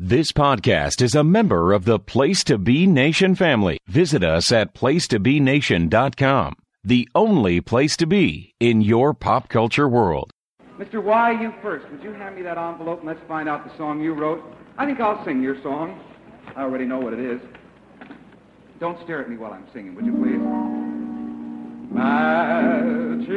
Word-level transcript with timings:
This 0.00 0.30
podcast 0.30 1.02
is 1.02 1.16
a 1.16 1.24
member 1.24 1.72
of 1.72 1.84
the 1.84 1.98
Place 1.98 2.44
to 2.44 2.56
Be 2.56 2.86
Nation 2.86 3.34
family. 3.34 3.78
Visit 3.88 4.22
us 4.22 4.52
at 4.52 4.72
placetobenation.com, 4.72 6.54
the 6.84 7.08
only 7.16 7.60
place 7.60 7.96
to 7.96 8.06
be 8.06 8.54
in 8.60 8.80
your 8.80 9.12
pop 9.12 9.48
culture 9.48 9.88
world. 9.88 10.30
Mr. 10.78 11.02
Y, 11.02 11.42
you 11.42 11.52
first. 11.62 11.90
Would 11.90 12.04
you 12.04 12.12
hand 12.12 12.36
me 12.36 12.42
that 12.42 12.56
envelope 12.56 13.00
and 13.00 13.08
let's 13.08 13.18
find 13.26 13.48
out 13.48 13.68
the 13.68 13.76
song 13.76 14.00
you 14.00 14.14
wrote? 14.14 14.40
I 14.78 14.86
think 14.86 15.00
I'll 15.00 15.24
sing 15.24 15.42
your 15.42 15.60
song. 15.64 16.00
I 16.54 16.62
already 16.62 16.84
know 16.84 17.00
what 17.00 17.12
it 17.12 17.18
is. 17.18 17.40
Don't 18.78 19.02
stare 19.02 19.20
at 19.20 19.28
me 19.28 19.36
while 19.36 19.52
I'm 19.52 19.66
singing, 19.72 19.96
would 19.96 20.06
you 20.06 20.12
please? 20.12 20.38
Magic 21.90 23.32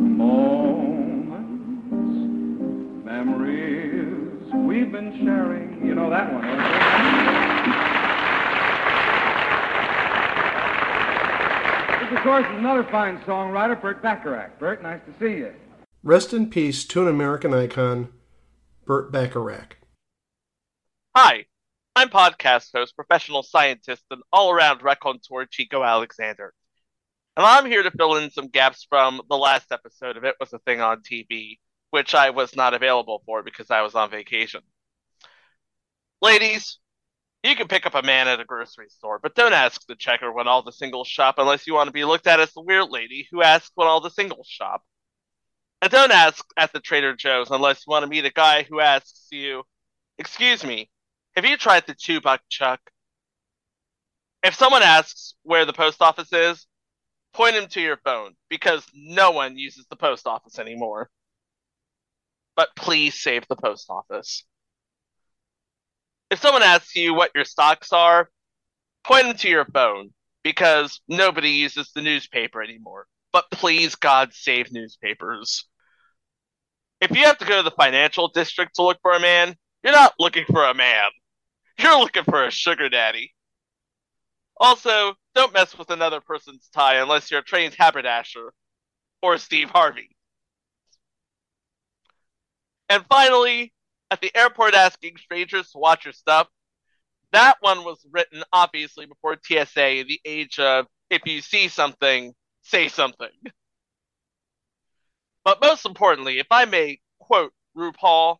moments, 0.00 1.44
memories 3.04 3.85
we've 4.76 4.92
been 4.92 5.24
sharing. 5.24 5.84
You 5.86 5.94
know 5.94 6.10
that 6.10 6.30
one, 6.30 6.42
don't 6.42 6.58
you? 6.58 6.64
This, 12.00 12.18
of 12.18 12.22
course, 12.22 12.44
is 12.44 12.58
another 12.58 12.84
fine 12.90 13.18
songwriter, 13.20 13.80
Burt 13.80 14.02
Bacharach. 14.02 14.58
Burt, 14.58 14.82
nice 14.82 15.00
to 15.06 15.12
see 15.18 15.38
you. 15.38 15.54
Rest 16.02 16.34
in 16.34 16.50
peace 16.50 16.84
to 16.88 17.00
an 17.02 17.08
American 17.08 17.54
icon, 17.54 18.12
Burt 18.84 19.10
Bacharach. 19.10 19.78
Hi, 21.16 21.46
I'm 21.96 22.10
podcast 22.10 22.68
host, 22.74 22.94
professional 22.94 23.42
scientist, 23.42 24.04
and 24.10 24.22
all 24.30 24.50
around 24.50 24.82
raconteur 24.82 25.46
Chico 25.46 25.82
Alexander. 25.82 26.52
And 27.34 27.46
I'm 27.46 27.64
here 27.64 27.82
to 27.82 27.90
fill 27.90 28.16
in 28.16 28.30
some 28.30 28.48
gaps 28.48 28.86
from 28.86 29.22
the 29.30 29.38
last 29.38 29.72
episode 29.72 30.18
of 30.18 30.24
It 30.24 30.36
Was 30.38 30.52
a 30.52 30.58
Thing 30.58 30.82
on 30.82 31.00
TV, 31.00 31.58
which 31.90 32.14
I 32.14 32.30
was 32.30 32.56
not 32.56 32.74
available 32.74 33.22
for 33.26 33.42
because 33.42 33.70
I 33.70 33.82
was 33.82 33.94
on 33.94 34.10
vacation. 34.10 34.60
Ladies, 36.20 36.78
you 37.42 37.54
can 37.54 37.68
pick 37.68 37.86
up 37.86 37.94
a 37.94 38.02
man 38.02 38.28
at 38.28 38.40
a 38.40 38.44
grocery 38.44 38.88
store, 38.88 39.18
but 39.22 39.34
don't 39.34 39.52
ask 39.52 39.86
the 39.86 39.94
checker 39.94 40.32
when 40.32 40.48
all 40.48 40.62
the 40.62 40.72
singles 40.72 41.06
shop 41.06 41.36
unless 41.38 41.66
you 41.66 41.74
want 41.74 41.88
to 41.88 41.92
be 41.92 42.04
looked 42.04 42.26
at 42.26 42.40
as 42.40 42.52
the 42.52 42.62
weird 42.62 42.90
lady 42.90 43.28
who 43.30 43.42
asks 43.42 43.70
when 43.74 43.86
all 43.86 44.00
the 44.00 44.10
singles 44.10 44.46
shop. 44.48 44.82
And 45.82 45.90
don't 45.90 46.12
ask 46.12 46.44
at 46.56 46.72
the 46.72 46.80
Trader 46.80 47.14
Joe's 47.14 47.50
unless 47.50 47.84
you 47.86 47.90
want 47.90 48.02
to 48.02 48.08
meet 48.08 48.24
a 48.24 48.32
guy 48.32 48.64
who 48.64 48.80
asks 48.80 49.28
you, 49.30 49.62
Excuse 50.18 50.64
me, 50.64 50.90
have 51.36 51.44
you 51.44 51.56
tried 51.56 51.86
the 51.86 51.94
two 51.94 52.20
buck 52.20 52.40
chuck? 52.48 52.80
If 54.42 54.54
someone 54.54 54.82
asks 54.82 55.34
where 55.42 55.66
the 55.66 55.72
post 55.72 56.00
office 56.00 56.32
is, 56.32 56.66
point 57.34 57.56
him 57.56 57.68
to 57.68 57.80
your 57.80 57.98
phone 57.98 58.34
because 58.48 58.86
no 58.94 59.30
one 59.30 59.58
uses 59.58 59.86
the 59.90 59.96
post 59.96 60.26
office 60.26 60.58
anymore. 60.58 61.10
But 62.56 62.70
please 62.74 63.14
save 63.20 63.46
the 63.48 63.56
post 63.56 63.86
office. 63.90 64.44
If 66.30 66.40
someone 66.40 66.62
asks 66.62 66.96
you 66.96 67.14
what 67.14 67.30
your 67.34 67.44
stocks 67.44 67.92
are, 67.92 68.30
point 69.04 69.26
them 69.26 69.36
to 69.36 69.48
your 69.48 69.66
phone 69.66 70.10
because 70.42 71.00
nobody 71.06 71.50
uses 71.50 71.92
the 71.94 72.02
newspaper 72.02 72.62
anymore. 72.62 73.06
But 73.32 73.50
please, 73.50 73.94
God, 73.94 74.32
save 74.32 74.72
newspapers. 74.72 75.66
If 77.00 77.10
you 77.10 77.24
have 77.24 77.38
to 77.38 77.44
go 77.44 77.58
to 77.58 77.62
the 77.62 77.76
financial 77.76 78.28
district 78.28 78.76
to 78.76 78.82
look 78.82 78.98
for 79.02 79.12
a 79.12 79.20
man, 79.20 79.54
you're 79.84 79.92
not 79.92 80.14
looking 80.18 80.44
for 80.46 80.64
a 80.64 80.74
man. 80.74 81.10
You're 81.78 81.98
looking 81.98 82.24
for 82.24 82.44
a 82.44 82.50
sugar 82.50 82.88
daddy. 82.88 83.34
Also, 84.58 85.14
don't 85.34 85.52
mess 85.52 85.76
with 85.76 85.90
another 85.90 86.20
person's 86.20 86.68
tie 86.74 86.96
unless 86.96 87.30
you're 87.30 87.40
a 87.40 87.44
trained 87.44 87.74
haberdasher 87.78 88.54
or 89.20 89.36
Steve 89.36 89.68
Harvey. 89.68 90.15
And 92.88 93.04
finally, 93.08 93.72
at 94.10 94.20
the 94.20 94.34
airport 94.36 94.74
asking 94.74 95.16
strangers 95.16 95.70
to 95.72 95.78
watch 95.78 96.04
your 96.04 96.12
stuff, 96.12 96.48
that 97.32 97.56
one 97.60 97.84
was 97.84 98.04
written 98.10 98.42
obviously 98.52 99.06
before 99.06 99.36
TSA, 99.42 100.04
the 100.06 100.20
age 100.24 100.58
of 100.58 100.86
if 101.10 101.22
you 101.26 101.40
see 101.40 101.68
something, 101.68 102.34
say 102.62 102.88
something. 102.88 103.28
But 105.44 105.60
most 105.60 105.86
importantly, 105.86 106.38
if 106.38 106.46
I 106.50 106.64
may 106.64 107.00
quote 107.20 107.52
RuPaul, 107.76 108.38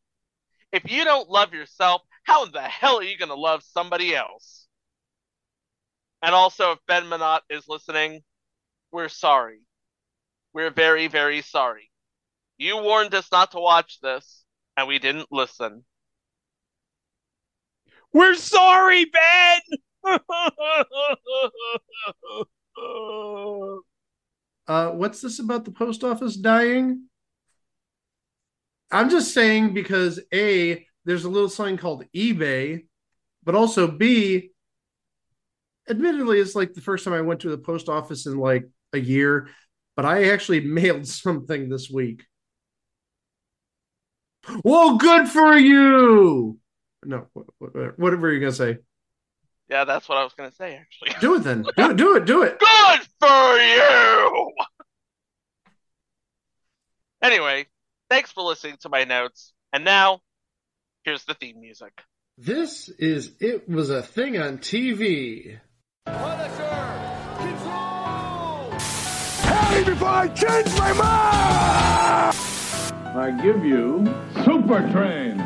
if 0.73 0.91
you 0.91 1.05
don't 1.05 1.29
love 1.29 1.55
yourself, 1.55 2.03
how 2.25 2.45
in 2.45 2.53
the 2.53 2.63
hell 2.63 2.99
are 2.99 3.05
you 3.05 3.17
going 3.17 3.29
to 3.29 3.37
love 3.37 3.63
somebody 3.63 4.15
else? 4.15 4.67
And 6.23 6.35
also, 6.35 6.73
if 6.73 6.79
Ben 6.89 7.09
Minot 7.09 7.43
is 7.49 7.69
listening, 7.69 8.23
we're 8.91 9.09
sorry. 9.09 9.61
We're 10.53 10.71
very, 10.71 11.07
very 11.07 11.43
sorry. 11.43 11.91
You 12.59 12.79
warned 12.79 13.15
us 13.15 13.29
not 13.31 13.53
to 13.53 13.61
watch 13.61 14.01
this, 14.01 14.45
and 14.77 14.89
we 14.89 14.99
didn't 14.99 15.29
listen. 15.31 15.85
We're 18.13 18.35
sorry, 18.35 19.07
Ben! 19.07 19.61
Uh, 24.69 24.91
what's 24.91 25.21
this 25.21 25.39
about 25.39 25.65
the 25.65 25.71
post 25.71 26.03
office 26.03 26.37
dying? 26.37 27.05
I'm 28.91 29.11
just 29.11 29.33
saying 29.33 29.75
because 29.75 30.21
A, 30.33 30.87
there's 31.05 31.25
a 31.25 31.31
little 31.31 31.49
sign 31.49 31.77
called 31.77 32.05
eBay, 32.15 32.87
but 33.45 33.55
also 33.55 33.89
B, 33.89 34.51
admittedly, 35.89 36.41
it's 36.41 36.55
like 36.55 36.75
the 36.75 36.81
first 36.81 37.05
time 37.05 37.15
I 37.15 37.21
went 37.21 37.41
to 37.41 37.51
the 37.51 37.59
post 37.59 37.89
office 37.89 38.27
in 38.27 38.39
like 38.39 38.69
a 38.93 38.99
year, 38.99 39.49
but 39.95 40.05
I 40.05 40.31
actually 40.31 40.61
mailed 40.67 41.07
something 41.07 41.69
this 41.69 41.89
week. 41.91 42.25
Well, 44.65 44.97
good 44.97 45.29
for 45.29 45.57
you. 45.57 46.59
No, 47.05 47.27
whatever 47.97 48.31
you're 48.31 48.41
gonna 48.41 48.53
say. 48.53 48.79
Yeah, 49.69 49.85
that's 49.85 50.09
what 50.09 50.19
I 50.19 50.25
was 50.25 50.33
going 50.35 50.49
to 50.49 50.55
say, 50.55 50.77
actually. 50.77 51.11
Do 51.21 51.35
it 51.35 51.41
then. 51.41 51.67
Do 51.77 51.91
it. 51.91 51.97
Do 51.97 52.15
it. 52.17 52.25
Do 52.27 52.43
it. 52.45 52.59
Good 52.61 53.01
for 53.21 53.57
you! 53.59 54.53
Anyway, 57.21 57.67
thanks 58.09 58.31
for 58.31 58.45
listening 58.45 58.77
to 58.83 58.89
my 58.89 59.03
notes. 59.05 59.53
And 59.73 59.85
now, 59.85 60.21
here's 61.05 61.25
the 61.25 61.35
theme 61.35 61.61
music. 61.61 61.93
This 62.39 62.89
is 62.89 63.33
It 63.41 63.69
Was 63.69 63.91
a 63.91 64.03
Thing 64.03 64.39
on 64.39 64.59
TV. 64.59 65.59
Hey, 69.67 69.85
before 69.85 70.09
I 70.09 70.29
change 70.29 70.79
my 70.79 70.93
mind! 70.93 72.36
I 73.17 73.31
give 73.31 73.65
you 73.65 74.05
Super 74.45 74.87
Train. 74.93 75.41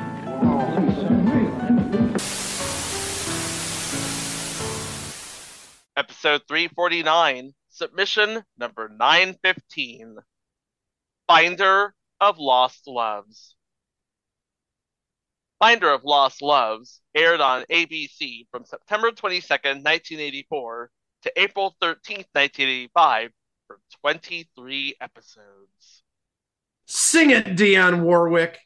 Episode 5.97 6.42
349, 6.48 7.53
submission 7.69 8.42
number 8.59 8.88
915 8.88 10.16
Finder 11.28 11.94
of 12.20 12.38
Lost 12.41 12.88
Loves. 12.88 13.54
Finder 15.60 15.92
of 15.92 16.03
Lost 16.03 16.42
Loves 16.42 17.00
aired 17.14 17.41
on 17.41 17.64
ABC 17.70 18.48
from 18.50 18.64
September 18.64 19.12
22nd, 19.12 19.84
1984 19.84 20.91
to 21.22 21.32
April 21.36 21.76
13th, 21.80 22.26
1985 22.32 23.30
for 23.69 23.78
23 24.03 24.97
episodes. 25.00 26.03
Sing 26.92 27.30
it, 27.30 27.44
Dionne 27.56 28.00
Warwick. 28.02 28.58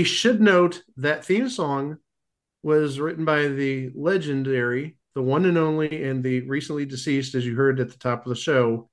We 0.00 0.04
should 0.04 0.40
note 0.40 0.82
that 0.96 1.26
theme 1.26 1.50
song 1.50 1.98
was 2.62 2.98
written 2.98 3.26
by 3.26 3.48
the 3.48 3.90
legendary, 3.94 4.96
the 5.14 5.20
one 5.20 5.44
and 5.44 5.58
only, 5.58 6.04
and 6.04 6.24
the 6.24 6.40
recently 6.48 6.86
deceased, 6.86 7.34
as 7.34 7.44
you 7.44 7.54
heard 7.54 7.78
at 7.80 7.90
the 7.90 7.98
top 7.98 8.24
of 8.24 8.30
the 8.30 8.34
show, 8.34 8.88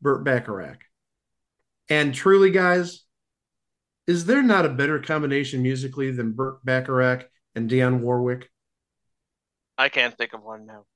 Burt 0.00 0.24
Bacharach. 0.24 0.80
And 1.90 2.14
truly, 2.14 2.50
guys, 2.50 3.02
is 4.06 4.24
there 4.24 4.42
not 4.42 4.64
a 4.64 4.70
better 4.70 4.98
combination 4.98 5.60
musically 5.60 6.10
than 6.10 6.32
Burt 6.32 6.64
Bacharach 6.64 7.28
and 7.54 7.68
Dionne 7.68 8.00
Warwick? 8.00 8.48
I 9.76 9.90
can't 9.90 10.16
think 10.16 10.32
of 10.32 10.42
one 10.42 10.64
now. 10.64 10.86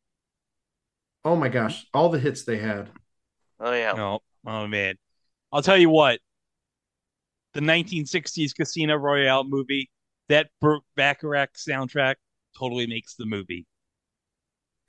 Oh 1.23 1.37
my 1.37 1.51
gosh, 1.51 1.85
all 1.93 2.09
the 2.09 2.19
hits 2.19 2.45
they 2.45 2.57
had. 2.57 2.89
Oh 3.61 3.75
yeah. 3.75 3.93
Oh, 3.95 4.21
oh 4.47 4.67
man. 4.67 4.95
I'll 5.53 5.61
tell 5.61 5.77
you 5.77 5.91
what. 5.91 6.19
The 7.55 7.61
1960s 7.61 8.55
Casino 8.55 8.97
Royale 8.97 9.45
movie, 9.45 9.91
that 10.29 10.51
Burt 10.61 10.83
Bacharach 10.97 11.55
soundtrack 11.55 12.17
totally 12.57 12.87
makes 12.87 13.15
the 13.17 13.27
movie. 13.27 13.67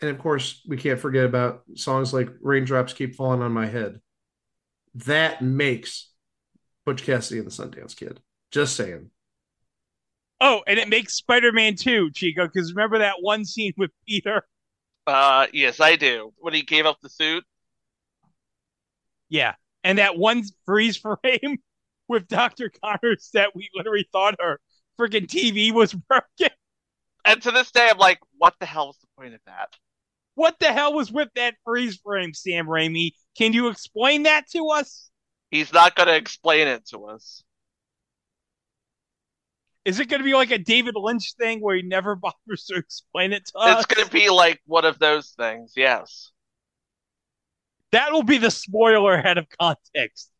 And 0.01 0.09
of 0.09 0.19
course, 0.19 0.61
we 0.67 0.77
can't 0.77 0.99
forget 0.99 1.25
about 1.25 1.63
songs 1.75 2.13
like 2.13 2.29
Raindrops 2.41 2.93
Keep 2.93 3.15
Falling 3.15 3.41
on 3.41 3.51
My 3.51 3.67
Head. 3.67 3.99
That 4.95 5.41
makes 5.41 6.11
Butch 6.85 7.03
Cassidy 7.03 7.39
and 7.39 7.47
the 7.47 7.51
Sundance 7.51 7.95
Kid. 7.95 8.19
Just 8.51 8.75
saying. 8.75 9.09
Oh, 10.39 10.63
and 10.65 10.79
it 10.79 10.89
makes 10.89 11.13
Spider-Man 11.13 11.75
2, 11.75 12.11
Chico, 12.11 12.47
because 12.47 12.73
remember 12.73 12.97
that 12.99 13.17
one 13.21 13.45
scene 13.45 13.73
with 13.77 13.91
Peter? 14.07 14.43
Uh, 15.05 15.45
yes, 15.53 15.79
I 15.79 15.95
do. 15.95 16.33
When 16.39 16.53
he 16.53 16.63
gave 16.63 16.87
up 16.87 16.97
the 17.01 17.09
suit. 17.09 17.43
Yeah. 19.29 19.53
And 19.83 19.99
that 19.99 20.17
one 20.17 20.43
freeze 20.65 20.97
frame 20.97 21.57
with 22.11 22.27
Dr. 22.27 22.69
Connors 22.83 23.29
that 23.33 23.55
we 23.55 23.69
literally 23.73 24.07
thought 24.11 24.35
her 24.39 24.59
freaking 24.99 25.25
TV 25.25 25.71
was 25.71 25.93
broken. 25.93 26.49
And 27.25 27.41
to 27.43 27.51
this 27.51 27.71
day, 27.71 27.87
I'm 27.89 27.97
like, 27.97 28.19
what 28.37 28.53
the 28.59 28.65
hell 28.65 28.87
was 28.87 28.97
the 28.97 29.07
point 29.17 29.33
of 29.33 29.39
that? 29.45 29.69
What 30.35 30.59
the 30.59 30.71
hell 30.71 30.93
was 30.93 31.11
with 31.11 31.29
that 31.35 31.55
freeze 31.63 31.97
frame, 32.03 32.33
Sam 32.33 32.67
Raimi? 32.67 33.11
Can 33.37 33.53
you 33.53 33.69
explain 33.69 34.23
that 34.23 34.49
to 34.51 34.67
us? 34.69 35.09
He's 35.49 35.71
not 35.71 35.95
going 35.95 36.07
to 36.07 36.15
explain 36.15 36.67
it 36.67 36.85
to 36.87 37.05
us. 37.05 37.43
Is 39.85 39.99
it 39.99 40.09
going 40.09 40.19
to 40.19 40.25
be 40.25 40.33
like 40.33 40.51
a 40.51 40.57
David 40.57 40.95
Lynch 40.95 41.33
thing 41.39 41.59
where 41.59 41.75
he 41.75 41.81
never 41.81 42.15
bothers 42.47 42.65
to 42.65 42.75
explain 42.75 43.33
it 43.33 43.45
to 43.47 43.53
It's 43.55 43.65
us? 43.65 43.85
It's 43.85 43.95
going 43.95 44.05
to 44.05 44.11
be 44.11 44.29
like 44.29 44.59
one 44.65 44.85
of 44.85 44.99
those 44.99 45.29
things, 45.37 45.73
yes. 45.75 46.31
That 47.91 48.11
will 48.11 48.23
be 48.23 48.37
the 48.37 48.51
spoiler 48.51 49.13
ahead 49.13 49.37
of 49.37 49.47
context. 49.59 50.30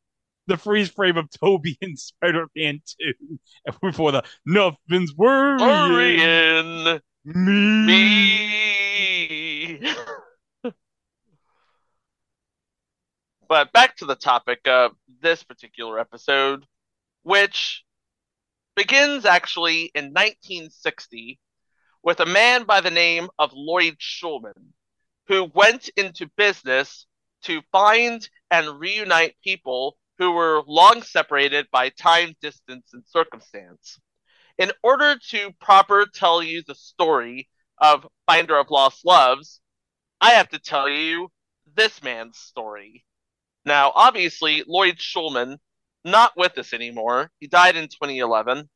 The 0.48 0.58
freeze 0.58 0.90
frame 0.90 1.18
of 1.18 1.30
Toby 1.30 1.78
in 1.82 1.96
Spider-Man 1.96 2.82
2 3.02 3.14
before 3.82 4.12
the 4.12 4.24
nothing's 4.46 5.16
worrying 5.16 5.60
Worrying 5.60 7.00
me. 7.24 7.86
me. 7.86 9.80
but 13.48 13.72
back 13.74 13.98
to 13.98 14.06
the 14.06 14.16
topic 14.16 14.62
of 14.66 14.94
this 15.22 15.44
particular 15.44 16.00
episode, 16.00 16.66
which 17.24 17.84
begins 18.76 19.26
actually 19.26 19.92
in 19.94 20.06
1960 20.06 21.38
with 22.02 22.22
a 22.22 22.26
man 22.26 22.64
by 22.64 22.82
the 22.82 22.90
name 22.90 23.30
of 23.38 23.52
Lloyd 23.54 23.98
Schulman, 24.00 24.72
who 25.28 25.52
went 25.54 25.90
into 25.98 26.32
business 26.38 27.06
to 27.44 27.62
find 27.72 28.28
and 28.50 28.80
reunite 28.80 29.36
people 29.44 29.98
who 30.22 30.32
were 30.32 30.62
long 30.68 31.02
separated 31.02 31.66
by 31.72 31.90
time, 31.90 32.36
distance, 32.44 32.92
and 32.94 33.04
circumstance. 33.08 34.00
In 34.60 34.72
order 34.84 35.16
to 35.32 35.50
proper 35.60 36.06
tell 36.06 36.44
you 36.44 36.62
the 36.62 36.76
story 36.76 37.50
of 37.80 38.06
Finder 38.28 38.56
of 38.56 38.70
Lost 38.70 39.04
Loves, 39.04 39.62
I 40.22 40.34
have 40.34 40.48
to 40.50 40.60
tell 40.60 40.88
you 40.88 41.30
this 41.76 42.04
man's 42.04 42.38
story. 42.38 43.04
Now, 43.66 43.92
obviously, 43.96 44.64
Lloyd 44.68 45.00
Schulman, 45.00 45.58
not 46.06 46.34
with 46.38 46.56
us 46.60 46.72
anymore. 46.72 47.32
He 47.40 47.48
died 47.48 47.76
in 47.76 47.86
2011. 47.86 48.70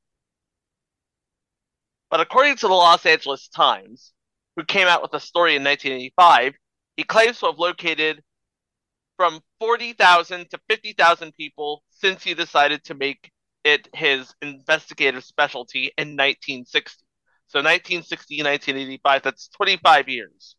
But 2.10 2.22
according 2.22 2.56
to 2.56 2.68
the 2.68 2.74
Los 2.74 3.06
Angeles 3.06 3.50
Times, 3.50 4.14
who 4.56 4.64
came 4.64 4.88
out 4.88 5.04
with 5.04 5.14
a 5.14 5.20
story 5.20 5.56
in 5.56 5.64
1985, 5.64 6.56
he 6.98 7.04
claims 7.04 7.38
to 7.42 7.46
have 7.46 7.60
located 7.60 8.24
from 9.18 9.42
40,000 9.60 10.50
to 10.52 10.60
50,000 10.70 11.36
people 11.36 11.84
since 11.90 12.24
he 12.24 12.34
decided 12.34 12.84
to 12.86 12.96
make 12.96 13.32
it 13.64 13.88
his 13.94 14.34
investigative 14.42 15.24
specialty 15.24 15.92
in 15.98 16.10
1960. 16.10 17.04
So 17.48 17.60
1960, 17.60 18.44
1985, 18.44 19.24
that's 19.24 19.48
25 19.50 20.10
years. 20.10 20.56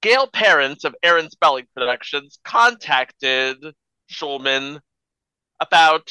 Gail 0.00 0.26
Parents 0.26 0.84
of 0.84 0.96
Aaron 1.02 1.30
Spelling 1.30 1.66
Productions 1.74 2.38
contacted 2.44 3.56
Schulman 4.10 4.80
about 5.60 6.10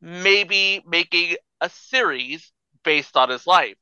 maybe 0.00 0.82
making 0.86 1.36
a 1.60 1.68
series 1.68 2.50
based 2.82 3.16
on 3.16 3.28
his 3.28 3.46
life. 3.46 3.76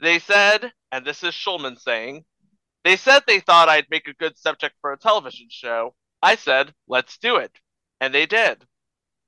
They 0.00 0.18
said, 0.18 0.72
and 0.92 1.06
this 1.06 1.22
is 1.22 1.32
Schulman 1.32 1.80
saying, 1.80 2.24
they 2.84 2.96
said 2.96 3.22
they 3.26 3.40
thought 3.40 3.68
I'd 3.68 3.90
make 3.90 4.08
a 4.08 4.14
good 4.14 4.38
subject 4.38 4.76
for 4.80 4.92
a 4.92 4.98
television 4.98 5.48
show. 5.50 5.94
I 6.22 6.36
said, 6.36 6.74
let's 6.86 7.18
do 7.18 7.36
it. 7.36 7.52
And 8.00 8.14
they 8.14 8.26
did. 8.26 8.64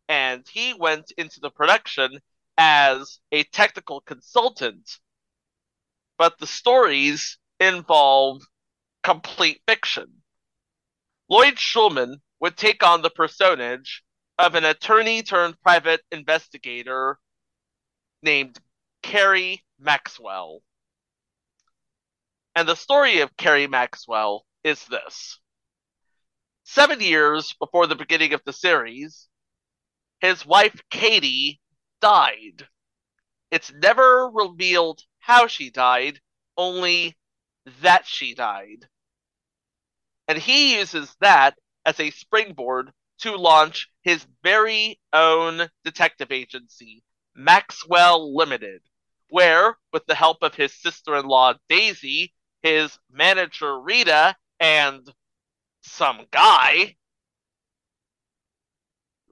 And 0.09 0.47
he 0.47 0.75
went 0.75 1.11
into 1.17 1.41
the 1.41 1.51
production 1.51 2.21
as 2.59 3.19
a 3.33 3.45
technical 3.45 4.01
consultant. 4.03 4.99
But 6.19 6.39
the 6.39 6.47
stories 6.47 7.39
involve 7.59 8.43
complete 9.03 9.61
fiction. 9.67 10.23
Lloyd 11.29 11.57
Schulman 11.57 12.17
would 12.41 12.57
take 12.57 12.83
on 12.83 13.03
the 13.03 13.11
personage 13.11 14.03
of 14.39 14.55
an 14.55 14.65
attorney 14.65 15.23
turned 15.23 15.61
private 15.63 16.03
investigator 16.13 17.19
named 18.23 18.59
Cary 19.03 19.65
Maxwell. 19.79 20.61
And 22.57 22.67
the 22.67 22.75
story 22.75 23.21
of 23.21 23.37
Cary 23.37 23.67
Maxwell 23.67 24.47
is 24.65 24.83
this. 24.87 25.39
Seven 26.65 27.03
years 27.03 27.53
before 27.61 27.87
the 27.87 27.95
beginning 27.95 28.33
of 28.33 28.41
the 28.47 28.53
series, 28.55 29.29
his 30.21 30.47
wife 30.47 30.81
Katie 30.91 31.61
died. 32.01 32.67
It's 33.51 33.71
never 33.71 34.31
revealed 34.33 35.03
how 35.19 35.49
she 35.49 35.69
died, 35.69 36.19
only 36.57 37.19
that 37.83 38.07
she 38.07 38.33
died. 38.33 38.89
And 40.27 40.39
he 40.39 40.79
uses 40.79 41.15
that 41.21 41.59
as 41.85 42.01
a 42.01 42.11
springboard 42.11 42.91
to 43.19 43.37
launch 43.37 43.91
his 44.01 44.27
very 44.43 44.99
own 45.13 45.69
detective 45.85 46.33
agency, 46.33 47.05
Maxwell 47.35 48.35
Limited, 48.35 48.81
where, 49.29 49.77
with 49.93 50.07
the 50.07 50.15
help 50.15 50.39
of 50.43 50.55
his 50.55 50.73
sister 50.73 51.17
in 51.17 51.27
law 51.27 51.53
Daisy, 51.69 52.33
his 52.67 52.99
manager 53.13 53.79
Rita, 53.79 54.35
and 54.59 55.09
some 55.83 56.27
guy, 56.33 56.97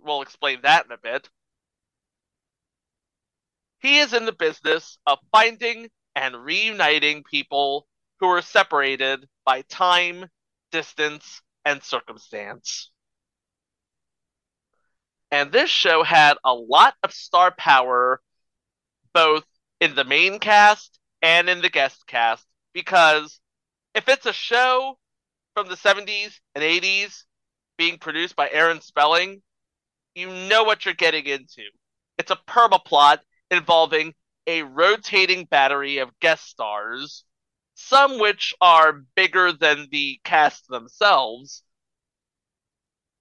we'll 0.01 0.23
explain 0.23 0.61
that 0.63 0.87
in 0.87 0.93
a 0.93 0.99
bit, 0.99 1.29
he 3.81 3.99
is 3.99 4.13
in 4.13 4.25
the 4.25 4.33
business 4.33 4.99
of 5.05 5.19
finding 5.33 5.89
and 6.15 6.45
reuniting 6.45 7.25
people 7.25 7.89
who 8.21 8.29
are 8.29 8.41
separated 8.41 9.27
by 9.45 9.63
time, 9.63 10.27
distance, 10.71 11.43
and 11.65 11.83
circumstance. 11.83 12.93
And 15.33 15.51
this 15.51 15.71
show 15.71 16.05
had 16.05 16.37
a 16.45 16.55
lot 16.55 16.95
of 17.03 17.13
star 17.13 17.51
power 17.51 18.21
both 19.13 19.45
in 19.81 19.97
the 19.97 20.05
main 20.05 20.39
cast 20.39 21.01
and 21.21 21.49
in 21.49 21.61
the 21.63 21.69
guest 21.69 22.07
cast 22.07 22.47
because 22.75 23.41
if 23.95 24.09
it's 24.09 24.27
a 24.27 24.33
show 24.33 24.99
from 25.55 25.69
the 25.69 25.77
70s 25.77 26.39
and 26.55 26.63
80s 26.63 27.25
being 27.79 27.99
produced 27.99 28.37
by 28.37 28.51
Aaron 28.51 28.81
Spelling, 28.81 29.41
you 30.15 30.29
know 30.29 30.65
what 30.65 30.85
you're 30.85 30.95
getting 30.95 31.25
into. 31.27 31.63
It's 32.19 32.31
a 32.31 32.39
permaplot 32.49 33.19
involving 33.51 34.15
a 34.47 34.63
rotating 34.63 35.47
battery 35.47 35.99
of 35.99 36.19
guest 36.21 36.47
stars, 36.49 37.25
some 37.75 38.19
which 38.19 38.55
are 38.61 39.05
bigger 39.17 39.53
than 39.53 39.89
the 39.91 40.21
cast 40.25 40.69
themselves, 40.69 41.63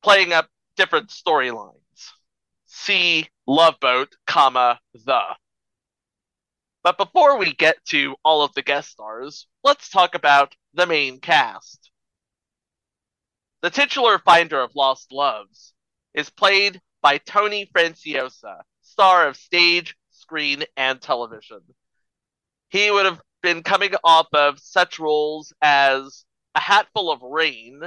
playing 0.02 0.34
up 0.34 0.50
different 0.76 1.10
storylines. 1.10 1.74
See 2.66 3.30
Love 3.48 3.80
Boat, 3.80 4.16
comma, 4.28 4.80
the. 4.94 5.38
But 6.84 6.98
before 6.98 7.38
we 7.38 7.54
get 7.54 7.78
to 7.86 8.18
all 8.26 8.44
of 8.44 8.54
the 8.54 8.62
guest 8.62 8.92
stars, 8.92 9.48
let's 9.64 9.90
talk 9.90 10.16
about 10.16 10.54
the 10.74 10.86
main 10.86 11.22
cast. 11.22 11.90
The 13.62 13.70
titular 13.70 14.20
finder 14.20 14.62
of 14.62 14.76
lost 14.76 15.14
loves 15.14 15.74
is 16.14 16.30
played 16.30 16.82
by 17.02 17.20
Tony 17.20 17.66
Franciosa, 17.74 18.64
star 18.82 19.30
of 19.30 19.38
stage, 19.38 19.96
screen, 20.12 20.66
and 20.76 21.02
television. 21.02 21.62
He 22.68 22.92
would 22.92 23.06
have 23.06 23.22
been 23.42 23.64
coming 23.64 23.94
off 24.04 24.28
of 24.34 24.60
such 24.60 25.00
roles 25.00 25.54
as 25.62 26.26
A 26.56 26.60
Hatful 26.60 27.10
of 27.10 27.22
Rain, 27.22 27.82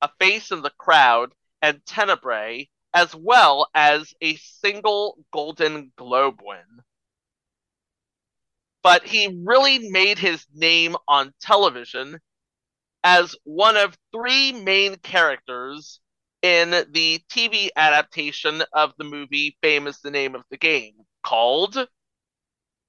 A 0.00 0.10
Face 0.18 0.50
in 0.50 0.62
the 0.62 0.72
Crowd, 0.78 1.34
and 1.60 1.84
Tenebrae, 1.84 2.70
as 2.94 3.14
well 3.14 3.68
as 3.74 4.14
a 4.22 4.36
single 4.36 5.18
Golden 5.32 5.92
Globe 5.96 6.40
win. 6.42 6.82
But 8.82 9.04
he 9.06 9.40
really 9.44 9.90
made 9.90 10.18
his 10.18 10.44
name 10.54 10.96
on 11.06 11.32
television 11.40 12.18
as 13.04 13.34
one 13.44 13.76
of 13.76 13.96
three 14.12 14.52
main 14.52 14.96
characters 14.96 16.00
in 16.42 16.70
the 16.70 17.20
TV 17.30 17.68
adaptation 17.76 18.62
of 18.72 18.92
the 18.98 19.04
movie 19.04 19.56
Fame 19.62 19.86
Is 19.86 20.00
the 20.00 20.10
Name 20.10 20.34
of 20.34 20.42
the 20.50 20.56
Game, 20.56 20.94
called 21.22 21.74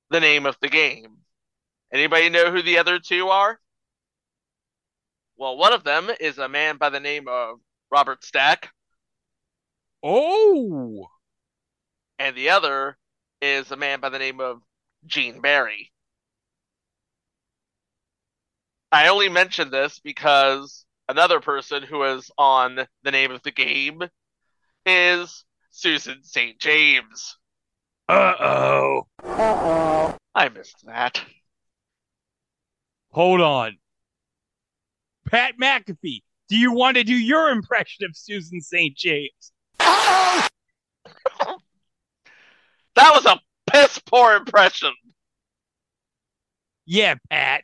The 0.10 0.20
Name 0.20 0.46
of 0.46 0.58
the 0.62 0.70
Game. 0.70 1.18
Anybody 1.92 2.30
know 2.30 2.52
who 2.52 2.64
the 2.64 2.80
other 2.80 2.98
two 2.98 3.30
are? 3.30 3.60
Well, 5.38 5.58
one 5.58 5.74
of 5.74 5.84
them 5.84 6.10
is 6.20 6.40
a 6.40 6.50
man 6.50 6.78
by 6.78 6.90
the 6.90 7.00
name 7.00 7.28
of 7.28 7.60
Robert 7.92 8.24
Stack, 8.24 8.72
Oh, 10.04 11.08
and 12.20 12.36
the 12.36 12.50
other 12.50 12.98
is 13.42 13.72
a 13.72 13.78
man 13.78 14.02
by 14.02 14.10
the 14.10 14.20
name 14.20 14.42
of 14.42 14.62
Gene 15.06 15.42
Barry. 15.42 15.92
I 18.92 19.08
only 19.08 19.30
mention 19.30 19.72
this 19.72 20.00
because 20.00 20.86
another 21.10 21.40
person 21.40 21.84
who 21.84 22.04
is 22.04 22.30
on 22.38 22.88
the 23.04 23.12
name 23.12 23.32
of 23.32 23.42
the 23.44 23.52
game 23.52 24.04
is 24.86 25.46
Susan 25.72 26.24
St. 26.24 26.60
James. 26.60 27.38
uh 28.08 28.34
oh. 28.40 29.08
Uh 29.24 29.28
oh. 29.28 30.18
I 30.36 30.50
missed 30.50 30.86
that. 30.86 31.22
Hold 33.12 33.42
on. 33.42 33.78
Pat 35.30 35.56
McAfee, 35.60 36.22
do 36.50 36.58
you 36.58 36.74
want 36.74 36.98
to 36.98 37.04
do 37.04 37.16
your 37.16 37.50
impression 37.50 38.06
of 38.06 38.16
Susan 38.16 38.62
St. 38.62 38.96
James? 38.96 39.52
That 42.96 43.12
was 43.16 43.26
a 43.26 43.40
piss 43.74 44.00
poor 44.00 44.36
impression. 44.36 44.94
Yeah, 46.86 47.16
Pat. 47.30 47.64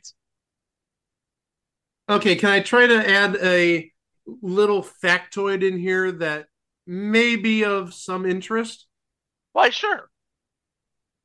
Okay, 2.08 2.36
can 2.36 2.50
I 2.50 2.60
try 2.60 2.86
to 2.86 3.08
add 3.08 3.36
a 3.36 3.90
little 4.26 4.82
factoid 4.82 5.66
in 5.66 5.78
here 5.78 6.10
that 6.10 6.46
may 6.86 7.36
be 7.36 7.64
of 7.64 7.94
some 7.94 8.26
interest? 8.26 8.86
Why, 9.52 9.70
sure. 9.70 10.10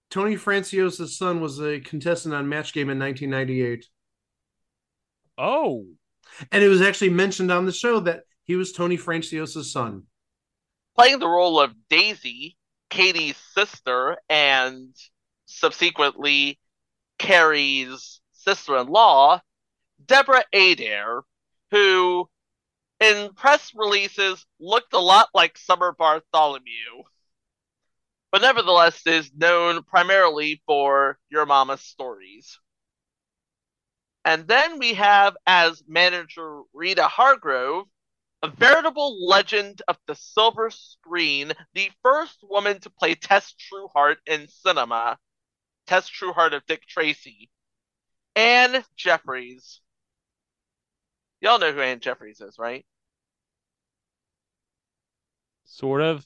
Tony 0.10 0.36
Franciosa's 0.36 1.18
son 1.18 1.42
was 1.42 1.60
a 1.60 1.80
contestant 1.80 2.36
on 2.36 2.48
Match 2.48 2.74
Game 2.74 2.89
in 2.89 3.00
1998. 3.00 3.86
Oh, 5.38 5.86
And 6.51 6.63
it 6.63 6.68
was 6.68 6.82
actually 6.82 7.10
mentioned 7.10 7.51
on 7.51 7.65
the 7.65 7.72
show 7.72 8.00
that 8.01 8.24
he 8.44 8.56
was 8.56 8.72
Tony 8.72 8.98
Franciosa's 8.98 9.72
son. 9.72 10.04
Playing 10.96 11.20
the 11.20 11.27
role 11.27 11.60
of 11.60 11.74
Daisy, 11.89 12.58
Katie's 12.96 13.36
sister, 13.54 14.18
and 14.30 14.96
subsequently 15.48 16.58
Cary's 17.20 18.22
sister 18.32 18.78
in 18.78 18.88
law, 18.88 19.42
Deborah 20.06 20.46
Adair, 20.54 21.24
who 21.72 22.30
in 23.02 23.34
press 23.34 23.74
releases 23.75 24.46
looked 24.62 24.94
a 24.94 25.00
lot 25.00 25.28
like 25.34 25.58
Summer 25.58 25.92
Bartholomew, 25.92 27.04
but 28.32 28.42
nevertheless 28.42 29.06
is 29.06 29.30
known 29.36 29.84
primarily 29.84 30.62
for 30.66 31.20
Your 31.30 31.46
Mama's 31.46 31.82
Stories. 31.82 32.58
And 34.24 34.48
then 34.48 34.80
we 34.80 34.94
have 34.94 35.36
as 35.46 35.84
manager 35.86 36.62
Rita 36.74 37.10
Hargrove, 37.10 37.88
a 38.46 38.52
veritable 38.58 39.28
legend 39.28 39.82
of 39.88 39.98
the 40.06 40.16
silver 40.16 40.70
screen, 40.70 41.52
the 41.74 41.90
first 42.04 42.38
woman 42.44 42.80
to 42.80 42.92
play 42.92 43.16
Tess 43.16 43.56
Trueheart 43.56 44.18
in 44.28 44.48
cinema, 44.48 45.18
Tess 45.88 46.10
Trueheart 46.10 46.54
of 46.54 46.66
Dick 46.68 46.86
Tracy, 46.88 47.50
Anne 48.36 48.84
Jeffreys. 48.96 49.82
Y'all 51.42 51.58
know 51.58 51.72
who 51.72 51.82
Anne 51.82 52.00
Jeffreys 52.00 52.40
is, 52.40 52.60
right? 52.60 52.86
sort 55.64 56.02
of. 56.02 56.24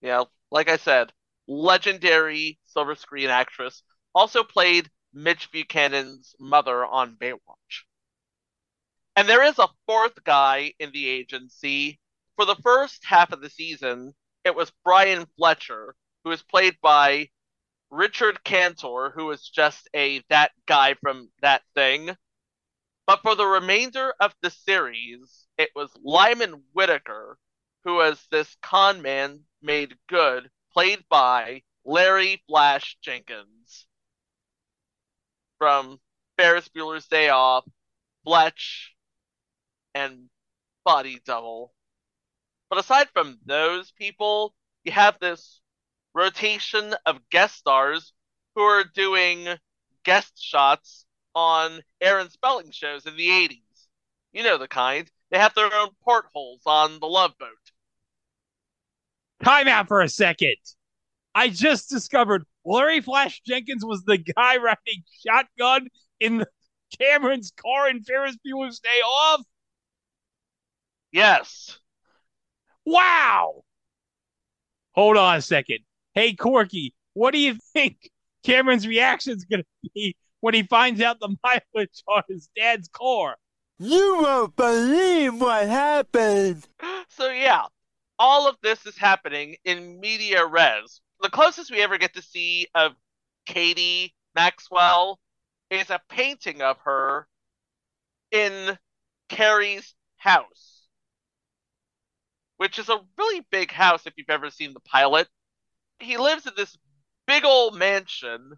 Yeah, 0.00 0.24
like 0.52 0.68
I 0.68 0.76
said, 0.76 1.12
legendary 1.48 2.60
silver 2.64 2.94
screen 2.94 3.28
actress. 3.28 3.82
Also 4.14 4.44
played 4.44 4.88
Mitch 5.12 5.50
Buchanan's 5.50 6.36
mother 6.38 6.86
on 6.86 7.16
Baywatch. 7.16 7.84
And 9.16 9.26
there 9.26 9.42
is 9.42 9.58
a 9.58 9.70
fourth 9.86 10.22
guy 10.24 10.74
in 10.78 10.92
the 10.92 11.08
agency. 11.08 11.98
For 12.36 12.44
the 12.44 12.56
first 12.56 13.02
half 13.02 13.32
of 13.32 13.40
the 13.40 13.48
season, 13.48 14.14
it 14.44 14.54
was 14.54 14.70
Brian 14.84 15.26
Fletcher, 15.38 15.96
who 16.22 16.28
was 16.30 16.42
played 16.42 16.78
by 16.82 17.30
Richard 17.90 18.44
Kantor, 18.44 19.12
who 19.12 19.24
was 19.24 19.48
just 19.48 19.88
a 19.94 20.22
that 20.28 20.52
guy 20.66 20.94
from 20.94 21.30
that 21.40 21.62
thing. 21.74 22.14
But 23.06 23.22
for 23.22 23.34
the 23.34 23.46
remainder 23.46 24.12
of 24.20 24.34
the 24.42 24.50
series, 24.50 25.46
it 25.56 25.70
was 25.74 25.90
Lyman 26.02 26.64
Whitaker, 26.72 27.38
who 27.84 27.94
was 27.94 28.22
this 28.30 28.54
con 28.60 29.00
man 29.00 29.44
made 29.62 29.96
good, 30.08 30.50
played 30.72 31.08
by 31.08 31.62
Larry 31.86 32.42
Flash 32.48 32.98
Jenkins 33.00 33.86
from 35.56 36.00
Ferris 36.36 36.68
Bueller's 36.68 37.06
Day 37.06 37.30
Off, 37.30 37.64
Fletch, 38.24 38.95
and 39.96 40.28
Body 40.84 41.20
Double. 41.24 41.72
But 42.68 42.78
aside 42.78 43.08
from 43.14 43.38
those 43.46 43.92
people, 43.92 44.54
you 44.84 44.92
have 44.92 45.18
this 45.18 45.62
rotation 46.14 46.94
of 47.06 47.28
guest 47.30 47.56
stars 47.56 48.12
who 48.54 48.62
are 48.62 48.84
doing 48.84 49.46
guest 50.04 50.32
shots 50.36 51.06
on 51.34 51.80
Aaron 52.00 52.28
Spelling 52.30 52.70
shows 52.72 53.06
in 53.06 53.16
the 53.16 53.28
80s. 53.28 53.60
You 54.32 54.42
know 54.42 54.58
the 54.58 54.68
kind. 54.68 55.10
They 55.30 55.38
have 55.38 55.54
their 55.54 55.72
own 55.72 55.88
portholes 56.04 56.62
on 56.66 57.00
the 57.00 57.06
Love 57.06 57.32
Boat. 57.38 57.48
Time 59.42 59.66
out 59.66 59.88
for 59.88 60.02
a 60.02 60.08
second. 60.08 60.56
I 61.34 61.48
just 61.48 61.88
discovered 61.88 62.44
Larry 62.64 63.00
Flash 63.00 63.40
Jenkins 63.46 63.84
was 63.84 64.02
the 64.04 64.18
guy 64.18 64.56
riding 64.58 65.04
shotgun 65.26 65.88
in 66.20 66.38
the 66.38 66.48
Cameron's 66.98 67.52
car 67.56 67.88
in 67.88 68.02
Ferris 68.02 68.36
Bueller's 68.46 68.78
Day 68.80 69.00
Off. 69.04 69.42
Yes. 71.16 71.78
Wow. 72.84 73.62
Hold 74.92 75.16
on 75.16 75.36
a 75.38 75.40
second. 75.40 75.78
Hey, 76.12 76.34
Corky, 76.34 76.92
what 77.14 77.30
do 77.30 77.38
you 77.38 77.56
think 77.72 78.10
Cameron's 78.44 78.86
reaction 78.86 79.32
is 79.32 79.46
going 79.46 79.62
to 79.62 79.90
be 79.94 80.14
when 80.40 80.52
he 80.52 80.64
finds 80.64 81.00
out 81.00 81.18
the 81.18 81.34
mileage 81.42 82.02
on 82.06 82.22
his 82.28 82.50
dad's 82.54 82.88
car? 82.88 83.36
You 83.78 84.18
won't 84.20 84.56
believe 84.56 85.40
what 85.40 85.66
happened. 85.66 86.68
So 87.08 87.30
yeah, 87.30 87.64
all 88.18 88.46
of 88.46 88.56
this 88.62 88.84
is 88.84 88.98
happening 88.98 89.56
in 89.64 89.98
media 89.98 90.44
res. 90.44 91.00
The 91.22 91.30
closest 91.30 91.70
we 91.70 91.80
ever 91.80 91.96
get 91.96 92.12
to 92.12 92.20
see 92.20 92.66
of 92.74 92.92
Katie 93.46 94.14
Maxwell 94.34 95.18
is 95.70 95.88
a 95.88 96.02
painting 96.10 96.60
of 96.60 96.76
her 96.84 97.26
in 98.32 98.76
Cary's 99.30 99.94
house, 100.18 100.75
which 102.56 102.78
is 102.78 102.88
a 102.88 103.00
really 103.18 103.46
big 103.50 103.70
house 103.70 104.06
if 104.06 104.14
you've 104.16 104.30
ever 104.30 104.50
seen 104.50 104.72
the 104.72 104.80
pilot. 104.80 105.28
He 105.98 106.16
lives 106.16 106.46
in 106.46 106.52
this 106.56 106.76
big 107.26 107.44
old 107.44 107.74
mansion, 107.74 108.52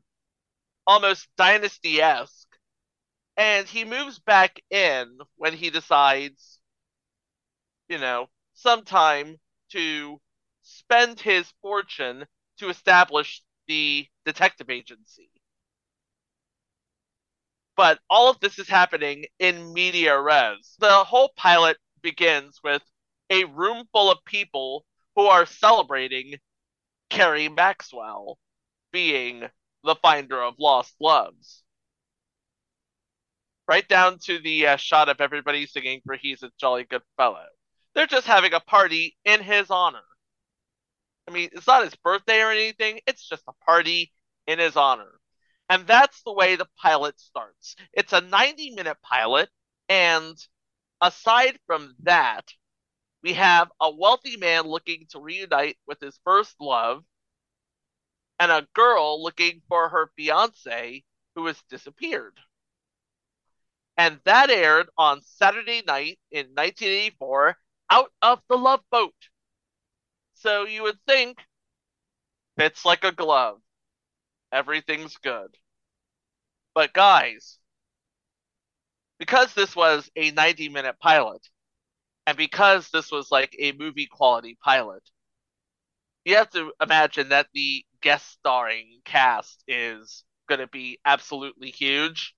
almost 0.86 1.28
dynasty 1.36 2.00
esque, 2.00 2.48
and 3.36 3.66
he 3.66 3.84
moves 3.84 4.18
back 4.18 4.60
in 4.70 5.18
when 5.36 5.52
he 5.52 5.70
decides, 5.70 6.58
you 7.88 7.98
know, 7.98 8.28
sometime 8.54 9.36
to 9.70 10.20
spend 10.62 11.20
his 11.20 11.52
fortune 11.62 12.26
to 12.58 12.68
establish 12.68 13.42
the 13.68 14.06
detective 14.24 14.70
agency. 14.70 15.30
But 17.76 18.00
all 18.10 18.28
of 18.28 18.40
this 18.40 18.58
is 18.58 18.68
happening 18.68 19.26
in 19.38 19.72
media 19.72 20.20
res. 20.20 20.74
The 20.80 21.04
whole 21.04 21.30
pilot 21.36 21.76
begins 22.02 22.58
with 22.64 22.82
a 23.30 23.44
room 23.44 23.84
full 23.92 24.10
of 24.10 24.24
people 24.24 24.84
who 25.16 25.26
are 25.26 25.46
celebrating 25.46 26.34
Cary 27.10 27.48
Maxwell 27.48 28.38
being 28.92 29.48
the 29.84 29.96
finder 29.96 30.42
of 30.42 30.54
lost 30.58 30.94
loves. 31.00 31.62
Right 33.66 33.86
down 33.86 34.18
to 34.20 34.38
the 34.38 34.68
uh, 34.68 34.76
shot 34.76 35.08
of 35.08 35.20
everybody 35.20 35.66
singing 35.66 36.00
for 36.04 36.16
He's 36.16 36.42
a 36.42 36.50
Jolly 36.58 36.84
Good 36.84 37.02
Fellow. 37.16 37.44
They're 37.94 38.06
just 38.06 38.26
having 38.26 38.54
a 38.54 38.60
party 38.60 39.16
in 39.24 39.42
his 39.42 39.70
honor. 39.70 40.04
I 41.26 41.32
mean, 41.32 41.50
it's 41.52 41.66
not 41.66 41.84
his 41.84 41.94
birthday 41.96 42.40
or 42.40 42.50
anything, 42.50 43.00
it's 43.06 43.28
just 43.28 43.42
a 43.48 43.52
party 43.66 44.12
in 44.46 44.58
his 44.58 44.76
honor. 44.76 45.10
And 45.68 45.86
that's 45.86 46.22
the 46.22 46.32
way 46.32 46.56
the 46.56 46.68
pilot 46.80 47.20
starts. 47.20 47.76
It's 47.92 48.14
a 48.14 48.22
90 48.22 48.70
minute 48.70 48.96
pilot, 49.02 49.50
and 49.88 50.36
aside 51.00 51.58
from 51.66 51.94
that, 52.04 52.44
we 53.22 53.34
have 53.34 53.70
a 53.80 53.90
wealthy 53.90 54.36
man 54.36 54.64
looking 54.64 55.06
to 55.10 55.20
reunite 55.20 55.76
with 55.86 56.00
his 56.00 56.18
first 56.24 56.54
love, 56.60 57.04
and 58.38 58.50
a 58.52 58.66
girl 58.74 59.22
looking 59.22 59.62
for 59.68 59.88
her 59.88 60.10
fiance 60.16 61.02
who 61.34 61.46
has 61.46 61.62
disappeared. 61.68 62.38
And 63.96 64.20
that 64.24 64.50
aired 64.50 64.88
on 64.96 65.22
Saturday 65.22 65.82
night 65.84 66.20
in 66.30 66.46
1984 66.54 67.56
out 67.90 68.12
of 68.22 68.40
the 68.48 68.56
Love 68.56 68.80
Boat. 68.90 69.14
So 70.34 70.64
you 70.64 70.84
would 70.84 70.98
think 71.06 71.38
fits 72.56 72.84
like 72.84 73.02
a 73.02 73.12
glove. 73.12 73.60
Everything's 74.52 75.16
good. 75.16 75.56
But 76.74 76.92
guys, 76.92 77.58
because 79.18 79.52
this 79.54 79.74
was 79.74 80.08
a 80.14 80.30
90 80.30 80.68
minute 80.68 80.96
pilot, 81.00 81.48
and 82.28 82.36
because 82.36 82.90
this 82.90 83.10
was 83.10 83.30
like 83.30 83.56
a 83.58 83.72
movie 83.72 84.04
quality 84.04 84.58
pilot, 84.62 85.02
you 86.26 86.36
have 86.36 86.50
to 86.50 86.72
imagine 86.78 87.30
that 87.30 87.46
the 87.54 87.82
guest 88.02 88.32
starring 88.32 89.00
cast 89.06 89.64
is 89.66 90.24
going 90.46 90.58
to 90.58 90.66
be 90.66 90.98
absolutely 91.06 91.70
huge. 91.70 92.34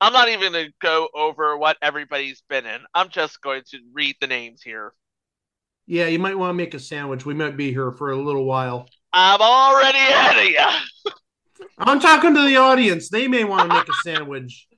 I'm 0.00 0.12
not 0.12 0.30
even 0.30 0.50
going 0.50 0.66
to 0.66 0.72
go 0.82 1.08
over 1.14 1.56
what 1.56 1.76
everybody's 1.80 2.42
been 2.48 2.66
in. 2.66 2.80
I'm 2.92 3.08
just 3.08 3.40
going 3.40 3.62
to 3.68 3.78
read 3.92 4.16
the 4.20 4.26
names 4.26 4.62
here. 4.62 4.94
Yeah, 5.86 6.08
you 6.08 6.18
might 6.18 6.36
want 6.36 6.50
to 6.50 6.54
make 6.54 6.74
a 6.74 6.80
sandwich. 6.80 7.24
We 7.24 7.34
might 7.34 7.56
be 7.56 7.70
here 7.70 7.92
for 7.92 8.10
a 8.10 8.16
little 8.16 8.44
while. 8.44 8.88
I'm 9.12 9.40
already 9.40 9.98
ahead 10.10 10.44
of 10.44 10.50
you. 11.06 11.12
I'm 11.78 12.00
talking 12.00 12.34
to 12.34 12.42
the 12.42 12.56
audience. 12.56 13.10
They 13.10 13.28
may 13.28 13.44
want 13.44 13.70
to 13.70 13.76
make 13.76 13.88
a 13.88 13.94
sandwich. 14.02 14.66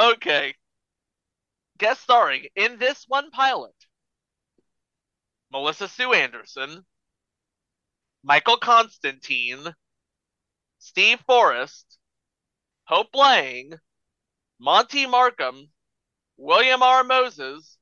Okay. 0.00 0.54
Guest 1.78 2.02
starring 2.02 2.46
in 2.56 2.78
this 2.78 3.04
one 3.08 3.30
pilot 3.30 3.74
Melissa 5.50 5.88
Sue 5.88 6.12
Anderson, 6.12 6.84
Michael 8.22 8.58
Constantine, 8.58 9.74
Steve 10.78 11.20
Forrest, 11.26 11.98
Hope 12.84 13.14
Lange, 13.14 13.74
Monty 14.58 15.06
Markham, 15.06 15.70
William 16.36 16.82
R. 16.82 17.02
Moses, 17.04 17.78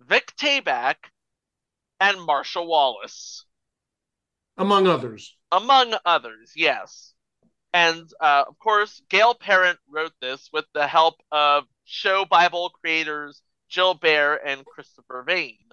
Vic 0.00 0.32
Tayback, 0.36 0.96
and 2.00 2.16
Marsha 2.16 2.64
Wallace, 2.66 3.44
Among 4.56 4.86
others. 4.86 5.36
among 5.50 5.94
others, 6.04 6.52
yes. 6.56 7.14
And 7.74 8.10
uh, 8.20 8.44
of 8.48 8.58
course, 8.58 9.00
Gail 9.08 9.34
Parent 9.34 9.78
wrote 9.88 10.12
this 10.20 10.48
with 10.52 10.66
the 10.74 10.86
help 10.86 11.16
of 11.30 11.64
show 11.84 12.24
Bible 12.24 12.70
creators 12.70 13.42
Jill 13.68 13.94
Bear 13.94 14.36
and 14.46 14.64
Christopher 14.66 15.24
Vane. 15.26 15.70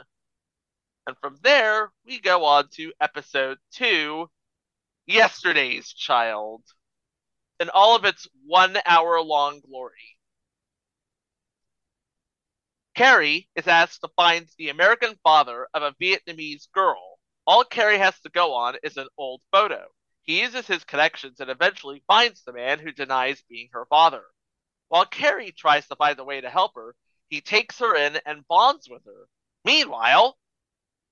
And 1.07 1.17
from 1.21 1.37
there, 1.41 1.91
we 2.05 2.19
go 2.19 2.45
on 2.45 2.67
to 2.75 2.93
episode 3.01 3.57
two 3.71 4.29
Yesterday's 5.05 5.91
Child, 5.91 6.63
in 7.59 7.69
all 7.69 7.95
of 7.95 8.05
its 8.05 8.27
one 8.45 8.77
hour 8.85 9.19
long 9.21 9.59
glory. 9.59 10.17
Cary 12.95 13.49
is 13.55 13.67
asked 13.67 14.01
to 14.01 14.09
find 14.15 14.47
the 14.57 14.69
American 14.69 15.15
father 15.23 15.67
of 15.73 15.81
a 15.81 15.93
Vietnamese 16.01 16.71
girl. 16.73 17.17
All 17.47 17.63
Cary 17.63 17.97
has 17.97 18.19
to 18.21 18.29
go 18.29 18.53
on 18.53 18.75
is 18.83 18.97
an 18.97 19.07
old 19.17 19.41
photo. 19.51 19.87
He 20.23 20.41
uses 20.41 20.67
his 20.67 20.83
connections 20.83 21.39
and 21.39 21.49
eventually 21.49 22.03
finds 22.07 22.43
the 22.43 22.53
man 22.53 22.77
who 22.79 22.91
denies 22.91 23.41
being 23.49 23.69
her 23.73 23.85
father. 23.85 24.23
While 24.89 25.05
Cary 25.05 25.51
tries 25.51 25.87
to 25.87 25.95
find 25.95 26.19
a 26.19 26.23
way 26.23 26.41
to 26.41 26.49
help 26.49 26.75
her, 26.75 26.95
he 27.29 27.41
takes 27.41 27.79
her 27.79 27.95
in 27.95 28.19
and 28.25 28.47
bonds 28.47 28.89
with 28.89 29.05
her. 29.05 29.29
Meanwhile, 29.63 30.37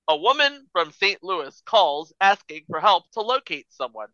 a 0.08 0.16
woman 0.16 0.68
from 0.72 0.90
St. 0.90 1.22
Louis 1.22 1.60
calls 1.64 2.12
asking 2.20 2.64
for 2.66 2.80
help 2.80 3.10
to 3.12 3.20
locate 3.20 3.72
someone. 3.72 4.08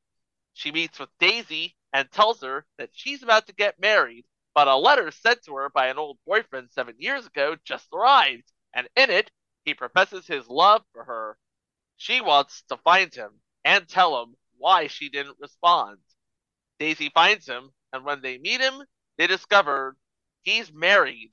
She 0.53 0.71
meets 0.71 0.99
with 0.99 1.09
Daisy 1.19 1.77
and 1.95 2.11
tells 2.11 2.43
her 2.43 2.67
that 2.77 2.91
she's 2.93 3.23
about 3.23 3.47
to 3.47 3.55
get 3.55 3.81
married, 3.81 4.27
but 4.55 4.69
a 4.69 4.77
letter 4.77 5.11
sent 5.11 5.43
to 5.45 5.57
her 5.57 5.71
by 5.71 5.89
an 5.89 5.99
old 5.99 6.19
boyfriend 6.27 6.71
seven 6.71 6.97
years 6.99 7.27
ago 7.27 7.57
just 7.65 7.89
arrived, 7.93 8.53
and 8.75 8.89
in 8.97 9.09
it, 9.09 9.31
he 9.65 9.73
professes 9.73 10.27
his 10.27 10.47
love 10.47 10.85
for 10.93 11.05
her. 11.05 11.39
She 11.97 12.21
wants 12.21 12.63
to 12.69 12.77
find 12.77 13.15
him 13.15 13.41
and 13.65 13.89
tell 13.89 14.23
him 14.23 14.37
why 14.59 14.89
she 14.89 15.09
didn't 15.09 15.39
respond. 15.41 16.01
Daisy 16.79 17.09
finds 17.15 17.49
him, 17.49 17.73
and 17.93 18.05
when 18.05 18.21
they 18.21 18.37
meet 18.37 18.61
him, 18.61 18.85
they 19.17 19.27
discovered 19.27 19.97
he's 20.43 20.73
married, 20.73 21.31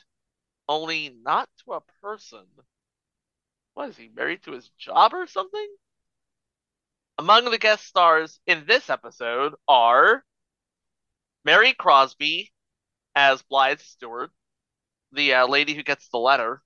only 0.67 1.09
not 1.23 1.49
to 1.63 1.73
a 1.73 1.81
person. 2.01 2.45
What 3.73 3.89
is 3.89 3.97
he 3.97 4.09
married 4.09 4.43
to 4.43 4.51
his 4.51 4.69
job 4.77 5.13
or 5.13 5.27
something? 5.27 5.67
Among 7.17 7.45
the 7.45 7.57
guest 7.57 7.85
stars 7.85 8.39
in 8.45 8.65
this 8.65 8.89
episode 8.89 9.53
are 9.67 10.23
Mary 11.45 11.73
Crosby 11.73 12.51
as 13.15 13.41
Blythe 13.43 13.79
Stewart, 13.79 14.31
the 15.11 15.33
uh, 15.33 15.47
lady 15.47 15.73
who 15.73 15.83
gets 15.83 16.07
the 16.09 16.17
letter, 16.17 16.61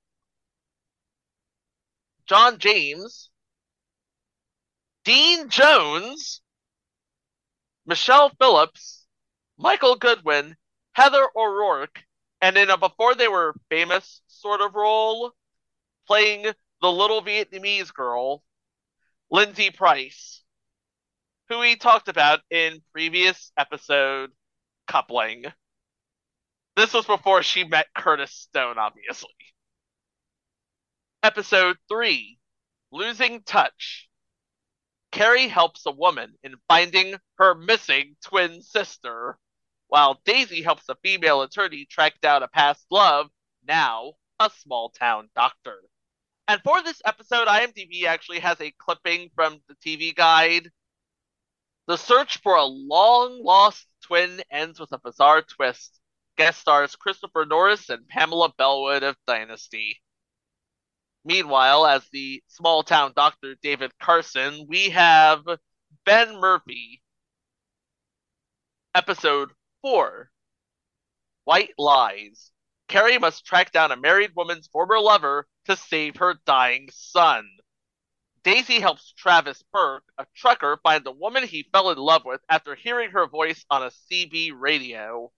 John 2.25 2.57
James, 2.57 3.29
Dean 5.03 5.49
Jones, 5.49 6.41
Michelle 7.85 8.29
Phillips, 8.39 9.05
Michael 9.57 9.95
Goodwin, 9.95 10.55
Heather 10.95 11.27
O'Rourke, 11.35 12.01
and 12.41 12.57
in 12.57 12.69
a 12.69 12.75
uh, 12.75 12.77
before 12.77 13.15
they 13.15 13.27
were 13.27 13.53
famous 13.69 14.21
sort 14.27 14.61
of 14.61 14.75
role, 14.75 15.33
playing 16.07 16.45
the 16.81 16.91
little 16.91 17.21
Vietnamese 17.21 17.93
girl, 17.93 18.41
Lindsay 19.29 19.71
Price, 19.71 20.41
who 21.49 21.59
we 21.59 21.75
talked 21.75 22.07
about 22.07 22.39
in 22.49 22.81
previous 22.93 23.51
episode 23.57 24.31
coupling. 24.87 25.43
This 26.77 26.93
was 26.93 27.05
before 27.05 27.43
she 27.43 27.65
met 27.65 27.87
Curtis 27.93 28.31
Stone, 28.31 28.77
obviously. 28.77 29.29
Episode 31.23 31.75
3 31.89 32.39
Losing 32.93 33.43
Touch. 33.43 34.07
Cary 35.11 35.49
helps 35.49 35.85
a 35.85 35.91
woman 35.91 36.35
in 36.41 36.55
finding 36.69 37.15
her 37.37 37.53
missing 37.53 38.15
twin 38.23 38.61
sister, 38.61 39.37
while 39.87 40.21
Daisy 40.25 40.61
helps 40.61 40.89
a 40.89 40.95
female 41.03 41.41
attorney 41.41 41.85
track 41.85 42.19
down 42.21 42.43
a 42.43 42.47
past 42.47 42.85
love, 42.89 43.29
now 43.67 44.13
a 44.39 44.49
small 44.49 44.89
town 44.89 45.29
doctor. 45.35 45.79
And 46.47 46.61
for 46.63 46.81
this 46.83 47.01
episode, 47.05 47.47
IMDb 47.47 48.05
actually 48.05 48.39
has 48.39 48.59
a 48.61 48.73
clipping 48.77 49.31
from 49.35 49.61
the 49.67 49.75
TV 49.75 50.15
guide. 50.15 50.69
The 51.87 51.97
search 51.97 52.41
for 52.41 52.55
a 52.55 52.65
long 52.65 53.43
lost 53.43 53.87
twin 54.03 54.41
ends 54.51 54.79
with 54.79 54.91
a 54.91 54.99
bizarre 54.99 55.41
twist. 55.41 55.99
Guest 56.37 56.59
stars 56.59 56.95
Christopher 56.95 57.45
Norris 57.45 57.89
and 57.89 58.07
Pamela 58.07 58.53
Bellwood 58.57 59.03
of 59.03 59.15
Dynasty. 59.25 60.01
Meanwhile, 61.23 61.87
as 61.87 62.07
the 62.11 62.43
small 62.47 62.83
town 62.83 63.13
doctor 63.15 63.55
David 63.61 63.97
Carson, 63.99 64.65
we 64.67 64.89
have 64.89 65.43
Ben 66.05 66.35
Murphy. 66.39 67.01
Episode 68.93 69.51
4 69.85 70.31
White 71.43 71.73
Lies. 71.77 72.49
Cary 72.87 73.19
must 73.19 73.45
track 73.45 73.71
down 73.71 73.91
a 73.91 73.95
married 73.95 74.31
woman's 74.35 74.65
former 74.65 74.99
lover 74.99 75.45
to 75.65 75.75
save 75.75 76.15
her 76.15 76.39
dying 76.47 76.89
son. 76.91 77.47
Daisy 78.43 78.79
helps 78.79 79.13
Travis 79.15 79.63
Burke, 79.71 80.05
a 80.17 80.25
trucker, 80.35 80.79
find 80.81 81.03
the 81.03 81.11
woman 81.11 81.43
he 81.43 81.69
fell 81.71 81.91
in 81.91 81.99
love 81.99 82.23
with 82.25 82.41
after 82.49 82.73
hearing 82.73 83.11
her 83.11 83.27
voice 83.27 83.63
on 83.69 83.83
a 83.83 83.91
CB 84.11 84.53
radio. 84.55 85.31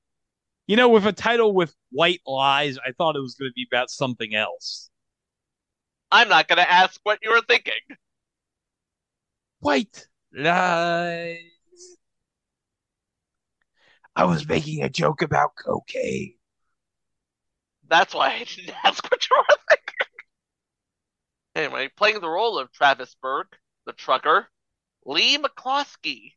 You 0.65 0.77
know, 0.77 0.88
with 0.88 1.05
a 1.05 1.12
title 1.12 1.53
with 1.53 1.75
white 1.91 2.21
lies, 2.25 2.77
I 2.77 2.93
thought 2.97 3.17
it 3.17 3.21
was 3.21 3.36
going 3.36 3.51
to 3.51 3.53
be 3.53 3.67
about 3.69 3.89
something 3.89 4.33
else. 4.33 4.89
I'm 6.10 6.29
not 6.29 6.47
going 6.47 6.60
to 6.60 6.71
ask 6.71 7.01
what 7.03 7.19
you 7.21 7.31
were 7.31 7.41
thinking. 7.41 7.73
White 9.60 10.07
lies. 10.33 11.56
I 14.17 14.23
was 14.23 14.47
making 14.47 14.82
a 14.82 14.89
joke 14.89 15.21
about 15.21 15.51
cocaine. 15.56 16.34
That's 17.88 18.15
why 18.15 18.30
I 18.30 18.39
didn't 18.39 18.73
ask 18.84 19.03
what 19.12 19.30
you 19.30 19.38
were 19.38 19.56
thinking. 19.69 20.08
Anyway, 21.56 21.89
playing 21.95 22.21
the 22.21 22.27
role 22.27 22.58
of 22.58 22.71
Travis 22.71 23.15
Burke, 23.21 23.60
the 23.86 23.93
trucker, 23.93 24.47
Leigh 25.06 25.38
McCloskey. 25.38 26.32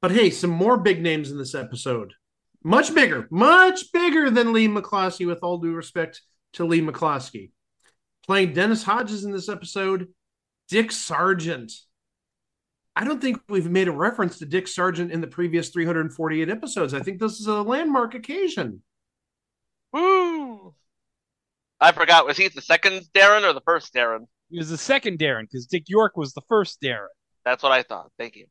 But 0.00 0.12
hey, 0.12 0.30
some 0.30 0.50
more 0.50 0.76
big 0.76 1.02
names 1.02 1.32
in 1.32 1.36
this 1.36 1.56
episode. 1.56 2.14
Much 2.62 2.94
bigger, 2.94 3.26
much 3.32 3.90
bigger 3.92 4.30
than 4.30 4.52
Leigh 4.52 4.68
McCloskey, 4.68 5.26
with 5.26 5.42
all 5.42 5.58
due 5.58 5.74
respect 5.74 6.22
to 6.52 6.64
Leigh 6.64 6.80
McCloskey. 6.80 7.50
Playing 8.24 8.52
Dennis 8.52 8.84
Hodges 8.84 9.24
in 9.24 9.32
this 9.32 9.48
episode, 9.48 10.14
Dick 10.68 10.92
Sargent. 10.92 11.72
I 12.94 13.04
don't 13.04 13.20
think 13.20 13.40
we've 13.48 13.70
made 13.70 13.88
a 13.88 13.92
reference 13.92 14.38
to 14.38 14.46
Dick 14.46 14.68
Sargent 14.68 15.10
in 15.10 15.20
the 15.20 15.26
previous 15.26 15.70
348 15.70 16.50
episodes. 16.50 16.92
I 16.92 17.00
think 17.00 17.18
this 17.18 17.40
is 17.40 17.46
a 17.46 17.62
landmark 17.62 18.14
occasion. 18.14 18.82
Woo! 19.92 20.74
I 21.80 21.92
forgot. 21.92 22.26
Was 22.26 22.36
he 22.36 22.48
the 22.48 22.60
second 22.60 23.02
Darrin 23.14 23.44
or 23.44 23.52
the 23.52 23.62
first 23.62 23.92
Darrin? 23.92 24.26
He 24.50 24.58
was 24.58 24.68
the 24.68 24.78
second 24.78 25.18
Darrin 25.18 25.46
because 25.46 25.66
Dick 25.66 25.84
York 25.88 26.16
was 26.16 26.34
the 26.34 26.42
first 26.48 26.80
Darrin. 26.80 27.08
That's 27.44 27.62
what 27.62 27.72
I 27.72 27.82
thought. 27.82 28.10
Thank 28.18 28.36
you. 28.36 28.46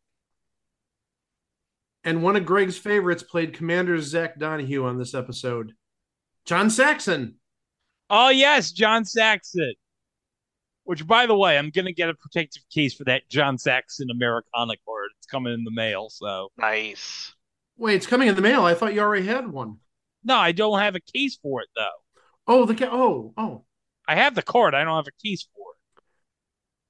And 2.04 2.23
one 2.23 2.36
of 2.36 2.45
Greg's 2.45 2.77
favorites 2.77 3.23
played 3.23 3.54
Commander 3.54 3.99
Zach 4.01 4.39
Donahue 4.39 4.86
on 4.86 4.97
this 4.97 5.13
episode. 5.13 5.73
John 6.45 6.69
Saxon. 6.71 7.36
Oh 8.10 8.30
yes, 8.30 8.71
John 8.71 9.06
Saxon. 9.06 9.73
Which, 10.91 11.08
by 11.08 11.25
the 11.25 11.38
way, 11.38 11.58
I'm 11.58 11.69
gonna 11.69 11.93
get 11.93 12.10
a 12.10 12.13
protective 12.13 12.63
case 12.69 12.93
for 12.93 13.06
that 13.06 13.21
John 13.30 13.58
Saxon 13.58 14.10
Americana 14.12 14.73
card. 14.86 15.08
It's 15.17 15.25
coming 15.25 15.54
in 15.54 15.63
the 15.63 15.71
mail. 15.71 16.10
So 16.10 16.51
Nice. 16.58 17.34
Wait, 17.77 17.95
it's 17.95 18.06
coming 18.06 18.27
in 18.27 18.36
the 18.36 18.41
mail. 18.41 18.65
I 18.65 18.73
thought 18.73 18.93
you 18.93 18.99
already 18.99 19.25
had 19.25 19.47
one. 19.47 19.77
no, 20.25 20.36
I 20.36 20.51
don't 20.51 20.80
have 20.80 20.95
a 20.95 20.99
case 20.99 21.39
for 21.41 21.62
it 21.62 21.69
though. 21.77 21.88
Oh, 22.45 22.65
the 22.65 22.75
ca- 22.75 22.89
oh 22.91 23.34
oh. 23.38 23.63
I 24.06 24.15
have 24.15 24.36
the 24.36 24.41
card. 24.41 24.75
I 24.75 24.84
don't 24.84 24.97
have 24.97 25.08
a 25.08 25.25
case 25.25 25.47
for 25.56 25.63
it. 25.71 26.04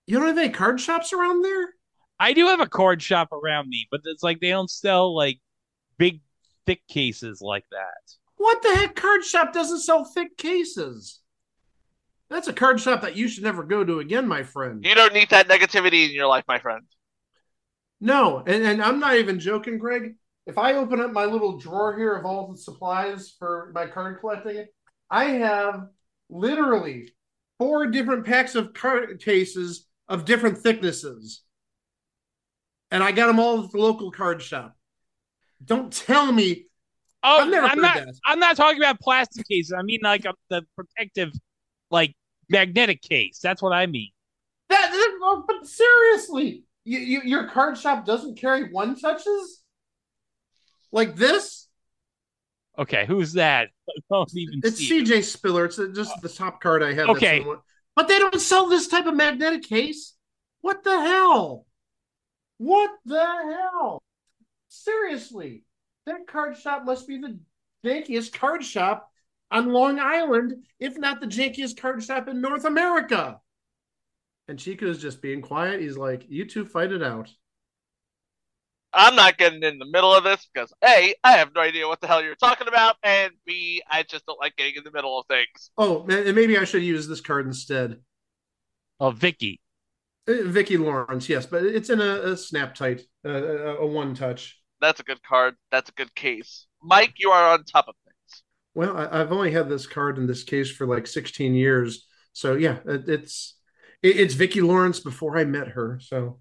You 0.08 0.18
don't 0.18 0.30
have 0.30 0.38
any 0.40 0.50
card 0.50 0.82
shops 0.82 1.14
around 1.14 1.44
there? 1.44 1.70
I 2.20 2.34
do 2.34 2.48
have 2.48 2.60
a 2.60 2.66
card 2.66 3.04
shop 3.04 3.32
around 3.32 3.70
me, 3.70 3.88
but 3.92 4.02
it's 4.06 4.24
like 4.24 4.40
they 4.40 4.50
don't 4.50 4.72
sell 4.72 5.16
like 5.16 5.40
big, 6.00 6.22
thick 6.66 6.82
cases 6.88 7.40
like 7.40 7.66
that. 7.70 8.16
What 8.38 8.64
the 8.64 8.74
heck? 8.74 8.96
Card 8.96 9.24
shop 9.24 9.54
doesn't 9.54 9.82
sell 9.82 10.06
thick 10.06 10.38
cases. 10.38 11.21
That's 12.32 12.48
a 12.48 12.54
card 12.54 12.80
shop 12.80 13.02
that 13.02 13.18
you 13.18 13.28
should 13.28 13.44
never 13.44 13.64
go 13.64 13.84
to 13.84 14.00
again, 14.00 14.26
my 14.28 14.42
friend. 14.44 14.84
You 14.86 14.96
don't 14.96 15.14
need 15.14 15.30
that 15.30 15.50
negativity 15.50 16.06
in 16.06 16.12
your 16.16 16.28
life, 16.28 16.46
my 16.48 16.60
friend. 16.60 16.84
No, 18.00 18.40
and, 18.40 18.64
and 18.64 18.82
I'm 18.82 19.00
not 19.00 19.16
even 19.18 19.40
joking, 19.40 19.78
Greg. 19.78 20.16
If 20.48 20.58
I 20.58 20.74
open 20.74 21.02
up 21.02 21.12
my 21.12 21.26
little 21.26 21.58
drawer 21.58 21.96
here 21.96 22.16
of 22.16 22.26
all 22.26 22.52
the 22.52 22.58
supplies 22.58 23.36
for 23.38 23.72
my 23.76 23.86
card 23.86 24.20
collecting, 24.22 24.66
I 25.10 25.26
have 25.26 25.88
literally 26.30 27.10
four 27.60 27.88
different 27.88 28.26
packs 28.26 28.56
of 28.56 28.74
card 28.74 29.22
cases 29.22 29.88
of 30.08 30.26
different 30.26 30.58
thicknesses. 30.58 31.44
And 32.90 33.04
I 33.04 33.12
got 33.12 33.28
them 33.28 33.40
all 33.40 33.64
at 33.64 33.72
the 33.72 33.78
local 33.78 34.10
card 34.10 34.42
shop. 34.42 34.76
Don't 35.64 35.92
tell 35.94 36.32
me 36.32 36.68
Oh, 37.24 37.42
I've 37.42 37.50
never 37.52 37.68
I'm 37.68 37.78
heard 37.78 37.84
not. 37.84 37.96
that. 37.98 38.16
I'm 38.26 38.40
not 38.40 38.56
talking 38.58 38.82
about 38.82 39.00
plastic 39.00 39.48
cases. 39.48 39.74
I 39.78 39.84
mean 39.84 40.00
like 40.02 40.26
a, 40.26 40.34
the 40.50 40.64
protective, 40.76 41.32
like 41.92 42.16
magnetic 42.52 43.02
case. 43.02 43.40
That's 43.42 43.62
what 43.62 43.74
I 43.74 43.86
mean. 43.88 44.12
that. 44.70 44.92
that- 44.92 45.44
But 45.48 45.68
seriously, 45.68 46.64
you, 46.84 47.00
you, 47.00 47.22
your 47.24 47.48
card 47.48 47.78
shop 47.78 48.06
doesn't 48.06 48.38
carry 48.40 48.72
one 48.72 49.00
touches 49.00 49.62
like 50.92 51.16
this. 51.16 51.68
Okay, 52.78 53.06
who's 53.06 53.34
that? 53.34 53.70
I 53.90 53.94
don't 54.12 54.30
even 54.36 54.62
It's 54.64 54.78
see. 54.78 55.00
it. 55.00 55.08
CJ 55.08 55.24
Spiller. 55.24 55.66
It's 55.66 55.78
uh, 55.80 55.88
just 55.94 56.20
the 56.22 56.30
top 56.30 56.62
card 56.62 56.82
I 56.84 56.94
have. 56.94 57.10
Okay. 57.10 57.40
the 57.40 57.60
But 57.96 58.08
they 58.08 58.18
don't 58.20 58.40
sell 58.42 58.68
this 58.68 58.88
type 58.88 59.06
of 59.06 59.16
magnetic 59.16 59.64
case. 59.64 60.16
What 60.62 60.84
the 60.84 61.00
hell? 61.00 61.66
What 62.58 62.92
the 63.06 63.20
hell? 63.26 64.02
Seriously, 64.70 65.64
that 66.06 66.28
card 66.28 66.58
shop 66.58 66.86
must 66.86 67.08
be 67.08 67.18
the 67.18 67.38
jankiest 67.86 68.34
card 68.34 68.64
shop 68.64 69.11
on 69.52 69.74
Long 69.74 70.00
Island, 70.00 70.64
if 70.80 70.98
not 70.98 71.20
the 71.20 71.28
jankiest 71.28 71.80
card 71.80 72.04
shop 72.04 72.28
in 72.28 72.42
North 72.42 72.66
America. 72.66 73.40
And 74.48 74.58
Chico 74.58 74.88
is 74.88 74.98
just 75.02 75.22
being 75.22 75.42
quiet. 75.42 75.82
He's 75.82 75.98
like, 75.98 76.26
"You 76.28 76.46
two 76.46 76.66
fight 76.66 76.92
it 76.92 77.04
out." 77.04 77.30
I'm 78.94 79.16
not 79.16 79.38
getting 79.38 79.64
in 79.64 79.80
the 79.80 79.86
middle 79.86 80.14
of 80.14 80.24
this 80.24 80.48
because 80.54 80.74
A, 80.84 81.16
I 81.24 81.34
have 81.34 81.54
no 81.56 81.62
idea 81.62 81.88
what 81.88 82.02
the 82.02 82.08
hell 82.08 82.22
you're 82.22 82.36
talking 82.36 82.68
about, 82.68 82.98
and 83.04 83.32
B, 83.46 83.82
I 83.90 84.04
just 84.04 84.26
don't 84.26 84.40
like 84.40 84.58
getting 84.58 84.76
in 84.76 84.84
the 84.84 84.92
middle 84.92 85.18
of 85.18 85.26
things. 85.28 85.72
Oh, 85.78 86.06
and 86.10 86.36
maybe 86.36 86.58
I 86.58 86.66
should 86.66 86.84
use 86.84 87.08
this 87.08 87.22
card 87.22 87.46
instead. 87.46 88.02
Oh, 89.00 89.12
Vicki. 89.12 89.62
Uh, 90.28 90.44
Vicki 90.44 90.78
Lawrence, 90.78 91.30
yes, 91.30 91.46
but 91.46 91.64
it's 91.64 91.90
in 91.90 92.02
a, 92.02 92.32
a 92.32 92.38
snap 92.38 92.76
tight, 92.76 93.02
uh, 93.26 93.30
a, 93.30 93.76
a 93.78 93.88
one 93.88 94.14
touch. 94.14 94.62
That's 94.82 95.00
a 95.00 95.04
good 95.04 95.24
card. 95.24 95.56
That's 95.72 95.90
a 95.90 95.94
good 95.94 96.14
case. 96.14 96.68
Mike, 96.84 97.14
you 97.18 97.30
are 97.30 97.54
on 97.54 97.64
top 97.64 97.88
of 97.88 97.96
things. 97.96 98.01
Well, 98.74 98.96
I, 98.96 99.22
I've 99.22 99.32
only 99.32 99.52
had 99.52 99.70
this 99.70 99.88
card 99.88 100.18
in 100.18 100.28
this 100.28 100.44
case 100.44 100.70
for 100.72 100.86
like 100.88 101.08
16 101.08 101.54
years, 101.54 102.08
so 102.34 102.56
yeah, 102.56 102.80
it, 102.86 103.08
it's 103.10 103.58
it, 104.02 104.20
it's 104.20 104.34
Vicki 104.34 104.62
Lawrence 104.62 105.00
before 105.00 105.38
I 105.38 105.46
met 105.46 105.70
her. 105.70 106.00
So 106.02 106.40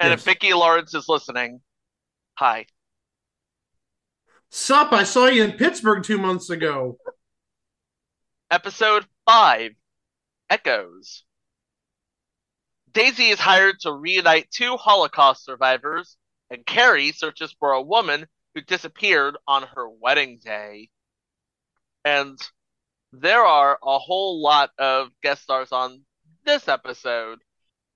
And 0.00 0.12
Yes. 0.12 0.20
if 0.20 0.22
Vicki 0.22 0.52
Lawrence 0.54 0.92
is 0.94 1.08
listening, 1.08 1.60
hi. 2.38 2.66
sup, 4.50 4.92
I 4.92 5.04
saw 5.04 5.26
you 5.26 5.44
in 5.44 5.52
Pittsburgh 5.52 6.02
two 6.02 6.18
months 6.18 6.50
ago. 6.50 6.98
Episode 8.50 9.06
5 9.24 9.74
Echoes. 10.50 11.24
Daisy 12.92 13.30
is 13.30 13.40
hired 13.40 13.80
to 13.80 13.92
reunite 13.94 14.50
two 14.50 14.76
Holocaust 14.76 15.42
survivors, 15.42 16.18
and 16.50 16.66
Cary 16.66 17.12
searches 17.12 17.50
for 17.58 17.72
a 17.72 17.80
woman 17.80 18.28
who 18.58 18.64
disappeared 18.64 19.36
on 19.46 19.62
her 19.62 19.88
wedding 19.88 20.40
day. 20.42 20.90
And 22.04 22.36
there 23.12 23.44
are 23.44 23.78
a 23.82 23.98
whole 23.98 24.42
lot 24.42 24.72
of 24.78 25.10
guest 25.22 25.42
stars 25.44 25.72
on 25.72 26.04
this 26.44 26.68
episode. 26.68 27.40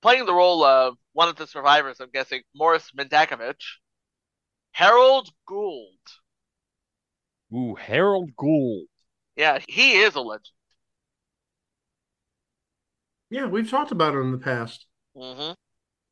Playing 0.03 0.27
the 0.27 0.35
role 0.35 0.64
of 0.64 0.98
one 1.14 1.29
of 1.29 1.37
the 1.37 1.46
survivors, 1.46 2.01
I'm 2.01 2.11
guessing 2.11 2.42
Morris 2.55 2.92
Mendakovich, 2.96 3.79
Harold 4.72 5.31
Gould. 5.46 6.01
Ooh, 7.55 7.77
Harold 7.77 8.35
Gould. 8.37 8.88
Yeah, 9.37 9.59
he 9.68 10.01
is 10.01 10.14
a 10.14 10.20
legend. 10.20 10.51
Yeah, 13.31 13.46
we've 13.46 13.68
talked 13.68 13.90
about 13.90 14.14
it 14.14 14.18
in 14.18 14.31
the 14.31 14.38
past. 14.38 14.87
hmm 15.14 15.53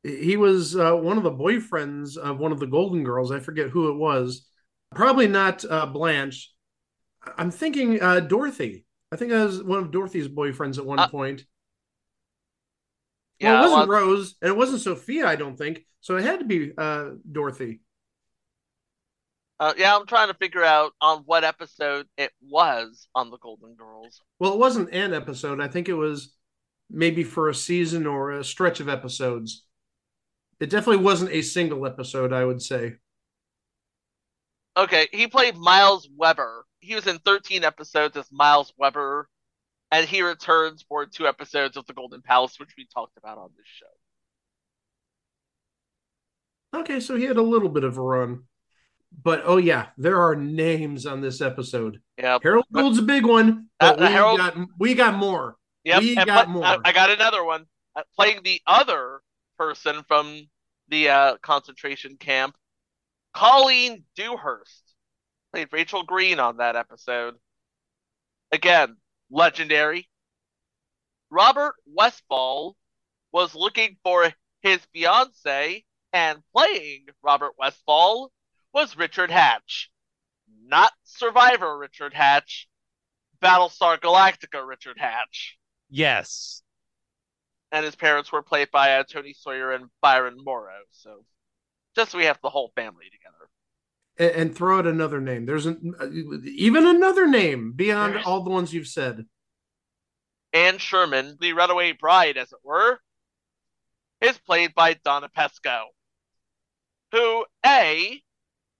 He 0.03 0.35
was 0.35 0.75
uh, 0.75 0.93
one 0.93 1.17
of 1.17 1.23
the 1.23 1.31
boyfriends 1.31 2.17
of 2.17 2.39
one 2.39 2.51
of 2.51 2.59
the 2.59 2.67
Golden 2.67 3.03
Girls. 3.03 3.31
I 3.31 3.39
forget 3.39 3.69
who 3.69 3.89
it 3.89 3.97
was. 3.97 4.47
Probably 4.95 5.27
not 5.27 5.63
uh, 5.69 5.85
Blanche. 5.85 6.51
I'm 7.37 7.51
thinking 7.51 8.01
uh, 8.01 8.19
Dorothy. 8.21 8.85
I 9.11 9.15
think 9.15 9.31
I 9.31 9.45
was 9.45 9.61
one 9.63 9.79
of 9.79 9.91
Dorothy's 9.91 10.27
boyfriends 10.27 10.77
at 10.79 10.85
one 10.85 10.99
Uh, 10.99 11.07
point. 11.07 11.43
Yeah, 13.39 13.53
well, 13.53 13.59
it 13.59 13.69
wasn't 13.71 13.89
well- 13.89 13.99
Rose, 13.99 14.35
and 14.41 14.49
it 14.49 14.57
wasn't 14.57 14.81
Sophia. 14.81 15.27
I 15.27 15.35
don't 15.35 15.57
think 15.57 15.85
so. 16.01 16.15
It 16.17 16.23
had 16.23 16.39
to 16.39 16.45
be 16.45 16.71
uh, 16.77 17.11
Dorothy. 17.31 17.81
Uh, 19.59 19.73
yeah, 19.77 19.95
I'm 19.95 20.07
trying 20.07 20.27
to 20.29 20.33
figure 20.33 20.63
out 20.63 20.93
on 21.01 21.19
what 21.27 21.43
episode 21.43 22.07
it 22.17 22.31
was 22.41 23.07
on 23.13 23.29
the 23.29 23.37
Golden 23.37 23.75
Girls. 23.75 24.19
Well, 24.39 24.53
it 24.53 24.59
wasn't 24.59 24.91
an 24.91 25.13
episode. 25.13 25.61
I 25.61 25.67
think 25.67 25.87
it 25.87 25.93
was 25.93 26.33
maybe 26.89 27.23
for 27.23 27.47
a 27.49 27.53
season 27.53 28.07
or 28.07 28.31
a 28.31 28.43
stretch 28.43 28.79
of 28.79 28.89
episodes. 28.89 29.63
It 30.61 30.69
definitely 30.69 31.03
wasn't 31.03 31.31
a 31.31 31.41
single 31.41 31.85
episode. 31.85 32.31
I 32.31 32.45
would 32.45 32.61
say. 32.61 32.93
Okay, 34.77 35.07
he 35.11 35.27
played 35.27 35.57
Miles 35.57 36.07
Weber. 36.15 36.65
He 36.79 36.95
was 36.95 37.05
in 37.07 37.17
13 37.19 37.65
episodes 37.65 38.15
as 38.15 38.31
Miles 38.31 38.71
Weber, 38.77 39.27
and 39.91 40.07
he 40.07 40.21
returns 40.21 40.85
for 40.87 41.05
two 41.05 41.27
episodes 41.27 41.75
of 41.75 41.85
The 41.87 41.93
Golden 41.93 42.21
Palace, 42.21 42.57
which 42.57 42.69
we 42.77 42.87
talked 42.93 43.17
about 43.17 43.37
on 43.37 43.49
this 43.57 43.65
show. 43.67 43.85
Okay, 46.79 46.99
so 47.01 47.17
he 47.17 47.25
had 47.25 47.35
a 47.37 47.41
little 47.41 47.67
bit 47.69 47.83
of 47.83 47.97
a 47.97 48.01
run. 48.01 48.43
But 49.23 49.41
oh 49.45 49.57
yeah, 49.57 49.87
there 49.97 50.21
are 50.21 50.35
names 50.35 51.05
on 51.05 51.19
this 51.19 51.41
episode. 51.41 51.99
Yeah. 52.17 52.37
Harold 52.41 52.65
Gould's 52.71 52.99
a 52.99 53.01
big 53.03 53.25
one, 53.25 53.67
but 53.79 53.99
Uh, 53.99 54.05
we 54.05 54.11
Harold- 54.13 54.37
got 54.37 54.55
we 54.79 54.93
got 54.93 55.15
more. 55.15 55.57
Yep, 55.83 55.99
We 56.01 56.15
got 56.15 56.45
pla- 56.45 56.53
more. 56.53 56.63
I, 56.63 56.77
I 56.85 56.91
got 56.93 57.09
another 57.09 57.43
one. 57.43 57.65
Uh, 57.95 58.03
playing 58.15 58.43
the 58.43 58.61
other 58.65 59.21
person 59.61 60.01
from 60.07 60.47
the 60.87 61.07
uh, 61.07 61.37
concentration 61.43 62.17
camp, 62.17 62.55
Colleen 63.31 64.03
Dewhurst 64.15 64.95
played 65.53 65.67
Rachel 65.71 66.01
Green 66.01 66.39
on 66.39 66.57
that 66.57 66.75
episode. 66.75 67.35
Again, 68.51 68.97
legendary. 69.29 70.09
Robert 71.29 71.75
Westfall 71.85 72.75
was 73.31 73.53
looking 73.53 73.97
for 74.03 74.33
his 74.63 74.79
fiance, 74.93 75.83
and 76.11 76.39
playing 76.55 77.05
Robert 77.21 77.53
Westfall 77.55 78.31
was 78.73 78.97
Richard 78.97 79.29
Hatch. 79.29 79.91
Not 80.65 80.91
Survivor 81.03 81.77
Richard 81.77 82.15
Hatch, 82.15 82.67
Battlestar 83.43 83.99
Galactica 83.99 84.67
Richard 84.67 84.97
Hatch. 84.97 85.59
Yes. 85.87 86.63
And 87.71 87.85
his 87.85 87.95
parents 87.95 88.31
were 88.31 88.41
played 88.41 88.69
by 88.71 88.95
uh, 88.95 89.03
Tony 89.03 89.33
Sawyer 89.33 89.71
and 89.71 89.85
Byron 90.01 90.37
Morrow. 90.43 90.81
So 90.91 91.23
just 91.95 92.11
so 92.11 92.17
we 92.17 92.25
have 92.25 92.39
the 92.43 92.49
whole 92.49 92.71
family 92.75 93.05
together. 93.11 93.49
And, 94.17 94.41
and 94.47 94.55
throw 94.55 94.79
out 94.79 94.87
another 94.87 95.21
name. 95.21 95.45
There's 95.45 95.65
an, 95.65 95.93
even 96.45 96.85
another 96.85 97.27
name 97.27 97.71
beyond 97.73 98.13
There's- 98.13 98.25
all 98.27 98.43
the 98.43 98.49
ones 98.49 98.73
you've 98.73 98.87
said. 98.87 99.25
Anne 100.53 100.79
Sherman, 100.79 101.37
the 101.39 101.53
runaway 101.53 101.93
bride, 101.93 102.35
as 102.35 102.51
it 102.51 102.59
were, 102.61 102.99
is 104.19 104.37
played 104.37 104.75
by 104.75 104.95
Donna 105.05 105.29
Pescow, 105.35 105.85
who 107.13 107.45
A, 107.65 108.21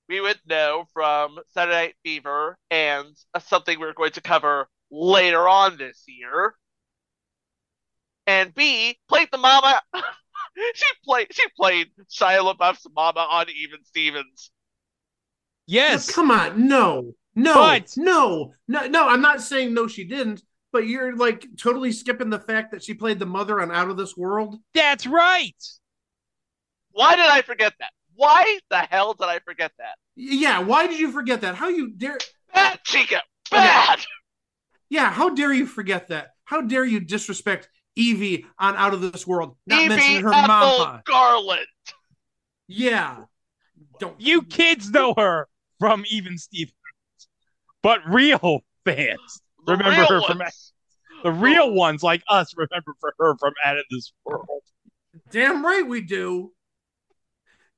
we 0.10 0.20
would 0.20 0.40
know 0.46 0.84
from 0.94 1.40
Saturday 1.54 1.78
Night 1.78 1.96
Fever 2.04 2.58
and 2.70 3.08
something 3.40 3.80
we're 3.80 3.94
going 3.94 4.12
to 4.12 4.22
cover 4.22 4.68
later 4.92 5.48
on 5.48 5.78
this 5.78 6.04
year. 6.08 6.56
And 8.28 8.54
B, 8.54 8.98
played 9.10 9.30
the 9.32 9.38
mama. 9.38 9.82
she 10.76 10.86
played 11.06 11.28
she 11.32 11.44
played 11.58 11.88
Shia 12.10 12.40
LaBeouf's 12.54 12.88
mama 12.96 13.22
on 13.30 13.48
Even 13.50 13.84
Stevens. 13.84 14.52
Yes. 15.68 16.08
But 16.08 16.16
come 16.16 16.32
on, 16.32 16.68
no, 16.68 17.14
no, 17.36 17.54
But- 17.54 17.94
no, 17.98 18.54
no, 18.68 18.88
no. 18.88 19.08
I'm 19.08 19.22
not 19.22 19.42
saying 19.42 19.74
no, 19.74 19.88
she 19.88 20.04
didn't. 20.04 20.44
But 20.74 20.88
you're 20.88 21.16
like 21.18 21.46
totally 21.58 21.92
skipping 21.92 22.30
the 22.30 22.40
fact 22.40 22.72
that 22.72 22.82
she 22.84 22.94
played 22.94 23.20
the 23.20 23.26
mother 23.26 23.60
on 23.62 23.72
Out 23.72 23.90
of 23.90 23.98
This 23.98 24.16
World. 24.16 24.58
That's 24.74 25.06
right. 25.06 25.56
Why 26.92 27.16
did 27.16 27.26
I 27.26 27.42
forget 27.42 27.74
that? 27.80 27.92
Why 28.16 28.60
the 28.70 28.78
hell 28.78 29.14
did 29.14 29.26
I 29.28 29.40
forget 29.40 29.72
that? 29.80 29.96
Yeah, 30.16 30.60
why 30.60 30.88
did 30.88 31.00
you 31.00 31.12
forget 31.12 31.42
that? 31.42 31.56
How 31.56 31.70
you 31.70 31.90
dare? 31.92 32.18
Bad 32.54 32.80
Chica, 32.84 33.22
bad. 33.50 34.00
Yeah, 34.90 35.12
how 35.12 35.30
dare 35.30 35.54
you 35.54 35.66
forget 35.66 36.10
that? 36.10 36.32
How 36.44 36.62
dare 36.62 36.84
you 36.86 37.00
disrespect 37.00 37.70
Evie 37.96 38.46
on 38.58 38.76
Out 38.76 38.94
of 38.94 39.02
This 39.02 39.26
World? 39.28 39.56
Not 39.68 39.80
Evie 39.80 39.90
mentioning 39.90 40.24
her 40.24 40.34
Ethel 40.34 40.48
mama. 40.48 41.02
Garland. 41.06 41.66
Yeah, 42.68 43.26
don't 44.00 44.20
You 44.20 44.44
kids 44.44 44.90
know 44.90 45.14
her 45.18 45.48
from 45.80 46.04
Even 46.10 46.38
Stevens, 46.38 46.74
but 47.84 48.00
real 48.08 48.62
fans 48.86 49.42
The 49.66 49.74
remember 49.74 50.02
real 50.02 50.22
her 50.22 50.28
from 50.28 50.42
the 51.24 51.32
real 51.32 51.74
ones 51.74 52.02
like 52.02 52.24
us 52.30 52.54
remember 52.56 52.96
for 53.00 53.14
her 53.20 53.36
from 53.38 53.54
Out 53.64 53.78
of 53.78 53.86
This 53.92 54.12
World. 54.26 54.48
Damn 55.30 55.66
right 55.66 55.88
we 55.88 56.02
do. 56.02 56.52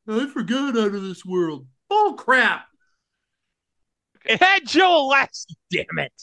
I 0.07 0.27
forgot 0.27 0.77
Out 0.77 0.93
of 0.95 1.03
This 1.03 1.25
World. 1.25 1.65
Bull 1.89 2.13
crap. 2.13 2.65
It 4.25 4.41
had 4.41 4.65
Joe 4.65 5.09
Alaskey, 5.11 5.55
damn 5.69 5.99
it. 5.99 6.13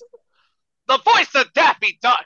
The 0.88 0.98
voice 0.98 1.34
of 1.34 1.52
Daffy 1.52 1.98
Duck. 2.00 2.24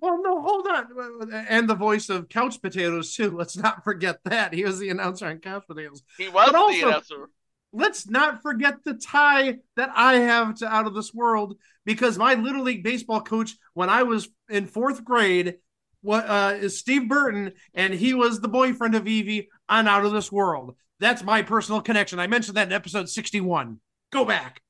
Well, 0.00 0.22
no, 0.22 0.40
hold 0.40 0.66
on. 0.68 1.32
And 1.48 1.68
the 1.68 1.74
voice 1.74 2.08
of 2.08 2.28
Couch 2.28 2.60
Potatoes 2.62 3.14
too. 3.14 3.36
Let's 3.36 3.56
not 3.56 3.82
forget 3.84 4.18
that 4.24 4.52
he 4.54 4.64
was 4.64 4.78
the 4.78 4.90
announcer 4.90 5.26
on 5.26 5.38
Couch 5.38 5.64
Potatoes. 5.66 6.02
He 6.16 6.28
was 6.28 6.46
But 6.46 6.52
the 6.52 6.58
also- 6.58 6.88
announcer. 6.88 7.30
let's 7.72 8.08
not 8.08 8.40
forget 8.42 8.84
the 8.84 8.94
tie 8.94 9.58
that 9.76 9.90
I 9.94 10.14
have 10.20 10.54
to 10.56 10.66
Out 10.68 10.86
of 10.86 10.94
This 10.94 11.12
World 11.12 11.58
because 11.84 12.16
my 12.16 12.34
Little 12.34 12.62
League 12.62 12.84
baseball 12.84 13.20
coach 13.20 13.56
when 13.74 13.90
I 13.90 14.04
was 14.04 14.28
in 14.48 14.66
fourth 14.66 15.04
grade 15.04 15.56
what 16.00 16.26
uh, 16.28 16.54
is 16.56 16.78
Steve 16.78 17.08
Burton, 17.08 17.52
and 17.74 17.92
he 17.92 18.14
was 18.14 18.40
the 18.40 18.46
boyfriend 18.48 18.94
of 18.94 19.08
Evie 19.08 19.48
on 19.68 19.88
Out 19.88 20.04
of 20.04 20.12
This 20.12 20.30
World. 20.30 20.76
That's 21.00 21.24
my 21.24 21.42
personal 21.42 21.80
connection. 21.80 22.20
I 22.20 22.28
mentioned 22.28 22.56
that 22.56 22.68
in 22.68 22.72
episode 22.72 23.08
61. 23.08 23.80
Go 24.12 24.24
back. 24.24 24.62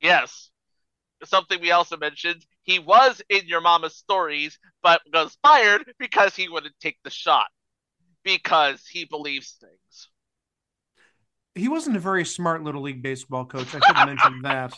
Yes. 0.00 0.50
Something 1.24 1.60
we 1.60 1.72
also 1.72 1.96
mentioned. 1.96 2.46
He 2.66 2.80
was 2.80 3.22
in 3.30 3.46
your 3.46 3.60
mama's 3.60 3.96
stories, 3.96 4.58
but 4.82 5.00
was 5.12 5.38
fired 5.40 5.84
because 5.98 6.34
he 6.34 6.48
wouldn't 6.48 6.74
take 6.80 6.98
the 7.04 7.10
shot. 7.10 7.46
Because 8.24 8.84
he 8.86 9.04
believes 9.04 9.56
things. 9.60 10.08
He 11.54 11.68
wasn't 11.68 11.96
a 11.96 12.00
very 12.00 12.24
smart 12.24 12.64
Little 12.64 12.82
League 12.82 13.02
baseball 13.02 13.46
coach. 13.46 13.68
I 13.68 13.78
should 13.78 13.96
have 13.96 14.08
mentioned 14.08 14.44
that. 14.44 14.74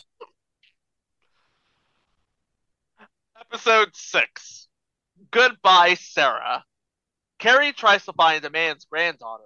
Episode 3.41 3.95
6 3.95 4.67
Goodbye, 5.31 5.95
Sarah. 5.95 6.63
Cary 7.39 7.73
tries 7.73 8.05
to 8.05 8.13
find 8.13 8.45
a 8.45 8.51
man's 8.51 8.85
granddaughter. 8.85 9.43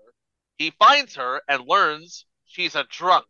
He 0.58 0.74
finds 0.78 1.16
her 1.16 1.42
and 1.48 1.66
learns 1.66 2.26
she's 2.46 2.76
a 2.76 2.86
drunk. 2.90 3.26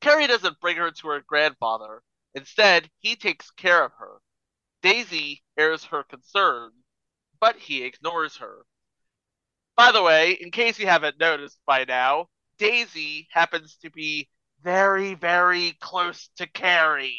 Cary 0.00 0.26
doesn't 0.26 0.60
bring 0.60 0.76
her 0.76 0.90
to 0.90 1.08
her 1.08 1.22
grandfather. 1.26 2.02
Instead, 2.34 2.90
he 2.98 3.16
takes 3.16 3.50
care 3.50 3.84
of 3.84 3.92
her. 3.98 4.18
Daisy 4.82 5.42
airs 5.58 5.84
her 5.84 6.04
concern, 6.04 6.70
but 7.40 7.56
he 7.56 7.82
ignores 7.82 8.36
her. 8.36 8.64
By 9.76 9.92
the 9.92 10.02
way, 10.02 10.32
in 10.32 10.50
case 10.50 10.78
you 10.78 10.86
haven't 10.86 11.18
noticed 11.18 11.58
by 11.66 11.84
now, 11.84 12.28
Daisy 12.58 13.28
happens 13.30 13.76
to 13.78 13.90
be 13.90 14.28
very, 14.62 15.14
very 15.14 15.72
close 15.80 16.28
to 16.36 16.46
Cary. 16.46 17.18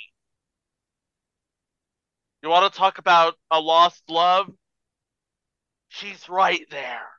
You 2.44 2.50
want 2.50 2.72
to 2.72 2.78
talk 2.78 2.98
about 2.98 3.36
a 3.50 3.60
lost 3.60 4.04
love? 4.10 4.48
She's 5.90 6.30
right 6.30 6.66
there. 6.70 7.10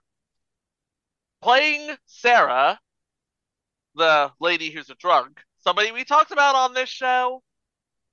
Playing 1.43 1.97
Sarah, 2.07 2.79
the 3.95 4.33
lady 4.41 4.71
who's 4.71 4.91
a 4.91 4.95
drunk, 4.95 5.41
somebody 5.59 5.93
we 5.93 6.05
talked 6.05 6.31
about 6.31 6.55
on 6.55 6.73
this 6.73 6.89
show, 6.89 7.43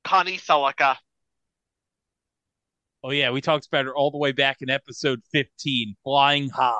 Connie 0.10 0.38
Sellecca. 0.39 0.98
Oh 3.04 3.12
yeah, 3.12 3.30
we 3.30 3.41
talked 3.41 3.67
about 3.67 3.86
her 3.86 3.95
all 3.95 4.10
the 4.10 4.17
way 4.17 4.32
back 4.32 4.58
in 4.62 4.69
episode 4.72 5.22
15, 5.32 5.95
Flying 6.04 6.50
High. 6.50 6.74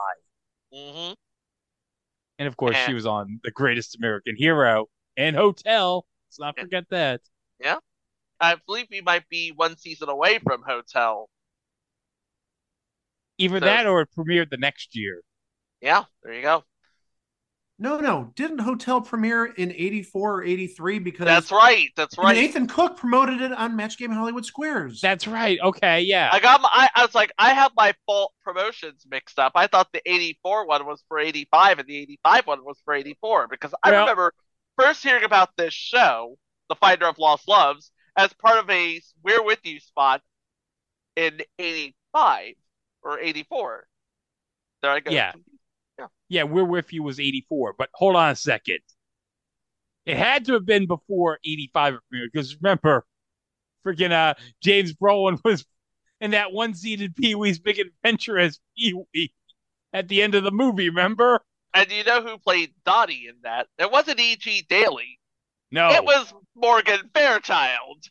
hmm 0.74 1.13
And 2.39 2.48
of 2.48 2.58
course, 2.58 2.76
she 2.88 2.94
was 2.96 3.06
on 3.06 3.39
The 3.44 3.52
Greatest 3.52 3.96
American 3.96 4.36
Hero 4.36 4.88
and 5.15 5.36
Hotel. 5.36 6.08
Let's 6.28 6.39
not 6.39 6.60
forget 6.60 6.86
that. 6.89 7.22
Yeah, 7.63 7.78
I 8.39 8.56
believe 8.65 8.88
we 8.89 9.02
might 9.02 9.30
be 9.30 9.52
one 9.56 9.78
season 9.78 10.10
away 10.10 10.39
from 10.39 10.63
Hotel. 10.68 11.30
Either 13.38 13.60
So- 13.60 13.65
that 13.65 13.86
or 13.86 14.02
it 14.02 14.10
premiered 14.18 14.50
the 14.50 14.58
next 14.58 14.96
year. 14.96 15.22
Yeah, 15.82 16.06
there 16.24 16.34
you 16.34 16.42
go. 16.42 16.63
No, 17.82 17.98
no. 17.98 18.32
Didn't 18.36 18.60
Hotel 18.60 19.00
premiere 19.00 19.46
in 19.46 19.72
84 19.72 20.36
or 20.36 20.44
83? 20.44 21.00
Because 21.00 21.26
That's 21.26 21.52
right. 21.52 21.88
That's 21.96 22.18
right. 22.18 22.36
Nathan 22.36 22.68
Cook 22.68 22.98
promoted 22.98 23.39
it 23.39 23.54
on 23.54 23.78
Match 23.78 23.98
Game 23.98 24.12
Hollywood 24.12 24.46
Squares. 24.46 25.00
That's 25.00 25.26
right. 25.28 25.58
Okay, 25.63 26.02
yeah. 26.02 26.30
I 26.32 26.42
got 26.42 26.62
my, 26.62 26.70
I, 26.72 26.89
I 26.94 27.06
was 27.06 27.15
like, 27.15 27.32
I 27.39 27.54
have 27.54 27.72
my 27.78 27.94
fault 28.06 28.34
promotions 28.44 29.06
mixed 29.10 29.39
up. 29.39 29.54
I 29.56 29.68
thought 29.68 29.88
the 29.94 30.02
84 30.06 30.68
one 30.68 30.86
was 30.86 31.02
for 31.08 31.20
85 31.20 31.80
and 31.80 31.88
the 31.88 31.98
85 31.98 32.48
one 32.48 32.65
was 32.65 32.78
for 32.84 32.94
84 32.94 33.48
because 33.48 33.74
I 33.82 33.92
Well- 33.92 34.02
remember 34.02 34.34
first 34.78 35.02
hearing 35.02 35.24
about 35.24 35.50
this 35.56 35.74
show, 35.74 36.38
The 36.68 36.76
Finder 36.76 37.06
of 37.08 37.18
Lost 37.18 37.48
Loves, 37.48 37.92
as 38.18 38.34
part 38.34 38.60
of 38.60 38.70
a 38.70 39.02
We're 39.24 39.44
With 39.44 39.60
You 39.63 39.80
spot 39.80 40.22
in 41.15 41.39
85 41.58 42.56
or 43.04 43.20
84. 43.20 43.86
There 44.82 44.92
I 44.92 45.00
go. 45.00 45.12
Yeah. 45.12 45.32
Yeah, 46.27 46.43
We're 46.43 46.63
With 46.63 46.91
You 46.93 47.03
was 47.03 47.19
84. 47.19 47.75
But 47.77 47.89
hold 47.93 48.15
on 48.15 48.29
a 48.31 48.35
second. 48.35 48.79
It 50.05 50.17
had 50.17 50.45
to 50.45 50.53
have 50.53 50.65
been 50.65 50.88
before 50.88 51.39
85 51.45 51.99
because 52.12 52.55
remember, 52.62 53.05
freaking 53.85 54.12
uh, 54.12 54.33
James 54.62 54.93
Brolin 54.93 55.39
was 55.45 55.65
in 56.21 56.31
that 56.31 56.51
one 56.51 56.73
seated 56.73 57.15
Pee 57.15 57.35
Wee's 57.35 57.59
Big 57.59 57.79
Adventure 57.79 58.38
as 58.39 58.59
Pee 58.77 58.93
Wee 59.13 59.33
at 59.93 60.07
the 60.07 60.21
end 60.21 60.35
of 60.35 60.43
the 60.43 60.51
movie, 60.51 60.89
remember? 60.89 61.41
And 61.73 61.91
you 61.91 62.03
know 62.03 62.21
who 62.23 62.38
played 62.39 62.73
Dottie 62.85 63.27
in 63.29 63.35
that? 63.43 63.67
It 63.77 63.91
wasn't 63.91 64.19
E.G. 64.19 64.65
Daily. 64.69 65.19
No. 65.71 65.91
It 65.91 66.03
was 66.03 66.33
Morgan 66.55 66.99
Fairchild. 67.13 68.05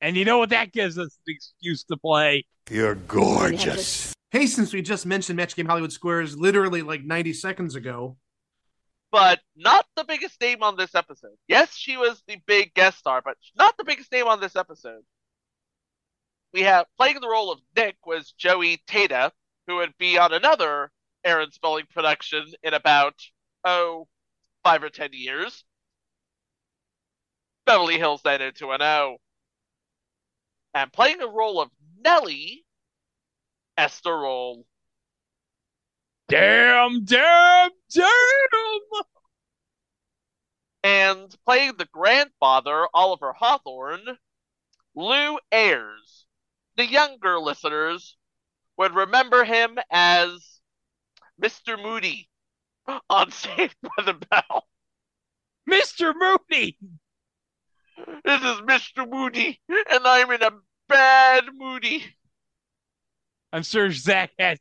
and 0.00 0.16
you 0.16 0.24
know 0.24 0.38
what 0.38 0.48
that 0.50 0.72
gives 0.72 0.98
us 0.98 1.18
an 1.26 1.34
excuse 1.34 1.84
to 1.84 1.96
play? 1.98 2.46
You're 2.70 2.94
gorgeous. 2.94 4.13
Hey, 4.34 4.48
since 4.48 4.72
we 4.72 4.82
just 4.82 5.06
mentioned 5.06 5.36
Match 5.36 5.54
Game 5.54 5.66
Hollywood 5.66 5.92
Squares 5.92 6.36
literally 6.36 6.82
like 6.82 7.04
90 7.04 7.34
seconds 7.34 7.76
ago, 7.76 8.16
but 9.12 9.38
not 9.54 9.86
the 9.94 10.02
biggest 10.02 10.40
name 10.40 10.60
on 10.60 10.76
this 10.76 10.96
episode. 10.96 11.36
Yes, 11.46 11.76
she 11.76 11.96
was 11.96 12.20
the 12.26 12.38
big 12.44 12.74
guest 12.74 12.98
star, 12.98 13.22
but 13.24 13.36
not 13.56 13.76
the 13.76 13.84
biggest 13.84 14.10
name 14.10 14.26
on 14.26 14.40
this 14.40 14.56
episode. 14.56 15.02
We 16.52 16.62
have 16.62 16.86
playing 16.96 17.20
the 17.20 17.28
role 17.28 17.52
of 17.52 17.60
Nick 17.76 17.94
was 18.04 18.32
Joey 18.32 18.82
Tata, 18.88 19.30
who 19.68 19.76
would 19.76 19.96
be 19.98 20.18
on 20.18 20.32
another 20.32 20.90
Aaron 21.24 21.52
Spelling 21.52 21.86
production 21.94 22.44
in 22.64 22.74
about 22.74 23.14
oh 23.62 24.08
five 24.64 24.82
or 24.82 24.90
ten 24.90 25.10
years. 25.12 25.62
Beverly 27.66 27.98
Hills 27.98 28.22
90210. 28.24 29.16
And 30.74 30.92
playing 30.92 31.18
the 31.18 31.30
role 31.30 31.60
of 31.60 31.70
Nellie, 32.04 32.63
Esther 33.76 34.16
Rolle. 34.16 34.64
Damn, 36.28 37.04
damn, 37.04 37.70
damn! 37.92 38.08
and 40.84 41.34
playing 41.46 41.72
the 41.78 41.86
grandfather, 41.86 42.86
Oliver 42.92 43.32
Hawthorne, 43.32 44.18
Lew 44.94 45.38
Ayres. 45.50 46.26
The 46.76 46.84
younger 46.84 47.40
listeners 47.40 48.16
would 48.76 48.94
remember 48.94 49.44
him 49.44 49.78
as 49.90 50.60
Mr. 51.42 51.82
Moody 51.82 52.28
on 53.10 53.30
Saved 53.32 53.76
by 53.82 54.04
the 54.04 54.12
Bell. 54.12 54.66
Mr. 55.68 56.12
Moody! 56.14 56.76
This 58.22 58.42
is 58.42 58.60
Mr. 58.60 59.08
Moody, 59.08 59.60
and 59.68 60.06
I'm 60.06 60.30
in 60.32 60.42
a 60.42 60.50
bad 60.88 61.44
moody. 61.54 62.04
I'm 63.54 63.62
sure 63.62 63.90
Zach 63.92 64.32
had 64.36 64.58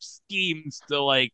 schemes 0.00 0.80
to 0.88 1.00
like 1.00 1.32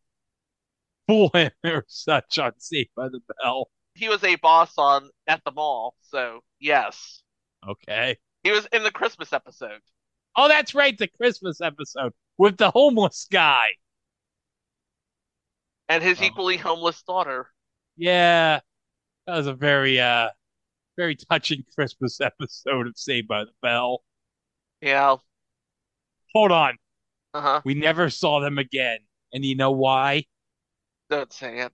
fool 1.09 1.31
him 1.33 1.51
or 1.65 1.85
such 1.89 2.39
on 2.39 2.53
Saved 2.59 2.91
by 2.95 3.09
the 3.09 3.21
Bell. 3.43 3.71
He 3.95 4.09
was 4.11 4.23
a 4.25 4.37
boss 4.37 4.75
on 4.77 5.09
at 5.27 5.43
the 5.45 5.53
mall, 5.53 5.95
so 6.03 6.41
yes. 6.61 7.23
Okay. 7.67 8.19
He 8.45 8.51
was 8.51 8.67
in 8.73 8.83
the 8.83 8.91
Christmas 8.91 9.33
episode. 9.33 9.81
Oh, 10.37 10.49
that's 10.49 10.75
right, 10.75 10.97
the 10.99 11.09
Christmas 11.09 11.63
episode 11.63 12.13
with 12.37 12.59
the 12.59 12.71
homeless 12.71 13.27
guy. 13.31 13.69
And 15.89 16.03
his 16.03 16.21
Oh. 16.21 16.25
equally 16.25 16.59
homeless 16.59 17.03
daughter. 17.03 17.51
Yeah, 17.97 18.61
that 19.27 19.37
was 19.37 19.47
a 19.47 19.55
very, 19.55 19.99
uh, 20.01 20.29
very 20.97 21.17
touching 21.17 21.65
Christmas 21.75 22.21
episode 22.21 22.87
of 22.87 22.99
Saved 22.99 23.29
by 23.29 23.45
the 23.45 23.53
Bell. 23.63 24.03
Yeah. 24.81 25.17
Hold 26.35 26.51
on, 26.53 26.79
Uh-huh. 27.35 27.63
we 27.65 27.75
never 27.75 28.11
saw 28.11 28.41
them 28.41 28.59
again, 28.59 28.99
and 29.33 29.45
you 29.45 29.57
know 29.57 29.71
why? 29.71 30.25
Don't 31.09 31.33
say 31.33 31.61
it. 31.61 31.73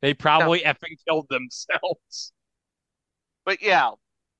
They 0.00 0.14
probably 0.14 0.60
effing 0.60 0.96
killed 1.06 1.28
themselves. 1.28 2.32
But 3.44 3.62
yeah, 3.62 3.92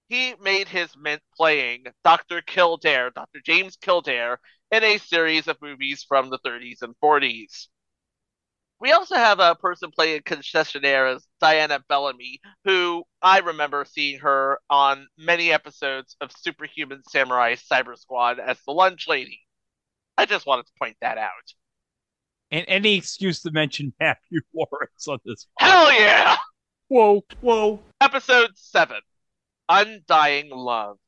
he 0.08 0.34
made 0.40 0.68
his 0.68 0.96
mint 0.96 1.22
playing 1.36 1.86
Dr. 2.04 2.42
Kildare, 2.42 3.10
Dr. 3.10 3.40
James 3.44 3.76
Kildare, 3.76 4.40
in 4.70 4.82
a 4.84 4.98
series 4.98 5.48
of 5.48 5.60
movies 5.62 6.04
from 6.06 6.30
the 6.30 6.38
30s 6.38 6.82
and 6.82 6.94
40s. 7.00 7.68
We 8.80 8.90
also 8.92 9.14
have 9.14 9.38
a 9.38 9.54
person 9.54 9.92
playing 9.92 10.22
concessionaire 10.22 11.14
as 11.14 11.26
Diana 11.40 11.84
Bellamy, 11.88 12.40
who 12.64 13.04
I 13.22 13.38
remember 13.38 13.84
seeing 13.84 14.18
her 14.20 14.58
on 14.68 15.06
many 15.16 15.52
episodes 15.52 16.16
of 16.20 16.32
Superhuman 16.32 17.02
Samurai 17.08 17.54
Cyber 17.54 17.96
Squad 17.96 18.40
as 18.40 18.60
the 18.66 18.72
lunch 18.72 19.06
lady. 19.06 19.40
I 20.16 20.26
just 20.26 20.46
wanted 20.46 20.66
to 20.66 20.72
point 20.78 20.96
that 21.00 21.18
out. 21.18 21.30
And 22.50 22.64
any 22.68 22.96
excuse 22.96 23.40
to 23.42 23.50
mention 23.50 23.94
Matthew 23.98 24.40
Lawrence 24.54 25.08
on 25.08 25.18
this. 25.24 25.46
Hell 25.58 25.92
yeah! 25.92 26.36
Whoa, 26.88 27.24
whoa. 27.40 27.80
Episode 28.00 28.50
7 28.54 28.98
Undying 29.68 30.50
Love. 30.50 30.98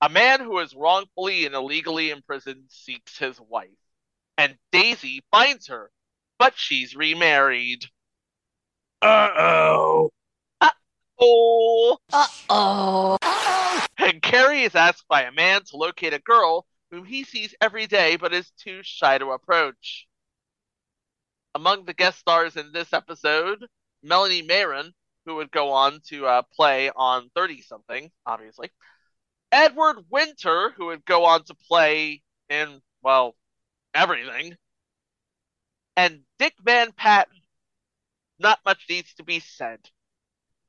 A 0.00 0.08
man 0.08 0.40
who 0.40 0.58
is 0.60 0.74
wrongfully 0.74 1.44
and 1.44 1.54
illegally 1.54 2.10
imprisoned 2.10 2.64
seeks 2.68 3.18
his 3.18 3.38
wife, 3.40 3.68
and 4.38 4.56
Daisy 4.72 5.22
finds 5.30 5.66
her, 5.66 5.90
but 6.38 6.54
she's 6.56 6.96
remarried. 6.96 7.84
Uh 9.02 9.28
oh. 9.36 10.10
Uh 10.60 10.70
oh. 11.20 11.98
Uh-oh. 12.12 13.16
And 13.98 14.22
Cary 14.22 14.62
is 14.62 14.74
asked 14.74 15.04
by 15.08 15.22
a 15.22 15.32
man 15.32 15.62
to 15.64 15.76
locate 15.76 16.14
a 16.14 16.20
girl 16.20 16.64
whom 16.90 17.04
he 17.04 17.24
sees 17.24 17.54
every 17.60 17.86
day 17.86 18.16
but 18.16 18.32
is 18.32 18.50
too 18.52 18.80
shy 18.82 19.18
to 19.18 19.30
approach. 19.30 20.06
Among 21.54 21.84
the 21.84 21.94
guest 21.94 22.18
stars 22.18 22.56
in 22.56 22.72
this 22.72 22.92
episode, 22.92 23.66
Melanie 24.02 24.42
Mayron, 24.42 24.92
who 25.24 25.36
would 25.36 25.50
go 25.50 25.72
on 25.72 26.00
to 26.08 26.26
uh, 26.26 26.42
play 26.54 26.90
on 26.94 27.30
30 27.34 27.62
something, 27.62 28.10
obviously. 28.24 28.70
Edward 29.50 30.04
Winter, 30.10 30.72
who 30.76 30.86
would 30.86 31.04
go 31.04 31.24
on 31.24 31.44
to 31.44 31.54
play 31.54 32.22
in, 32.48 32.80
well, 33.02 33.34
everything. 33.94 34.56
And 35.96 36.20
Dick 36.38 36.54
Van 36.62 36.92
Patten. 36.92 37.34
Not 38.38 38.60
much 38.64 38.84
needs 38.88 39.14
to 39.14 39.24
be 39.24 39.40
said. 39.40 39.80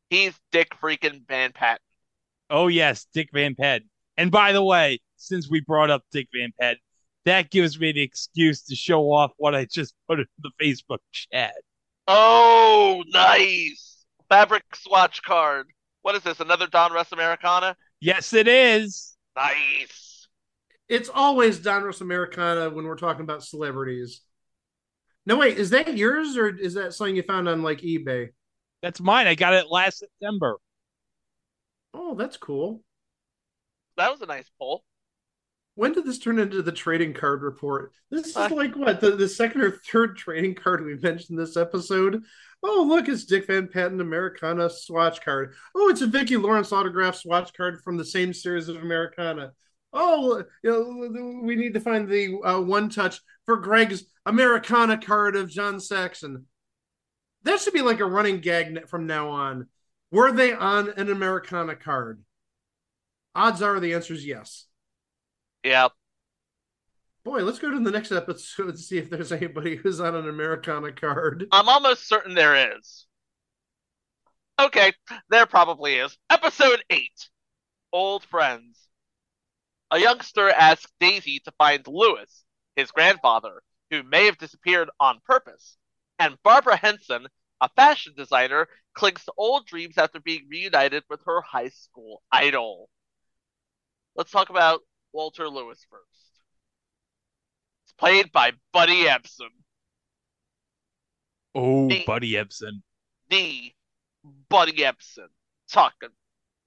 He's 0.09 0.33
Dick 0.51 0.71
freaking 0.81 1.27
Van 1.27 1.51
Patten. 1.51 1.83
Oh 2.49 2.67
yes, 2.67 3.05
Dick 3.13 3.29
Van 3.31 3.53
Patten. 3.53 3.89
And 4.19 4.31
by 4.31 4.51
the 4.51 4.61
way, 4.61 4.99
since 5.15 5.49
we 5.49 5.61
brought 5.61 5.89
up 5.89 6.03
Dick 6.11 6.27
Van 6.35 6.51
Patten, 6.59 6.81
that 7.23 7.49
gives 7.51 7.79
me 7.79 7.89
an 7.89 7.97
excuse 7.97 8.63
to 8.63 8.75
show 8.75 9.13
off 9.13 9.31
what 9.37 9.55
I 9.55 9.63
just 9.63 9.95
put 10.09 10.19
in 10.19 10.25
the 10.39 10.51
Facebook 10.61 10.97
chat. 11.13 11.53
Oh, 12.05 13.01
nice. 13.07 14.03
Fabric 14.27 14.63
swatch 14.75 15.23
card. 15.23 15.67
What 16.01 16.15
is 16.15 16.23
this? 16.23 16.41
Another 16.41 16.67
Donruss 16.67 17.13
Americana? 17.13 17.77
Yes, 18.01 18.33
it 18.33 18.49
is. 18.49 19.15
Nice. 19.37 20.27
It's 20.89 21.07
always 21.07 21.61
Donruss 21.61 22.01
Americana 22.01 22.69
when 22.69 22.83
we're 22.83 22.97
talking 22.97 23.21
about 23.21 23.45
celebrities. 23.45 24.19
No, 25.25 25.37
wait, 25.37 25.57
is 25.57 25.69
that 25.69 25.95
yours 25.95 26.35
or 26.35 26.49
is 26.49 26.73
that 26.73 26.93
something 26.93 27.15
you 27.15 27.23
found 27.23 27.47
on 27.47 27.63
like 27.63 27.79
eBay? 27.79 28.31
That's 28.81 28.99
mine. 28.99 29.27
I 29.27 29.35
got 29.35 29.53
it 29.53 29.67
last 29.71 29.99
September. 29.99 30.57
Oh, 31.93 32.15
that's 32.15 32.35
cool. 32.35 32.83
That 33.99 34.11
was 34.11 34.21
a 34.21 34.25
nice 34.25 34.49
pull. 34.57 34.85
When 35.75 35.91
did 35.91 36.05
this 36.05 36.19
turn 36.19 36.39
into 36.39 36.61
the 36.61 36.71
trading 36.71 37.13
card 37.13 37.41
report? 37.41 37.91
This 38.09 38.27
is 38.27 38.37
Uh, 38.37 38.49
like 38.51 38.75
what 38.75 39.01
the, 39.01 39.11
the 39.11 39.27
second 39.27 39.61
or 39.61 39.71
third 39.71 40.15
trading 40.15 40.55
card 40.55 40.85
we 40.85 40.95
mentioned 40.95 41.37
this 41.37 41.57
episode. 41.57 42.23
Oh, 42.63 42.85
look, 42.87 43.09
it's 43.09 43.25
Dick 43.25 43.47
Van 43.47 43.67
Patten 43.67 43.99
Americana 43.99 44.69
swatch 44.69 45.21
card. 45.21 45.53
Oh, 45.75 45.89
it's 45.89 46.01
a 46.01 46.07
Vicki 46.07 46.37
Lawrence 46.37 46.71
autograph 46.71 47.15
swatch 47.15 47.53
card 47.53 47.81
from 47.81 47.97
the 47.97 48.05
same 48.05 48.33
series 48.33 48.69
of 48.69 48.77
Americana. 48.77 49.51
Oh, 49.91 50.43
you 50.63 50.69
know, 50.69 51.41
we 51.43 51.55
need 51.57 51.73
to 51.73 51.81
find 51.81 52.07
the 52.07 52.39
uh, 52.41 52.61
one 52.61 52.89
touch 52.89 53.19
for 53.45 53.57
Greg's 53.57 54.05
Americana 54.25 54.97
card 54.97 55.35
of 55.35 55.49
John 55.49 55.81
Saxon. 55.81 56.45
That 57.43 57.59
should 57.59 57.73
be 57.73 57.81
like 57.81 57.99
a 57.99 58.05
running 58.05 58.39
gag 58.39 58.87
from 58.87 59.07
now 59.07 59.29
on. 59.29 59.67
Were 60.09 60.31
they 60.31 60.53
on 60.53 60.89
an 60.89 61.09
Americana 61.09 61.75
card? 61.75 62.23
Odds 63.39 63.61
are 63.61 63.79
the 63.79 63.93
answer 63.93 64.13
is 64.13 64.25
yes. 64.25 64.65
Yeah. 65.63 65.87
Boy, 67.23 67.41
let's 67.41 67.57
go 67.57 67.71
to 67.71 67.79
the 67.79 67.89
next 67.89 68.11
episode 68.11 68.67
and 68.67 68.77
see 68.77 68.97
if 68.97 69.09
there's 69.09 69.31
anybody 69.31 69.77
who's 69.77 70.01
on 70.01 70.13
an 70.13 70.27
Americana 70.27 70.91
card. 70.91 71.45
I'm 71.53 71.69
almost 71.69 72.05
certain 72.05 72.35
there 72.35 72.75
is. 72.77 73.05
Okay, 74.59 74.91
there 75.29 75.45
probably 75.45 75.95
is. 75.95 76.17
Episode 76.29 76.83
8 76.89 77.09
Old 77.93 78.25
Friends. 78.25 78.89
A 79.89 79.97
youngster 79.97 80.49
asks 80.49 80.91
Daisy 80.99 81.39
to 81.45 81.53
find 81.57 81.87
Lewis, 81.87 82.43
his 82.75 82.91
grandfather, 82.91 83.61
who 83.89 84.03
may 84.03 84.25
have 84.25 84.37
disappeared 84.37 84.89
on 84.99 85.21
purpose. 85.25 85.77
And 86.19 86.35
Barbara 86.43 86.75
Henson, 86.75 87.25
a 87.61 87.69
fashion 87.69 88.11
designer, 88.17 88.67
clings 88.95 89.23
to 89.23 89.33
old 89.37 89.65
dreams 89.65 89.97
after 89.97 90.19
being 90.19 90.45
reunited 90.49 91.03
with 91.09 91.21
her 91.25 91.39
high 91.39 91.69
school 91.69 92.21
idol. 92.33 92.89
Let's 94.15 94.31
talk 94.31 94.49
about 94.49 94.81
Walter 95.13 95.47
Lewis 95.49 95.85
first. 95.89 96.03
It's 97.85 97.93
played 97.93 98.31
by 98.31 98.51
Buddy 98.73 99.05
Ebsen. 99.05 99.49
Oh, 101.55 101.87
Me. 101.87 102.03
Buddy 102.05 102.33
Ebsen. 102.33 102.81
the 103.29 103.71
Buddy 104.49 104.73
Ebsen 104.83 105.27
talking 105.71 106.09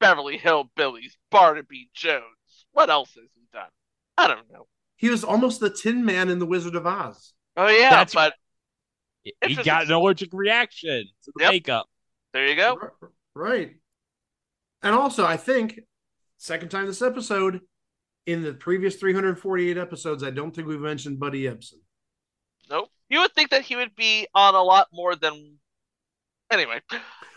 Beverly 0.00 0.38
Hillbillies, 0.38 1.12
Barnaby 1.30 1.88
Jones. 1.94 2.22
What 2.72 2.90
else 2.90 3.14
has 3.14 3.28
he 3.34 3.42
done? 3.52 3.68
I 4.18 4.26
don't 4.28 4.50
know. 4.50 4.66
He 4.96 5.08
was 5.10 5.24
almost 5.24 5.60
the 5.60 5.70
Tin 5.70 6.04
Man 6.04 6.28
in 6.28 6.38
The 6.38 6.46
Wizard 6.46 6.74
of 6.74 6.86
Oz. 6.86 7.32
Oh 7.56 7.68
yeah, 7.68 7.90
That's- 7.90 8.14
but 8.14 8.34
He 9.46 9.54
got 9.56 9.84
an 9.84 9.92
allergic 9.92 10.30
reaction 10.32 11.04
to 11.24 11.32
the 11.36 11.42
Yep. 11.44 11.50
makeup. 11.52 11.86
there 12.32 12.46
you 12.48 12.56
go. 12.56 12.76
Right. 13.34 13.76
And 14.82 14.94
also, 14.94 15.24
I 15.24 15.36
think, 15.36 15.78
second 16.42 16.70
time 16.70 16.86
this 16.86 17.02
episode, 17.02 17.60
in 18.26 18.42
the 18.42 18.52
previous 18.52 18.96
348 18.96 19.78
episodes, 19.78 20.22
I 20.22 20.30
don't 20.30 20.54
think 20.54 20.66
we've 20.66 20.80
mentioned 20.80 21.20
Buddy 21.20 21.44
Ebsen. 21.44 21.74
Nope. 22.68 22.88
You 23.08 23.20
would 23.20 23.32
think 23.32 23.50
that 23.50 23.62
he 23.62 23.76
would 23.76 23.94
be 23.94 24.26
on 24.34 24.54
a 24.54 24.62
lot 24.62 24.88
more 24.92 25.14
than. 25.14 25.58
Anyway. 26.50 26.80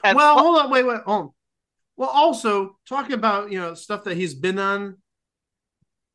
And 0.04 0.16
well, 0.16 0.38
hold 0.38 0.58
on, 0.58 0.70
wait, 0.70 0.86
wait, 0.86 1.02
hold 1.06 1.22
on. 1.22 1.30
Well, 1.98 2.10
also, 2.10 2.78
talking 2.88 3.14
about, 3.14 3.52
you 3.52 3.60
know, 3.60 3.74
stuff 3.74 4.04
that 4.04 4.18
he's 4.18 4.34
been 4.34 4.60
on, 4.60 4.98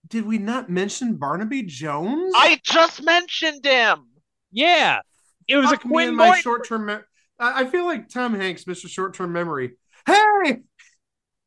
did 0.07 0.26
we 0.26 0.38
not 0.38 0.68
mention 0.68 1.16
Barnaby 1.16 1.62
Jones? 1.62 2.32
I 2.36 2.61
just 2.62 3.03
mentioned 3.03 3.64
him. 3.64 4.07
Yeah, 4.53 5.01
it 5.49 5.57
was 5.57 5.66
a 5.66 5.76
Fuck 5.76 5.86
me 5.86 5.91
Quinn 5.93 6.16
my 6.16 6.38
short 6.41 6.66
term. 6.66 6.86
Me- 6.86 6.97
I 7.38 7.62
I 7.62 7.64
feel 7.66 7.84
like 7.84 8.09
Tom 8.09 8.34
Hanks, 8.34 8.64
Mr. 8.64 8.88
Short 8.88 9.14
Term 9.14 9.32
Memory. 9.32 9.72
Hey, 10.07 10.59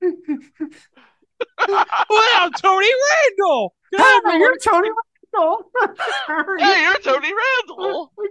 wow, 1.70 2.50
Tony 2.62 2.88
Randall. 2.88 3.74
Hey, 3.96 4.20
you're 4.38 4.58
Tony 4.58 4.90
Randall. 4.90 5.72
Hey, 6.60 6.82
you're 6.84 7.00
Tony 7.00 7.32
Randall. 7.34 8.12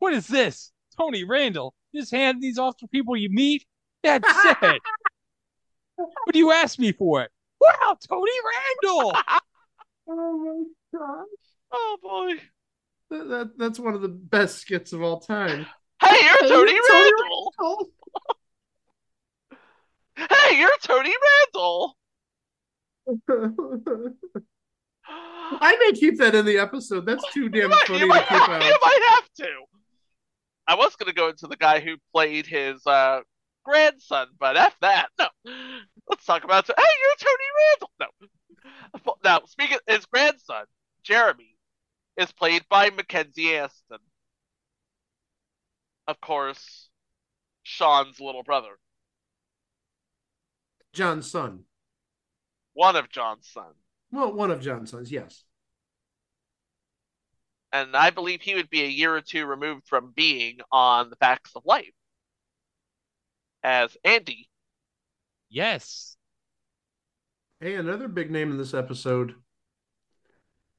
What 0.00 0.14
is 0.14 0.26
this? 0.28 0.70
Tony 0.96 1.24
Randall. 1.24 1.74
Just 1.94 2.12
hand 2.12 2.40
these 2.40 2.56
off 2.56 2.76
to 2.78 2.86
people 2.86 3.16
you 3.16 3.28
meet? 3.30 3.66
That's 4.04 4.24
it. 4.62 4.80
what 5.96 6.32
do 6.32 6.38
you 6.38 6.52
ask 6.52 6.78
me 6.78 6.92
for 6.92 7.22
it? 7.22 7.30
Wow, 7.60 7.96
Tony 8.08 8.30
Randall. 8.84 9.12
oh 10.08 10.64
my 10.92 10.98
god, 10.98 11.24
Oh 11.72 11.96
boy. 12.00 12.34
that, 13.10 13.28
that- 13.28 13.58
that's 13.58 13.78
one 13.80 13.94
of 13.94 14.02
the 14.02 14.08
best 14.08 14.58
skits 14.60 14.92
of 14.92 15.02
all 15.02 15.18
time. 15.20 15.66
Hey, 16.00 16.16
you're 16.22 16.42
Hey, 16.42 16.48
Tony 16.48 16.72
Tony 16.72 16.80
Randall. 16.92 17.52
Randall. 17.58 17.90
Hey, 20.16 20.58
you're 20.60 20.70
Tony 20.82 21.12
Randall. 21.54 21.96
I 25.60 25.76
may 25.76 25.92
keep 25.98 26.18
that 26.18 26.34
in 26.34 26.44
the 26.44 26.58
episode. 26.58 27.06
That's 27.06 27.24
too 27.32 27.48
damn 27.48 27.70
might, 27.70 27.86
funny 27.86 28.00
to 28.00 28.06
might 28.06 28.28
keep 28.28 28.38
have, 28.38 28.50
out. 28.50 28.62
you 28.62 28.78
might 28.82 29.02
have 29.10 29.28
to. 29.38 29.64
I 30.66 30.74
was 30.74 30.94
going 30.96 31.08
to 31.08 31.14
go 31.14 31.28
into 31.28 31.46
the 31.46 31.56
guy 31.56 31.80
who 31.80 31.96
played 32.12 32.46
his 32.46 32.86
uh, 32.86 33.20
grandson, 33.64 34.28
but 34.38 34.56
F 34.56 34.76
that. 34.82 35.08
No. 35.18 35.28
Let's 36.08 36.26
talk 36.26 36.44
about. 36.44 36.66
Hey, 36.66 36.74
you're 36.76 37.16
Tony 37.18 37.44
Randall. 37.80 37.90
No. 38.00 39.14
Now, 39.24 39.40
speaking 39.46 39.78
his 39.86 40.04
grandson, 40.06 40.64
Jeremy, 41.02 41.56
is 42.18 42.32
played 42.32 42.64
by 42.68 42.90
Mackenzie 42.90 43.56
Astin. 43.56 43.98
Of 46.06 46.20
course, 46.20 46.90
Sean's 47.62 48.20
little 48.20 48.42
brother. 48.42 48.78
John's 50.92 51.30
son. 51.30 51.64
One 52.78 52.94
of 52.94 53.08
John's 53.08 53.48
sons. 53.48 53.74
Well, 54.12 54.32
one 54.32 54.52
of 54.52 54.60
John's 54.60 54.92
sons, 54.92 55.10
yes. 55.10 55.42
And 57.72 57.96
I 57.96 58.10
believe 58.10 58.40
he 58.40 58.54
would 58.54 58.70
be 58.70 58.84
a 58.84 58.86
year 58.86 59.12
or 59.16 59.20
two 59.20 59.46
removed 59.46 59.88
from 59.88 60.12
being 60.14 60.58
on 60.70 61.10
The 61.10 61.16
Facts 61.16 61.50
of 61.56 61.64
Life 61.66 61.90
as 63.64 63.96
Andy. 64.04 64.48
Yes. 65.50 66.16
Hey, 67.58 67.74
another 67.74 68.06
big 68.06 68.30
name 68.30 68.52
in 68.52 68.58
this 68.58 68.74
episode. 68.74 69.34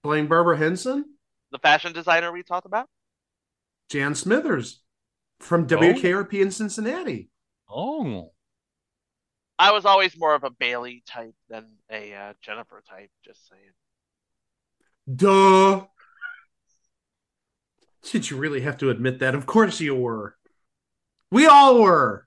Playing 0.01 0.27
Barbara 0.27 0.55
Henson, 0.57 1.03
the 1.51 1.59
fashion 1.59 1.91
designer 1.91 2.31
we 2.31 2.43
talked 2.43 2.65
about. 2.65 2.87
Jan 3.89 4.15
Smithers 4.15 4.79
from 5.41 5.63
Oh. 5.63 5.65
WKRP 5.65 6.41
in 6.41 6.51
Cincinnati. 6.51 7.29
Oh. 7.69 8.31
I 9.60 9.74
was 9.74 9.84
always 9.84 10.18
more 10.18 10.34
of 10.34 10.45
a 10.45 10.49
Bailey 10.49 11.03
type 11.05 11.36
than 11.49 11.66
a 11.91 12.14
uh, 12.14 12.34
Jennifer 12.41 12.82
type. 12.89 13.12
Just 13.26 13.41
saying. 13.49 13.62
Duh. 15.14 15.86
Did 18.10 18.30
you 18.30 18.38
really 18.38 18.62
have 18.62 18.78
to 18.78 18.89
admit 18.89 19.20
that? 19.20 19.36
Of 19.36 19.45
course 19.45 19.82
you 19.82 19.93
were. 19.93 20.38
We 21.30 21.45
all 21.45 21.82
were. 21.82 22.26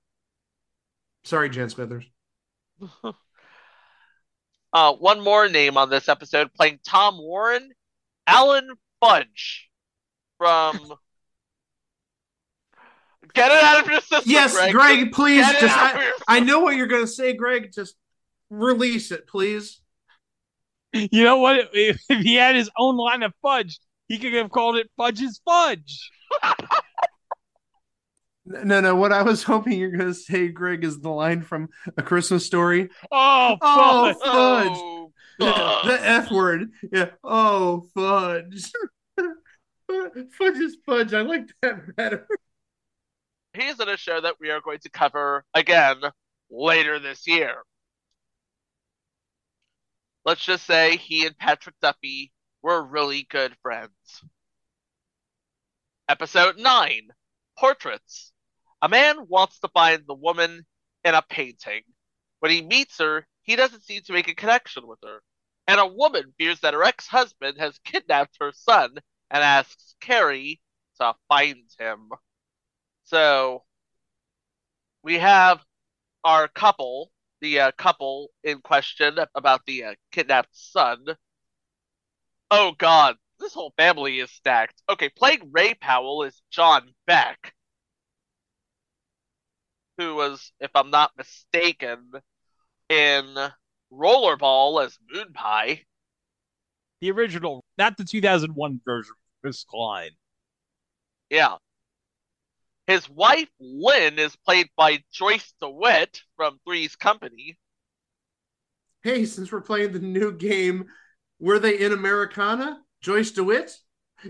Sorry, 1.25 1.49
Jan 1.49 1.71
Smithers. 1.71 2.05
Uh, 4.75 4.95
one 4.95 5.21
more 5.21 5.51
name 5.51 5.77
on 5.77 5.91
this 5.91 6.09
episode 6.09 6.51
playing 6.55 6.81
Tom 6.83 7.19
Warren, 7.19 7.73
Alan 8.27 8.71
Fudge 9.01 9.69
from. 10.39 10.95
Get 13.35 13.51
it 13.51 13.63
out 13.63 13.81
of 13.85 13.91
your 13.91 14.01
system, 14.01 14.23
Yes, 14.27 14.55
Greg. 14.55 14.73
Greg, 14.73 15.13
please. 15.13 15.41
Get 15.47 15.55
it 15.57 15.61
Just 15.61 15.77
out 15.77 15.95
of 15.95 16.01
I, 16.01 16.05
your 16.05 16.13
I 16.29 16.41
know 16.41 16.61
what 16.61 16.77
you're 16.77 16.87
going 16.87 17.03
to 17.05 17.07
say, 17.09 17.33
Greg. 17.33 17.71
Just 17.73 17.95
release 18.51 19.11
it, 19.11 19.27
please. 19.27 19.81
You 20.93 21.25
know 21.25 21.39
what? 21.39 21.71
If 21.73 22.01
if 22.09 22.23
he 22.23 22.35
had 22.35 22.55
his 22.55 22.71
own 22.77 22.97
line 22.97 23.23
of 23.23 23.33
fudge, 23.41 23.79
he 24.09 24.19
could 24.19 24.35
have 24.35 24.51
called 24.51 24.77
it 24.77 24.91
Fudge's 24.97 25.41
Fudge. 25.45 26.11
No, 28.45 28.81
no. 28.81 28.97
What 28.97 29.13
I 29.13 29.23
was 29.23 29.45
hoping 29.45 29.75
you're 29.79 29.93
going 29.97 30.05
to 30.07 30.15
say, 30.15 30.49
Greg, 30.49 30.83
is 30.83 31.01
the 31.01 31.11
line 31.11 31.43
from 31.43 31.69
A 31.97 32.03
Christmas 32.03 32.45
Story. 32.45 32.91
Oh, 33.13 33.57
Oh, 33.63 34.13
fudge. 34.13 34.17
fudge. 34.17 34.73
Oh, 34.75 35.13
The, 35.39 35.89
the 35.93 36.07
F 36.09 36.31
word. 36.33 36.71
Yeah. 36.93 37.11
Oh, 37.25 37.87
fudge. 37.95 38.71
fudge 39.89 40.57
is 40.59 40.77
fudge. 40.85 41.15
I 41.15 41.21
like 41.23 41.49
that 41.63 41.95
better. 41.97 42.27
He's 43.55 43.79
in 43.81 43.89
a 43.89 43.97
show 43.97 44.21
that 44.21 44.41
we 44.41 44.51
are 44.51 44.61
going 44.61 44.79
to 44.81 44.91
cover 44.91 45.45
again 45.55 46.01
later 46.51 46.99
this 46.99 47.27
year. 47.27 47.63
Let's 50.25 50.45
just 50.45 50.65
say 50.65 50.97
he 50.97 51.27
and 51.27 51.37
Patrick 51.37 51.75
Duffy 51.83 52.33
were 52.63 52.83
really 52.83 53.27
good 53.29 53.55
friends. 53.63 54.23
Episode 56.09 56.59
9 56.59 57.09
Portraits. 57.59 58.33
A 58.81 58.89
man 58.89 59.27
wants 59.29 59.59
to 59.61 59.69
find 59.69 60.03
the 60.07 60.15
woman 60.15 60.65
in 61.05 61.15
a 61.15 61.23
painting. 61.23 61.83
When 62.41 62.51
he 62.51 62.63
meets 62.63 62.99
her, 62.99 63.27
he 63.43 63.57
doesn't 63.57 63.83
seem 63.83 64.03
to 64.03 64.13
make 64.13 64.29
a 64.29 64.35
connection 64.35 64.87
with 64.87 64.99
her. 65.05 65.23
And 65.67 65.79
a 65.79 65.87
woman 65.87 66.33
fears 66.39 66.61
that 66.61 66.75
her 66.75 66.83
ex 66.83 67.07
husband 67.07 67.59
has 67.59 67.79
kidnapped 67.85 68.37
her 68.41 68.53
son 68.53 68.97
and 69.31 69.43
asks 69.43 69.95
Cary 70.01 70.61
to 71.01 71.15
find 71.29 71.69
him. 71.79 72.11
So 73.13 73.63
we 75.03 75.19
have 75.19 75.63
our 76.25 76.49
couple, 76.49 77.11
the 77.43 77.61
uh, 77.61 77.73
couple 77.73 78.31
in 78.43 78.63
question 78.63 79.19
about 79.35 79.67
the 79.67 79.85
uh, 79.85 79.95
kidnapped 80.13 80.49
son. 80.57 81.05
Oh 82.51 82.73
God, 82.79 83.17
this 83.39 83.53
whole 83.53 83.75
family 83.77 84.19
is 84.19 84.31
stacked. 84.31 84.83
Okay, 84.89 85.11
playing 85.11 85.51
Ray 85.53 85.75
Powell 85.75 86.23
is 86.23 86.41
John 86.51 86.95
Beck, 87.07 87.53
who 89.99 90.15
was, 90.15 90.51
if 90.59 90.71
I'm 90.75 90.91
not 90.91 91.11
mistaken, 91.19 92.13
in 92.89 93.37
Rollerball 93.93 94.87
as 94.87 94.99
Moon 95.13 95.35
Pie. 95.35 95.83
The 97.03 97.11
original, 97.11 97.63
not 97.77 97.99
the 97.99 98.05
2001 98.05 98.81
version. 98.87 99.17
Chris 99.43 99.65
Klein. 99.65 100.13
Yeah. 101.29 101.57
His 102.87 103.09
wife, 103.09 103.51
Lynn, 103.59 104.21
is 104.21 104.37
played 104.37 104.71
by 104.77 105.03
Joyce 105.11 105.53
DeWitt 105.61 106.23
from 106.37 106.61
Three's 106.65 106.95
Company. 106.95 107.59
Hey, 109.03 109.25
since 109.27 109.51
we're 109.53 109.61
playing 109.61 109.93
the 109.93 109.99
new 109.99 110.33
game, 110.33 110.89
were 111.39 111.59
they 111.59 111.79
in 111.79 111.93
Americana? 111.93 112.85
Joyce 113.01 113.31
DeWitt? 113.33 113.77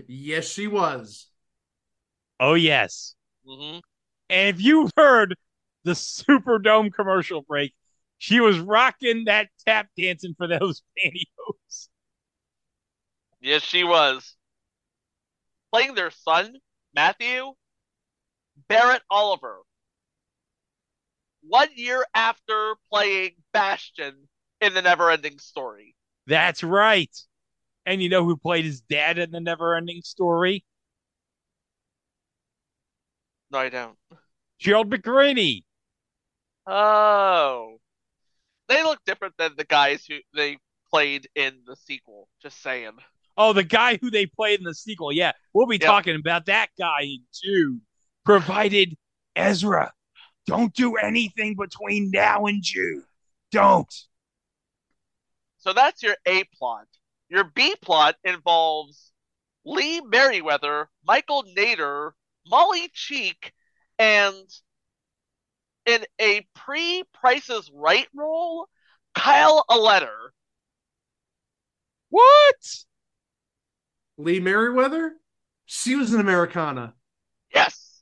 Yes, 0.07 0.45
she 0.49 0.67
was. 0.67 1.27
Oh, 2.39 2.53
yes. 2.55 3.15
hmm 3.45 3.79
And 4.29 4.55
if 4.55 4.61
you 4.61 4.89
heard 4.97 5.35
the 5.83 5.91
Superdome 5.91 6.93
commercial 6.93 7.41
break, 7.41 7.73
she 8.17 8.39
was 8.39 8.59
rocking 8.59 9.25
that 9.25 9.49
tap 9.65 9.89
dancing 9.97 10.33
for 10.37 10.47
those 10.47 10.81
pantyhose. 10.97 11.89
Yes, 13.39 13.61
she 13.61 13.83
was. 13.83 14.35
Playing 15.71 15.95
their 15.95 16.09
son, 16.09 16.61
Matthew, 16.93 17.55
Barrett 18.67 19.01
Oliver. 19.09 19.59
One 21.41 21.69
year 21.75 22.05
after 22.13 22.75
playing 22.91 23.31
Bastian 23.53 24.15
in 24.61 24.73
the 24.73 24.81
Neverending 24.81 25.41
Story. 25.41 25.95
That's 26.25 26.63
right. 26.63 27.11
And 27.85 28.01
you 28.01 28.07
know 28.07 28.23
who 28.23 28.37
played 28.37 28.63
his 28.63 28.79
dad 28.81 29.17
in 29.17 29.31
the 29.31 29.41
never 29.41 29.75
ending 29.75 30.01
story? 30.03 30.63
No, 33.51 33.59
I 33.59 33.69
don't. 33.69 33.97
Gerald 34.57 34.89
McRaney. 34.89 35.63
Oh. 36.65 37.77
They 38.69 38.81
look 38.83 38.99
different 39.05 39.35
than 39.37 39.55
the 39.57 39.65
guys 39.65 40.05
who 40.07 40.19
they 40.33 40.57
played 40.89 41.27
in 41.35 41.59
the 41.65 41.75
sequel. 41.75 42.29
Just 42.41 42.61
saying. 42.63 42.93
Oh, 43.35 43.51
the 43.51 43.63
guy 43.63 43.97
who 43.97 44.09
they 44.09 44.25
played 44.25 44.59
in 44.59 44.63
the 44.63 44.73
sequel. 44.73 45.11
Yeah, 45.11 45.33
we'll 45.53 45.67
be 45.67 45.75
Yep. 45.75 45.81
talking 45.81 46.15
about 46.15 46.45
that 46.45 46.69
guy 46.79 47.01
in 47.01 47.23
June. 47.33 47.81
Provided 48.25 48.95
Ezra, 49.35 49.91
don't 50.45 50.73
do 50.73 50.95
anything 50.95 51.55
between 51.55 52.11
now 52.11 52.45
and 52.45 52.61
June. 52.61 53.03
Don't. 53.51 53.93
So 55.57 55.73
that's 55.73 56.03
your 56.03 56.15
A 56.25 56.43
plot. 56.57 56.87
Your 57.29 57.45
B 57.45 57.75
plot 57.81 58.15
involves 58.23 59.11
Lee 59.65 60.01
Meriwether, 60.01 60.89
Michael 61.05 61.43
Nader, 61.55 62.11
Molly 62.45 62.89
Cheek, 62.93 63.53
and 63.97 64.45
in 65.85 66.05
a 66.19 66.45
pre 66.55 67.03
Price's 67.13 67.71
Right 67.73 68.07
role, 68.13 68.67
Kyle 69.15 69.63
Aletter. 69.69 70.29
What? 72.09 72.83
Lee 74.17 74.39
Meriwether? 74.39 75.13
She 75.65 75.95
was 75.95 76.13
an 76.13 76.19
Americana. 76.19 76.93
Yes. 77.53 77.92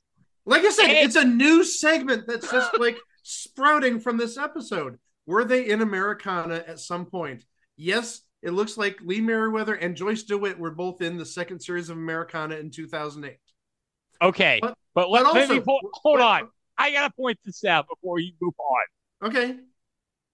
Like 0.44 0.62
I 0.64 0.70
said, 0.70 0.86
Hey. 0.88 1.02
it's 1.04 1.16
a 1.16 1.24
new 1.24 1.62
segment 1.64 2.26
that's 2.26 2.50
just 2.50 2.70
like 2.80 2.96
sprouting 3.22 4.00
from 4.00 4.16
this 4.16 4.36
episode. 4.36 4.98
Were 5.26 5.44
they 5.44 5.68
in 5.68 5.82
Americana 5.82 6.64
at 6.66 6.80
some 6.80 7.06
point? 7.06 7.44
Yes, 7.76 8.22
it 8.42 8.50
looks 8.50 8.76
like 8.76 8.98
Lee 9.02 9.20
Meriwether 9.20 9.74
and 9.74 9.94
Joyce 9.96 10.24
DeWitt 10.24 10.58
were 10.58 10.72
both 10.72 11.00
in 11.00 11.16
the 11.16 11.24
second 11.24 11.60
series 11.60 11.90
of 11.90 11.96
Americana 11.96 12.56
in 12.56 12.70
2008. 12.70 13.36
Okay, 14.20 14.58
But- 14.60 14.76
but, 14.94 15.10
let, 15.10 15.22
but 15.24 15.34
let 15.34 15.48
me 15.48 15.56
also- 15.58 15.64
po- 15.64 15.90
hold 15.94 16.20
on. 16.20 16.48
I 16.78 16.90
gotta 16.90 17.12
point 17.14 17.38
this 17.44 17.64
out 17.64 17.86
before 17.88 18.18
you 18.18 18.32
move 18.40 18.54
on. 18.58 19.28
Okay. 19.28 19.56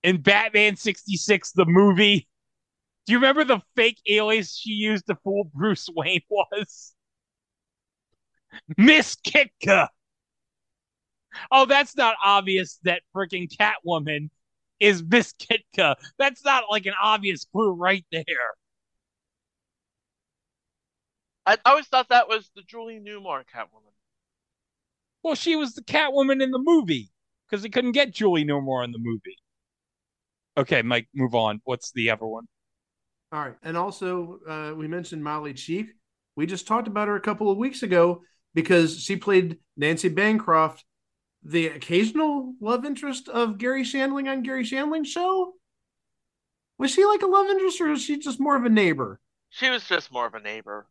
In 0.05 0.23
Batman 0.23 0.77
'66, 0.77 1.53
the 1.53 1.67
movie, 1.67 2.29
do 3.07 3.13
you 3.13 3.19
remember 3.19 3.45
the 3.45 3.61
fake 3.77 4.01
alias 4.07 4.57
she 4.57 4.71
used 4.71 5.07
to 5.09 5.17
fool 5.25 5.51
Bruce 5.55 5.89
Wayne 5.95 6.23
was? 6.31 6.95
Miss 8.77 9.17
Kitka. 9.17 9.89
Oh, 11.51 11.67
that's 11.67 11.97
not 11.97 12.17
obvious 12.25 12.79
that 12.85 13.03
freaking 13.15 13.49
Catwoman 13.49 14.31
is 14.81 15.03
Miss 15.03 15.35
Kitka. 15.35 15.97
That's 16.19 16.45
not 16.45 16.65
like 16.71 16.87
an 16.87 16.95
obvious 17.03 17.45
clue 17.45 17.73
right 17.73 18.05
there. 18.13 18.25
I 21.47 21.57
always 21.65 21.87
thought 21.87 22.11
that 22.11 22.29
was 22.29 22.51
the 22.55 22.63
Julie 22.63 23.01
Newmar 23.01 23.43
Catwoman. 23.55 23.95
Well, 25.23 25.35
she 25.35 25.57
was 25.57 25.75
the 25.75 25.83
Catwoman 25.83 26.43
in 26.43 26.51
the 26.51 26.61
movie 26.63 27.11
because 27.49 27.63
they 27.63 27.71
couldn't 27.71 27.93
get 27.93 28.13
Julie 28.13 28.45
Newmar 28.45 28.85
in 28.85 28.93
the 28.93 28.99
movie. 28.99 29.37
Okay, 30.57 30.83
Mike, 30.83 31.09
move 31.15 31.35
on. 31.35 31.61
What's 31.65 31.93
the 31.93 32.11
other 32.11 32.27
one? 32.27 32.47
All 33.33 33.41
right. 33.41 33.55
And 33.63 33.77
also, 33.77 34.41
uh, 34.49 34.75
we 34.75 34.89
mentioned 34.89 35.23
Molly 35.23 35.55
Cheek. 35.55 35.87
We 36.37 36.47
just 36.47 36.67
talked 36.67 36.89
about 36.89 37.09
her 37.09 37.17
a 37.17 37.21
couple 37.21 37.51
of 37.51 37.59
weeks 37.59 37.83
ago 37.83 38.23
because 38.55 39.01
she 39.01 39.17
played 39.17 39.59
Nancy 39.77 40.09
Bancroft, 40.09 40.85
the 41.43 41.69
occasional 41.69 42.55
love 42.61 42.85
interest 42.85 43.29
of 43.29 43.59
Garry 43.59 43.83
Shandling 43.83 44.31
on 44.31 44.43
Garry 44.43 44.65
Shandling's 44.65 45.11
show. 45.11 45.55
Was 46.79 46.93
she 46.93 47.05
like 47.05 47.23
a 47.23 47.27
love 47.27 47.49
interest 47.49 47.81
or 47.81 47.89
was 47.89 48.03
she 48.03 48.19
just 48.19 48.41
more 48.41 48.57
of 48.57 48.65
a 48.65 48.69
neighbor? 48.69 49.21
She 49.51 49.71
was 49.71 49.85
just 49.85 50.13
more 50.13 50.27
of 50.27 50.35
a 50.35 50.41
neighbor. 50.41 50.87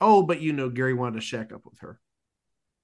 Oh, 0.00 0.22
but 0.22 0.40
you 0.40 0.52
know, 0.52 0.68
Garry 0.68 0.94
wanted 0.94 1.16
to 1.16 1.20
shack 1.20 1.52
up 1.52 1.64
with 1.64 1.78
her. 1.80 2.00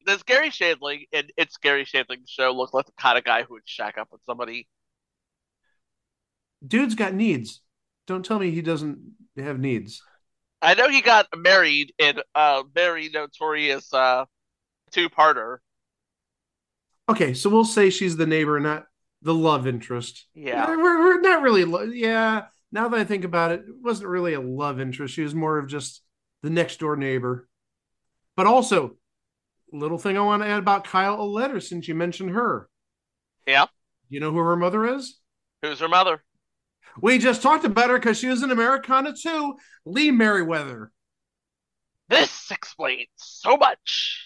Does 0.07 0.23
Garry 0.23 0.51
Shandling 0.51 1.09
and 1.13 1.33
it's 1.37 1.57
Garry 1.57 1.85
Shandling's 1.85 2.31
show 2.31 2.53
look 2.53 2.73
like 2.73 2.87
the 2.87 2.93
kind 2.93 3.19
of 3.19 3.25
guy 3.25 3.43
who 3.43 3.55
would 3.55 3.63
shack 3.67 3.99
up 3.99 4.09
with 4.13 4.21
somebody? 4.25 4.69
Dude's 6.67 6.95
got 6.95 7.15
needs. 7.15 7.61
Don't 8.07 8.25
tell 8.25 8.39
me 8.39 8.51
he 8.51 8.63
doesn't 8.63 8.99
have 9.37 9.59
needs. 9.59 10.03
I 10.63 10.75
know 10.75 10.89
he 10.89 11.03
got 11.03 11.27
married 11.37 11.93
in 11.99 12.21
a 12.35 12.63
very 12.73 13.09
notorious 13.09 13.93
uh, 13.93 14.25
two-parter. 14.93 15.59
Okay, 17.09 17.35
so 17.35 17.51
we'll 17.51 17.65
say 17.65 17.91
she's 17.91 18.17
the 18.17 18.27
neighbor, 18.27 18.59
not 18.59 18.87
the 19.23 19.35
love 19.35 19.67
interest. 19.67 20.27
Yeah. 20.35 20.67
we're, 20.69 20.77
we're 20.99 21.21
not 21.21 21.43
really. 21.43 21.65
Lo- 21.65 21.83
yeah, 21.83 22.47
now 22.73 22.89
that 22.89 22.99
I 23.01 23.05
think 23.05 23.25
about 23.25 23.53
it, 23.53 23.61
it 23.61 23.75
wasn't 23.81 24.09
really 24.09 24.35
a 24.35 24.41
love 24.41 24.81
interest. 24.81 25.15
She 25.15 25.23
was 25.23 25.35
more 25.35 25.59
of 25.59 25.69
just 25.69 26.03
the 26.43 26.51
next 26.51 26.81
door 26.81 26.97
neighbor. 26.97 27.49
But 28.37 28.47
also, 28.47 28.97
little 29.73 29.99
thing 29.99 30.19
I 30.19 30.23
want 30.23 30.43
to 30.43 30.49
add 30.49 30.59
about 30.59 30.85
Kyle 30.85 31.19
Aletter 31.19 31.63
since 31.63 31.89
you 31.89 31.95
mentioned 31.95 32.31
her. 32.31 32.69
Yeah. 33.47 33.67
You 34.09 34.21
know 34.21 34.33
who 34.33 34.39
her 34.39 34.57
mother 34.57 34.95
is? 34.95 35.19
Who's 35.63 35.81
her 35.81 35.89
mother? 35.89 36.23
We 37.01 37.19
just 37.19 37.43
talked 37.43 37.65
about 37.65 37.91
her 37.91 37.99
because 37.99 38.19
she 38.19 38.29
was 38.29 38.43
in 38.43 38.51
Americana 38.51 39.15
too. 39.15 39.57
Lee 39.85 40.11
Meriwether. 40.11 40.91
This 42.09 42.51
explains 42.51 43.09
so 43.17 43.57
much. 43.57 44.26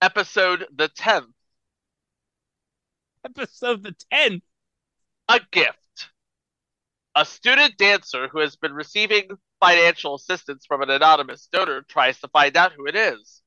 Episode 0.00 0.64
the 0.76 0.88
10th. 0.88 1.32
Episode 3.24 3.82
the 3.82 3.96
10th. 4.12 4.42
A 5.28 5.40
gift. 5.50 6.10
A 7.16 7.24
student 7.24 7.76
dancer 7.76 8.28
who 8.28 8.38
has 8.38 8.54
been 8.54 8.74
receiving 8.74 9.28
financial 9.58 10.14
assistance 10.14 10.64
from 10.66 10.82
an 10.82 10.90
anonymous 10.90 11.48
donor 11.50 11.82
tries 11.82 12.20
to 12.20 12.28
find 12.28 12.56
out 12.56 12.72
who 12.72 12.86
it 12.86 12.94
is. 12.94 13.42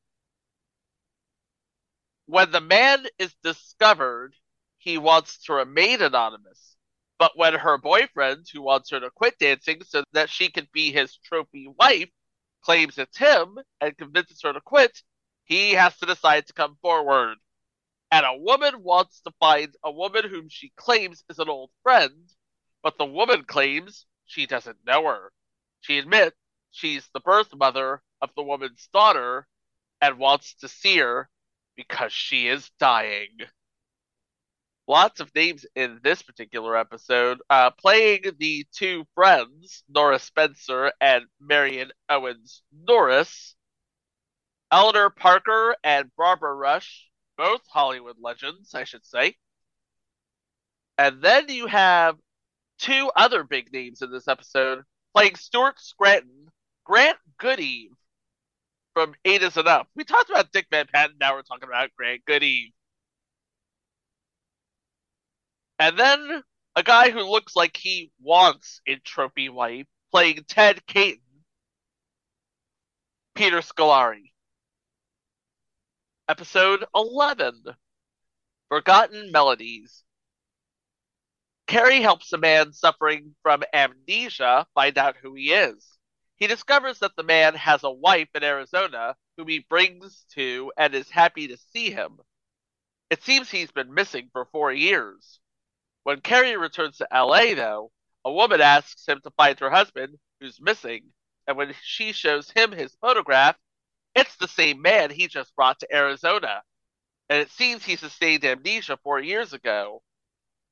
When 2.26 2.52
the 2.52 2.60
man 2.60 3.06
is 3.18 3.34
discovered, 3.44 4.36
he 4.78 4.98
wants 4.98 5.38
to 5.46 5.54
remain 5.54 6.02
anonymous. 6.02 6.76
But 7.18 7.38
when 7.38 7.54
her 7.54 7.78
boyfriend, 7.78 8.48
who 8.52 8.62
wants 8.62 8.90
her 8.90 9.00
to 9.00 9.10
quit 9.10 9.38
dancing 9.40 9.84
so 9.86 10.04
that 10.12 10.30
she 10.30 10.50
can 10.50 10.68
be 10.74 10.92
his 10.92 11.16
trophy 11.18 11.68
wife, 11.80 12.10
claims 12.62 12.98
it's 12.98 13.18
him 13.18 13.58
and 13.80 13.98
convinces 13.98 14.42
her 14.44 14.52
to 14.52 14.62
quit, 14.62 15.02
he 15.46 15.72
has 15.72 15.98
to 15.98 16.06
decide 16.06 16.48
to 16.48 16.54
come 16.54 16.78
forward. 16.82 17.38
And 18.12 18.26
a 18.26 18.38
woman 18.38 18.84
wants 18.84 19.22
to 19.22 19.32
find 19.40 19.74
a 19.84 19.92
woman 19.92 20.30
whom 20.30 20.50
she 20.50 20.72
claims 20.76 21.24
is 21.30 21.40
an 21.40 21.50
old 21.50 21.72
friend, 21.84 22.30
but 22.84 22.98
the 22.98 23.06
woman 23.06 23.44
claims 23.46 24.06
she 24.26 24.46
doesn't 24.46 24.86
know 24.86 25.06
her. 25.06 25.32
She 25.82 25.98
admits 25.98 26.36
she's 26.72 27.08
the 27.14 27.20
birth 27.20 27.54
mother 27.56 28.02
of 28.22 28.30
the 28.36 28.44
woman's 28.44 28.88
daughter 28.94 29.48
and 30.02 30.18
wants 30.18 30.56
to 30.56 30.68
see 30.68 30.98
her 30.98 31.30
because 31.76 32.12
she 32.12 32.48
is 32.48 32.70
dying. 32.80 33.38
Lots 34.88 35.20
of 35.22 35.34
names 35.34 35.66
in 35.76 36.00
this 36.04 36.22
particular 36.22 36.76
episode. 36.76 37.40
Uh, 37.50 37.70
playing 37.72 38.24
the 38.40 38.66
two 38.74 39.06
friends, 39.16 39.84
Nora 39.88 40.20
Spencer 40.20 40.92
and 41.00 41.26
Marion 41.40 41.92
Owens 42.10 42.62
Norris, 42.74 43.56
Eleanor 44.72 45.10
Parker 45.10 45.76
and 45.84 46.10
Barbara 46.16 46.56
Rush, 46.56 47.10
both 47.38 47.62
Hollywood 47.68 48.18
legends, 48.22 48.74
I 48.74 48.86
should 48.86 49.06
say. 49.06 49.36
And 50.98 51.22
then 51.22 51.50
you 51.50 51.68
have 51.68 52.18
two 52.78 53.12
other 53.16 53.44
big 53.44 53.74
names 53.74 54.02
in 54.02 54.12
this 54.12 54.28
episode 54.28 54.84
playing 55.14 55.36
Stuart 55.36 55.80
Scranton, 55.80 56.48
Grant 56.86 57.18
Goodeve 57.40 57.92
from 58.94 59.14
Eight 59.26 59.44
Is 59.44 59.58
Enough. 59.58 59.88
We 59.96 60.04
talked 60.04 60.30
about 60.30 60.52
Dick 60.52 60.68
Van 60.72 60.88
Patten, 60.88 61.18
now 61.20 61.34
we're 61.36 61.42
talking 61.42 61.68
about 61.68 61.90
Grant 61.98 62.24
Goodeve. 62.26 62.72
And 65.80 65.98
then 65.98 66.44
a 66.76 66.84
guy 66.84 67.10
who 67.10 67.22
looks 67.22 67.56
like 67.56 67.76
he 67.76 68.12
wants 68.22 68.82
a 68.88 68.96
trophy 68.98 69.50
wife 69.50 69.88
playing 70.12 70.46
Ted 70.48 70.86
Caton, 70.86 71.20
Peter 73.36 73.62
Scolari. 73.62 74.31
Episode 76.30 76.86
11 76.96 77.64
Forgotten 78.70 79.32
Melodies. 79.32 80.04
Cary 81.68 82.02
helps 82.02 82.32
a 82.32 82.38
man 82.38 82.72
suffering 82.74 83.36
from 83.42 83.64
amnesia 83.74 84.68
find 84.74 84.98
out 84.98 85.18
who 85.18 85.34
he 85.34 85.52
is. 85.52 85.98
He 86.36 86.48
discovers 86.48 87.00
that 87.00 87.16
the 87.18 87.24
man 87.24 87.56
has 87.56 87.84
a 87.84 87.92
wife 87.92 88.30
in 88.36 88.44
Arizona 88.44 89.16
whom 89.36 89.48
he 89.48 89.66
brings 89.68 90.26
to 90.34 90.72
and 90.78 90.94
is 90.94 91.10
happy 91.10 91.48
to 91.48 91.58
see 91.58 91.90
him. 91.90 92.20
It 93.10 93.24
seems 93.24 93.50
he's 93.50 93.72
been 93.72 93.94
missing 93.94 94.30
for 94.32 94.46
four 94.46 94.72
years. 94.72 95.40
When 96.04 96.22
Cary 96.22 96.56
returns 96.56 96.98
to 96.98 97.08
LA, 97.12 97.56
though, 97.56 97.92
a 98.24 98.32
woman 98.32 98.62
asks 98.62 99.08
him 99.08 99.22
to 99.22 99.32
find 99.32 99.60
her 99.60 99.72
husband, 99.72 100.18
who's 100.40 100.62
missing, 100.62 101.14
and 101.48 101.58
when 101.58 101.74
she 101.82 102.12
shows 102.12 102.52
him 102.52 102.72
his 102.72 102.96
photograph, 103.02 103.58
it's 104.16 104.36
the 104.38 104.48
same 104.48 104.82
man 104.82 105.10
he 105.10 105.28
just 105.28 105.56
brought 105.56 105.80
to 105.80 105.96
Arizona. 105.96 106.62
And 107.30 107.40
it 107.40 107.50
seems 107.50 107.84
he 107.84 107.96
sustained 107.96 108.44
amnesia 108.44 108.98
four 109.04 109.20
years 109.20 109.54
ago. 109.54 110.02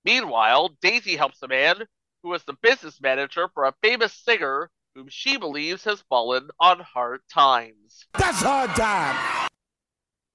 Meanwhile, 0.03 0.71
Daisy 0.81 1.15
helps 1.15 1.41
a 1.41 1.47
man 1.47 1.83
who 2.23 2.29
was 2.29 2.43
the 2.43 2.57
business 2.61 2.99
manager 3.01 3.49
for 3.53 3.65
a 3.65 3.73
famous 3.81 4.13
singer 4.13 4.69
whom 4.95 5.07
she 5.09 5.37
believes 5.37 5.83
has 5.85 6.03
fallen 6.09 6.49
on 6.59 6.79
hard 6.79 7.21
times. 7.31 8.05
That's 8.17 8.41
hard 8.41 8.71
time. 8.71 9.49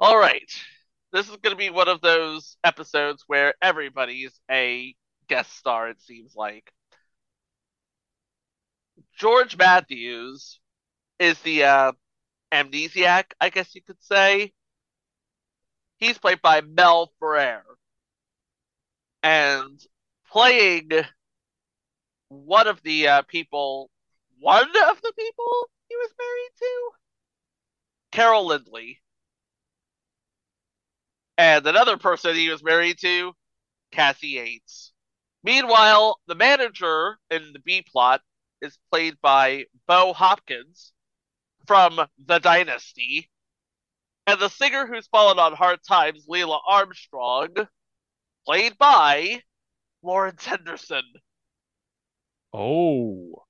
All 0.01 0.19
right. 0.19 0.51
This 1.13 1.29
is 1.29 1.37
going 1.37 1.55
to 1.55 1.57
be 1.57 1.71
one 1.71 1.89
of 1.89 2.01
those 2.01 2.57
episodes 2.65 3.25
where 3.27 3.55
everybody's 3.63 4.39
a 4.51 4.95
guest 5.29 5.57
star, 5.57 5.89
it 5.89 6.01
seems 6.01 6.35
like. 6.35 6.73
George 9.17 9.57
Matthews 9.57 10.61
is 11.19 11.39
the 11.41 11.65
uh, 11.65 11.93
amnesiac, 12.55 13.25
I 13.41 13.51
guess 13.51 13.75
you 13.75 13.83
could 13.83 14.01
say. 14.01 14.53
He's 15.99 16.19
played 16.19 16.41
by 16.41 16.61
Mel 16.61 17.13
Ferrer. 17.19 17.65
And 19.23 19.81
playing 20.31 20.91
one 22.29 22.69
of 22.69 22.83
the 22.83 23.09
uh, 23.09 23.23
people, 23.23 23.91
one 24.39 24.69
of 24.69 25.03
the 25.03 25.13
people 25.19 25.71
he 25.89 25.97
was 25.97 26.11
married 26.19 26.51
to? 26.59 26.91
Carol 28.13 28.49
Lynley. 28.49 28.99
And 31.37 31.67
another 31.67 31.97
person 31.97 32.35
he 32.35 32.49
was 32.49 32.63
married 32.63 32.99
to, 33.01 33.33
Cassie 33.91 34.29
Yates. 34.29 34.93
Meanwhile, 35.43 36.21
the 36.27 36.35
manager 36.37 37.19
in 37.31 37.53
the 37.53 37.59
B 37.59 37.83
plot 37.83 38.21
is 38.63 38.79
played 38.91 39.17
by 39.21 39.67
Bo 39.87 40.13
Hopkins 40.13 40.94
from 41.67 42.01
The 42.27 42.39
Dynasty. 42.39 43.31
And 44.27 44.41
the 44.41 44.49
singer 44.49 44.87
who's 44.87 45.07
fallen 45.09 45.39
on 45.39 45.53
hard 45.53 45.81
times, 45.87 46.25
Leila 46.27 46.61
Armstrong, 46.67 47.55
played 48.47 48.79
by 48.79 49.43
Florence 50.01 50.45
Henderson. 50.45 51.05
Oh. 52.53 53.45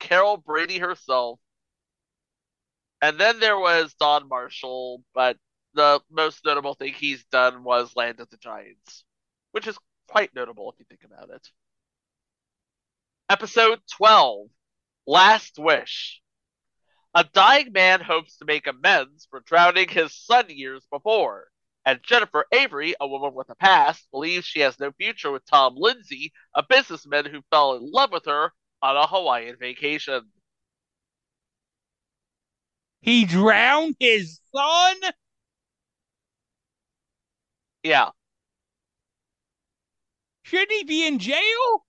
Carol 0.00 0.38
Brady 0.38 0.78
herself. 0.78 1.40
And 3.02 3.18
then 3.18 3.40
there 3.40 3.58
was 3.58 3.94
Don 3.94 4.28
Marshall, 4.28 5.02
but 5.14 5.36
the 5.74 6.00
most 6.10 6.44
notable 6.44 6.74
thing 6.74 6.94
he's 6.94 7.24
done 7.26 7.62
was 7.62 7.94
Land 7.94 8.20
of 8.20 8.30
the 8.30 8.38
Giants, 8.38 9.04
which 9.52 9.66
is 9.66 9.78
quite 10.08 10.34
notable 10.34 10.72
if 10.72 10.78
you 10.78 10.86
think 10.88 11.04
about 11.04 11.30
it. 11.30 11.46
Episode 13.28 13.80
12 13.96 14.48
Last 15.06 15.58
Wish. 15.58 16.22
A 17.16 17.24
dying 17.24 17.72
man 17.72 18.02
hopes 18.02 18.36
to 18.36 18.44
make 18.44 18.66
amends 18.66 19.26
for 19.30 19.40
drowning 19.40 19.88
his 19.88 20.14
son 20.14 20.50
years 20.50 20.86
before, 20.92 21.48
and 21.86 21.98
Jennifer 22.02 22.44
Avery, 22.52 22.94
a 23.00 23.08
woman 23.08 23.32
with 23.32 23.48
a 23.48 23.54
past, 23.54 24.06
believes 24.10 24.44
she 24.44 24.60
has 24.60 24.78
no 24.78 24.92
future 24.92 25.30
with 25.30 25.46
Tom 25.46 25.76
Lindsay, 25.78 26.34
a 26.54 26.62
businessman 26.62 27.24
who 27.24 27.40
fell 27.50 27.72
in 27.72 27.90
love 27.90 28.12
with 28.12 28.26
her 28.26 28.52
on 28.82 28.96
a 28.98 29.06
Hawaiian 29.06 29.56
vacation. 29.58 30.30
He 33.00 33.24
drowned 33.24 33.96
his 33.98 34.38
son? 34.54 34.96
Yeah. 37.82 38.10
Shouldn't 40.42 40.70
he 40.70 40.84
be 40.84 41.06
in 41.06 41.18
jail? 41.18 41.86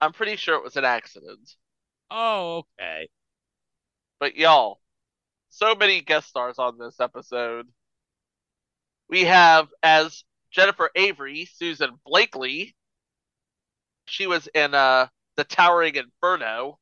I'm 0.00 0.14
pretty 0.14 0.36
sure 0.36 0.54
it 0.54 0.64
was 0.64 0.78
an 0.78 0.86
accident. 0.86 1.54
Oh, 2.10 2.64
okay. 2.78 3.10
But 4.20 4.36
y'all, 4.36 4.80
so 5.48 5.74
many 5.74 6.02
guest 6.02 6.28
stars 6.28 6.58
on 6.58 6.78
this 6.78 7.00
episode. 7.00 7.66
We 9.08 9.24
have 9.24 9.68
as 9.82 10.22
Jennifer 10.52 10.90
Avery, 10.94 11.48
Susan 11.52 11.98
Blakely. 12.04 12.76
She 14.04 14.26
was 14.26 14.46
in 14.54 14.74
uh 14.74 15.08
The 15.36 15.44
Towering 15.44 15.96
Inferno 15.96 16.78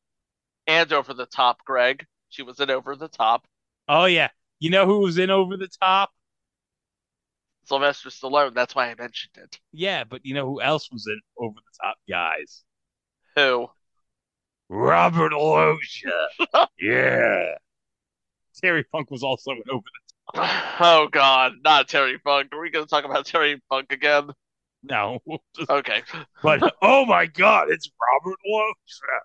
and 0.67 0.93
Over 0.93 1.15
the 1.15 1.27
Top, 1.27 1.65
Greg. 1.65 2.05
She 2.29 2.43
was 2.43 2.59
in 2.61 2.71
Over 2.71 2.97
the 2.97 3.09
Top. 3.09 3.47
Oh, 3.89 4.05
yeah. 4.05 4.29
You 4.59 4.71
know 4.71 4.85
who 4.85 4.99
was 4.99 5.17
in 5.17 5.31
Over 5.31 5.57
the 5.57 5.69
Top? 5.81 6.11
Sylvester 7.65 8.09
Stallone, 8.09 8.55
that's 8.55 8.75
why 8.75 8.91
I 8.91 8.95
mentioned 8.95 9.37
it. 9.37 9.61
Yeah, 9.73 10.05
but 10.05 10.25
you 10.25 10.35
know 10.35 10.47
who 10.47 10.61
else 10.61 10.91
was 10.91 11.07
in 11.07 11.21
Over 11.39 11.55
the 11.55 11.87
Top, 11.87 11.97
guys? 12.09 12.65
Who? 13.37 13.69
Robert 14.69 15.33
Loggia. 15.33 16.29
yeah. 16.81 17.55
Terry 18.61 18.85
Funk 18.91 19.11
was 19.11 19.23
also 19.23 19.53
in 19.53 19.63
Over 19.71 19.83
the 19.83 20.41
top. 20.41 20.81
Oh 20.81 21.09
god, 21.11 21.53
not 21.65 21.89
Terry 21.89 22.19
Funk. 22.23 22.53
Are 22.53 22.61
we 22.61 22.71
gonna 22.71 22.87
talk 22.87 23.05
about 23.05 23.27
Terry 23.27 23.63
Funk 23.69 23.93
again? 23.93 24.31
No. 24.83 25.21
Okay. 25.69 26.03
But 26.43 26.75
oh 26.83 27.05
my 27.05 27.27
god, 27.27 27.71
it's 27.71 27.91
Robert 28.13 28.39
Loggia. 28.47 29.21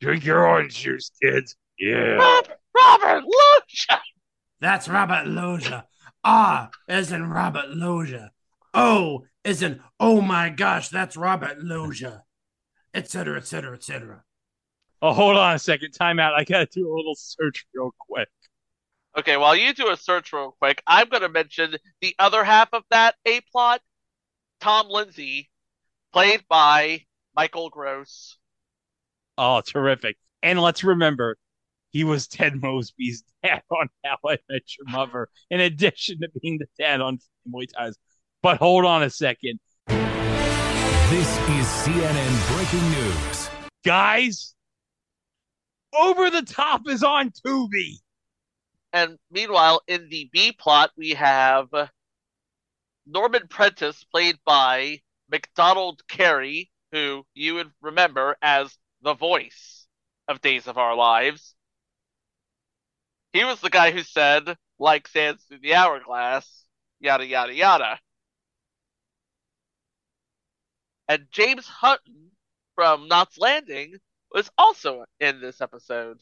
Drink 0.00 0.24
your 0.24 0.46
orange 0.46 0.74
juice, 0.74 1.10
kids. 1.22 1.56
Yeah. 1.78 2.16
Robert, 2.16 2.58
Robert 2.74 3.24
Lucha! 3.24 3.98
That's 4.60 4.88
Robert 4.88 5.26
Loggia. 5.26 5.86
Ah, 6.22 6.70
is 6.88 7.12
in 7.12 7.30
Robert 7.30 7.70
Loggia. 7.70 8.30
Oh, 8.72 9.24
is 9.44 9.62
in 9.62 9.80
oh 10.00 10.20
my 10.20 10.50
gosh, 10.50 10.88
that's 10.88 11.16
Robert 11.16 11.62
Loggia. 11.62 12.24
Etc., 12.92 13.36
etc., 13.36 13.74
etc. 13.74 14.24
Oh, 15.06 15.12
hold 15.12 15.36
on 15.36 15.54
a 15.54 15.58
second. 15.58 15.90
Time 15.90 16.18
out. 16.18 16.32
I 16.32 16.44
gotta 16.44 16.64
do 16.64 16.88
a 16.88 16.96
little 16.96 17.14
search 17.14 17.66
real 17.74 17.90
quick. 17.98 18.30
Okay, 19.18 19.36
while 19.36 19.54
you 19.54 19.74
do 19.74 19.90
a 19.90 19.98
search 19.98 20.32
real 20.32 20.56
quick, 20.58 20.82
I'm 20.86 21.10
gonna 21.10 21.28
mention 21.28 21.76
the 22.00 22.14
other 22.18 22.42
half 22.42 22.70
of 22.72 22.84
that 22.90 23.14
A 23.26 23.42
plot. 23.52 23.82
Tom 24.62 24.88
Lindsay, 24.88 25.50
played 26.14 26.44
by 26.48 27.02
Michael 27.36 27.68
Gross. 27.68 28.38
Oh, 29.36 29.60
terrific. 29.60 30.16
And 30.42 30.58
let's 30.58 30.82
remember, 30.82 31.36
he 31.90 32.02
was 32.02 32.26
Ted 32.26 32.54
Mosby's 32.54 33.24
dad 33.44 33.60
on 33.70 33.90
How 34.06 34.16
I 34.26 34.38
Met 34.48 34.62
Your 34.78 34.88
Mother, 34.88 35.28
in 35.50 35.60
addition 35.60 36.20
to 36.20 36.30
being 36.40 36.56
the 36.56 36.66
dad 36.78 37.02
on 37.02 37.18
Family 37.44 37.66
Ties. 37.66 37.96
But 38.42 38.56
hold 38.56 38.86
on 38.86 39.02
a 39.02 39.10
second. 39.10 39.60
This 39.86 41.28
is 41.50 41.66
CNN 41.84 42.56
breaking 42.56 42.90
news. 42.90 43.50
Guys, 43.84 44.53
Over 45.96 46.30
the 46.30 46.42
Top 46.42 46.88
is 46.88 47.02
on 47.02 47.30
Tubi. 47.30 48.00
And 48.92 49.18
meanwhile, 49.30 49.82
in 49.86 50.08
the 50.08 50.28
B 50.32 50.52
plot, 50.52 50.90
we 50.96 51.10
have 51.10 51.68
Norman 53.06 53.48
Prentice, 53.48 54.04
played 54.04 54.36
by 54.44 55.00
Macdonald 55.28 56.02
Carey, 56.08 56.70
who 56.92 57.24
you 57.34 57.54
would 57.54 57.72
remember 57.80 58.36
as 58.40 58.76
the 59.02 59.14
voice 59.14 59.86
of 60.28 60.40
Days 60.40 60.66
of 60.66 60.78
Our 60.78 60.94
Lives. 60.94 61.54
He 63.32 63.44
was 63.44 63.60
the 63.60 63.70
guy 63.70 63.90
who 63.90 64.02
said, 64.02 64.56
like 64.78 65.08
sands 65.08 65.42
through 65.44 65.58
the 65.58 65.74
hourglass, 65.74 66.64
yada, 67.00 67.26
yada, 67.26 67.52
yada. 67.52 67.98
And 71.08 71.26
James 71.30 71.66
Hutton 71.66 72.30
from 72.74 73.08
Knots 73.08 73.38
Landing 73.38 73.96
was 74.34 74.50
also 74.58 75.04
in 75.20 75.40
this 75.40 75.60
episode 75.60 76.18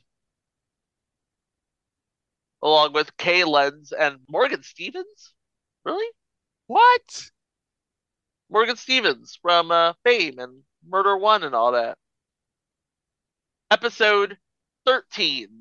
along 2.63 2.93
with 2.93 3.17
Kay 3.17 3.43
Lenz 3.45 3.91
and 3.91 4.19
Morgan 4.29 4.63
Stevens. 4.63 5.35
Really? 5.85 6.07
What? 6.67 7.31
Morgan 8.51 8.77
Stevens 8.77 9.39
from 9.41 9.71
uh, 9.71 9.95
Fame 10.05 10.39
and 10.39 10.63
Murder 10.87 11.17
One 11.17 11.43
and 11.43 11.55
all 11.55 11.73
that. 11.73 11.97
Episode 13.71 14.37
13 14.85 15.61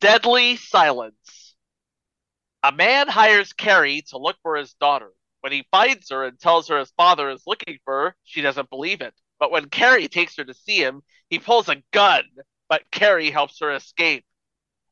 Deadly 0.00 0.56
Silence. 0.56 1.54
A 2.64 2.72
man 2.72 3.06
hires 3.06 3.52
Cary 3.52 4.02
to 4.08 4.18
look 4.18 4.36
for 4.42 4.56
his 4.56 4.74
daughter. 4.74 5.12
When 5.40 5.52
he 5.52 5.64
finds 5.70 6.10
her 6.10 6.24
and 6.24 6.38
tells 6.38 6.66
her 6.66 6.80
his 6.80 6.90
father 6.96 7.30
is 7.30 7.44
looking 7.46 7.78
for 7.84 8.06
her, 8.06 8.16
she 8.24 8.40
doesn't 8.42 8.68
believe 8.70 9.00
it. 9.00 9.14
But 9.38 9.50
when 9.50 9.68
Cary 9.68 10.08
takes 10.08 10.36
her 10.36 10.44
to 10.44 10.54
see 10.54 10.78
him, 10.82 11.02
he 11.30 11.38
pulls 11.38 11.68
a 11.68 11.82
gun, 11.92 12.24
but 12.68 12.90
Cary 12.90 13.30
helps 13.30 13.60
her 13.60 13.72
escape. 13.72 14.24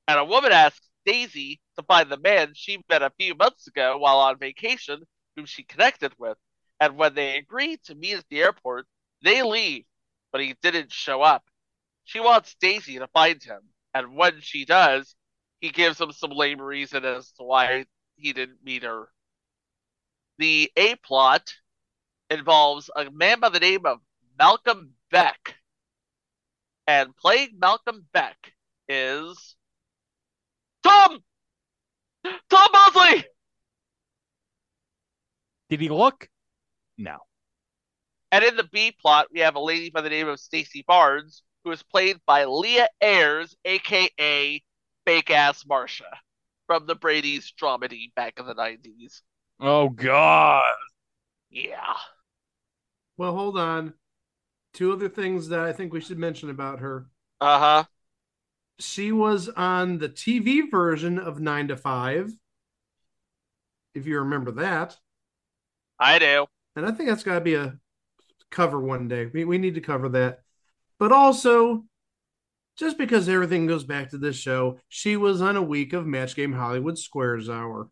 And 0.08 0.18
a 0.18 0.24
woman 0.24 0.52
asks 0.52 0.88
Daisy 1.04 1.60
to 1.76 1.82
find 1.82 2.10
the 2.10 2.18
man 2.18 2.52
she 2.54 2.84
met 2.88 3.02
a 3.02 3.12
few 3.18 3.34
months 3.34 3.66
ago 3.66 3.98
while 3.98 4.18
on 4.18 4.38
vacation, 4.38 5.02
whom 5.34 5.46
she 5.46 5.62
connected 5.62 6.12
with. 6.18 6.38
And 6.80 6.96
when 6.96 7.14
they 7.14 7.36
agree 7.36 7.78
to 7.84 7.94
meet 7.94 8.18
at 8.18 8.24
the 8.28 8.42
airport, 8.42 8.86
they 9.22 9.42
leave, 9.42 9.84
but 10.32 10.40
he 10.40 10.54
didn't 10.62 10.92
show 10.92 11.22
up. 11.22 11.44
She 12.04 12.20
wants 12.20 12.54
Daisy 12.60 12.98
to 12.98 13.08
find 13.08 13.42
him, 13.42 13.60
and 13.94 14.14
when 14.14 14.40
she 14.40 14.64
does, 14.64 15.16
he 15.60 15.70
gives 15.70 16.00
him 16.00 16.12
some 16.12 16.30
lame 16.30 16.60
reason 16.60 17.04
as 17.04 17.32
to 17.32 17.42
why 17.42 17.86
he 18.16 18.32
didn't 18.32 18.62
meet 18.62 18.82
her. 18.82 19.08
The 20.38 20.70
A 20.76 20.96
plot 20.96 21.54
involves 22.30 22.90
a 22.94 23.10
man 23.10 23.40
by 23.40 23.48
the 23.48 23.60
name 23.60 23.86
of 23.86 24.00
Malcolm 24.38 24.92
Beck. 25.10 25.56
And 26.86 27.16
playing 27.16 27.58
Malcolm 27.58 28.06
Beck 28.12 28.52
is 28.88 29.56
Tom! 30.82 31.22
Tom 32.24 32.68
Bosley! 32.72 33.24
Did 35.68 35.80
he 35.80 35.88
look? 35.88 36.28
No. 36.96 37.18
And 38.30 38.44
in 38.44 38.56
the 38.56 38.68
B 38.72 38.92
plot, 38.92 39.28
we 39.32 39.40
have 39.40 39.56
a 39.56 39.60
lady 39.60 39.90
by 39.90 40.00
the 40.00 40.10
name 40.10 40.28
of 40.28 40.38
Stacy 40.38 40.84
Barnes, 40.86 41.42
who 41.64 41.70
is 41.72 41.82
played 41.82 42.18
by 42.26 42.44
Leah 42.44 42.88
Ayres, 43.00 43.56
aka 43.64 44.62
Fake 45.04 45.30
Ass 45.30 45.64
Marsha, 45.64 46.02
from 46.66 46.86
the 46.86 46.94
Brady's 46.94 47.52
dramedy 47.60 48.14
back 48.14 48.38
in 48.38 48.46
the 48.46 48.54
90s. 48.54 49.22
Oh 49.60 49.88
God. 49.88 50.62
Yeah. 51.50 51.94
Well, 53.16 53.34
hold 53.34 53.58
on. 53.58 53.94
Two 54.76 54.92
other 54.92 55.08
things 55.08 55.48
that 55.48 55.60
I 55.60 55.72
think 55.72 55.94
we 55.94 56.02
should 56.02 56.18
mention 56.18 56.50
about 56.50 56.80
her. 56.80 57.06
Uh 57.40 57.58
huh. 57.58 57.84
She 58.78 59.10
was 59.10 59.48
on 59.48 59.96
the 59.96 60.08
TV 60.10 60.70
version 60.70 61.18
of 61.18 61.40
9 61.40 61.68
to 61.68 61.78
5. 61.78 62.32
If 63.94 64.06
you 64.06 64.18
remember 64.18 64.50
that. 64.50 64.98
I 65.98 66.18
do. 66.18 66.44
And 66.76 66.84
I 66.84 66.90
think 66.90 67.08
that's 67.08 67.22
got 67.22 67.36
to 67.36 67.40
be 67.40 67.54
a 67.54 67.78
cover 68.50 68.78
one 68.78 69.08
day. 69.08 69.30
We, 69.32 69.46
we 69.46 69.56
need 69.56 69.76
to 69.76 69.80
cover 69.80 70.10
that. 70.10 70.40
But 70.98 71.10
also, 71.10 71.86
just 72.76 72.98
because 72.98 73.30
everything 73.30 73.66
goes 73.66 73.84
back 73.84 74.10
to 74.10 74.18
this 74.18 74.36
show, 74.36 74.78
she 74.90 75.16
was 75.16 75.40
on 75.40 75.56
a 75.56 75.62
week 75.62 75.94
of 75.94 76.06
Match 76.06 76.36
Game 76.36 76.52
Hollywood 76.52 76.98
Squares 76.98 77.48
Hour. 77.48 77.88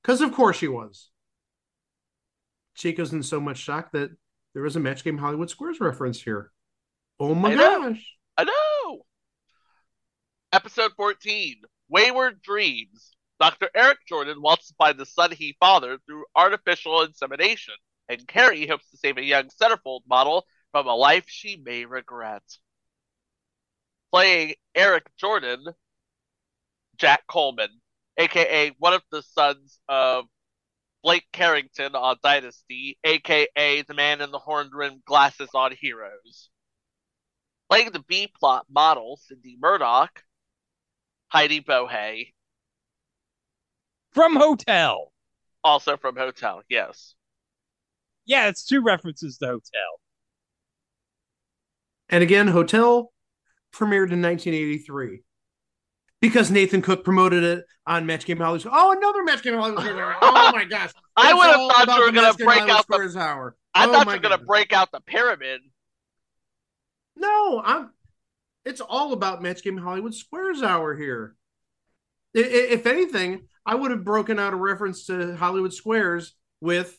Because 0.00 0.22
of 0.22 0.32
course 0.32 0.56
she 0.56 0.68
was. 0.68 1.10
Chico's 2.74 3.12
in 3.12 3.22
so 3.22 3.40
much 3.40 3.58
shock 3.58 3.92
that 3.92 4.12
there 4.56 4.62
was 4.62 4.74
a 4.74 4.80
Match 4.80 5.04
Game 5.04 5.18
Hollywood 5.18 5.50
Squares 5.50 5.80
reference 5.80 6.18
here. 6.18 6.50
Oh 7.20 7.34
my 7.34 7.52
I 7.52 7.54
gosh. 7.56 8.16
I 8.38 8.44
know. 8.44 9.02
Episode 10.50 10.92
14 10.96 11.56
Wayward 11.90 12.40
Dreams. 12.40 13.14
Dr. 13.38 13.68
Eric 13.74 13.98
Jordan 14.08 14.40
wants 14.40 14.68
to 14.68 14.74
find 14.78 14.96
the 14.96 15.04
son 15.04 15.30
he 15.32 15.58
fathered 15.60 16.00
through 16.06 16.24
artificial 16.34 17.02
insemination, 17.02 17.74
and 18.08 18.26
Cary 18.26 18.66
hopes 18.66 18.88
to 18.88 18.96
save 18.96 19.18
a 19.18 19.22
young 19.22 19.50
centerfold 19.62 20.00
model 20.08 20.46
from 20.72 20.86
a 20.86 20.94
life 20.94 21.26
she 21.26 21.60
may 21.62 21.84
regret. 21.84 22.42
Playing 24.10 24.54
Eric 24.74 25.04
Jordan, 25.18 25.66
Jack 26.96 27.24
Coleman, 27.28 27.82
aka 28.16 28.70
one 28.78 28.94
of 28.94 29.02
the 29.12 29.20
sons 29.20 29.78
of 29.86 30.24
Blake 31.06 31.28
Carrington 31.32 31.94
on 31.94 32.16
Dynasty, 32.20 32.98
aka 33.04 33.82
the 33.82 33.94
man 33.94 34.20
in 34.20 34.32
the 34.32 34.40
horned 34.40 34.72
rimmed 34.74 35.04
glasses 35.04 35.50
on 35.54 35.70
Heroes. 35.70 36.50
Playing 37.70 37.92
the 37.92 38.02
B 38.08 38.26
plot 38.36 38.66
model, 38.68 39.16
Cindy 39.22 39.56
Murdoch, 39.56 40.24
Heidi 41.28 41.60
Bohay, 41.60 42.32
From 44.14 44.34
Hotel. 44.34 45.12
also 45.62 45.96
from 45.96 46.16
Hotel, 46.16 46.62
yes. 46.68 47.14
Yeah, 48.24 48.48
it's 48.48 48.64
two 48.64 48.82
references 48.82 49.38
to 49.38 49.46
Hotel. 49.46 50.00
And 52.08 52.24
again, 52.24 52.48
Hotel 52.48 53.12
premiered 53.72 54.10
in 54.10 54.22
1983. 54.22 55.22
Because 56.20 56.50
Nathan 56.50 56.82
Cook 56.82 57.04
promoted 57.04 57.44
it 57.44 57.64
on 57.86 58.06
Match 58.06 58.24
Game 58.24 58.38
Hollywood. 58.38 58.68
Oh, 58.72 58.92
another 58.92 59.22
Match 59.24 59.42
Game 59.42 59.54
Hollywood. 59.54 59.84
Oh 60.22 60.50
my 60.52 60.64
gosh! 60.64 60.90
I 61.16 61.34
would 61.34 61.46
have 61.46 61.56
thought 61.56 61.84
about 61.84 61.98
you 61.98 62.04
were 62.06 62.10
the 62.12 62.20
gonna 62.20 62.34
break 62.34 62.58
Hollywood 62.58 62.70
out 62.70 62.86
the. 62.88 62.94
Squares 62.94 63.16
hour. 63.16 63.56
I 63.74 63.86
Oh 63.86 63.92
thought 63.92 64.06
my 64.06 64.14
you 64.14 64.18
were 64.18 64.22
gonna 64.22 64.38
break 64.44 64.72
out 64.72 64.90
the 64.92 65.00
pyramid. 65.00 65.60
No, 67.16 67.62
I'm. 67.64 67.90
It's 68.64 68.80
all 68.80 69.12
about 69.12 69.42
Match 69.42 69.62
Game 69.62 69.76
Hollywood 69.76 70.14
Squares 70.14 70.62
hour 70.62 70.94
here. 70.96 71.36
I- 72.36 72.40
i- 72.40 72.42
If 72.72 72.86
anything, 72.86 73.48
I 73.64 73.74
would 73.74 73.90
have 73.90 74.04
broken 74.04 74.38
out 74.38 74.52
a 74.52 74.56
reference 74.56 75.06
to 75.06 75.36
Hollywood 75.36 75.72
Squares 75.72 76.34
with 76.60 76.98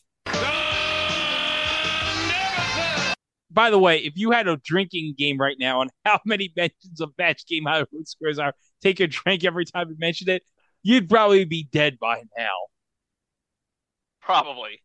By 3.50 3.70
the 3.70 3.78
way, 3.78 3.98
if 3.98 4.12
you 4.16 4.30
had 4.30 4.46
a 4.46 4.56
drinking 4.58 5.14
game 5.18 5.38
right 5.38 5.56
now 5.58 5.80
on 5.80 5.88
how 6.04 6.20
many 6.24 6.52
mentions 6.56 7.00
of 7.00 7.12
Match 7.18 7.44
Game 7.46 7.64
Hollywood 7.64 8.06
Squares 8.06 8.38
are, 8.38 8.54
take 8.82 9.00
a 9.00 9.06
drink 9.06 9.44
every 9.44 9.64
time 9.64 9.90
you 9.90 9.96
mention 9.98 10.28
it, 10.28 10.42
you'd 10.82 11.08
probably 11.08 11.44
be 11.44 11.68
dead 11.70 11.98
by 11.98 12.22
now. 12.36 12.48
Probably. 14.20 14.82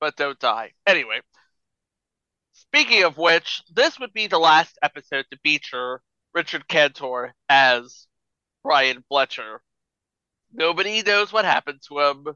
But 0.00 0.16
don't 0.16 0.38
die. 0.38 0.72
Anyway. 0.86 1.20
Speaking 2.52 3.04
of 3.04 3.18
which, 3.18 3.62
this 3.72 3.98
would 3.98 4.12
be 4.12 4.26
the 4.26 4.38
last 4.38 4.78
episode 4.82 5.26
to 5.30 5.38
feature 5.42 6.00
Richard 6.34 6.68
Kantor 6.68 7.32
as 7.48 8.06
Brian 8.62 9.04
Fletcher. 9.08 9.60
Nobody 10.52 11.02
knows 11.02 11.32
what 11.32 11.44
happened 11.44 11.80
to 11.88 12.00
him. 12.00 12.26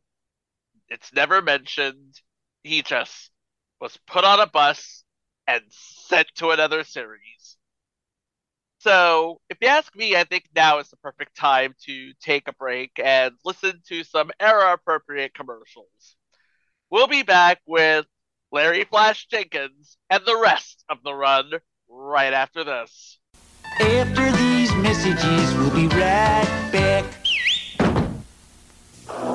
It's 0.89 1.13
never 1.13 1.41
mentioned. 1.43 2.21
He 2.63 2.83
just 2.83 3.31
was 3.81 3.99
put 4.07 4.25
on 4.25 4.41
a 4.41 4.47
bus 4.47 5.05
and 5.47 5.63
sent 5.71 6.29
to 6.37 6.51
another 6.51 6.85
series. 6.85 7.40
So, 8.81 9.43
if 9.51 9.59
you 9.61 9.69
ask 9.69 9.95
me, 9.95 10.17
I 10.17 10.25
think 10.25 10.45
now 10.57 10.79
is 10.79 10.89
the 10.89 10.97
perfect 10.97 11.37
time 11.37 11.75
to 11.85 12.13
take 12.23 12.49
a 12.49 12.55
break 12.55 12.93
and 13.03 13.35
listen 13.45 13.83
to 13.89 14.05
some 14.05 14.31
era 14.41 14.73
appropriate 14.73 15.35
commercials. 15.35 16.17
We'll 16.91 17.07
be 17.07 17.23
back 17.23 17.61
with 17.67 18.07
Larry 18.51 18.85
Flash 18.85 19.27
Jenkins 19.27 19.99
and 20.09 20.25
the 20.25 20.39
rest 20.39 20.83
of 20.89 21.03
the 21.05 21.13
run 21.13 21.51
right 21.91 22.33
after 22.33 22.65
this. 22.65 23.19
After 23.81 24.33
these 24.33 24.75
messages, 24.77 25.55
we'll 25.57 25.75
be 25.75 25.87
right 25.89 26.69
back. 26.73 27.05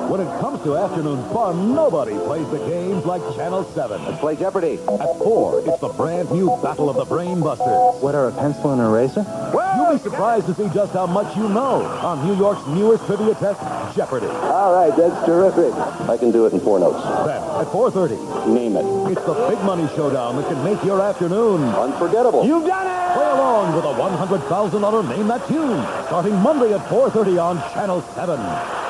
When 0.08 0.20
it 0.20 0.40
comes 0.40 0.62
to 0.62 0.76
afternoon 0.76 1.22
fun, 1.34 1.74
nobody 1.74 2.12
plays 2.16 2.48
the 2.50 2.58
games 2.58 3.04
like 3.04 3.20
Channel 3.34 3.64
7. 3.74 4.04
Let's 4.04 4.20
play 4.20 4.36
Jeopardy! 4.36 4.74
At 4.74 5.18
4, 5.18 5.60
it's 5.66 5.80
the 5.80 5.88
brand 5.88 6.30
new 6.30 6.46
Battle 6.62 6.88
of 6.88 6.94
the 6.96 7.04
Brain 7.04 7.40
Busters. 7.40 8.00
What 8.00 8.14
are 8.14 8.28
a 8.28 8.32
pencil 8.32 8.72
and 8.72 8.80
eraser? 8.80 9.22
Well, 9.52 9.66
You'll 9.76 9.98
be 9.98 10.02
surprised 10.02 10.46
to 10.46 10.54
see 10.54 10.68
just 10.72 10.92
how 10.92 11.06
much 11.06 11.36
you 11.36 11.48
know 11.48 11.82
on 12.06 12.24
New 12.24 12.36
York's 12.36 12.64
newest 12.68 13.04
trivia 13.06 13.34
test, 13.34 13.60
Jeopardy! 13.96 14.26
All 14.26 14.72
right, 14.74 14.94
that's 14.96 15.26
terrific. 15.26 15.74
I 16.08 16.16
can 16.16 16.30
do 16.30 16.46
it 16.46 16.52
in 16.52 16.60
four 16.60 16.78
notes. 16.78 17.02
Then, 17.26 17.42
at 17.42 17.66
4.30, 17.66 18.46
Name 18.54 18.76
it. 18.76 18.84
it's 19.10 19.26
the 19.26 19.34
big 19.50 19.58
money 19.64 19.88
showdown 19.96 20.36
that 20.36 20.46
can 20.46 20.62
make 20.62 20.82
your 20.84 21.00
afternoon 21.02 21.62
Unforgettable. 21.64 22.46
You've 22.46 22.66
done 22.66 22.86
it! 22.86 23.14
Play 23.16 23.30
along 23.30 23.74
with 23.74 23.84
a 23.84 23.94
$100,000 24.38 25.08
Name 25.16 25.26
That 25.26 25.46
Tune, 25.48 25.82
starting 26.06 26.36
Monday 26.36 26.72
at 26.72 26.80
4.30 26.86 27.42
on 27.42 27.72
Channel 27.74 28.02
7. 28.14 28.85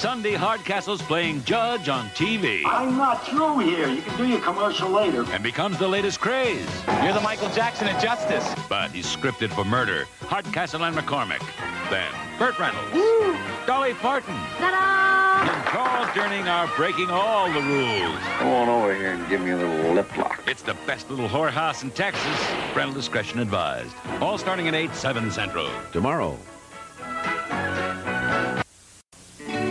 Sunday 0.00 0.32
Hardcastle's 0.32 1.02
playing 1.02 1.44
Judge 1.44 1.90
on 1.90 2.08
TV 2.10 2.62
I'm 2.64 2.96
not 2.96 3.26
through 3.26 3.58
here. 3.58 3.86
You 3.86 4.00
can 4.00 4.16
do 4.16 4.26
your 4.26 4.40
commercial 4.40 4.88
later. 4.88 5.26
and 5.30 5.42
becomes 5.42 5.78
the 5.78 5.86
latest 5.86 6.20
craze. 6.20 6.66
You're 7.04 7.12
the 7.12 7.20
Michael 7.20 7.50
Jackson 7.50 7.86
of 7.86 8.00
justice. 8.00 8.50
But 8.66 8.92
he's 8.92 9.04
scripted 9.04 9.50
for 9.50 9.62
murder. 9.62 10.06
Hardcastle 10.22 10.84
and 10.84 10.96
McCormick. 10.96 11.42
Then 11.90 12.10
Burt 12.38 12.58
Reynolds, 12.58 12.94
Dolly 13.66 13.92
Parton, 13.92 14.32
Ta-da! 14.56 15.52
and 15.52 15.66
Charles 15.68 16.06
Durning 16.16 16.46
are 16.46 16.74
breaking 16.78 17.10
all 17.10 17.52
the 17.52 17.60
rules. 17.60 18.18
Come 18.38 18.48
on 18.48 18.68
over 18.70 18.94
here 18.94 19.12
and 19.12 19.28
give 19.28 19.42
me 19.42 19.50
a 19.50 19.56
little 19.58 19.92
lip 19.92 20.16
lock. 20.16 20.42
It's 20.46 20.62
the 20.62 20.78
best 20.86 21.10
little 21.10 21.28
whorehouse 21.28 21.82
in 21.82 21.90
Texas. 21.90 22.24
Parental 22.72 22.94
discretion 22.94 23.38
advised. 23.38 23.94
All 24.22 24.38
starting 24.38 24.66
at 24.66 24.74
8, 24.74 24.94
7 24.94 25.30
Central. 25.30 25.68
Tomorrow. 25.92 26.38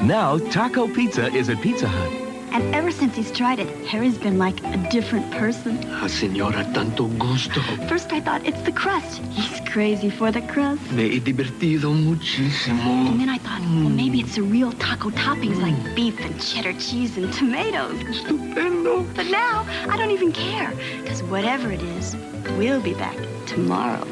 Now, 0.03 0.37
Taco 0.37 0.87
Pizza 0.87 1.27
is 1.33 1.49
at 1.49 1.61
Pizza 1.61 1.87
Hut. 1.87 2.09
And 2.51 2.73
ever 2.73 2.89
since 2.89 3.15
he's 3.15 3.31
tried 3.31 3.59
it, 3.59 3.67
Harry's 3.85 4.17
been 4.17 4.37
like 4.39 4.63
a 4.63 4.77
different 4.89 5.29
person. 5.29 5.77
Ah, 5.87 6.07
señora, 6.07 6.63
tanto 6.73 7.07
gusto. 7.19 7.61
First 7.87 8.11
I 8.11 8.21
thought 8.21 8.45
it's 8.45 8.61
the 8.61 8.71
crust. 8.71 9.21
He's 9.29 9.59
crazy 9.69 10.09
for 10.09 10.31
the 10.31 10.41
crust. 10.41 10.81
Me 10.91 11.09
he 11.09 11.19
divertido 11.19 11.93
muchísimo. 11.93 13.09
And 13.09 13.19
then 13.19 13.29
I 13.29 13.37
thought, 13.37 13.61
well, 13.61 13.89
maybe 13.89 14.21
it's 14.21 14.35
the 14.35 14.41
real 14.41 14.71
taco 14.73 15.09
toppings 15.11 15.61
like 15.61 15.95
beef 15.95 16.19
and 16.21 16.41
cheddar 16.41 16.73
cheese 16.73 17.17
and 17.17 17.31
tomatoes. 17.33 17.99
Estupendo. 18.03 19.05
But 19.15 19.27
now, 19.27 19.65
I 19.89 19.97
don't 19.97 20.11
even 20.11 20.31
care. 20.31 20.73
Because 21.03 21.21
whatever 21.23 21.71
it 21.71 21.83
is, 21.83 22.15
we'll 22.57 22.81
be 22.81 22.93
back 22.93 23.17
tomorrow. 23.45 24.07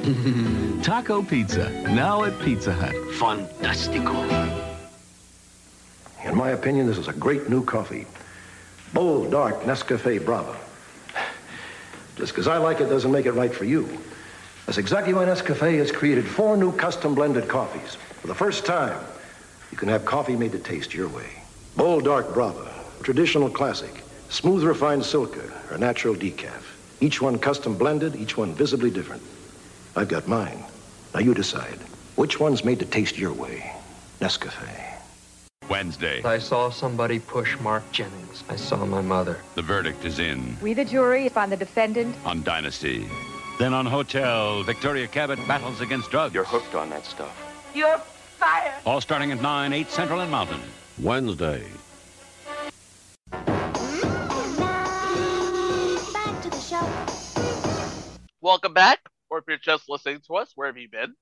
Taco 0.84 1.24
Pizza, 1.24 1.72
now 1.94 2.24
at 2.24 2.38
Pizza 2.40 2.74
Hut. 2.74 2.94
Fantástico. 3.18 4.14
In 6.28 6.36
my 6.36 6.50
opinion, 6.50 6.88
this 6.88 6.98
is 6.98 7.08
a 7.08 7.14
great 7.14 7.50
new 7.50 7.64
coffee. 7.64 8.06
Bold, 8.94 9.32
dark 9.32 9.62
Nescafe 9.64 10.24
Brava. 10.24 10.58
Just 12.16 12.34
because 12.34 12.48
I 12.48 12.58
like 12.58 12.82
it 12.82 12.90
doesn't 12.90 13.12
make 13.12 13.26
it 13.26 13.32
right 13.32 13.54
for 13.54 13.64
you. 13.64 13.88
That's 14.66 14.78
exactly 14.78 15.14
why 15.14 15.26
Nescafe 15.26 15.78
has 15.78 15.92
created 15.92 16.28
four 16.28 16.58
new 16.58 16.74
custom 16.74 17.16
blended 17.16 17.48
coffees. 17.48 17.96
For 18.22 18.28
the 18.28 18.36
first 18.36 18.66
time, 18.66 19.00
you 19.72 19.78
can 19.78 19.88
have 19.88 20.04
coffee 20.04 20.36
made 20.36 20.52
to 20.52 20.60
taste 20.60 20.94
your 20.94 21.08
way. 21.08 21.30
Bold, 21.78 22.04
dark 22.04 22.34
Brava, 22.34 22.74
traditional 23.04 23.50
classic, 23.50 24.04
smooth 24.30 24.64
refined 24.64 25.04
Silca, 25.04 25.72
or 25.72 25.78
natural 25.78 26.16
decaf. 26.16 26.64
Each 27.00 27.22
one 27.22 27.40
custom 27.40 27.78
blended, 27.78 28.16
each 28.16 28.36
one 28.36 28.54
visibly 28.54 28.90
different. 28.90 29.22
I've 29.96 30.10
got 30.10 30.28
mine. 30.28 30.64
Now 31.14 31.22
you 31.22 31.34
decide. 31.34 31.80
Which 32.16 32.40
one's 32.40 32.66
made 32.66 32.80
to 32.80 32.86
taste 32.86 33.18
your 33.18 33.32
way? 33.32 33.72
Nescafe. 34.20 34.87
Wednesday. 35.70 36.24
I 36.24 36.40
saw 36.40 36.70
somebody 36.70 37.20
push 37.20 37.60
Mark 37.60 37.84
Jennings. 37.92 38.44
I 38.50 38.56
saw 38.56 38.86
my 38.86 39.02
mother. 39.02 39.40
The 39.56 39.62
verdict 39.62 40.06
is 40.06 40.20
in 40.20 40.58
We, 40.62 40.74
the 40.74 40.86
jury, 40.86 41.28
find 41.30 41.52
the 41.52 41.58
defendant. 41.58 42.16
on 42.26 42.44
Dynasty. 42.44 43.08
Then 43.60 43.74
on 43.74 43.86
Hotel, 43.86 44.64
Victoria 44.64 45.08
Cabot 45.08 45.40
battles 45.48 45.82
against 45.82 46.12
drugs. 46.12 46.34
You're 46.34 46.44
hooked 46.44 46.76
on 46.76 46.90
that 46.92 47.06
stuff. 47.06 47.36
You're 47.74 47.98
fired. 48.38 48.74
All 48.86 49.02
starting 49.02 49.32
at 49.32 49.42
9, 49.42 49.74
8 49.74 49.90
Central 49.90 50.20
and 50.22 50.30
Mountain. 50.32 50.62
Wednesday. 51.00 51.64
Back 56.14 56.42
to 56.42 56.50
the 56.50 56.60
show. 56.60 56.88
Welcome 58.42 58.74
back, 58.74 59.00
or 59.30 59.40
if 59.40 59.46
you're 59.48 59.58
just 59.58 59.90
listening 59.90 60.22
to 60.28 60.36
us, 60.36 60.52
where 60.56 60.68
have 60.68 60.78
you 60.78 60.88
been? 60.90 61.14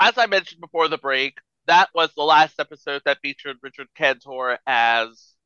As 0.00 0.16
I 0.16 0.26
mentioned 0.26 0.60
before 0.60 0.88
the 0.88 0.98
break, 0.98 1.38
that 1.70 1.88
was 1.94 2.10
the 2.16 2.24
last 2.24 2.58
episode 2.58 3.00
that 3.04 3.20
featured 3.22 3.56
Richard 3.62 3.86
Kantor 3.96 4.58
as 4.66 5.36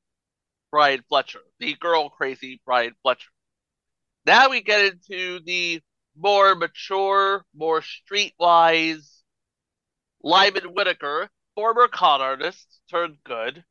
Brian 0.70 1.04
Fletcher, 1.06 1.42
the 1.60 1.74
girl 1.74 2.08
crazy 2.08 2.62
Brian 2.64 2.94
Fletcher. 3.02 3.28
Now 4.24 4.48
we 4.48 4.62
get 4.62 4.94
into 4.94 5.40
the 5.44 5.82
more 6.16 6.54
mature, 6.54 7.44
more 7.54 7.82
streetwise 7.82 9.20
Lyman 10.22 10.72
Whitaker, 10.72 11.28
former 11.54 11.88
con 11.88 12.22
artist 12.22 12.80
turned 12.90 13.18
good, 13.24 13.62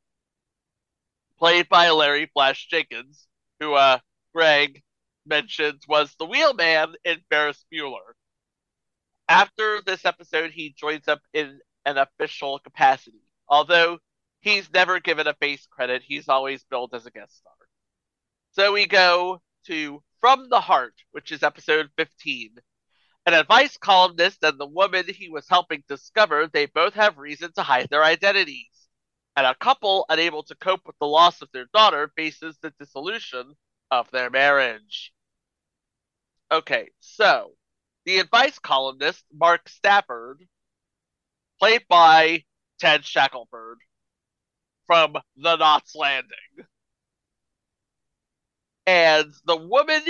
played 1.39 1.68
by 1.70 1.89
Larry 1.89 2.30
Flash 2.34 2.68
Jenkins, 2.68 3.28
who 3.60 3.74
uh 3.74 3.97
Greg 4.32 4.84
mentioned 5.26 5.82
was 5.88 6.14
the 6.20 6.26
wheelman 6.26 6.93
in 7.04 7.18
Ferris 7.32 7.66
Bueller. 7.74 8.14
After 9.28 9.82
this 9.84 10.06
episode, 10.06 10.51
he 10.51 10.76
joins 10.78 11.08
up 11.08 11.22
in 11.34 11.60
an 11.86 11.98
official 11.98 12.60
capacity. 12.60 13.22
Although 13.48 14.00
he's 14.42 14.72
never 14.74 15.00
given 15.00 15.28
a 15.28 15.34
face 15.34 15.68
credit, 15.68 16.04
he's 16.06 16.30
always 16.30 16.64
billed 16.64 16.94
as 16.94 17.06
a 17.06 17.12
guest 17.12 17.38
star. 17.38 17.54
So 18.52 18.74
we 18.74 18.86
go 18.86 19.42
to 19.66 20.04
From 20.20 20.50
the 20.50 20.62
Heart, 20.62 20.96
which 21.12 21.32
is 21.32 21.44
episode 21.44 21.90
15. 21.98 22.56
An 23.26 23.34
advice 23.34 23.78
columnist 23.78 24.44
and 24.44 24.60
the 24.60 24.68
woman 24.68 25.06
he 25.08 25.30
was 25.30 25.48
helping 25.50 25.84
discover 25.88 26.48
they 26.48 26.66
both 26.66 26.94
have 26.94 27.18
reason 27.18 27.52
to 27.54 27.64
hide 27.64 27.88
their 27.90 28.04
identities. 28.04 28.68
And 29.36 29.48
a 29.48 29.56
couple 29.56 30.06
unable 30.10 30.44
to 30.44 30.56
cope 30.56 30.82
with 30.86 30.98
the 31.00 31.08
loss 31.08 31.42
of 31.42 31.50
their 31.54 31.68
daughter 31.74 32.12
faces 32.16 32.58
the 32.62 32.74
dissolution 32.80 33.54
of 33.90 34.12
their 34.12 34.30
marriage. 34.30 35.14
Okay, 36.52 36.90
so 37.00 37.54
the 38.06 38.20
advice 38.20 38.60
columnist, 38.60 39.24
Mark 39.34 39.70
Stafford, 39.70 40.46
played 41.64 41.88
by 41.88 42.43
Ted 42.78 43.05
Shackelford 43.05 43.78
from 44.86 45.16
The 45.38 45.55
Knots 45.55 45.95
Landing. 45.95 46.68
And 48.86 49.32
the 49.45 49.55
woman 49.55 50.01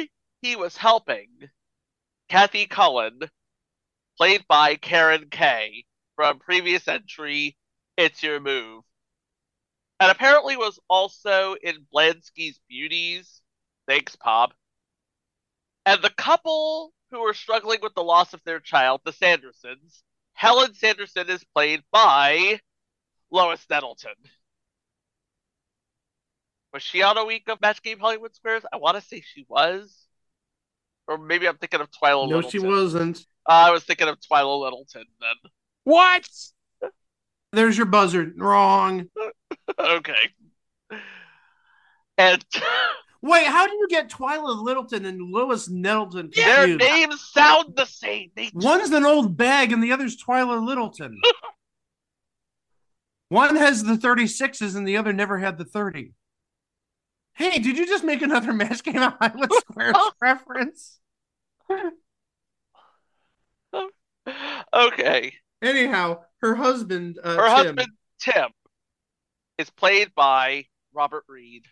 he 0.42 0.56
was 0.56 0.76
helping, 0.76 1.28
Kathy 2.28 2.66
Cullen, 2.66 3.20
played 4.18 4.44
by 4.48 4.78
Caren 4.78 5.30
Kaye 5.30 5.86
from 6.16 6.40
previous 6.40 6.88
entry 6.88 7.56
It's 7.98 8.24
Your 8.24 8.40
Move. 8.40 8.82
And 10.00 10.10
apparently 10.10 10.58
was 10.58 10.80
also 10.90 11.56
in 11.62 11.86
Blansky's 11.94 12.60
Beauties. 12.68 13.44
Thanks, 13.88 14.16
Pop. 14.16 14.56
And 15.86 16.02
the 16.02 16.10
couple 16.10 16.94
who 17.12 17.22
were 17.22 17.36
struggling 17.36 17.78
with 17.84 17.94
the 17.94 18.02
loss 18.02 18.34
of 18.34 18.42
their 18.44 18.60
child, 18.60 19.02
the 19.06 19.14
Sandersons, 19.14 20.02
Helen 20.34 20.74
Sanderson 20.74 21.30
is 21.30 21.44
played 21.56 21.82
by 21.92 22.60
Lois 23.32 23.66
Nettleton. 23.70 24.14
Was 26.74 26.82
she 26.84 27.04
on 27.04 27.18
a 27.18 27.26
week 27.26 27.48
of 27.50 27.62
Match 27.62 27.82
Game 27.84 28.00
Hollywood 28.00 28.36
Squares? 28.36 28.64
I 28.72 28.78
want 28.78 28.98
to 28.98 29.02
say 29.04 29.22
she 29.22 29.46
was. 29.48 29.96
Or 31.08 31.18
maybe 31.18 31.48
I'm 31.48 31.58
thinking 31.58 31.82
of 31.82 31.90
Twyla 31.92 32.28
No, 32.30 32.38
Littleton. 32.38 32.50
she 32.52 32.60
wasn't. 32.60 33.18
Uh, 33.48 33.52
I 33.68 33.72
was 33.72 33.84
thinking 33.84 34.08
of 34.08 34.20
Twyla 34.20 34.62
Littleton 34.62 35.06
then. 35.20 35.52
What? 35.84 36.28
There's 37.52 37.78
your 37.78 37.86
buzzard. 37.86 38.34
Wrong. 38.40 39.10
okay. 39.80 40.30
And 42.18 42.44
Wait, 43.24 43.48
how 43.48 43.66
do 43.66 43.74
you 43.74 43.88
get 43.90 44.10
Twyla 44.10 44.62
Littleton 44.62 45.06
and 45.06 45.32
Lois 45.32 45.70
Nettleton 45.70 46.30
their 46.36 46.68
confused? 46.68 46.80
names 46.92 47.22
sound 47.22 47.74
the 47.74 47.86
same. 47.86 48.32
They 48.36 48.52
One's 48.54 48.92
an 48.92 49.06
old 49.06 49.38
bag 49.38 49.72
and 49.72 49.82
the 49.82 49.94
other's 49.94 50.22
Twyla 50.22 50.64
Littleton. 50.64 51.22
One 53.30 53.56
has 53.56 53.82
the 53.82 53.96
36s 53.96 54.76
and 54.76 54.86
the 54.86 54.98
other 54.98 55.14
never 55.14 55.40
had 55.40 55.58
the 55.58 55.64
30. 55.64 56.12
Hey, 57.36 57.60
did 57.60 57.78
you 57.78 57.88
just 57.88 58.04
make 58.04 58.22
another 58.22 58.52
match 58.54 58.84
game 58.84 59.02
on 59.02 59.16
Hollywood 59.20 59.54
Squares 59.72 59.96
reference? 60.22 61.00
okay. 64.76 65.34
Anyhow, 65.62 66.24
her 66.42 66.56
husband, 66.56 67.18
uh, 67.24 67.38
Her 67.38 67.48
Tim, 67.48 67.56
husband 67.56 67.88
Tim 68.20 68.50
is 69.58 69.70
played 69.70 70.14
by 70.14 70.66
Robert 70.94 71.24
Reed. 71.30 71.64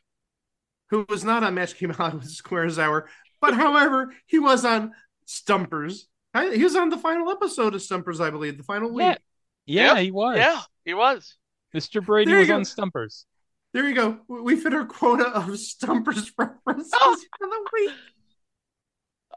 Who 0.91 1.05
was 1.09 1.23
not 1.23 1.43
on 1.43 1.55
Match 1.55 1.77
Game 1.79 1.89
Hollywood 1.89 2.29
Squares 2.29 2.77
Hour, 2.77 3.09
but 3.39 3.55
however, 3.55 4.13
he 4.27 4.37
was 4.37 4.63
on 4.63 4.91
Stumpers. 5.25 6.07
He 6.53 6.63
was 6.63 6.75
on 6.75 6.89
the 6.89 6.97
final 6.97 7.31
episode 7.31 7.73
of 7.73 7.81
Stumpers, 7.81 8.21
I 8.21 8.29
believe, 8.29 8.57
the 8.57 8.63
final 8.63 8.93
week. 8.93 9.17
Yeah. 9.65 9.95
Yeah, 9.95 9.99
he 9.99 10.11
was. 10.11 10.37
Yeah, 10.37 10.61
he 10.85 10.93
was. 10.93 11.37
Mr. 11.75 12.05
Brady 12.05 12.29
There 12.29 12.39
was 12.39 12.49
on 12.49 12.65
Stumpers. 12.65 13.25
There 13.73 13.87
you 13.87 13.95
go. 13.95 14.19
We 14.27 14.41
we 14.41 14.55
fit 14.57 14.73
our 14.73 14.85
quota 14.85 15.29
of 15.29 15.57
Stumpers 15.57 16.31
references 16.37 16.91
oh. 16.93 17.17
for 17.37 17.47
the 17.47 17.69
week. 17.73 17.91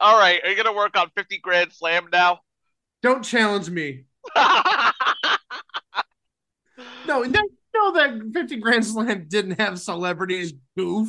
All 0.01 0.19
right, 0.19 0.41
are 0.43 0.51
you 0.51 0.57
gonna 0.57 0.75
work 0.75 0.99
on 0.99 1.11
50 1.17 1.39
Grand 1.39 1.73
Slam 1.73 2.09
now? 2.13 2.41
Don't 3.03 3.23
challenge 3.23 3.71
me. 3.71 4.05
No, 7.07 7.23
no, 7.23 7.41
no, 7.75 7.93
that 7.93 8.31
50 8.33 8.57
Grand 8.57 8.85
Slam 8.85 9.27
didn't 9.29 9.61
have 9.61 9.79
celebrities 9.79 10.55
goof. 10.77 11.09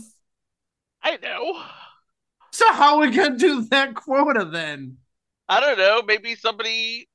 I 1.05 1.17
know. 1.17 1.61
So 2.51 2.73
how 2.73 2.95
are 2.95 3.01
we 3.01 3.11
gonna 3.11 3.37
do 3.37 3.61
that 3.65 3.93
quota 3.93 4.43
then? 4.43 4.97
I 5.47 5.59
don't 5.59 5.77
know. 5.77 6.01
Maybe 6.01 6.33
somebody 6.33 7.07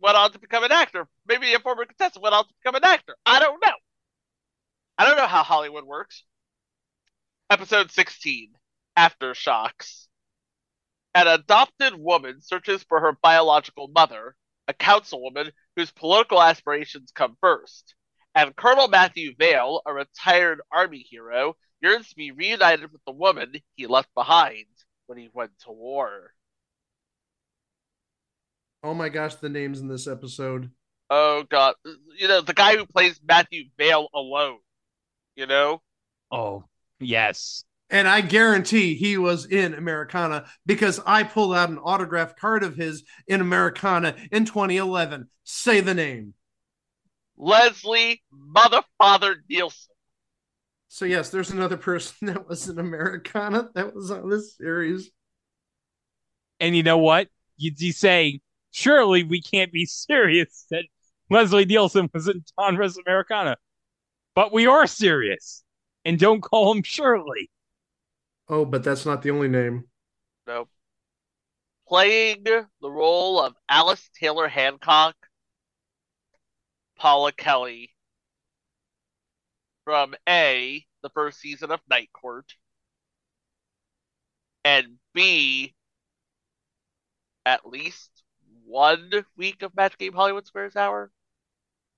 went 0.00 0.16
on 0.16 0.32
to 0.32 0.40
become 0.40 0.64
an 0.64 0.72
actor. 0.72 1.06
Maybe 1.24 1.54
a 1.54 1.60
former 1.60 1.84
contestant 1.84 2.24
went 2.24 2.34
on 2.34 2.48
to 2.48 2.54
become 2.60 2.74
an 2.74 2.84
actor. 2.84 3.14
I 3.24 3.38
don't 3.38 3.62
know. 3.64 3.74
I 4.98 5.06
don't 5.06 5.16
know 5.16 5.28
how 5.28 5.44
Hollywood 5.44 5.84
works. 5.84 6.24
Episode 7.48 7.92
16 7.92 8.54
Aftershocks. 8.98 10.08
An 11.14 11.28
adopted 11.28 11.94
woman 11.94 12.40
searches 12.40 12.82
for 12.82 12.98
her 13.00 13.16
biological 13.22 13.86
mother, 13.86 14.34
a 14.66 14.74
councilwoman 14.74 15.52
whose 15.76 15.92
political 15.92 16.42
aspirations 16.42 17.12
come 17.14 17.36
first. 17.40 17.94
And 18.34 18.56
Colonel 18.56 18.88
Matthew 18.88 19.36
Vale, 19.38 19.80
a 19.86 19.94
retired 19.94 20.60
army 20.72 21.06
hero, 21.08 21.54
yearns 21.80 22.08
to 22.10 22.16
be 22.16 22.30
reunited 22.30 22.92
with 22.92 23.04
the 23.04 23.12
woman 23.12 23.54
he 23.76 23.86
left 23.86 24.12
behind 24.14 24.66
when 25.06 25.18
he 25.18 25.28
went 25.32 25.52
to 25.60 25.70
war. 25.72 26.34
Oh 28.82 28.94
my 28.94 29.08
gosh, 29.08 29.34
the 29.36 29.48
names 29.48 29.80
in 29.80 29.88
this 29.88 30.06
episode. 30.06 30.70
Oh 31.10 31.44
god, 31.48 31.74
you 32.16 32.28
know 32.28 32.40
the 32.40 32.54
guy 32.54 32.76
who 32.76 32.86
plays 32.86 33.20
Matthew 33.26 33.64
Vale 33.78 34.08
alone. 34.14 34.58
You 35.36 35.46
know, 35.46 35.82
Oh, 36.30 36.64
yes. 37.00 37.64
And 37.90 38.06
I 38.06 38.20
guarantee 38.20 38.94
he 38.94 39.16
was 39.16 39.46
in 39.46 39.72
Americana 39.72 40.46
because 40.66 41.00
I 41.06 41.22
pulled 41.22 41.54
out 41.54 41.70
an 41.70 41.78
autographed 41.78 42.38
card 42.38 42.62
of 42.62 42.76
his 42.76 43.02
in 43.26 43.40
Americana 43.40 44.14
in 44.30 44.44
2011. 44.44 45.28
Say 45.44 45.80
the 45.80 45.94
name. 45.94 46.34
Leslie 47.38 48.22
Mother 48.30 48.82
Father 48.98 49.42
Nielsen. 49.48 49.94
So 50.88 51.04
yes, 51.04 51.30
there's 51.30 51.50
another 51.50 51.76
person 51.76 52.14
that 52.28 52.48
was 52.48 52.68
an 52.68 52.78
Americana 52.78 53.70
that 53.74 53.94
was 53.94 54.10
on 54.10 54.28
this 54.28 54.56
series. 54.56 55.10
And 56.60 56.76
you 56.76 56.82
know 56.82 56.98
what? 56.98 57.28
You'd 57.56 57.76
be 57.76 57.92
saying, 57.92 58.40
surely 58.70 59.22
we 59.22 59.40
can't 59.40 59.72
be 59.72 59.86
serious 59.86 60.66
that 60.70 60.84
Leslie 61.30 61.66
Nielsen 61.66 62.10
was 62.12 62.28
in 62.28 62.42
Donruss 62.58 62.96
Americana. 63.06 63.56
But 64.34 64.52
we 64.52 64.66
are 64.66 64.86
serious. 64.86 65.62
And 66.04 66.18
don't 66.18 66.40
call 66.40 66.72
him 66.72 66.82
Shirley. 66.82 67.50
Oh, 68.48 68.64
but 68.64 68.82
that's 68.82 69.04
not 69.04 69.22
the 69.22 69.30
only 69.30 69.48
name. 69.48 69.84
No. 70.46 70.68
Playing 71.86 72.44
the 72.44 72.66
role 72.80 73.40
of 73.40 73.54
Alice 73.68 74.08
Taylor 74.18 74.48
Hancock, 74.48 75.16
Paula 76.96 77.32
Kelly 77.32 77.90
from 79.88 80.14
A, 80.28 80.84
the 81.02 81.08
first 81.08 81.40
season 81.40 81.70
of 81.70 81.80
Night 81.88 82.10
Court, 82.12 82.44
and 84.62 84.98
B, 85.14 85.74
at 87.46 87.66
least 87.66 88.10
one 88.66 89.10
week 89.34 89.62
of 89.62 89.74
Match 89.74 89.96
Game 89.96 90.12
Hollywood 90.12 90.46
Squares 90.46 90.76
Hour. 90.76 91.10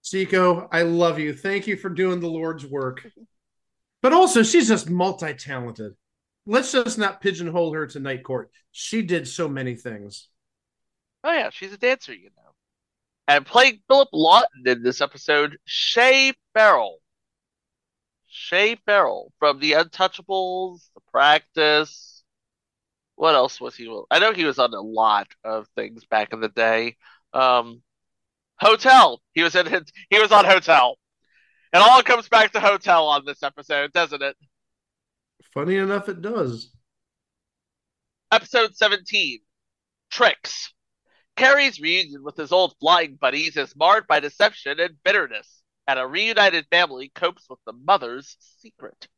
Zico, 0.05 0.68
I 0.70 0.82
love 0.82 1.18
you. 1.18 1.34
Thank 1.34 1.66
you 1.66 1.76
for 1.76 1.88
doing 1.88 2.20
the 2.20 2.28
Lord's 2.28 2.64
work. 2.64 3.05
But 4.03 4.12
also, 4.12 4.45
she's 4.45 4.68
just 4.68 4.88
multi 4.88 5.34
talented. 5.34 5.95
Let's 6.47 6.70
just 6.70 6.97
not 6.97 7.20
pigeonhole 7.20 7.74
her 7.74 7.88
to 7.88 7.99
Night 7.99 8.22
Court. 8.22 8.53
She 8.70 9.03
did 9.03 9.26
so 9.26 9.49
many 9.49 9.74
things. 9.74 10.28
Oh 11.24 11.32
yeah, 11.32 11.51
she's 11.51 11.72
a 11.72 11.76
dancer, 11.76 12.14
you 12.14 12.30
know. 12.36 12.53
And 13.26 13.45
playing 13.45 13.80
Philip 13.88 14.11
Lawton 14.12 14.62
in 14.64 14.84
this 14.84 15.01
episode, 15.01 15.59
Shea 15.64 16.34
Farrell. 16.55 17.01
Shea 18.31 18.76
Farrell 18.87 19.33
from 19.39 19.59
The 19.59 19.72
Untouchables, 19.72 20.89
The 20.95 21.01
Practice. 21.12 22.22
What 23.16 23.35
else 23.35 23.61
was 23.61 23.76
he? 23.76 23.95
I 24.11 24.18
know 24.18 24.33
he 24.33 24.45
was 24.45 24.59
on 24.59 24.72
a 24.72 24.81
lot 24.81 25.28
of 25.45 25.66
things 25.76 26.05
back 26.07 26.33
in 26.33 26.41
the 26.41 26.49
day. 26.49 26.97
Um, 27.35 27.83
Hotel. 28.59 29.20
He 29.35 29.43
was 29.43 29.55
in. 29.55 29.66
He 30.09 30.18
was 30.18 30.33
on 30.33 30.45
Hotel. 30.45 30.97
It 31.72 31.78
all 31.78 32.03
comes 32.03 32.28
back 32.28 32.53
to 32.53 32.61
Hotel 32.61 33.07
on 33.07 33.24
this 33.24 33.43
episode, 33.43 33.93
doesn't 33.93 34.22
it? 34.22 34.37
Funny 35.55 35.76
enough, 35.76 36.09
it 36.09 36.22
does. 36.22 36.72
Episode 38.33 38.76
17 38.76 39.41
Tricks. 40.11 40.72
Cary's 41.37 41.81
reunion 41.81 42.22
with 42.22 42.37
his 42.37 42.53
old 42.53 42.74
flying 42.81 43.16
buddies 43.16 43.57
is 43.57 43.74
marred 43.76 44.07
by 44.07 44.20
deception 44.20 44.78
and 44.78 44.97
bitterness, 45.05 45.59
and 45.91 45.99
a 45.99 46.07
reunited 46.07 46.66
family 46.70 47.11
copes 47.12 47.47
with 47.51 47.59
the 47.66 47.72
mother's 47.72 48.36
secret. 48.61 49.09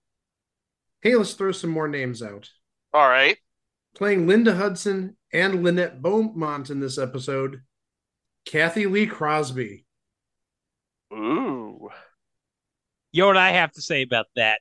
Hey, 1.03 1.15
let's 1.15 1.35
throw 1.35 1.53
some 1.53 1.69
more 1.69 1.87
names 1.87 2.23
out. 2.23 2.49
All 2.95 3.07
right. 3.07 3.37
Playing 3.95 4.27
Linda 4.27 4.55
Hudson 4.55 5.19
and 5.35 5.63
Lynette 5.63 6.01
Beaumont 6.01 6.71
in 6.71 6.81
this 6.81 6.97
episode, 6.97 7.61
Cathy 8.47 8.87
Lee 8.87 9.07
Crosby. 9.07 9.85
Ooh. 11.13 11.91
You 13.13 13.23
know 13.23 13.27
what 13.27 13.37
I 13.37 13.51
have 13.51 13.73
to 13.73 13.83
say 13.83 14.01
about 14.01 14.27
that? 14.37 14.61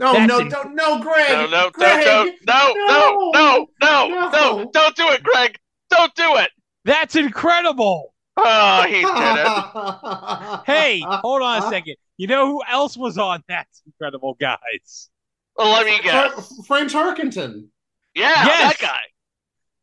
No, 0.00 0.12
That's 0.12 0.28
no, 0.28 0.48
don't, 0.48 0.74
no, 0.74 1.00
Greg. 1.00 1.30
No, 1.30 1.46
no, 1.46 1.70
Greg, 1.70 2.04
don't, 2.04 2.34
don't, 2.44 2.76
no, 2.88 3.30
no, 3.32 3.32
no, 3.32 3.66
no, 3.80 4.08
no, 4.08 4.28
no, 4.28 4.70
don't 4.72 4.96
do 4.96 5.08
it, 5.10 5.22
Greg. 5.22 5.56
Don't 5.88 6.14
do 6.16 6.36
it. 6.36 6.50
That's 6.84 7.14
incredible. 7.14 8.12
Oh, 8.38 8.82
he 8.86 9.00
did 9.02 9.04
it. 9.04 10.60
Hey, 10.66 11.00
hold 11.06 11.42
on 11.42 11.62
a 11.62 11.70
second. 11.70 11.96
You 12.16 12.26
know 12.26 12.46
who 12.46 12.62
else 12.68 12.96
was 12.96 13.16
on 13.18 13.42
That's 13.48 13.82
Incredible, 13.86 14.34
guys? 14.40 15.08
Well, 15.56 15.72
let 15.72 15.86
me 15.86 15.98
guess. 16.02 16.32
Fra- 16.56 16.64
Frank 16.64 16.90
Tarkenton. 16.90 17.68
Yeah, 18.14 18.44
Yes. 18.44 18.76
that 18.78 18.78
guy. 18.80 19.00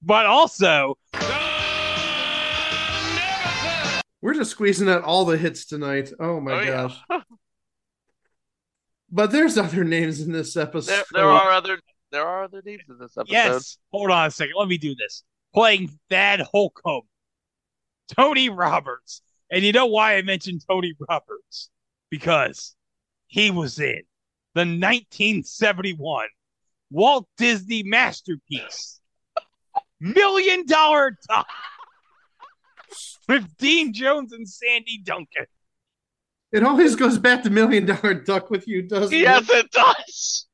But 0.02 0.26
also, 0.26 0.98
We're 4.22 4.34
just 4.36 4.52
squeezing 4.52 4.88
out 4.90 5.04
all 5.04 5.26
the 5.26 5.38
hits 5.38 5.66
tonight. 5.66 6.12
Oh 6.20 6.40
my 6.40 6.52
Oh, 6.54 6.62
yeah. 6.62 6.90
gosh. 7.10 7.24
But 9.16 9.30
there's 9.32 9.60
other 9.60 9.84
names 9.84 10.22
in 10.22 10.32
this 10.32 10.58
episode. 10.58 10.92
There, 10.92 11.04
there 11.14 11.30
are 11.30 11.52
other 11.52 11.78
there 12.12 12.26
are 12.26 12.46
other 12.46 12.64
names 12.66 12.82
in 12.90 12.98
this 12.98 13.16
episode. 13.16 13.32
yes, 13.32 13.78
hold 13.92 14.10
on 14.10 14.26
a 14.28 14.32
second. 14.32 14.56
Let 14.58 14.68
me 14.68 14.80
do 14.80 14.96
this. 14.96 15.24
Playing 15.54 15.92
Thad 16.10 16.42
Holcomb 16.42 17.04
Tony 18.10 18.50
Roberts. 18.50 19.22
And 19.52 19.64
you 19.64 19.72
know 19.72 19.86
why 19.86 20.16
I 20.16 20.22
mentioned 20.22 20.64
Tony 20.68 20.94
Roberts? 21.10 21.70
Because 22.10 22.76
he 23.28 23.52
was 23.52 23.80
in 23.80 24.02
the 24.56 24.62
1971 24.62 26.28
Walt 26.92 27.28
Disney 27.38 27.84
masterpiece, 27.84 29.00
Million 30.00 30.66
Dollar 30.66 31.18
Duck, 31.28 31.48
with 33.28 33.58
Dean 33.58 33.94
Jones 33.94 34.32
and 34.34 34.48
Sandy 34.48 35.00
Duncan. 35.04 35.46
It 36.52 36.64
always 36.64 36.96
goes 36.96 37.18
back 37.18 37.42
to 37.44 37.50
Million 37.50 37.86
Dollar 37.88 38.14
Duck 38.14 38.52
with 38.52 38.68
you, 38.68 38.84
doesn't 38.84 39.18
Yes, 39.18 39.50
it? 39.50 39.52
Yes, 39.52 39.64
it 39.64 39.72
does. 39.72 40.48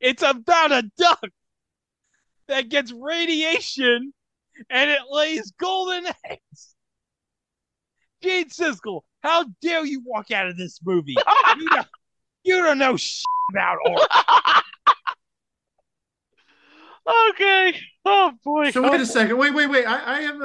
It's 0.00 0.22
about 0.22 0.70
a 0.72 0.82
duck 0.96 1.28
that 2.48 2.68
gets 2.68 2.92
radiation 2.92 4.12
and 4.70 4.90
it 4.90 5.00
lays 5.10 5.52
golden 5.58 6.06
eggs. 6.24 6.71
Gene 8.22 8.48
Siskel, 8.48 9.00
how 9.22 9.44
dare 9.60 9.84
you 9.84 10.02
walk 10.04 10.30
out 10.30 10.48
of 10.48 10.56
this 10.56 10.78
movie? 10.84 11.16
you, 11.58 11.68
don't, 11.68 11.86
you 12.44 12.56
don't 12.62 12.78
know 12.78 12.96
shit 12.96 13.24
about 13.50 13.78
art. 13.86 14.64
okay. 17.30 17.78
Oh 18.04 18.32
boy. 18.44 18.70
So 18.70 18.82
wait 18.82 19.00
a 19.00 19.02
oh, 19.02 19.04
second. 19.04 19.38
Wait, 19.38 19.54
wait, 19.54 19.68
wait. 19.68 19.84
I, 19.84 20.18
I 20.18 20.20
have 20.22 20.40
a, 20.40 20.44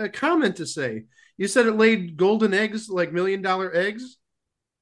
a, 0.00 0.04
a 0.04 0.08
comment 0.08 0.56
to 0.56 0.66
say. 0.66 1.04
You 1.36 1.48
said 1.48 1.66
it 1.66 1.72
laid 1.72 2.16
golden 2.16 2.52
eggs, 2.52 2.88
like 2.88 3.12
million 3.12 3.42
dollar 3.42 3.74
eggs. 3.74 4.18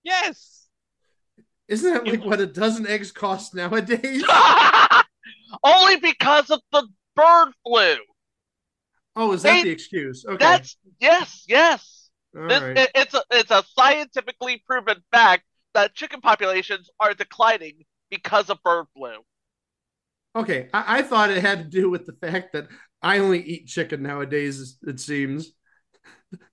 Yes. 0.03 0.67
Isn't 1.69 1.93
that 1.93 2.07
like 2.07 2.25
what 2.25 2.41
a 2.41 2.47
dozen 2.47 2.87
eggs 2.87 3.13
cost 3.13 3.55
nowadays? 3.55 4.25
Only 5.63 5.97
because 5.97 6.51
of 6.51 6.61
the 6.73 6.87
bird 7.15 7.53
flu. 7.65 7.97
Oh, 9.15 9.33
is 9.33 9.43
that 9.43 9.55
They- 9.55 9.63
the 9.65 9.71
excuse? 9.71 10.25
Okay. 10.25 10.37
That's 10.37 10.77
yes, 10.99 11.45
yes. 11.47 11.98
This- 12.35 12.63
right. 12.63 12.79
it- 12.79 12.91
it's 12.95 13.15
a 13.15 13.23
it's 13.31 13.51
a 13.51 13.65
scientifically 13.77 14.63
proven 14.67 15.03
fact 15.13 15.45
that 15.75 15.95
chicken 15.95 16.21
populations 16.21 16.91
are 17.01 17.15
declining 17.15 17.85
because 18.11 18.51
of 18.51 18.63
bird 18.63 18.87
flu. 18.95 19.13
Okay, 20.37 20.69
I, 20.73 20.99
I 20.99 21.03
thought 21.03 21.31
it 21.31 21.41
had 21.43 21.59
to 21.59 21.65
do 21.65 21.91
with 21.91 22.07
the 22.07 22.13
fact 22.13 22.53
that 22.53 22.69
I 23.03 23.19
only 23.19 23.43
eat 23.43 23.67
chicken 23.67 24.03
nowadays. 24.03 24.79
It 24.87 25.01
seems 25.01 25.53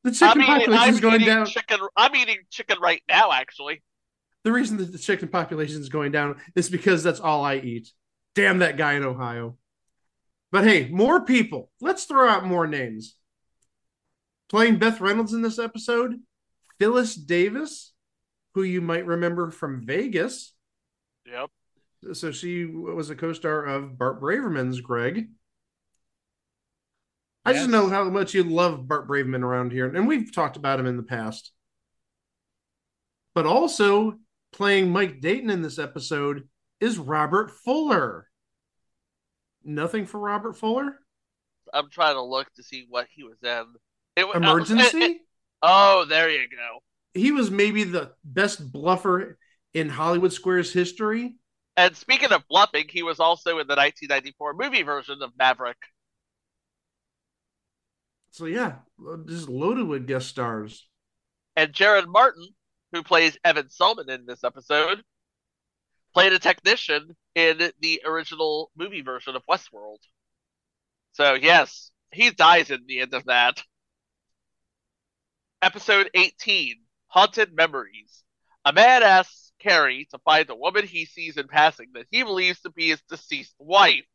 the 0.03 0.11
chicken 0.11 0.41
eating, 0.41 0.45
population 0.45 0.89
is 0.93 0.99
going 0.99 1.21
down. 1.21 1.45
chicken. 1.45 1.79
I'm 1.97 2.15
eating 2.15 2.37
chicken 2.49 2.77
right 2.81 3.01
now, 3.09 3.31
actually. 3.31 3.83
The 4.43 4.51
reason 4.51 4.77
that 4.77 4.91
the 4.91 4.97
chicken 4.97 5.27
population 5.27 5.81
is 5.81 5.89
going 5.89 6.11
down 6.11 6.39
is 6.55 6.69
because 6.69 7.03
that's 7.03 7.19
all 7.19 7.43
I 7.43 7.55
eat. 7.55 7.89
Damn 8.35 8.59
that 8.59 8.77
guy 8.77 8.93
in 8.93 9.03
Ohio. 9.03 9.57
But 10.51 10.63
hey, 10.65 10.87
more 10.89 11.25
people. 11.25 11.71
Let's 11.81 12.05
throw 12.05 12.29
out 12.29 12.45
more 12.45 12.67
names. 12.67 13.15
Playing 14.49 14.77
Beth 14.77 15.01
Reynolds 15.01 15.33
in 15.33 15.41
this 15.41 15.59
episode, 15.59 16.19
Phyllis 16.79 17.15
Davis, 17.15 17.93
who 18.53 18.63
you 18.63 18.81
might 18.81 19.05
remember 19.05 19.51
from 19.51 19.85
Vegas. 19.85 20.53
Yep. 21.25 21.49
So 22.13 22.31
she 22.31 22.65
was 22.65 23.09
a 23.09 23.15
co-star 23.15 23.65
of 23.65 23.97
Bart 23.97 24.21
Braverman's 24.21 24.81
Greg. 24.81 25.29
I 27.47 27.53
just 27.53 27.69
know 27.69 27.89
how 27.89 28.05
much 28.05 28.33
you 28.33 28.43
love 28.43 28.87
Bart 28.87 29.07
Braverman 29.07 29.43
around 29.43 29.71
here, 29.71 29.87
and 29.93 30.07
we've 30.07 30.33
talked 30.33 30.57
about 30.57 30.79
him 30.79 30.87
in 30.87 30.97
the 30.97 31.03
past. 31.03 31.51
But 33.35 33.45
also 33.45 34.15
playing 34.51 34.91
Mike 34.91 35.21
Dayton 35.21 35.49
in 35.49 35.61
this 35.61 35.77
episode 35.77 36.47
is 36.79 36.97
Robert 36.97 37.51
Fuller. 37.51 38.27
Nothing 39.63 40.05
for 40.05 40.19
Robert 40.19 40.57
Fuller? 40.57 40.99
I'm 41.73 41.89
trying 41.89 42.15
to 42.15 42.23
look 42.23 42.51
to 42.53 42.63
see 42.63 42.85
what 42.89 43.07
he 43.11 43.23
was 43.23 43.37
in. 43.43 43.65
It, 44.15 44.25
oh, 44.25 44.31
Emergency? 44.35 44.97
it- 44.97 45.11
it- 45.11 45.21
oh, 45.61 46.05
there 46.07 46.29
you 46.29 46.47
go. 46.49 46.79
He 47.13 47.31
was 47.31 47.49
maybe 47.49 47.83
the 47.85 48.11
best 48.23 48.71
bluffer 48.71 49.37
in 49.73 49.89
Hollywood 49.89 50.33
Squares 50.33 50.73
history. 50.73 51.35
And 51.77 51.95
speaking 51.95 52.31
of 52.31 52.47
bluffing, 52.49 52.85
he 52.89 53.03
was 53.03 53.19
also 53.19 53.59
in 53.59 53.67
the 53.67 53.75
1994 53.75 54.53
movie 54.53 54.83
version 54.83 55.21
of 55.21 55.31
Maverick. 55.37 55.77
So 58.31 58.45
yeah, 58.45 58.75
just 59.27 59.47
loaded 59.49 59.87
with 59.87 60.07
guest 60.07 60.27
stars. 60.27 60.87
And 61.55 61.71
Jared 61.71 62.07
Martin, 62.07 62.47
who 62.91 63.01
plays 63.01 63.37
Evan 63.45 63.69
Selman 63.69 64.09
in 64.09 64.25
this 64.25 64.43
episode, 64.43 65.03
played 66.13 66.33
a 66.33 66.39
technician 66.39 67.15
in 67.33 67.71
the 67.79 68.01
original 68.05 68.71
movie 68.75 69.01
version 69.01 69.35
of 69.35 69.43
Westworld. 69.49 69.99
So 71.13 71.33
yes, 71.33 71.91
he 72.11 72.29
dies 72.31 72.71
in 72.71 72.85
the 72.87 72.99
end 72.99 73.13
of 73.13 73.25
that. 73.25 73.63
Episode 75.65 76.11
18, 76.13 76.75
Haunted 77.07 77.55
Memories. 77.55 78.23
A 78.65 78.71
man 78.71 79.01
asks 79.01 79.51
Cary 79.57 80.07
to 80.11 80.19
find 80.19 80.47
a 80.47 80.55
woman 80.55 80.85
he 80.85 81.05
sees 81.05 81.37
in 81.37 81.47
passing 81.47 81.87
that 81.95 82.05
he 82.11 82.21
believes 82.21 82.61
to 82.61 82.69
be 82.69 82.89
his 82.89 83.01
deceased 83.09 83.55
wife, 83.57 84.05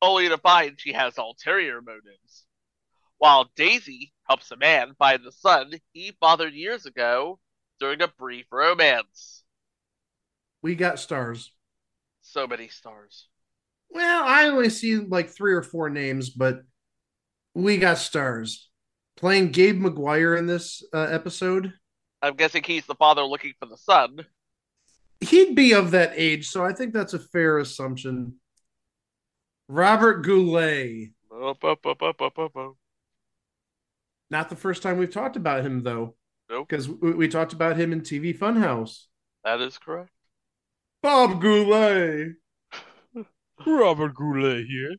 only 0.00 0.28
to 0.28 0.38
find 0.38 0.78
she 0.78 0.92
has 0.92 1.18
ulterior 1.18 1.82
motives. 1.82 2.46
While 3.18 3.50
Daisy 3.56 4.12
helps 4.28 4.52
a 4.52 4.56
man 4.56 4.94
find 5.00 5.24
the 5.24 5.32
son 5.32 5.72
he 5.92 6.16
fathered 6.20 6.54
years 6.54 6.86
ago 6.86 7.40
during 7.80 8.00
a 8.02 8.06
brief 8.06 8.46
romance. 8.52 9.42
We 10.62 10.76
got 10.76 11.00
stars. 11.00 11.52
So 12.22 12.46
many 12.46 12.68
stars. 12.68 13.26
Well, 13.90 14.22
I 14.24 14.46
only 14.46 14.70
see 14.70 14.94
like 14.98 15.30
three 15.30 15.54
or 15.54 15.64
four 15.64 15.90
names, 15.90 16.30
but 16.30 16.60
we 17.52 17.78
got 17.78 17.98
stars. 17.98 18.65
Playing 19.16 19.50
Gabe 19.50 19.80
McGuire 19.82 20.38
in 20.38 20.46
this 20.46 20.82
uh, 20.92 20.98
episode, 21.10 21.72
I'm 22.22 22.34
guessing 22.34 22.62
he's 22.62 22.86
the 22.86 22.94
father 22.94 23.22
looking 23.22 23.54
for 23.58 23.66
the 23.66 23.76
son. 23.76 24.26
he'd 25.20 25.54
be 25.54 25.72
of 25.72 25.92
that 25.92 26.12
age, 26.16 26.48
so 26.48 26.64
I 26.64 26.72
think 26.72 26.92
that's 26.92 27.14
a 27.14 27.18
fair 27.18 27.58
assumption. 27.58 28.34
Robert 29.68 30.22
Goulet. 30.22 31.10
Up, 31.32 31.64
up, 31.64 31.86
up. 31.86 32.72
Not 34.30 34.48
the 34.50 34.56
first 34.56 34.82
time 34.82 34.98
we've 34.98 35.12
talked 35.12 35.36
about 35.36 35.64
him, 35.64 35.82
though, 35.82 36.14
Nope, 36.50 36.68
because 36.68 36.88
we, 36.88 37.12
we 37.14 37.28
talked 37.28 37.52
about 37.52 37.76
him 37.76 37.92
in 37.92 38.00
TV 38.00 38.36
Funhouse. 38.36 39.04
that 39.44 39.60
is 39.60 39.78
correct. 39.78 40.10
Bob 41.02 41.40
Goulet. 41.40 42.34
Robert 43.66 44.14
Goulet 44.14 44.66
here. 44.66 44.94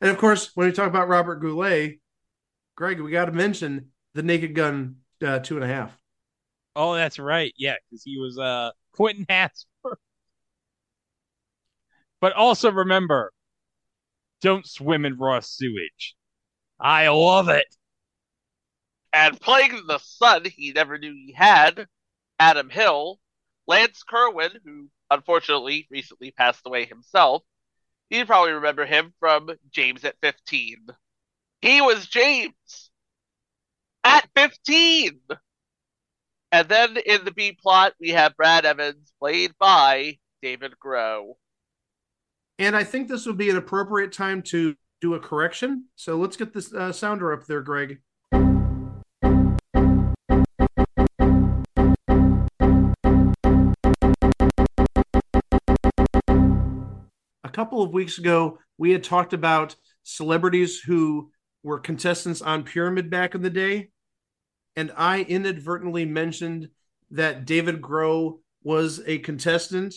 And 0.00 0.10
of 0.10 0.18
course, 0.18 0.50
when 0.54 0.66
we 0.68 0.72
talk 0.72 0.88
about 0.88 1.08
Robert 1.08 1.36
Goulet, 1.36 2.00
Greg, 2.78 3.00
we 3.00 3.10
got 3.10 3.24
to 3.24 3.32
mention 3.32 3.88
the 4.14 4.22
Naked 4.22 4.54
Gun 4.54 4.98
uh, 5.26 5.40
two 5.40 5.56
and 5.56 5.64
a 5.64 5.66
half. 5.66 5.98
Oh, 6.76 6.94
that's 6.94 7.18
right. 7.18 7.52
Yeah, 7.56 7.74
because 7.90 8.04
he 8.04 8.20
was 8.20 8.38
uh 8.38 8.70
Quentin 8.92 9.26
Hapsburg. 9.28 9.96
But 12.20 12.34
also 12.34 12.70
remember, 12.70 13.32
don't 14.42 14.64
swim 14.64 15.04
in 15.04 15.18
raw 15.18 15.40
sewage. 15.40 16.14
I 16.78 17.08
love 17.08 17.48
it. 17.48 17.66
And 19.12 19.40
playing 19.40 19.82
the 19.88 19.98
son 19.98 20.44
he 20.44 20.70
never 20.70 20.98
knew 20.98 21.12
he 21.12 21.32
had, 21.32 21.88
Adam 22.38 22.70
Hill, 22.70 23.18
Lance 23.66 24.04
Kerwin, 24.04 24.52
who 24.64 24.88
unfortunately 25.10 25.88
recently 25.90 26.30
passed 26.30 26.64
away 26.64 26.84
himself. 26.84 27.42
You'd 28.08 28.28
probably 28.28 28.52
remember 28.52 28.86
him 28.86 29.14
from 29.18 29.50
James 29.72 30.04
at 30.04 30.14
15. 30.20 30.86
He 31.60 31.80
was 31.80 32.06
James 32.06 32.90
at 34.04 34.28
15. 34.36 35.18
And 36.52 36.68
then 36.68 36.96
in 37.04 37.24
the 37.24 37.32
B 37.32 37.52
plot, 37.60 37.94
we 38.00 38.10
have 38.10 38.36
Brad 38.36 38.64
Evans, 38.64 39.12
played 39.18 39.52
by 39.58 40.18
David 40.40 40.74
Groh. 40.82 41.32
And 42.60 42.76
I 42.76 42.84
think 42.84 43.08
this 43.08 43.26
would 43.26 43.36
be 43.36 43.50
an 43.50 43.56
appropriate 43.56 44.12
time 44.12 44.42
to 44.42 44.76
do 45.00 45.14
a 45.14 45.20
correction. 45.20 45.86
So 45.96 46.16
let's 46.16 46.36
get 46.36 46.52
this 46.52 46.72
uh, 46.72 46.92
sounder 46.92 47.32
up 47.32 47.46
there, 47.46 47.60
Greg. 47.60 47.98
A 57.42 57.50
couple 57.50 57.82
of 57.82 57.92
weeks 57.92 58.18
ago, 58.18 58.58
we 58.78 58.92
had 58.92 59.02
talked 59.02 59.32
about 59.32 59.74
celebrities 60.04 60.80
who 60.80 61.30
were 61.62 61.78
contestants 61.78 62.42
on 62.42 62.64
Pyramid 62.64 63.10
back 63.10 63.34
in 63.34 63.42
the 63.42 63.50
day. 63.50 63.90
And 64.76 64.92
I 64.96 65.22
inadvertently 65.22 66.04
mentioned 66.04 66.68
that 67.10 67.46
David 67.46 67.80
Groh 67.80 68.38
was 68.62 69.00
a 69.06 69.18
contestant 69.18 69.94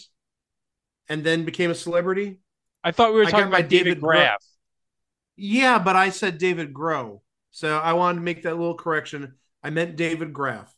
and 1.07 1.23
then 1.23 1.45
became 1.45 1.71
a 1.71 1.75
celebrity. 1.75 2.39
I 2.83 2.91
thought 2.91 3.13
we 3.13 3.19
were 3.19 3.25
talking 3.25 3.47
about 3.47 3.69
David, 3.69 3.85
David 3.85 4.01
Graff. 4.01 4.43
Yeah, 5.35 5.77
but 5.77 5.95
I 5.95 6.09
said 6.09 6.37
David 6.37 6.73
Groh. 6.73 7.21
So 7.51 7.77
I 7.77 7.93
wanted 7.93 8.19
to 8.19 8.23
make 8.23 8.43
that 8.43 8.57
little 8.57 8.75
correction. 8.75 9.35
I 9.63 9.69
meant 9.69 9.97
David 9.97 10.33
Graff. 10.33 10.75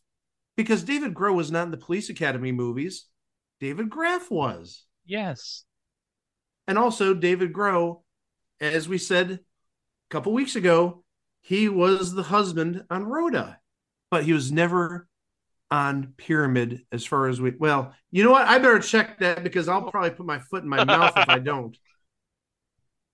Because 0.56 0.82
David 0.82 1.14
Groh 1.14 1.34
was 1.34 1.50
not 1.50 1.64
in 1.64 1.70
the 1.70 1.76
Police 1.76 2.10
Academy 2.10 2.52
movies. 2.52 3.06
David 3.60 3.90
Graff 3.90 4.30
was. 4.30 4.84
Yes. 5.06 5.64
And 6.66 6.78
also 6.78 7.14
David 7.14 7.52
Groh, 7.52 8.02
as 8.60 8.88
we 8.88 8.98
said 8.98 9.40
couple 10.14 10.32
weeks 10.32 10.54
ago, 10.54 11.02
he 11.40 11.68
was 11.68 12.12
the 12.14 12.22
husband 12.22 12.84
on 12.88 13.04
Rhoda, 13.04 13.58
but 14.12 14.22
he 14.24 14.32
was 14.32 14.52
never 14.52 15.08
on 15.72 16.14
Pyramid 16.16 16.82
as 16.92 17.04
far 17.04 17.26
as 17.26 17.40
we. 17.40 17.50
Well, 17.58 17.92
you 18.12 18.22
know 18.22 18.30
what? 18.30 18.46
I 18.46 18.58
better 18.58 18.78
check 18.78 19.18
that 19.18 19.42
because 19.42 19.68
I'll 19.68 19.90
probably 19.90 20.10
put 20.10 20.24
my 20.24 20.38
foot 20.38 20.62
in 20.62 20.68
my 20.68 20.84
mouth 20.84 21.14
if 21.16 21.28
I 21.28 21.38
don't. 21.50 21.76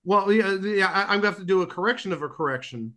Well, 0.05 0.31
yeah, 0.31 0.57
yeah 0.63 0.91
I, 0.91 1.03
I'm 1.15 1.21
going 1.21 1.23
to 1.23 1.29
have 1.29 1.39
to 1.39 1.45
do 1.45 1.63
a 1.63 1.67
correction 1.67 2.13
of 2.13 2.21
a 2.23 2.29
correction. 2.29 2.95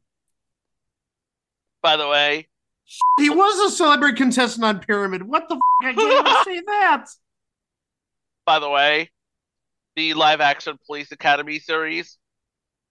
By 1.82 1.96
the 1.96 2.08
way, 2.10 2.48
He 3.20 3.30
was 3.30 3.72
a 3.72 3.76
celebrity 3.76 4.18
contestant 4.18 4.66
on 4.66 4.80
Pyramid. 4.80 5.24
What 5.24 5.48
the 5.48 5.56
f- 5.56 5.62
I 5.82 5.94
can't 5.94 6.28
even 6.28 6.36
say 6.44 6.62
that. 6.68 7.06
by 8.46 8.60
the 8.60 8.70
way, 8.70 9.12
the 9.96 10.14
live 10.14 10.42
action 10.42 10.78
Police 10.86 11.12
Academy 11.14 11.60
series, 11.60 12.18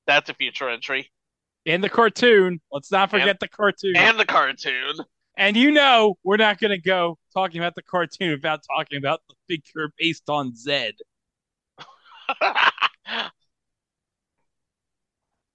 that's 0.07 0.29
a 0.31 0.35
future 0.35 0.69
entry. 0.69 1.11
In 1.65 1.81
the 1.81 1.89
cartoon. 1.89 2.61
Let's 2.73 2.91
not 2.91 3.11
forget 3.11 3.29
And- 3.29 3.39
the 3.41 3.49
cartoon. 3.49 3.97
And 3.97 4.19
the 4.19 4.25
cartoon. 4.27 4.95
And 5.37 5.57
you 5.57 5.71
know, 5.71 6.19
we're 6.25 6.37
not 6.37 6.59
going 6.61 6.73
to 6.73 6.79
go 6.81 7.19
talking 7.33 7.59
about 7.61 7.75
the 7.75 7.83
cartoon 7.83 8.33
without 8.33 8.61
talking 8.67 8.99
about 8.99 9.21
the 9.29 9.35
figure 9.49 9.91
based 9.99 10.29
on 10.29 10.55
Zed. 10.55 10.95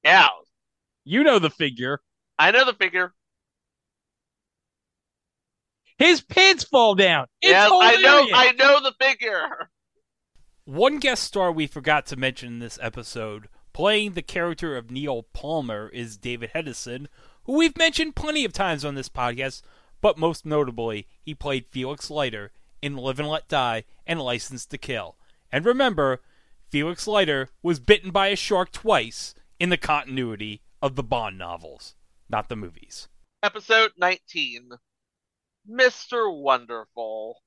Yeah, 0.04 0.28
You 1.04 1.24
know 1.24 1.38
the 1.39 1.50
figure. 1.50 2.00
I 2.39 2.52
know 2.52 2.64
the 2.66 2.74
figure. 2.74 3.14
His 5.98 6.22
pants 6.22 6.64
fall 6.64 6.95
down. 6.95 7.26
It's 7.41 7.52
yeah, 7.52 7.68
I 7.70 7.95
know. 7.98 8.28
I 8.34 8.52
know 8.54 8.80
the 8.82 8.93
figure. 9.02 9.70
One 10.66 11.00
guest 11.00 11.24
star 11.24 11.52
we 11.52 11.68
forgot 11.68 12.06
to 12.08 12.16
mention 12.16 12.54
in 12.54 12.60
this 12.60 12.78
episode, 12.82 13.50
playing 13.78 14.14
the 14.14 14.24
character 14.24 14.76
of 14.76 14.90
Neil 14.90 15.22
Palmer, 15.22 15.88
is 15.90 16.18
David 16.18 16.50
Hedison, 16.56 17.06
who 17.44 17.54
we've 17.60 17.78
mentioned 17.78 18.16
plenty 18.16 18.44
of 18.44 18.52
times 18.52 18.84
on 18.84 18.96
this 18.96 19.08
podcast, 19.08 19.62
but 20.02 20.18
most 20.18 20.48
notably, 20.48 21.08
he 21.22 21.36
played 21.36 21.68
Felix 21.70 22.10
Leiter 22.10 22.52
in 22.82 22.98
Live 22.98 23.20
and 23.20 23.30
Let 23.30 23.48
Die 23.48 23.84
and 24.08 24.20
License 24.20 24.66
to 24.66 24.80
Kill. 24.80 25.16
And 25.52 25.64
remember, 25.64 26.24
Felix 26.72 27.06
Leiter 27.06 27.50
was 27.62 27.80
bitten 27.80 28.10
by 28.10 28.30
a 28.30 28.36
shark 28.36 28.72
twice 28.72 29.36
in 29.60 29.70
the 29.70 29.78
continuity 29.78 30.64
of 30.82 30.96
the 30.96 31.04
Bond 31.04 31.38
novels, 31.38 31.94
not 32.28 32.50
the 32.50 32.56
movies. 32.56 33.08
Episode 33.44 33.92
19. 33.96 34.72
Mr. 35.70 36.36
Wonderful. 36.36 37.44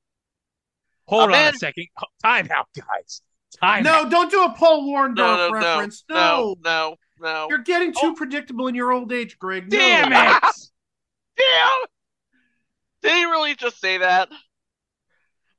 Hold 1.06 1.22
on 1.24 1.30
man- 1.32 1.54
a 1.54 1.58
second. 1.58 1.88
Time 2.22 2.48
out, 2.54 2.68
guys. 2.76 3.20
Time 3.58 3.82
No, 3.82 4.08
don't 4.08 4.30
do 4.30 4.44
a 4.44 4.50
Paul 4.50 4.88
Orndorff 4.92 5.16
No, 5.16 5.36
no, 5.36 5.48
no, 5.48 5.52
reference. 5.52 6.04
no, 6.08 6.56
no, 6.64 6.96
no. 7.20 7.46
You're 7.48 7.62
getting 7.62 7.92
too 7.92 7.98
oh. 8.02 8.14
predictable 8.14 8.68
in 8.68 8.74
your 8.74 8.92
old 8.92 9.12
age, 9.12 9.38
Greg. 9.38 9.70
No. 9.70 9.78
Damn 9.78 10.12
it! 10.12 10.42
Damn! 11.36 11.86
Did 13.02 13.12
he 13.12 13.24
really 13.24 13.54
just 13.54 13.80
say 13.80 13.98
that? 13.98 14.28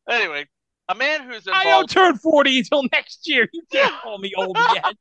Anyway, 0.10 0.48
a 0.90 0.96
man 0.96 1.24
who's 1.24 1.48
I 1.52 1.64
don't 1.66 1.90
turn 1.90 2.18
40 2.18 2.60
until 2.60 2.84
next 2.92 3.28
year. 3.28 3.48
You 3.52 3.64
can't 3.72 3.94
call 4.04 4.18
me 4.20 4.34
old 4.38 4.58
yet. 4.74 4.94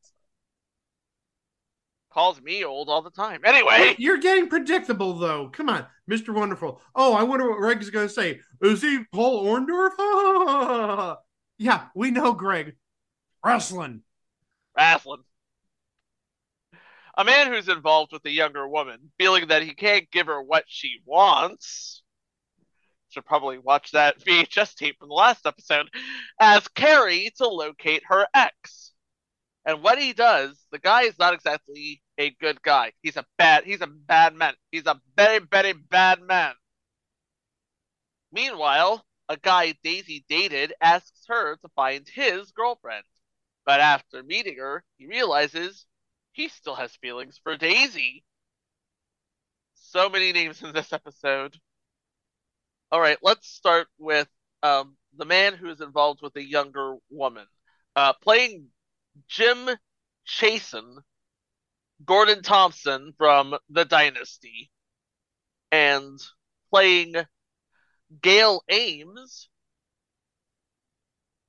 calls 2.13 2.41
me 2.41 2.65
old 2.65 2.89
all 2.89 3.03
the 3.03 3.11
time. 3.11 3.41
Anyway, 3.45 3.95
You're 3.99 4.19
getting 4.19 4.49
predictable, 4.49 5.15
though. 5.15 5.49
Come 5.49 5.69
on, 5.69 5.87
Mr. 6.11 6.35
Wonderful. 6.35 6.81
Oh, 6.95 7.15
I 7.15 7.23
wonder 7.23 7.49
what 7.49 7.59
Greg 7.59 7.81
is 7.81 7.91
going 7.91 8.09
to 8.09 8.13
say. 8.13 8.41
Is 8.63 8.83
he 8.83 9.01
Paul 9.13 9.45
Orndorff? 9.47 11.17
yeah, 11.61 11.89
we 11.95 12.11
know 12.11 12.33
Greg. 12.33 12.75
Wrestling. 13.45 14.03
wrestling. 14.75 15.23
A 17.19 17.23
man 17.23 17.49
who's 17.49 17.69
involved 17.69 18.13
with 18.13 18.25
a 18.25 18.31
younger 18.31 18.67
woman, 18.67 19.13
feeling 19.19 19.49
that 19.49 19.63
he 19.63 19.75
can't 19.75 20.11
give 20.11 20.27
her 20.27 20.43
what 20.43 20.65
she 20.67 21.01
wants. 21.05 22.03
Should 23.11 23.27
probably 23.27 23.59
watch 23.59 23.91
that 23.91 24.21
VHS 24.25 24.75
tape 24.75 24.99
from 24.99 25.09
the 25.09 25.15
last 25.15 25.45
episode. 25.45 25.91
As 26.41 26.67
Cary 26.69 27.31
to 27.37 27.47
locate 27.47 28.05
her 28.07 28.27
ex. 28.35 28.93
And 29.67 29.83
what 29.83 29.99
he 29.99 30.15
does, 30.15 30.59
the 30.73 30.79
guy 30.79 31.03
is 31.03 31.19
not 31.19 31.35
exactly 31.35 32.01
a 32.17 32.31
good 32.41 32.63
guy. 32.63 32.93
He's 33.03 33.19
a 33.19 33.27
bad 33.37 33.65
he's 33.65 33.83
a 33.83 33.87
bad 33.87 34.35
man. 34.35 34.55
He's 34.73 34.87
a 34.87 34.99
very, 35.15 35.41
very 35.41 35.75
bad 35.75 36.23
man. 36.23 36.55
Meanwhile, 38.33 39.05
a 39.31 39.37
guy 39.37 39.73
Daisy 39.85 40.25
dated 40.29 40.75
asks 40.81 41.23
her 41.29 41.57
to 41.59 41.69
find 41.77 42.07
his 42.09 42.51
girlfriend. 42.51 43.05
But 43.65 43.79
after 43.79 44.25
meeting 44.25 44.59
her, 44.59 44.83
he 44.99 45.07
realizes 45.07 45.87
he 46.33 46.49
still 46.49 46.75
has 46.75 46.97
feelings 46.97 47.39
for 47.41 47.57
Daisy. 47.57 48.25
So 49.75 50.09
many 50.09 50.33
names 50.33 50.63
in 50.63 50.73
this 50.73 50.93
episode. 50.93 51.57
All 52.91 53.01
right, 53.01 53.19
let's 53.23 53.49
start 53.49 53.87
with 53.99 54.27
um, 54.65 54.97
the 55.17 55.25
man 55.25 55.55
who 55.55 55.71
is 55.71 55.81
involved 55.81 56.23
with 56.23 56.35
a 56.35 56.45
younger 56.45 56.97
woman. 57.09 57.47
Uh, 57.95 58.13
playing 58.15 58.67
Jim 59.29 59.71
Chasen, 60.27 60.97
Gordon 62.05 62.43
Thompson 62.43 63.15
from 63.17 63.57
The 63.69 63.85
Dynasty, 63.85 64.73
and 65.71 66.19
playing 66.69 67.15
Gail 68.23 68.63
Ames, 68.69 69.49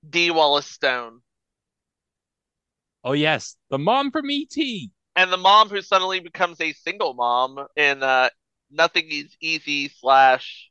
Dee 0.08 0.32
Wallace 0.32 0.68
Stone. 0.68 1.22
Oh, 3.04 3.14
yes. 3.14 3.56
The 3.70 3.78
mom 3.80 4.12
from 4.12 4.30
E.T. 4.30 4.92
and 5.16 5.32
the 5.34 5.38
mom 5.38 5.70
who 5.70 5.82
suddenly 5.82 6.20
becomes 6.20 6.62
a 6.62 6.74
single 6.74 7.14
mom 7.14 7.66
in 7.76 8.04
uh 8.04 8.30
nothing 8.70 9.08
is 9.10 9.36
easy 9.42 9.90
slash 9.90 10.70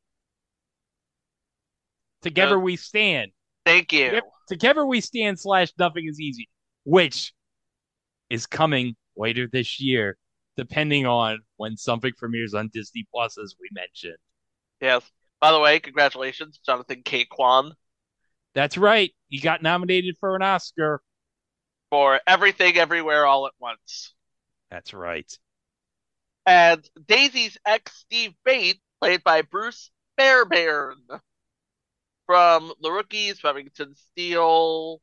Together 2.22 2.56
Uh, 2.56 2.60
We 2.60 2.76
Stand. 2.76 3.32
thank 3.64 3.92
you 3.92 4.12
Yep. 4.12 4.24
Together 4.48 4.84
We 4.86 5.00
Stand 5.00 5.38
slash 5.40 5.72
Nothing 5.78 6.06
is 6.06 6.20
Easy, 6.20 6.48
which 6.84 7.32
is 8.28 8.46
coming 8.46 8.94
later 9.16 9.48
this 9.50 9.80
year, 9.80 10.16
depending 10.56 11.06
on 11.06 11.40
when 11.56 11.76
something 11.76 12.12
premieres 12.16 12.54
on 12.54 12.68
Disney 12.72 13.06
Plus, 13.12 13.38
as 13.38 13.56
we 13.60 13.68
mentioned. 13.72 14.18
yes 14.80 15.10
by 15.40 15.52
the 15.52 15.60
way 15.60 15.80
congratulations 15.80 16.60
Jonathan 16.64 17.02
Ke 17.02 17.28
Quan 17.28 17.72
That's 18.54 18.76
right. 18.76 19.12
You 19.28 19.40
got 19.40 19.62
nominated 19.62 20.16
for 20.18 20.34
an 20.36 20.42
Oscar. 20.42 21.02
for 21.90 22.20
everything 22.26 22.76
everywhere 22.78 23.26
all 23.26 23.46
at 23.46 23.52
once 23.58 24.14
That's 24.70 24.92
right. 24.94 25.30
and 26.46 26.88
daisy's 27.06 27.58
ex 27.66 27.96
steve 27.98 28.34
bates 28.44 28.80
played 29.00 29.22
by 29.24 29.42
bruce 29.42 29.90
fairbairn 30.18 30.96
from 32.26 32.72
the 32.80 32.90
rookies 32.92 33.42
Remington 33.42 33.94
Steele, 33.96 35.00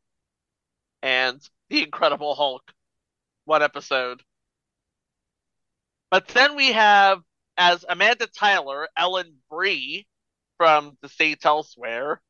and 1.02 1.42
the 1.70 1.84
incredible 1.84 2.36
hulk 2.36 2.72
one 3.46 3.62
episode 3.62 4.22
But 6.10 6.28
then 6.30 6.56
we 6.56 6.72
have 6.72 7.22
as 7.58 7.84
Amanda 7.90 8.28
Tyler, 8.28 8.88
Ellen 8.96 9.36
Bry 9.50 10.06
from 10.58 10.98
The 11.02 11.10
Saints 11.10 11.46
Elsewhere. 11.46 12.22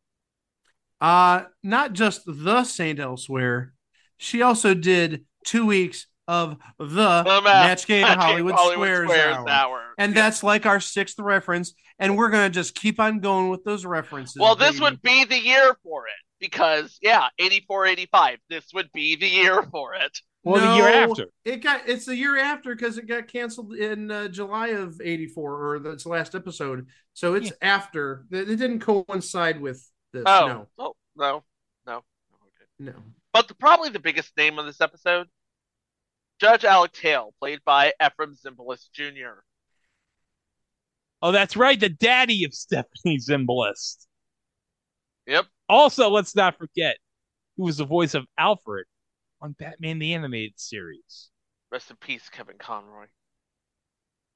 Uh, 0.99 1.43
not 1.63 1.93
just 1.93 2.21
the 2.25 2.63
Saint 2.63 2.99
Elsewhere. 2.99 3.73
She 4.17 4.41
also 4.41 4.73
did 4.73 5.25
two 5.45 5.65
weeks 5.65 6.07
of 6.27 6.57
the, 6.77 6.85
The 6.85 7.41
Ma- 7.41 7.41
Match 7.41 7.87
Game 7.87 8.01
Match 8.01 8.17
Hollywood, 8.17 8.53
Hollywood 8.53 8.87
Squares, 8.87 9.09
Squares 9.09 9.35
Hour. 9.35 9.49
Hour. 9.49 9.81
And 9.97 10.15
that's 10.15 10.43
like 10.43 10.65
our 10.65 10.79
sixth 10.79 11.19
reference. 11.19 11.73
And 11.99 12.17
we're 12.17 12.29
going 12.29 12.51
to 12.51 12.53
just 12.53 12.75
keep 12.75 12.99
on 12.99 13.19
going 13.19 13.49
with 13.49 13.63
those 13.63 13.85
references. 13.85 14.37
Well, 14.39 14.55
this 14.55 14.73
baby. 14.73 14.81
would 14.81 15.01
be 15.01 15.25
the 15.25 15.39
year 15.39 15.75
for 15.83 16.05
it 16.05 16.13
because, 16.39 16.97
yeah, 17.01 17.27
84 17.39 17.87
85. 17.87 18.37
This 18.49 18.65
would 18.73 18.91
be 18.91 19.15
the 19.15 19.27
year 19.27 19.63
for 19.71 19.95
it. 19.95 20.19
Well, 20.43 20.61
the 20.61 20.77
year 20.77 20.87
after. 20.87 21.25
It 21.43 21.57
got 21.57 21.89
it's 21.89 22.05
the 22.05 22.15
year 22.15 22.37
after 22.37 22.73
because 22.73 22.97
it 22.97 23.07
got 23.07 23.27
canceled 23.27 23.73
in 23.73 24.09
uh, 24.09 24.27
July 24.29 24.69
of 24.69 25.01
'84 25.01 25.65
or 25.67 25.79
that's 25.79 26.03
the 26.03 26.09
last 26.09 26.35
episode. 26.35 26.87
So 27.13 27.33
it's 27.33 27.51
after. 27.61 28.25
It 28.31 28.49
it 28.49 28.55
didn't 28.55 28.79
coincide 28.79 29.59
with 29.59 29.85
this. 30.13 30.23
Oh, 30.25 30.47
No, 30.47 30.67
oh, 30.77 30.93
no, 31.15 31.43
no. 31.85 32.03
no. 32.79 32.93
But 33.33 33.49
the, 33.49 33.55
probably 33.55 33.89
the 33.89 33.99
biggest 33.99 34.35
name 34.37 34.57
of 34.57 34.65
this 34.65 34.79
episode 34.79 35.27
Judge 36.39 36.65
Alec 36.65 36.95
Hale, 36.95 37.33
played 37.39 37.59
by 37.65 37.93
Efrem 38.01 38.35
Zimbalist 38.39 38.91
Jr. 38.93 39.41
Oh, 41.21 41.31
that's 41.31 41.57
right. 41.57 41.79
The 41.79 41.89
daddy 41.89 42.43
of 42.45 42.53
Stephanie 42.53 43.17
Zimbalist. 43.17 44.05
Yep. 45.25 45.45
Also, 45.67 46.09
let's 46.09 46.35
not 46.35 46.57
forget 46.57 46.97
who 47.57 47.63
was 47.65 47.77
the 47.77 47.85
voice 47.85 48.13
of 48.13 48.25
Alfred 48.37 48.85
on 49.41 49.53
Batman 49.53 49.99
the 49.99 50.13
Animated 50.13 50.59
Series. 50.59 51.29
Rest 51.71 51.91
in 51.91 51.97
peace, 51.97 52.29
Kevin 52.29 52.57
Conroy. 52.57 53.07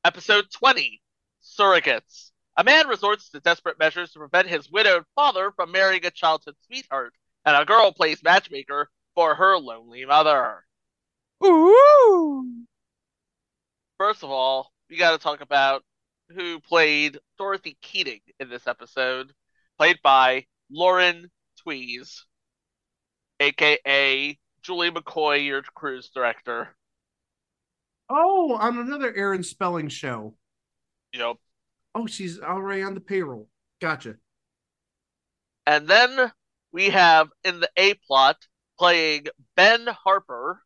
Episode 0.03 0.45
20 0.51 1.01
Surrogates. 1.41 2.31
A 2.57 2.63
man 2.63 2.87
resorts 2.87 3.29
to 3.29 3.39
desperate 3.39 3.79
measures 3.79 4.11
to 4.11 4.19
prevent 4.19 4.47
his 4.47 4.69
widowed 4.69 5.05
father 5.15 5.51
from 5.55 5.71
marrying 5.71 6.05
a 6.05 6.11
childhood 6.11 6.55
sweetheart, 6.65 7.13
and 7.45 7.55
a 7.55 7.65
girl 7.65 7.91
plays 7.91 8.21
matchmaker 8.23 8.89
for 9.15 9.35
her 9.35 9.57
lonely 9.57 10.05
mother. 10.05 10.65
Ooh! 11.43 12.65
First 13.97 14.23
of 14.23 14.29
all, 14.29 14.71
we 14.89 14.97
got 14.97 15.11
to 15.11 15.17
talk 15.17 15.41
about 15.41 15.83
who 16.29 16.59
played 16.59 17.19
Dorothy 17.37 17.77
Keating 17.81 18.21
in 18.39 18.49
this 18.49 18.67
episode, 18.67 19.33
played 19.77 19.99
by 20.03 20.45
Lauren 20.69 21.31
Tewes, 21.63 22.25
aka 23.39 24.37
Julie 24.63 24.91
McCoy, 24.91 25.45
your 25.45 25.61
cruise 25.61 26.09
director. 26.13 26.75
Oh, 28.09 28.55
on 28.55 28.77
another 28.77 29.13
Aaron 29.15 29.43
Spelling 29.43 29.87
show. 29.87 30.35
Yep. 31.13 31.37
Oh, 31.95 32.07
she's 32.07 32.39
already 32.39 32.83
on 32.83 32.93
the 32.93 33.01
payroll. 33.01 33.47
Gotcha. 33.79 34.15
And 35.65 35.87
then 35.87 36.31
we 36.71 36.89
have 36.89 37.29
in 37.43 37.59
the 37.59 37.69
A 37.77 37.93
plot 38.07 38.37
playing 38.77 39.27
Ben 39.55 39.87
Harper. 39.87 40.61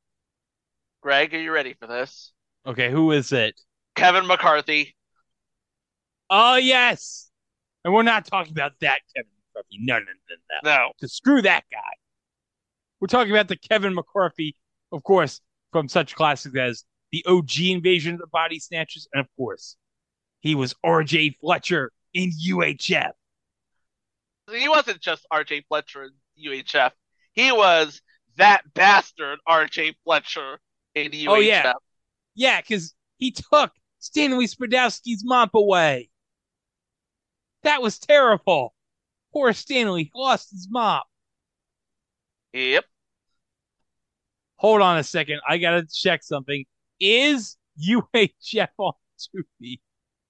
Greg, 1.01 1.33
are 1.33 1.39
you 1.39 1.51
ready 1.51 1.75
for 1.79 1.87
this? 1.87 2.31
Okay, 2.65 2.89
who 2.89 3.11
is 3.11 3.31
it? 3.31 3.59
Kevin 3.95 4.25
McCarthy. 4.25 4.95
Oh 6.29 6.55
yes, 6.55 7.29
and 7.83 7.93
we're 7.93 8.01
not 8.03 8.25
talking 8.25 8.51
about 8.51 8.73
that 8.81 8.99
Kevin 9.15 9.29
McCarthy. 9.53 9.77
No, 9.79 9.99
no, 9.99 10.05
no, 10.05 10.35
no. 10.63 10.77
No. 10.77 10.91
To 10.99 11.07
screw 11.07 11.43
that 11.43 11.63
guy. 11.71 11.79
We're 13.05 13.19
talking 13.19 13.33
about 13.33 13.49
the 13.49 13.55
Kevin 13.55 13.93
McCarthy, 13.93 14.55
of 14.91 15.03
course, 15.03 15.39
from 15.71 15.87
such 15.87 16.15
classics 16.15 16.57
as 16.57 16.85
the 17.11 17.23
OG 17.27 17.59
Invasion 17.59 18.15
of 18.15 18.19
the 18.19 18.25
Body 18.25 18.57
Snatchers, 18.57 19.07
and 19.13 19.21
of 19.21 19.27
course, 19.37 19.75
he 20.39 20.55
was 20.55 20.73
R.J. 20.83 21.35
Fletcher 21.39 21.91
in 22.15 22.31
UHF. 22.31 23.11
He 24.51 24.67
wasn't 24.67 25.01
just 25.01 25.23
R.J. 25.29 25.65
Fletcher 25.67 26.05
in 26.05 26.13
UHF. 26.51 26.93
He 27.33 27.51
was 27.51 28.01
that 28.37 28.73
bastard 28.73 29.37
R.J. 29.45 29.97
Fletcher 30.03 30.59
in 30.95 31.11
UHF. 31.11 31.27
Oh 31.27 31.35
yeah, 31.35 31.73
yeah, 32.33 32.59
because 32.59 32.95
he 33.17 33.29
took 33.29 33.71
Stanley 33.99 34.47
Spadowski's 34.47 35.23
mop 35.23 35.53
away. 35.53 36.09
That 37.61 37.83
was 37.83 37.99
terrible. 37.99 38.73
Poor 39.31 39.53
Stanley 39.53 40.09
lost 40.15 40.49
his 40.49 40.67
mop. 40.71 41.05
Yep. 42.51 42.85
Hold 44.57 44.81
on 44.81 44.97
a 44.97 45.03
second. 45.03 45.41
I 45.47 45.57
gotta 45.57 45.85
check 45.91 46.23
something. 46.23 46.65
Is 46.99 47.57
UHF 47.79 48.69
on 48.77 48.93
Tubi? 49.19 49.79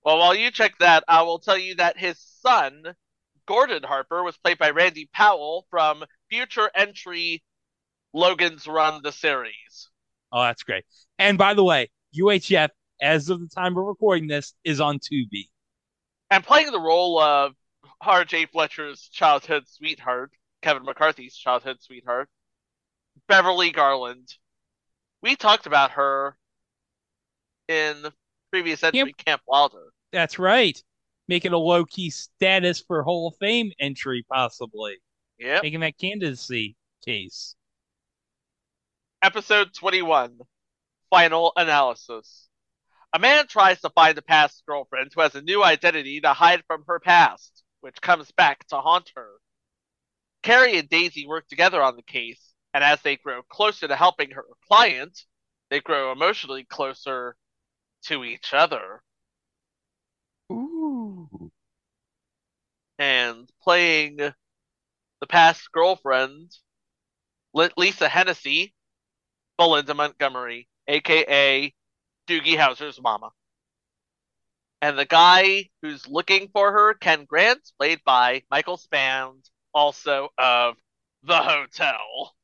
Well, 0.04 0.20
while 0.20 0.36
you 0.36 0.52
check 0.52 0.78
that, 0.80 1.04
I 1.08 1.24
will 1.24 1.40
tell 1.40 1.58
you 1.58 1.76
that 1.76 1.98
his 1.98 2.20
son, 2.20 2.96
Gordon 3.48 3.84
Harper, 3.84 4.24
was 4.24 4.38
played 4.38 4.58
by 4.58 4.72
Randy 4.72 5.10
Powell 5.14 5.66
from 5.70 6.04
future 6.30 6.70
entry 6.76 7.44
Logan's 8.14 8.68
Run 8.68 9.02
the 9.04 9.12
series. 9.12 9.90
Oh, 10.32 10.42
that's 10.42 10.64
great. 10.64 10.86
And 11.20 11.38
by 11.38 11.54
the 11.54 11.64
way, 11.64 11.90
UHF, 12.18 12.70
as 13.02 13.30
of 13.30 13.40
the 13.40 13.48
time 13.48 13.74
we're 13.74 13.84
recording 13.84 14.28
this, 14.28 14.54
is 14.64 14.80
on 14.80 15.00
Tubi. 15.00 15.50
And 16.32 16.44
playing 16.44 16.72
the 16.72 16.80
role 16.80 17.20
of 17.20 17.54
R.J. 18.02 18.48
Fletcher's 18.48 19.10
childhood 19.12 19.64
sweetheart, 19.68 20.32
Kevin 20.62 20.84
McCarthy's 20.84 21.36
childhood 21.36 21.78
sweetheart, 21.82 22.30
Beverly 23.28 23.72
Garland. 23.72 24.34
We 25.22 25.36
talked 25.36 25.66
about 25.66 25.92
her 25.92 26.38
in 27.68 28.02
the 28.02 28.14
previous 28.52 28.84
entry 28.84 29.00
Camp, 29.00 29.18
Camp 29.18 29.42
Wilder. 29.48 29.92
That's 30.12 30.38
right. 30.38 30.82
Making 31.28 31.54
a 31.54 31.58
low 31.58 31.86
key 31.86 32.12
status 32.12 32.80
for 32.80 33.02
Hall 33.04 33.28
of 33.28 33.36
Fame 33.40 33.72
entry, 33.80 34.24
possibly. 34.32 34.98
Yeah. 35.40 35.60
Making 35.64 35.80
that 35.80 35.98
candidacy 35.98 36.76
case. 37.04 37.56
Episode 39.22 39.74
21 39.74 40.38
Final 41.10 41.52
Analysis. 41.56 42.48
A 43.14 43.20
man 43.20 43.48
tries 43.48 43.82
to 43.82 43.90
find 43.90 44.18
a 44.18 44.22
past 44.22 44.62
girlfriend 44.68 45.12
who 45.16 45.22
has 45.22 45.36
a 45.36 45.42
new 45.42 45.64
identity 45.64 46.22
to 46.22 46.34
hide 46.34 46.64
from 46.68 46.84
her 46.88 47.00
past, 47.00 47.64
which 47.82 48.02
comes 48.02 48.32
back 48.32 48.68
to 48.68 48.78
haunt 48.78 49.12
her. 49.16 49.30
Cary 50.44 50.78
and 50.78 50.90
Daisy 50.90 51.26
work 51.26 51.48
together 51.48 51.82
on 51.82 51.96
the 51.96 52.04
case, 52.04 52.45
and 52.76 52.84
as 52.84 53.02
they 53.04 53.16
grow 53.16 53.42
closer 53.42 53.88
to 53.88 53.96
helping 53.96 54.32
her 54.32 54.44
client, 54.68 55.18
they 55.70 55.80
grow 55.80 56.12
emotionally 56.12 56.66
closer 56.66 57.38
to 58.04 58.26
each 58.26 58.54
other. 58.54 59.02
Ooh. 60.52 61.52
And 63.00 63.50
playing 63.64 64.18
the 64.18 65.28
past 65.30 65.72
girlfriend, 65.72 66.52
Lisa 67.54 68.10
Hennessy, 68.10 68.74
Belinda 69.58 69.94
Montgomery, 69.94 70.68
aka 70.90 71.74
Doogie 72.28 72.58
Howser's 72.58 73.02
mama. 73.02 73.30
And 74.82 75.00
the 75.00 75.06
guy 75.06 75.70
who's 75.82 76.06
looking 76.10 76.50
for 76.52 76.74
her, 76.74 76.94
Ken 76.96 77.24
Grant, 77.24 77.62
played 77.80 78.02
by 78.04 78.44
Michael 78.52 78.76
Spound, 78.76 79.46
also 79.74 80.28
of 80.38 80.76
The 81.24 81.38
Hotel. 81.38 82.36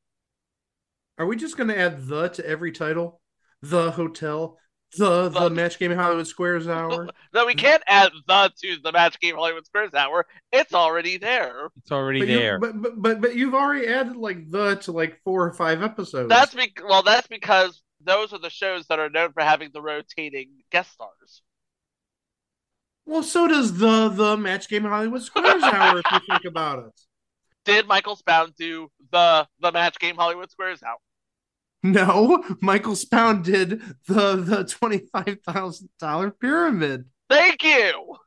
Are 1.22 1.28
we 1.28 1.36
just 1.36 1.56
going 1.56 1.68
to 1.68 1.78
add 1.78 2.08
the 2.08 2.30
to 2.30 2.48
every 2.48 2.72
title? 2.72 3.22
The 3.62 3.92
Hotel, 3.92 4.58
the 4.98 5.30
the, 5.30 5.42
the 5.42 5.50
Match 5.52 5.78
Game 5.78 5.92
Hollywood 5.92 6.26
Squares 6.26 6.68
Hour. 6.68 7.10
no, 7.36 7.46
we 7.46 7.54
can't 7.54 7.84
add 7.86 8.12
the 8.28 8.52
to 8.64 8.78
the 8.84 8.92
Match 8.92 9.20
Game 9.20 9.36
Hollywood 9.36 9.64
Squares 9.68 9.94
Hour. 9.94 10.26
It's 10.52 10.74
already 10.74 11.18
there. 11.20 11.70
It's 11.78 11.92
already 11.92 12.22
but 12.22 12.28
there. 12.28 12.54
You, 12.56 12.60
but, 12.60 12.82
but 12.82 12.92
but 13.00 13.22
but 13.22 13.36
you've 13.36 13.54
already 13.54 13.86
added 13.86 14.16
like 14.16 14.50
the 14.50 14.78
to 14.78 14.92
like 14.94 15.22
four 15.24 15.46
or 15.46 15.54
five 15.54 15.84
episodes. 15.84 16.28
That's 16.28 16.56
be- 16.56 16.74
well, 16.84 17.04
that's 17.04 17.28
because 17.28 17.84
those 18.04 18.34
are 18.34 18.40
the 18.40 18.50
shows 18.50 18.88
that 18.88 18.98
are 18.98 19.12
known 19.12 19.32
for 19.32 19.44
having 19.44 19.70
the 19.72 19.82
rotating 19.84 20.50
guest 20.72 20.92
stars. 20.92 21.44
Well, 23.06 23.22
so 23.22 23.48
does 23.48 23.78
the 23.78 24.10
the 24.10 24.38
Match 24.38 24.68
Game 24.70 24.86
Hollywood 24.86 25.22
Squares 25.22 25.62
Hour. 25.62 26.00
if 26.00 26.06
you 26.12 26.20
think 26.28 26.46
about 26.46 26.80
it. 26.80 27.02
Did 27.66 27.86
Michael 27.86 28.16
Spound 28.16 28.56
do 28.58 28.90
the 29.12 29.48
the 29.60 29.72
Match 29.72 30.00
Game 30.00 30.16
Hollywood 30.16 30.50
Squares 30.50 30.82
Hour? 30.82 30.98
No, 31.84 32.44
Michael 32.62 32.96
Spound 32.96 33.44
did 33.44 33.82
the 34.08 34.36
the 34.36 34.66
twenty 34.66 35.00
five 35.12 35.40
thousand 35.46 35.90
dollar 36.00 36.32
pyramid. 36.32 37.06
Thank 37.30 37.64
you. 37.64 38.18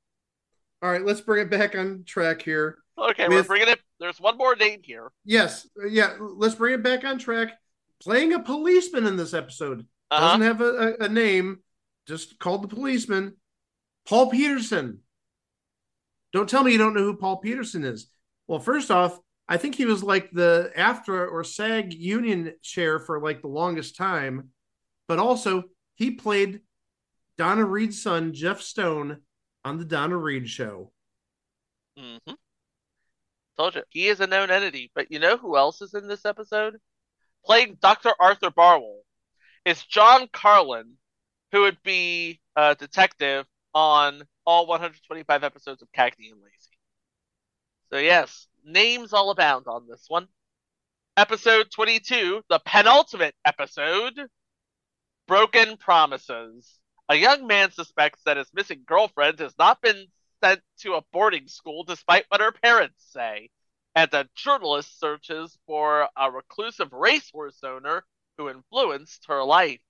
All 0.83 0.91
right, 0.91 1.05
let's 1.05 1.21
bring 1.21 1.47
it 1.47 1.51
back 1.51 1.77
on 1.77 2.05
track 2.05 2.43
here. 2.43 2.79
Okay, 2.99 3.29
With, 3.29 3.37
we're 3.37 3.43
bringing 3.45 3.69
it. 3.69 3.81
There's 4.01 4.21
one 4.21 4.37
more 4.37 4.57
name 4.57 4.81
here. 4.83 5.13
Yes, 5.25 5.69
yeah. 5.89 6.17
Let's 6.21 6.55
bring 6.55 6.75
it 6.75 6.83
back 6.83 7.05
on 7.05 7.19
track. 7.19 7.53
Playing 8.03 8.33
a 8.33 8.41
policeman 8.41 9.07
in 9.07 9.17
this 9.17 9.35
episode 9.35 9.87
uh-huh. 10.11 10.21
doesn't 10.21 10.43
have 10.43 10.61
a, 10.61 10.97
a, 11.01 11.05
a 11.05 11.09
name, 11.09 11.61
just 12.07 12.39
called 12.39 12.63
the 12.63 12.69
policeman. 12.69 13.37
Paul 14.07 14.31
Petersen. 14.31 15.01
Don't 16.33 16.49
tell 16.49 16.65
me 16.65 16.73
you 16.73 16.79
don't 16.79 16.95
know 16.95 17.05
who 17.05 17.17
Paul 17.17 17.39
Petersen 17.39 17.85
is. 17.85 18.09
Well, 18.47 18.59
first 18.59 18.91
off, 18.91 19.19
I 19.49 19.57
think 19.59 19.75
he 19.75 19.85
was 19.85 20.03
like 20.03 20.31
the 20.31 20.73
AFTRA 20.77 21.31
or 21.31 21.45
SAG 21.45 21.93
union 21.93 22.55
chair 22.63 22.99
for 22.99 23.21
like 23.21 23.43
the 23.43 23.49
longest 23.49 23.97
time, 23.97 24.51
but 25.07 25.19
also 25.19 25.65
he 25.97 26.13
played 26.13 26.61
Donna 27.37 27.65
Reed's 27.65 28.03
son, 28.03 28.33
Jeff 28.33 28.61
Stone, 28.63 29.19
on 29.65 29.79
the 29.79 29.85
Donna 29.85 30.17
Reed 30.17 30.49
show. 30.49 30.93
Mm-hmm. 31.99 32.35
Told 33.57 33.75
you. 33.75 33.83
He 33.91 34.09
is 34.09 34.21
a 34.21 34.27
known 34.27 34.51
entity, 34.51 34.91
but 34.95 35.13
you 35.13 35.19
know 35.19 35.37
who 35.37 35.57
else 35.57 35.81
is 35.83 35.95
in 35.95 36.09
this 36.09 36.25
episode? 36.25 36.77
Playing 37.45 37.79
Dr. 37.81 38.13
Arthur 38.19 38.51
Barwell 38.51 39.03
is 39.65 39.83
John 39.85 40.27
Karlen, 40.29 40.93
who 41.53 41.63
would 41.63 41.79
be 41.85 42.41
a 42.57 42.75
detective 42.75 43.47
on 43.75 44.25
all 44.47 44.67
125 44.67 45.45
episodes 45.45 45.83
of 45.83 45.89
Cagney 45.93 46.31
and 46.31 46.41
Lacey. 46.43 46.79
So 47.91 47.99
yes, 47.99 48.47
names 48.65 49.13
all 49.13 49.31
abound 49.31 49.67
on 49.67 49.87
this 49.89 50.05
one. 50.09 50.29
Episode 51.17 51.71
22, 51.71 52.43
the 52.49 52.61
penultimate 52.65 53.35
episode 53.45 54.29
Broken 55.29 55.77
Promises. 55.77 56.79
A 57.09 57.15
young 57.15 57.47
man 57.47 57.71
suspects 57.71 58.23
that 58.25 58.37
his 58.37 58.51
missing 58.55 58.83
girlfriend 58.87 59.39
has 59.39 59.55
not 59.59 59.81
been 59.81 60.07
sent 60.43 60.61
to 60.81 60.95
a 60.95 61.05
boarding 61.13 61.47
school 61.47 61.85
despite 61.85 62.25
what 62.29 62.41
her 62.41 62.53
parents 62.53 63.05
say. 63.13 63.51
And 63.95 64.13
a 64.13 64.29
journalist 64.35 64.99
searches 64.99 65.57
for 65.67 66.09
a 66.17 66.31
reclusive 66.31 66.93
racehorse 66.93 67.63
owner 67.63 68.05
who 68.37 68.51
influenced 68.51 69.27
her 69.29 69.45
life. 69.45 69.81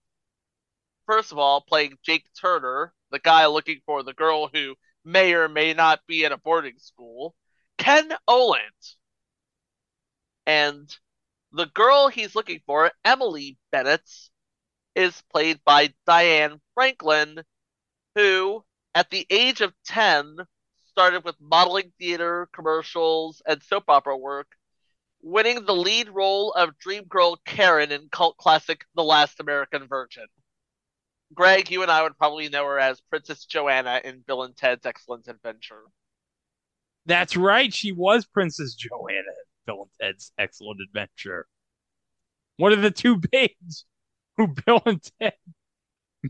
First 1.06 1.32
of 1.32 1.38
all, 1.38 1.62
playing 1.62 1.98
Jake 2.02 2.26
Turner, 2.38 2.92
the 3.10 3.18
guy 3.18 3.46
looking 3.46 3.80
for 3.86 4.02
the 4.02 4.12
girl 4.12 4.48
who 4.48 4.74
may 5.04 5.34
or 5.34 5.48
may 5.48 5.72
not 5.72 6.00
be 6.06 6.24
in 6.24 6.32
a 6.32 6.38
boarding 6.38 6.78
school. 6.78 7.34
Ken 7.78 8.10
Olandt. 8.28 8.96
And 10.46 10.94
the 11.52 11.66
girl 11.66 12.08
he's 12.08 12.34
looking 12.34 12.60
for, 12.66 12.90
Emily 13.04 13.58
Bennett, 13.70 14.08
is 14.94 15.22
played 15.32 15.60
by 15.64 15.94
Diane 16.06 16.60
Franklin, 16.74 17.42
who, 18.14 18.64
at 18.94 19.10
the 19.10 19.26
age 19.30 19.60
of 19.60 19.72
10, 19.86 20.36
started 20.90 21.24
with 21.24 21.34
modeling 21.40 21.92
theater, 21.98 22.48
commercials, 22.52 23.42
and 23.46 23.62
soap 23.62 23.84
opera 23.88 24.16
work, 24.16 24.48
winning 25.22 25.64
the 25.64 25.74
lead 25.74 26.08
role 26.10 26.52
of 26.52 26.78
dream 26.78 27.04
girl 27.04 27.36
Karen 27.44 27.90
in 27.90 28.08
cult 28.10 28.36
classic 28.36 28.84
The 28.94 29.02
Last 29.02 29.40
American 29.40 29.88
Virgin. 29.88 30.26
Greg, 31.32 31.70
you 31.70 31.82
and 31.82 31.90
I 31.90 32.02
would 32.02 32.16
probably 32.16 32.48
know 32.48 32.64
her 32.66 32.78
as 32.78 33.00
Princess 33.00 33.44
Joanna 33.44 34.00
in 34.04 34.20
Bill 34.20 34.44
and 34.44 34.56
Ted's 34.56 34.86
Excellent 34.86 35.26
Adventure. 35.26 35.82
That's 37.06 37.36
right. 37.36 37.72
She 37.72 37.92
was 37.92 38.24
Princess 38.24 38.74
Joanna 38.74 39.18
in 39.18 39.34
Bill 39.66 39.82
and 39.82 39.90
Ted's 40.00 40.32
Excellent 40.38 40.80
Adventure. 40.80 41.46
One 42.56 42.72
of 42.72 42.82
the 42.82 42.90
two 42.90 43.16
babes 43.32 43.84
who 44.36 44.48
Bill 44.48 44.82
and 44.86 45.00
Ted 45.20 45.34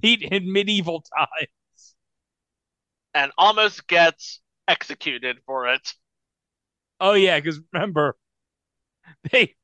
meet 0.02 0.22
in 0.22 0.52
medieval 0.52 1.02
times. 1.16 1.94
And 3.14 3.30
almost 3.38 3.86
gets 3.86 4.40
executed 4.66 5.38
for 5.46 5.68
it. 5.68 5.94
Oh 7.00 7.12
yeah, 7.12 7.38
because 7.38 7.60
remember, 7.72 8.16
they 9.30 9.54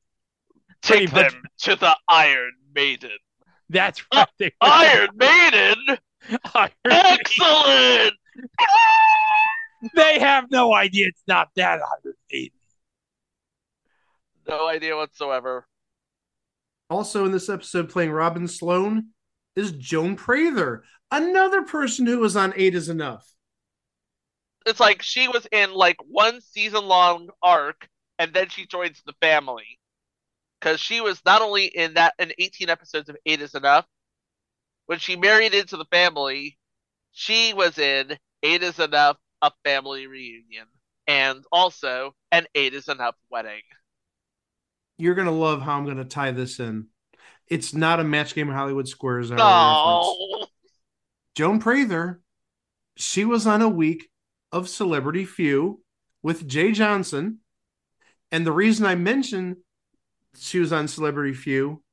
Take 0.81 1.11
much- 1.11 1.31
them 1.33 1.43
to 1.59 1.75
the 1.75 1.95
Iron 2.07 2.53
Maiden. 2.73 3.11
That's 3.69 4.01
uh, 4.11 4.19
right. 4.19 4.27
they- 4.39 4.53
Iron 4.61 5.09
Maiden? 5.15 5.97
Iron 6.55 6.71
Excellent! 6.85 8.13
They 9.95 10.19
have 10.19 10.51
no 10.51 10.73
idea 10.73 11.07
it's 11.07 11.23
not 11.27 11.49
that 11.55 11.79
Iron 11.79 12.15
Maiden. 12.31 12.57
No 14.47 14.67
idea 14.67 14.95
whatsoever. 14.95 15.65
Also 16.89 17.25
in 17.25 17.31
this 17.31 17.49
episode, 17.49 17.89
playing 17.89 18.11
Robin 18.11 18.47
Sloan 18.47 19.07
is 19.55 19.71
Joan 19.71 20.15
Prather, 20.15 20.83
another 21.09 21.61
person 21.63 22.05
who 22.05 22.19
was 22.19 22.35
on 22.35 22.53
Eight 22.55 22.75
is 22.75 22.89
Enough. 22.89 23.25
It's 24.65 24.79
like 24.79 25.01
she 25.01 25.27
was 25.27 25.47
in 25.51 25.73
like 25.73 25.97
one 26.07 26.41
season 26.41 26.85
long 26.85 27.29
arc 27.41 27.87
and 28.19 28.33
then 28.33 28.49
she 28.49 28.67
joins 28.67 29.01
the 29.05 29.13
family. 29.21 29.79
Because 30.59 30.79
she 30.79 31.01
was 31.01 31.19
not 31.25 31.41
only 31.41 31.65
in 31.65 31.95
that 31.95 32.13
in 32.19 32.31
18 32.37 32.69
episodes 32.69 33.09
of 33.09 33.17
Eight 33.25 33.41
is 33.41 33.55
Enough, 33.55 33.85
when 34.85 34.99
she 34.99 35.15
married 35.15 35.55
into 35.55 35.77
the 35.77 35.85
family, 35.85 36.57
she 37.11 37.53
was 37.53 37.77
in 37.79 38.17
Eight 38.43 38.61
is 38.61 38.77
Enough, 38.77 39.17
a 39.41 39.51
family 39.63 40.07
reunion, 40.07 40.67
and 41.07 41.43
also 41.51 42.15
an 42.31 42.45
Eight 42.55 42.73
is 42.73 42.87
Enough 42.87 43.15
wedding. 43.29 43.61
You're 44.97 45.15
gonna 45.15 45.31
love 45.31 45.61
how 45.61 45.77
I'm 45.77 45.85
gonna 45.85 46.05
tie 46.05 46.31
this 46.31 46.59
in. 46.59 46.87
It's 47.47 47.73
not 47.73 47.99
a 47.99 48.03
match 48.03 48.33
game 48.33 48.49
of 48.49 48.55
Hollywood 48.55 48.87
Squares. 48.87 49.31
No. 49.31 50.47
Joan 51.35 51.59
Prather, 51.59 52.21
she 52.95 53.25
was 53.25 53.47
on 53.47 53.61
a 53.61 53.69
week 53.69 54.09
of 54.51 54.69
Celebrity 54.69 55.25
Few 55.25 55.81
with 56.21 56.47
Jay 56.47 56.71
Johnson. 56.71 57.39
And 58.31 58.45
the 58.45 58.51
reason 58.51 58.85
I 58.85 58.95
mentioned 58.95 59.57
she 60.37 60.59
was 60.59 60.71
on 60.71 60.87
Celebrity 60.87 61.33
Few, 61.33 61.83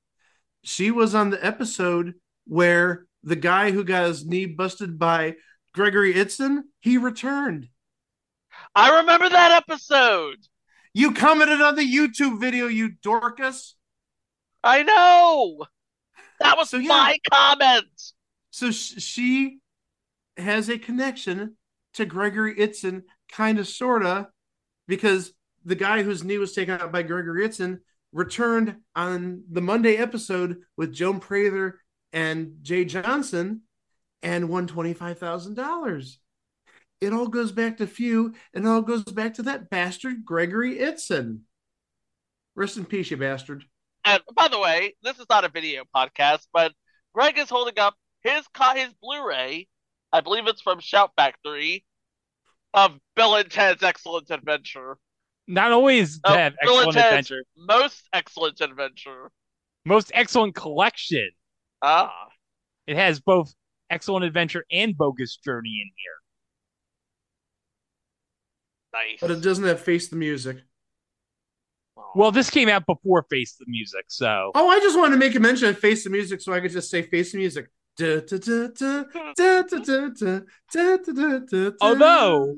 she 0.62 0.90
was 0.90 1.14
on 1.14 1.30
the 1.30 1.44
episode 1.44 2.14
where 2.46 3.06
the 3.22 3.36
guy 3.36 3.70
who 3.70 3.84
got 3.84 4.06
his 4.06 4.26
knee 4.26 4.46
busted 4.46 4.98
by 4.98 5.36
Gregory 5.74 6.14
Itzin, 6.14 6.62
he 6.80 6.98
returned. 6.98 7.68
I 8.74 8.98
remember 9.00 9.28
that 9.28 9.52
episode. 9.52 10.38
You 10.94 11.12
commented 11.12 11.60
on 11.60 11.76
the 11.76 11.82
YouTube 11.82 12.40
video, 12.40 12.66
you 12.66 12.90
dorcas. 13.02 13.74
I 14.64 14.82
know. 14.82 15.64
That 16.40 16.56
was 16.56 16.70
So, 16.70 16.78
yeah. 16.78 16.88
my 16.88 17.18
comment. 17.30 18.12
So 18.50 18.70
sh- 18.70 19.00
she 19.02 19.58
has 20.36 20.68
a 20.68 20.78
connection 20.78 21.56
to 21.94 22.04
Gregory 22.04 22.56
Itzin, 22.56 23.02
kind 23.30 23.58
of, 23.58 23.68
sort 23.68 24.04
of, 24.04 24.26
because 24.86 25.32
the 25.64 25.74
guy 25.74 26.02
whose 26.02 26.24
knee 26.24 26.38
was 26.38 26.52
taken 26.52 26.80
out 26.80 26.92
by 26.92 27.02
Gregory 27.02 27.46
Itzin 27.46 27.80
returned 28.12 28.76
on 28.96 29.42
the 29.50 29.60
Monday 29.60 29.96
episode 29.96 30.58
with 30.76 30.92
Joan 30.92 31.20
Prather 31.20 31.80
and 32.12 32.56
Jay 32.62 32.84
Johnson 32.84 33.62
and 34.22 34.48
won 34.48 34.66
$25,000. 34.66 36.16
It 37.00 37.12
all 37.12 37.28
goes 37.28 37.52
back 37.52 37.76
to 37.76 37.86
few 37.86 38.34
and 38.52 38.64
it 38.64 38.68
all 38.68 38.82
goes 38.82 39.04
back 39.04 39.34
to 39.34 39.42
that 39.44 39.70
bastard 39.70 40.24
Gregory 40.24 40.78
Itzin. 40.78 41.40
Rest 42.56 42.76
in 42.76 42.84
peace, 42.84 43.10
you 43.10 43.16
bastard. 43.16 43.64
And 44.04 44.20
by 44.34 44.48
the 44.48 44.58
way, 44.58 44.94
this 45.02 45.18
is 45.18 45.26
not 45.30 45.44
a 45.44 45.48
video 45.48 45.84
podcast, 45.94 46.46
but 46.52 46.72
Greg 47.14 47.38
is 47.38 47.48
holding 47.48 47.78
up 47.78 47.94
his 48.22 48.44
co- 48.52 48.74
his 48.74 48.92
Blu-ray. 49.00 49.68
I 50.12 50.20
believe 50.22 50.46
it's 50.48 50.62
from 50.62 50.80
Shout 50.80 51.12
Factory 51.16 51.84
of 52.74 52.98
Bill 53.14 53.36
and 53.36 53.50
Ted's 53.50 53.82
Excellent 53.82 54.30
Adventure. 54.30 54.98
Not 55.46 55.70
always 55.72 56.14
is 56.14 56.20
that 56.24 56.54
Bill 56.62 56.80
and 56.80 56.88
excellent 56.88 56.94
Ted's 56.94 57.06
adventure, 57.30 57.44
most 57.56 58.08
excellent 58.12 58.60
adventure. 58.60 59.30
most 59.84 60.10
excellent 60.14 60.54
collection. 60.56 61.30
Ah, 61.80 62.26
It 62.88 62.96
has 62.96 63.20
both 63.20 63.54
Excellent 63.90 64.24
Adventure 64.24 64.64
and 64.70 64.96
Bogus 64.96 65.36
Journey 65.36 65.82
in 65.82 65.90
here. 65.96 66.12
Nice. 68.92 69.18
But 69.20 69.30
it 69.30 69.42
doesn't 69.42 69.64
have 69.64 69.80
Face 69.80 70.08
the 70.08 70.16
Music. 70.16 70.58
Well, 72.14 72.32
this 72.32 72.50
came 72.50 72.68
out 72.68 72.86
before 72.86 73.22
Face 73.30 73.56
the 73.56 73.66
Music, 73.68 74.04
so. 74.08 74.52
Oh, 74.54 74.68
I 74.68 74.78
just 74.80 74.96
wanted 74.96 75.12
to 75.12 75.18
make 75.18 75.34
a 75.34 75.40
mention 75.40 75.68
of 75.68 75.78
Face 75.78 76.04
the 76.04 76.10
Music 76.10 76.40
so 76.40 76.52
I 76.52 76.60
could 76.60 76.70
just 76.70 76.90
say 76.90 77.02
Face 77.02 77.32
the 77.32 77.38
Music. 77.38 77.68
Although 81.80 82.56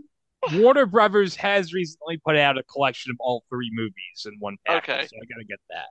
Warner 0.53 0.87
Brothers 0.87 1.35
has 1.37 1.73
recently 1.73 2.19
put 2.19 2.37
out 2.37 2.59
a 2.59 2.63
collection 2.65 3.11
of 3.11 3.17
all 3.21 3.45
three 3.49 3.71
movies 3.73 4.27
in 4.27 4.35
one 4.39 4.57
package, 4.67 4.95
okay. 4.95 5.07
so 5.07 5.17
I 5.17 5.25
gotta 5.33 5.45
get 5.45 5.59
that. 5.71 5.87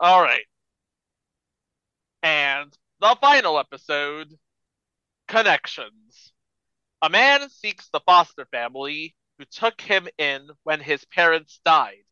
All 0.00 0.22
right. 0.22 0.44
And 2.22 2.76
the 3.00 3.16
final 3.20 3.58
episode 3.58 4.32
Connections. 5.28 6.32
A 7.02 7.08
man 7.08 7.48
seeks 7.50 7.88
the 7.90 8.00
foster 8.00 8.46
family 8.46 9.14
who 9.38 9.44
took 9.44 9.80
him 9.80 10.08
in 10.18 10.48
when 10.62 10.80
his 10.80 11.04
parents 11.06 11.60
died. 11.64 12.04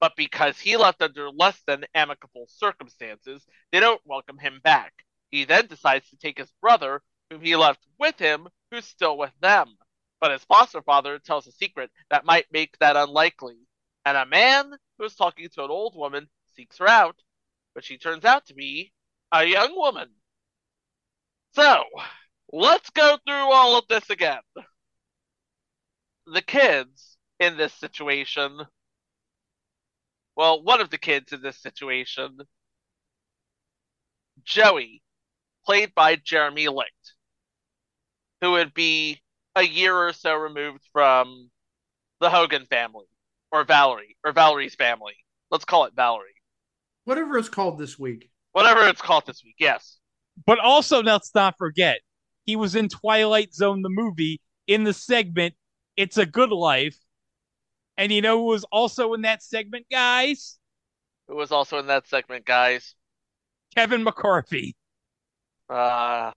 But 0.00 0.16
because 0.16 0.58
he 0.58 0.76
left 0.76 1.02
under 1.02 1.30
less 1.30 1.60
than 1.66 1.84
amicable 1.94 2.46
circumstances, 2.48 3.46
they 3.70 3.80
don't 3.80 4.00
welcome 4.06 4.38
him 4.38 4.60
back. 4.64 4.92
He 5.30 5.44
then 5.44 5.66
decides 5.66 6.08
to 6.10 6.16
take 6.16 6.38
his 6.38 6.52
brother, 6.60 7.02
whom 7.28 7.42
he 7.42 7.54
left 7.54 7.86
with 7.98 8.18
him, 8.18 8.48
who's 8.70 8.86
still 8.86 9.18
with 9.18 9.32
them. 9.40 9.76
But 10.20 10.32
his 10.32 10.44
foster 10.44 10.82
father 10.82 11.18
tells 11.18 11.46
a 11.46 11.52
secret 11.52 11.90
that 12.10 12.24
might 12.24 12.46
make 12.52 12.76
that 12.78 12.96
unlikely. 12.96 13.58
And 14.04 14.16
a 14.16 14.26
man 14.26 14.72
who 14.98 15.04
is 15.04 15.14
talking 15.14 15.48
to 15.50 15.64
an 15.64 15.70
old 15.70 15.94
woman 15.96 16.28
seeks 16.54 16.78
her 16.78 16.88
out, 16.88 17.16
but 17.74 17.84
she 17.84 17.98
turns 17.98 18.24
out 18.24 18.46
to 18.46 18.54
be 18.54 18.92
a 19.32 19.44
young 19.44 19.76
woman. 19.76 20.08
So, 21.54 21.84
let's 22.52 22.90
go 22.90 23.18
through 23.26 23.52
all 23.52 23.78
of 23.78 23.84
this 23.88 24.08
again. 24.10 24.40
The 26.26 26.42
kids 26.42 27.16
in 27.38 27.56
this 27.56 27.72
situation, 27.74 28.58
well, 30.36 30.62
one 30.62 30.80
of 30.80 30.90
the 30.90 30.98
kids 30.98 31.32
in 31.32 31.42
this 31.42 31.60
situation, 31.60 32.38
Joey, 34.44 35.02
played 35.64 35.94
by 35.94 36.16
Jeremy 36.16 36.68
Licht, 36.68 37.14
who 38.40 38.52
would 38.52 38.74
be 38.74 39.20
a 39.56 39.62
year 39.62 39.94
or 39.94 40.12
so 40.12 40.34
removed 40.34 40.82
from 40.92 41.50
the 42.20 42.30
Hogan 42.30 42.66
family, 42.66 43.06
or 43.50 43.64
Valerie, 43.64 44.16
or 44.24 44.32
Valerie's 44.32 44.74
family. 44.74 45.14
Let's 45.50 45.64
call 45.64 45.84
it 45.84 45.94
Valerie. 45.96 46.28
Whatever 47.04 47.38
it's 47.38 47.48
called 47.48 47.78
this 47.78 47.98
week. 47.98 48.30
Whatever 48.52 48.86
it's 48.86 49.02
called 49.02 49.26
this 49.26 49.42
week, 49.44 49.56
yes. 49.58 49.98
But 50.46 50.58
also, 50.58 51.02
let's 51.02 51.34
not 51.34 51.56
forget, 51.58 52.00
he 52.46 52.56
was 52.56 52.74
in 52.74 52.88
Twilight 52.88 53.54
Zone, 53.54 53.82
the 53.82 53.88
movie, 53.90 54.40
in 54.66 54.84
the 54.84 54.92
segment 54.92 55.54
"It's 55.96 56.18
a 56.18 56.26
Good 56.26 56.50
Life," 56.50 56.98
and 57.96 58.10
you 58.12 58.22
know 58.22 58.38
who 58.38 58.46
was 58.46 58.64
also 58.64 59.14
in 59.14 59.22
that 59.22 59.42
segment, 59.42 59.86
guys? 59.90 60.58
Who 61.28 61.36
was 61.36 61.52
also 61.52 61.78
in 61.78 61.86
that 61.86 62.08
segment, 62.08 62.44
guys? 62.44 62.94
Kevin 63.74 64.02
McCarthy 64.02 64.74
Uh, 65.68 66.32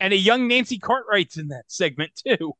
and 0.00 0.12
a 0.12 0.16
young 0.16 0.48
Nancy 0.48 0.78
Cartwright's 0.78 1.36
in 1.36 1.48
that 1.48 1.64
segment 1.70 2.12
too. 2.26 2.54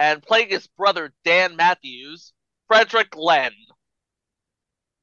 and 0.00 0.22
playing 0.22 0.48
his 0.50 0.66
brother 0.66 1.12
Dan 1.24 1.56
Matthews, 1.56 2.32
Frederick 2.68 3.10
Lehne, 3.12 3.52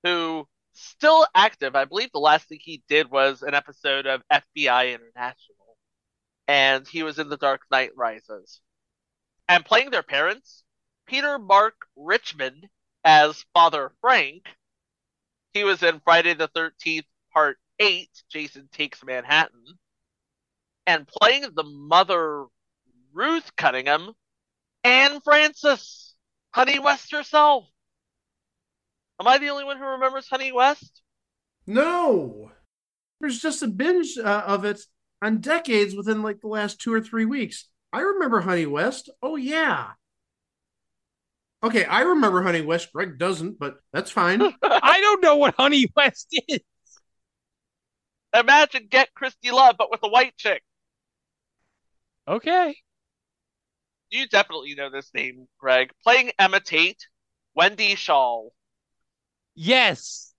who 0.04 0.48
still 0.74 1.26
active. 1.36 1.76
I 1.76 1.86
believe 1.86 2.12
the 2.12 2.20
last 2.20 2.48
thing 2.48 2.60
he 2.62 2.84
did 2.88 3.10
was 3.12 3.42
an 3.44 3.54
episode 3.54 4.06
of 4.08 4.22
FBI 4.32 4.94
International, 4.94 5.56
and 6.48 6.88
he 6.88 7.04
was 7.04 7.20
in 7.20 7.30
The 7.30 7.38
Dark 7.38 7.62
Knight 7.72 7.92
Rises. 7.96 8.62
And 9.48 9.66
playing 9.66 9.92
their 9.92 10.04
parents, 10.04 10.64
Peter 11.06 11.38
Mark 11.38 11.76
Richman 11.96 12.70
as 13.04 13.46
Father 13.54 13.92
Frank. 14.02 14.44
He 15.54 15.64
was 15.64 15.84
in 15.84 16.02
Friday 16.04 16.34
the 16.34 16.48
13th, 16.48 17.06
Part 17.34 17.58
8, 17.80 18.10
Jason 18.32 18.70
Takes 18.72 19.04
Manhattan. 19.04 19.64
And 20.88 21.08
playing 21.08 21.46
the 21.54 21.64
mother, 21.64 22.46
Ruth 23.14 23.56
Cunningham, 23.56 24.14
Anne 24.84 25.22
Francis, 25.22 26.16
Honey 26.52 26.80
West 26.80 27.12
herself. 27.12 27.66
Am 29.20 29.28
I 29.28 29.38
the 29.38 29.50
only 29.50 29.64
one 29.64 29.78
who 29.78 29.86
remembers 29.86 30.28
Honey 30.28 30.52
West? 30.52 31.02
No. 31.66 32.52
There's 33.20 33.40
just 33.40 33.64
a 33.64 33.68
binge 33.68 34.18
uh, 34.18 34.44
of 34.46 34.66
it 34.66 34.82
on 35.24 35.40
decades 35.40 35.96
within 35.96 36.22
like 36.22 36.42
the 36.42 36.48
last 36.48 36.82
two 36.82 36.94
or 36.94 37.02
three 37.02 37.26
weeks. 37.26 37.70
I 37.94 38.02
remember 38.02 38.42
Honey 38.42 38.66
West. 38.66 39.10
Oh 39.22 39.38
yeah. 39.38 39.92
Okay, 41.64 41.86
I 41.86 42.02
remember 42.02 42.44
Honey 42.44 42.62
West. 42.62 42.92
Greg 42.92 43.18
doesn't, 43.18 43.58
but 43.58 43.78
that's 43.94 44.12
fine. 44.12 44.42
I 44.64 45.00
don't 45.00 45.24
know 45.24 45.38
what 45.38 45.56
Honey 45.58 45.88
West 45.96 46.28
is. 46.50 46.60
Imagine 48.34 48.88
Get 48.90 49.14
Christy 49.14 49.52
Love, 49.52 49.76
but 49.78 49.90
with 49.90 50.02
a 50.04 50.10
white 50.10 50.36
chick. 50.36 50.62
Okay. 52.28 52.76
You 54.10 54.28
definitely 54.28 54.76
know 54.76 54.90
this 54.90 55.10
name, 55.14 55.48
Greg. 55.58 55.92
Playing 56.04 56.32
Emma 56.38 56.60
Tate, 56.60 57.08
Wendie 57.58 57.94
Schaal. 57.94 58.50
Yes. 59.56 60.34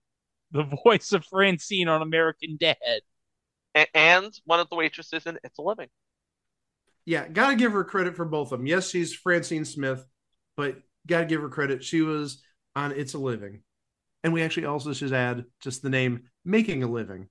The 0.51 0.65
voice 0.85 1.12
of 1.12 1.24
Francine 1.24 1.89
on 1.89 2.02
American 2.02 2.56
Dad. 2.61 2.77
A- 3.74 3.96
and 3.96 4.32
one 4.44 4.60
of 4.60 4.68
the 4.68 4.76
waitresses 4.76 5.26
in 5.26 5.38
It's 5.44 5.59
a 5.59 5.62
Living. 5.62 5.88
Yeah, 7.05 7.28
gotta 7.28 7.56
give 7.56 7.72
her 7.72 7.84
credit 7.84 8.16
for 8.16 8.24
both 8.24 8.52
of 8.52 8.59
them. 8.59 8.66
Yes, 8.66 8.88
she's 8.90 9.14
Francine 9.14 9.64
Smith, 9.64 10.05
but 10.56 10.76
gotta 11.06 11.26
give 11.26 11.42
her 11.42 11.48
credit. 11.48 11.84
She 11.84 12.01
was 12.02 12.42
on 12.74 12.92
It's 12.92 13.14
a 13.14 13.18
Living. 13.18 13.62
And 14.22 14.32
we 14.32 14.42
actually 14.42 14.66
also 14.66 14.94
should 14.94 15.12
add 15.12 15.44
just 15.60 15.82
the 15.82 15.90
name 15.90 16.30
Making 16.44 16.82
a 16.82 16.86
Living. 16.86 17.28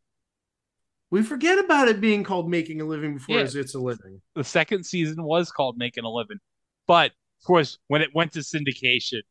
We 1.09 1.23
forget 1.23 1.59
about 1.59 1.87
it 1.87 2.01
being 2.01 2.23
called 2.23 2.49
Making 2.49 2.81
a 2.81 2.85
Living 2.85 3.15
before 3.15 3.37
Yeah. 3.37 3.47
It's 3.53 3.75
a 3.75 3.79
Living. 3.79 4.21
The 4.35 4.43
second 4.43 4.83
season 4.85 5.23
was 5.23 5.51
called 5.51 5.77
Making 5.77 6.05
a 6.05 6.09
Living. 6.09 6.39
But, 6.87 7.11
of 7.11 7.45
course, 7.45 7.79
when 7.87 8.01
it 8.01 8.13
went 8.13 8.33
to 8.33 8.39
syndication, 8.39 9.21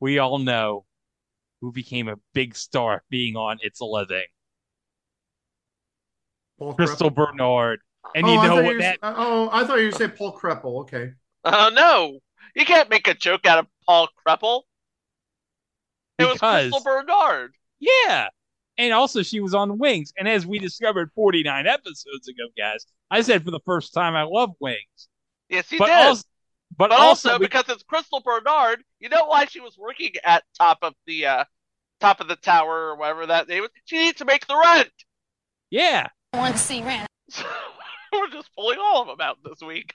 we 0.00 0.18
all 0.18 0.38
know 0.38 0.86
who 1.60 1.72
became 1.72 2.08
a 2.08 2.16
big 2.32 2.56
star 2.56 3.02
being 3.10 3.36
on 3.36 3.58
It's 3.62 3.80
a 3.80 3.84
Living. 3.84 4.24
Paul 6.60 6.74
Crystal 6.74 7.10
Kreppel. 7.10 7.14
Bernard. 7.32 7.80
And 8.14 8.24
oh, 8.26 8.32
you 8.32 8.42
know 8.48 8.54
what 8.56 8.64
you 8.66 8.74
were- 8.74 8.78
that 8.80 8.98
Oh, 9.02 9.48
I 9.52 9.64
thought 9.64 9.78
you 9.80 9.86
were 9.86 9.92
saying 9.92 10.12
Paul 10.12 10.38
Kreppel. 10.38 10.80
Okay. 10.82 11.10
Oh 11.44 11.70
no! 11.74 12.18
You 12.54 12.64
can't 12.64 12.88
make 12.90 13.08
a 13.08 13.14
joke 13.14 13.46
out 13.46 13.58
of 13.58 13.66
Paul 13.86 14.08
Kreppel. 14.26 14.62
It 16.18 16.24
was 16.26 16.38
Crystal 16.38 16.80
Bernard. 16.82 17.54
Yeah. 17.78 18.28
And 18.76 18.92
also 18.92 19.22
she 19.22 19.40
was 19.40 19.54
on 19.54 19.78
Wings. 19.78 20.12
And 20.18 20.28
as 20.28 20.46
we 20.46 20.58
discovered 20.58 21.10
49 21.14 21.66
episodes 21.66 22.28
ago, 22.28 22.44
guys, 22.56 22.84
I 23.10 23.22
said 23.22 23.44
for 23.44 23.50
the 23.50 23.60
first 23.64 23.92
time 23.94 24.14
I 24.14 24.22
love 24.22 24.50
Wings. 24.60 25.08
Yes, 25.48 25.68
he 25.70 25.78
But 25.78 25.86
did. 25.86 25.96
also 25.96 26.22
but, 26.76 26.90
but 26.90 26.98
also, 27.00 27.28
also, 27.30 27.38
we- 27.38 27.46
because 27.46 27.64
it's 27.68 27.82
Crystal 27.82 28.20
Bernard, 28.20 28.82
you 29.00 29.08
know 29.08 29.26
why 29.26 29.46
she 29.46 29.60
was 29.60 29.76
working 29.78 30.12
at 30.24 30.44
top 30.58 30.78
of 30.82 30.94
the 31.06 31.26
uh 31.26 31.44
top 32.00 32.20
of 32.20 32.28
the 32.28 32.36
tower 32.36 32.88
or 32.90 32.96
whatever 32.96 33.26
that 33.26 33.48
name 33.48 33.62
was? 33.62 33.70
She 33.86 33.98
needs 33.98 34.18
to 34.18 34.24
make 34.24 34.46
the 34.46 34.56
rent. 34.56 34.90
yeah. 35.70 36.08
Want 36.32 36.56
to 36.56 36.62
see 36.62 36.82
rent. 36.82 37.08
We're 38.12 38.28
just 38.28 38.50
pulling 38.54 38.78
all 38.80 39.02
of 39.02 39.08
them 39.08 39.20
out 39.20 39.38
this 39.44 39.60
week. 39.60 39.92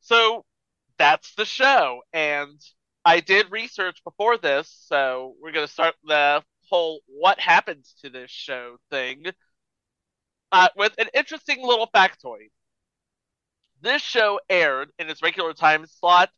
So 0.00 0.44
that's 0.98 1.34
the 1.34 1.44
show. 1.44 2.02
And 2.12 2.60
I 3.04 3.20
did 3.20 3.50
research 3.50 4.02
before 4.04 4.38
this, 4.38 4.74
so 4.88 5.34
we're 5.40 5.52
going 5.52 5.66
to 5.66 5.72
start 5.72 5.94
the 6.04 6.42
whole 6.68 7.00
what 7.06 7.38
happens 7.38 7.94
to 8.02 8.10
this 8.10 8.30
show 8.30 8.76
thing 8.90 9.24
uh, 10.52 10.68
with 10.76 10.94
an 10.98 11.08
interesting 11.14 11.62
little 11.62 11.88
factoid. 11.94 12.50
This 13.82 14.02
show 14.02 14.40
aired 14.48 14.90
in 14.98 15.08
its 15.08 15.22
regular 15.22 15.52
time 15.52 15.86
slot 15.86 16.30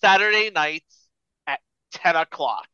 Saturday 0.00 0.50
nights 0.50 1.08
at 1.46 1.60
10 1.92 2.16
o'clock. 2.16 2.68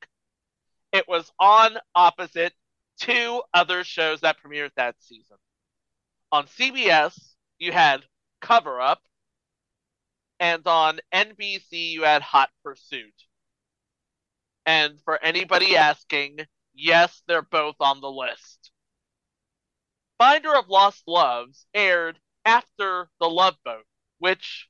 It 0.92 1.06
was 1.06 1.30
on 1.38 1.76
opposite 1.94 2.54
two 2.98 3.42
other 3.52 3.84
shows 3.84 4.22
that 4.22 4.36
premiered 4.42 4.70
that 4.76 4.96
season. 5.00 5.36
On 6.32 6.46
CBS, 6.46 7.34
you 7.58 7.72
had 7.72 8.04
Cover 8.40 8.80
Up, 8.80 9.00
and 10.40 10.66
on 10.66 11.00
NBC, 11.12 11.90
you 11.90 12.02
had 12.02 12.22
Hot 12.22 12.50
Pursuit. 12.62 13.14
And 14.66 15.00
for 15.04 15.22
anybody 15.22 15.76
asking, 15.76 16.38
yes, 16.74 17.22
they're 17.26 17.42
both 17.42 17.76
on 17.80 18.00
the 18.00 18.10
list. 18.10 18.70
Finder 20.18 20.56
of 20.56 20.68
Lost 20.68 21.04
Loves 21.06 21.66
aired 21.74 22.18
after 22.44 23.08
The 23.20 23.28
Love 23.28 23.56
Boat, 23.64 23.84
which 24.18 24.68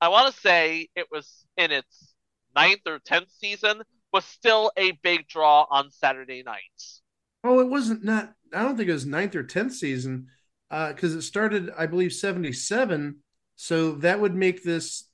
I 0.00 0.08
want 0.08 0.34
to 0.34 0.40
say 0.40 0.88
it 0.96 1.06
was 1.10 1.46
in 1.56 1.70
its 1.70 2.14
ninth 2.54 2.82
or 2.86 2.98
tenth 2.98 3.30
season, 3.30 3.82
was 4.12 4.24
still 4.24 4.72
a 4.76 4.92
big 4.92 5.28
draw 5.28 5.66
on 5.70 5.90
Saturday 5.90 6.42
nights. 6.42 7.02
Oh, 7.44 7.60
it 7.60 7.68
wasn't 7.68 8.04
not. 8.04 8.32
I 8.52 8.62
don't 8.62 8.76
think 8.76 8.88
it 8.88 8.92
was 8.92 9.06
ninth 9.06 9.34
or 9.34 9.42
tenth 9.42 9.74
season, 9.74 10.28
because 10.70 11.14
it 11.14 11.22
started, 11.22 11.70
I 11.76 11.86
believe, 11.86 12.12
seventy 12.12 12.52
seven. 12.52 13.16
So 13.56 13.92
that 13.96 14.20
would 14.20 14.34
make 14.34 14.62
this 14.62 15.04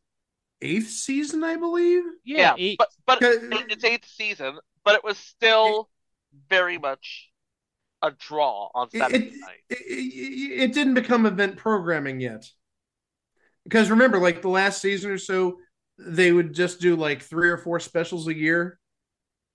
eighth 0.63 0.91
season, 0.91 1.45
I 1.45 1.57
believe. 1.57 2.03
Yeah, 2.25 2.57
but 2.77 2.89
but 3.07 3.21
it's 3.71 3.85
eighth 3.85 4.09
season, 4.09 4.59
but 4.85 4.95
it 4.95 5.05
was 5.05 5.19
still 5.19 5.89
very 6.51 6.79
much 6.79 7.31
a 8.03 8.11
draw 8.11 8.71
on 8.75 8.91
It, 8.93 8.99
Saturday 8.99 9.17
it, 9.17 9.33
night. 9.41 9.63
it, 9.71 9.79
it- 9.81 10.63
it 10.63 10.73
didn't 10.73 10.95
become 10.95 11.27
event 11.27 11.57
programming 11.57 12.21
yet. 12.21 12.45
Because 13.65 13.91
remember, 13.91 14.19
like 14.19 14.43
the 14.43 14.49
last 14.49 14.81
season 14.81 15.11
or 15.11 15.19
so, 15.19 15.59
they 15.99 16.33
would 16.33 16.55
just 16.55 16.81
do 16.81 16.97
like 16.97 17.23
three 17.23 17.51
or 17.51 17.59
four 17.59 17.81
specials 17.81 18.27
a 18.29 18.35
year. 18.35 18.79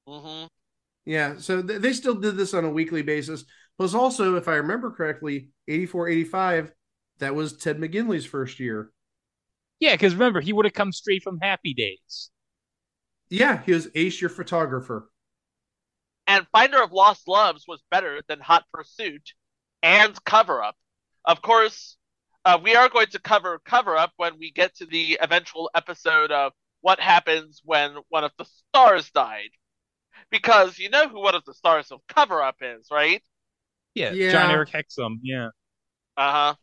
hmm 0.07 0.45
Yeah, 1.05 1.37
so 1.37 1.61
th- 1.61 1.81
they 1.81 1.93
still 1.93 2.15
did 2.15 2.37
this 2.37 2.53
on 2.53 2.65
a 2.65 2.69
weekly 2.69 3.01
basis. 3.01 3.43
Plus, 3.77 3.93
also, 3.93 4.35
if 4.35 4.47
I 4.47 4.55
remember 4.55 4.91
correctly, 4.91 5.49
84 5.67 6.09
85, 6.09 6.71
that 7.19 7.35
was 7.35 7.57
Ted 7.57 7.79
McGinley's 7.79 8.25
first 8.25 8.59
year. 8.59 8.91
Yeah, 9.79 9.93
because 9.93 10.13
remember, 10.13 10.39
he 10.39 10.53
would 10.53 10.65
have 10.65 10.73
come 10.73 10.91
straight 10.91 11.23
from 11.23 11.39
Happy 11.41 11.73
Days. 11.73 12.29
Yeah, 13.29 13.61
he 13.65 13.73
was 13.73 13.89
Ace, 13.95 14.21
your 14.21 14.29
photographer. 14.29 15.09
And 16.27 16.47
Finder 16.51 16.81
of 16.81 16.91
Lost 16.91 17.27
Loves 17.27 17.65
was 17.67 17.83
better 17.91 18.21
than 18.27 18.39
Hot 18.39 18.63
Pursuit 18.71 19.33
and 19.81 20.23
Cover 20.23 20.63
Up. 20.63 20.75
Of 21.25 21.41
course, 21.41 21.97
uh, 22.45 22.59
we 22.61 22.75
are 22.75 22.89
going 22.89 23.07
to 23.07 23.19
cover 23.19 23.59
Cover 23.65 23.97
Up 23.97 24.11
when 24.17 24.37
we 24.39 24.51
get 24.51 24.75
to 24.77 24.85
the 24.85 25.17
eventual 25.21 25.69
episode 25.75 26.31
of 26.31 26.53
what 26.81 26.99
happens 26.99 27.61
when 27.63 27.95
one 28.09 28.23
of 28.23 28.31
the 28.37 28.45
stars 28.45 29.09
died. 29.11 29.49
Because 30.33 30.79
you 30.79 30.89
know 30.89 31.07
who 31.07 31.21
one 31.21 31.35
of 31.35 31.45
the 31.45 31.53
stars 31.53 31.91
of 31.91 32.01
Cover 32.07 32.41
Up 32.41 32.55
is, 32.59 32.87
right? 32.91 33.21
Yeah, 33.93 34.13
Yeah. 34.13 34.31
Jon-Erik 34.31 34.71
Hexum. 34.71 35.19
Yeah. 35.21 35.49
Uh 36.17 36.31
huh. 36.31 36.55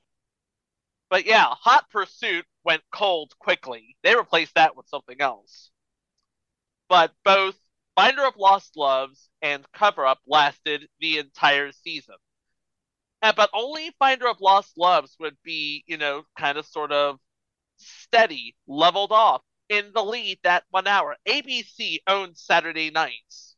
But 1.08 1.24
yeah, 1.24 1.46
Hot 1.46 1.88
Pursuit 1.88 2.44
went 2.64 2.82
cold 2.90 3.32
quickly. 3.38 3.96
They 4.02 4.16
replaced 4.16 4.56
that 4.56 4.76
with 4.76 4.88
something 4.88 5.20
else. 5.20 5.70
But 6.88 7.12
both 7.24 7.56
Finder 7.94 8.24
of 8.26 8.36
Lost 8.36 8.76
Loves 8.76 9.30
and 9.40 9.64
Cover 9.70 10.04
Up 10.04 10.18
lasted 10.26 10.88
the 10.98 11.18
entire 11.18 11.70
season. 11.70 12.16
And, 13.22 13.36
but 13.36 13.50
only 13.52 13.94
Finder 14.00 14.26
of 14.26 14.40
Lost 14.40 14.76
Loves 14.76 15.14
would 15.20 15.36
be, 15.44 15.84
you 15.86 15.96
know, 15.96 16.24
kind 16.36 16.58
of 16.58 16.66
sort 16.66 16.90
of 16.90 17.20
steady, 17.76 18.56
leveled 18.66 19.12
off 19.12 19.42
in 19.68 19.92
the 19.94 20.04
lead 20.04 20.40
that 20.42 20.64
one 20.70 20.88
hour. 20.88 21.16
ABC 21.26 22.00
owned 22.08 22.36
Saturday 22.36 22.90
nights. 22.90 23.49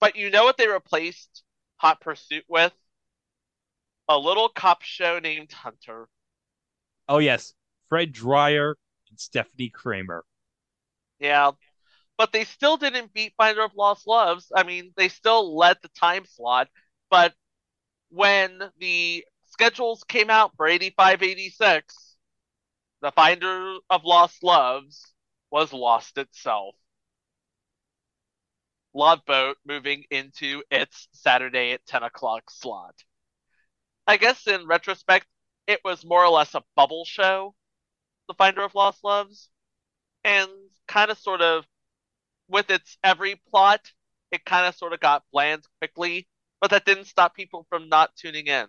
But 0.00 0.16
you 0.16 0.30
know 0.30 0.44
what 0.44 0.56
they 0.56 0.68
replaced 0.68 1.42
Hot 1.76 2.00
Pursuit 2.00 2.44
with? 2.48 2.72
A 4.08 4.18
little 4.18 4.48
cop 4.48 4.82
show 4.82 5.18
named 5.18 5.52
Hunter. 5.52 6.08
Oh 7.08 7.18
yes, 7.18 7.54
Fred 7.88 8.12
Dryer 8.12 8.76
and 9.08 9.18
Stepfanie 9.18 9.72
Kramer. 9.72 10.24
Yeah. 11.18 11.52
But 12.16 12.32
they 12.32 12.44
still 12.44 12.76
didn't 12.76 13.12
beat 13.12 13.34
Finder 13.36 13.62
of 13.62 13.74
Lost 13.74 14.06
Loves. 14.06 14.52
I 14.54 14.62
mean, 14.62 14.92
they 14.96 15.08
still 15.08 15.56
led 15.56 15.78
the 15.82 15.88
time 15.88 16.24
slot, 16.26 16.68
but 17.10 17.34
when 18.10 18.70
the 18.78 19.24
schedules 19.50 20.04
came 20.04 20.30
out 20.30 20.52
for 20.56 20.66
85 20.66 21.22
86, 21.22 22.16
the 23.02 23.10
Finder 23.12 23.76
of 23.90 24.04
Lost 24.04 24.42
Loves 24.42 25.12
was 25.50 25.72
lost 25.72 26.18
itself. 26.18 26.74
Love 28.94 29.24
Boat 29.26 29.56
moving 29.66 30.04
into 30.10 30.62
its 30.70 31.08
Saturday 31.12 31.72
at 31.72 31.84
10 31.86 32.04
o'clock 32.04 32.50
slot. 32.50 32.94
I 34.06 34.16
guess 34.16 34.46
in 34.46 34.66
retrospect, 34.66 35.26
it 35.66 35.80
was 35.84 36.04
more 36.04 36.24
or 36.24 36.30
less 36.30 36.54
a 36.54 36.62
bubble 36.76 37.04
show, 37.04 37.54
The 38.28 38.34
Finder 38.34 38.62
of 38.62 38.74
Lost 38.74 39.02
Loves, 39.02 39.50
and 40.22 40.50
kind 40.86 41.10
of 41.10 41.18
sort 41.18 41.42
of 41.42 41.66
with 42.48 42.70
its 42.70 42.98
every 43.02 43.40
plot, 43.50 43.90
it 44.30 44.44
kind 44.44 44.66
of 44.66 44.76
sort 44.76 44.92
of 44.92 45.00
got 45.00 45.24
bland 45.32 45.64
quickly, 45.80 46.28
but 46.60 46.70
that 46.70 46.84
didn't 46.84 47.06
stop 47.06 47.34
people 47.34 47.66
from 47.68 47.88
not 47.88 48.14
tuning 48.16 48.46
in. 48.46 48.66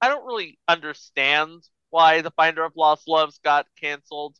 I 0.00 0.08
don't 0.08 0.26
really 0.26 0.58
understand 0.66 1.68
why 1.90 2.20
The 2.20 2.30
Finder 2.30 2.64
of 2.64 2.76
Lost 2.76 3.08
Loves 3.08 3.38
got 3.38 3.66
canceled, 3.80 4.36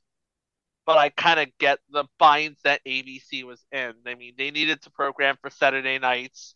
but 0.88 0.96
I 0.96 1.10
kind 1.10 1.38
of 1.38 1.48
get 1.58 1.80
the 1.90 2.06
binds 2.18 2.60
that 2.64 2.80
ABC 2.88 3.44
was 3.44 3.62
in. 3.70 3.92
I 4.06 4.14
mean, 4.14 4.32
they 4.38 4.50
needed 4.50 4.80
to 4.82 4.90
program 4.90 5.36
for 5.38 5.50
Saturday 5.50 5.98
nights, 5.98 6.54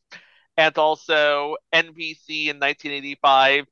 and 0.57 0.77
also 0.79 1.57
NBC 1.75 2.47
in 2.49 2.59
1985 2.59 3.67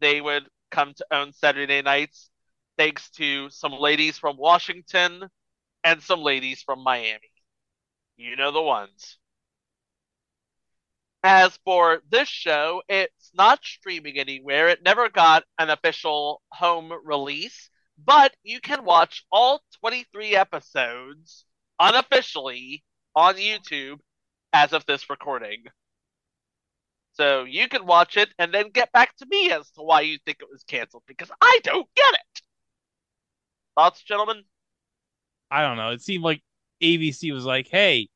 they 0.00 0.20
would 0.20 0.46
come 0.70 0.92
to 0.92 1.06
own 1.10 1.32
Saturday 1.32 1.80
nights 1.80 2.28
thanks 2.76 3.08
to 3.12 3.48
some 3.48 3.72
ladies 3.72 4.18
from 4.18 4.36
Washington 4.36 5.24
and 5.82 6.02
some 6.02 6.20
ladies 6.20 6.62
from 6.62 6.84
Miami. 6.84 7.30
You 8.18 8.36
know 8.36 8.52
the 8.52 8.60
ones. 8.60 9.16
As 11.22 11.58
for 11.64 12.02
this 12.10 12.28
show, 12.28 12.82
it's 12.90 13.30
not 13.32 13.64
streaming 13.64 14.18
anywhere. 14.18 14.68
It 14.68 14.82
never 14.82 15.08
got 15.08 15.44
an 15.58 15.70
official 15.70 16.42
home 16.52 16.92
release, 17.04 17.70
but 17.98 18.34
you 18.42 18.60
can 18.60 18.84
watch 18.84 19.24
all 19.30 19.62
23 19.80 20.36
episodes 20.36 21.44
unofficially 21.78 22.84
on 23.14 23.36
YouTube 23.36 23.98
as 24.52 24.72
of 24.72 24.84
this 24.86 25.08
recording. 25.10 25.64
So 27.12 27.44
you 27.44 27.68
can 27.68 27.86
watch 27.86 28.16
it 28.16 28.30
and 28.38 28.52
then 28.52 28.70
get 28.70 28.90
back 28.92 29.16
to 29.16 29.26
me 29.26 29.50
as 29.52 29.70
to 29.72 29.82
why 29.82 30.00
you 30.00 30.18
think 30.24 30.38
it 30.40 30.48
was 30.50 30.64
canceled 30.64 31.04
because 31.06 31.30
I 31.40 31.60
don't 31.62 31.88
get 31.94 32.12
it. 32.12 32.42
Thoughts, 33.76 34.02
gentlemen? 34.02 34.42
I 35.50 35.62
don't 35.62 35.76
know. 35.76 35.90
It 35.90 36.02
seemed 36.02 36.24
like 36.24 36.42
ABC 36.82 37.32
was 37.32 37.44
like, 37.44 37.68
"Hey, 37.68 38.08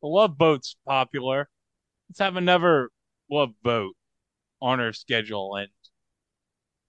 the 0.00 0.08
Love 0.08 0.38
Boat's 0.38 0.76
popular. 0.86 1.48
Let's 2.08 2.20
have 2.20 2.36
another 2.36 2.90
Love 3.30 3.52
Boat 3.62 3.94
on 4.62 4.80
our 4.80 4.92
schedule." 4.92 5.56
And 5.56 5.68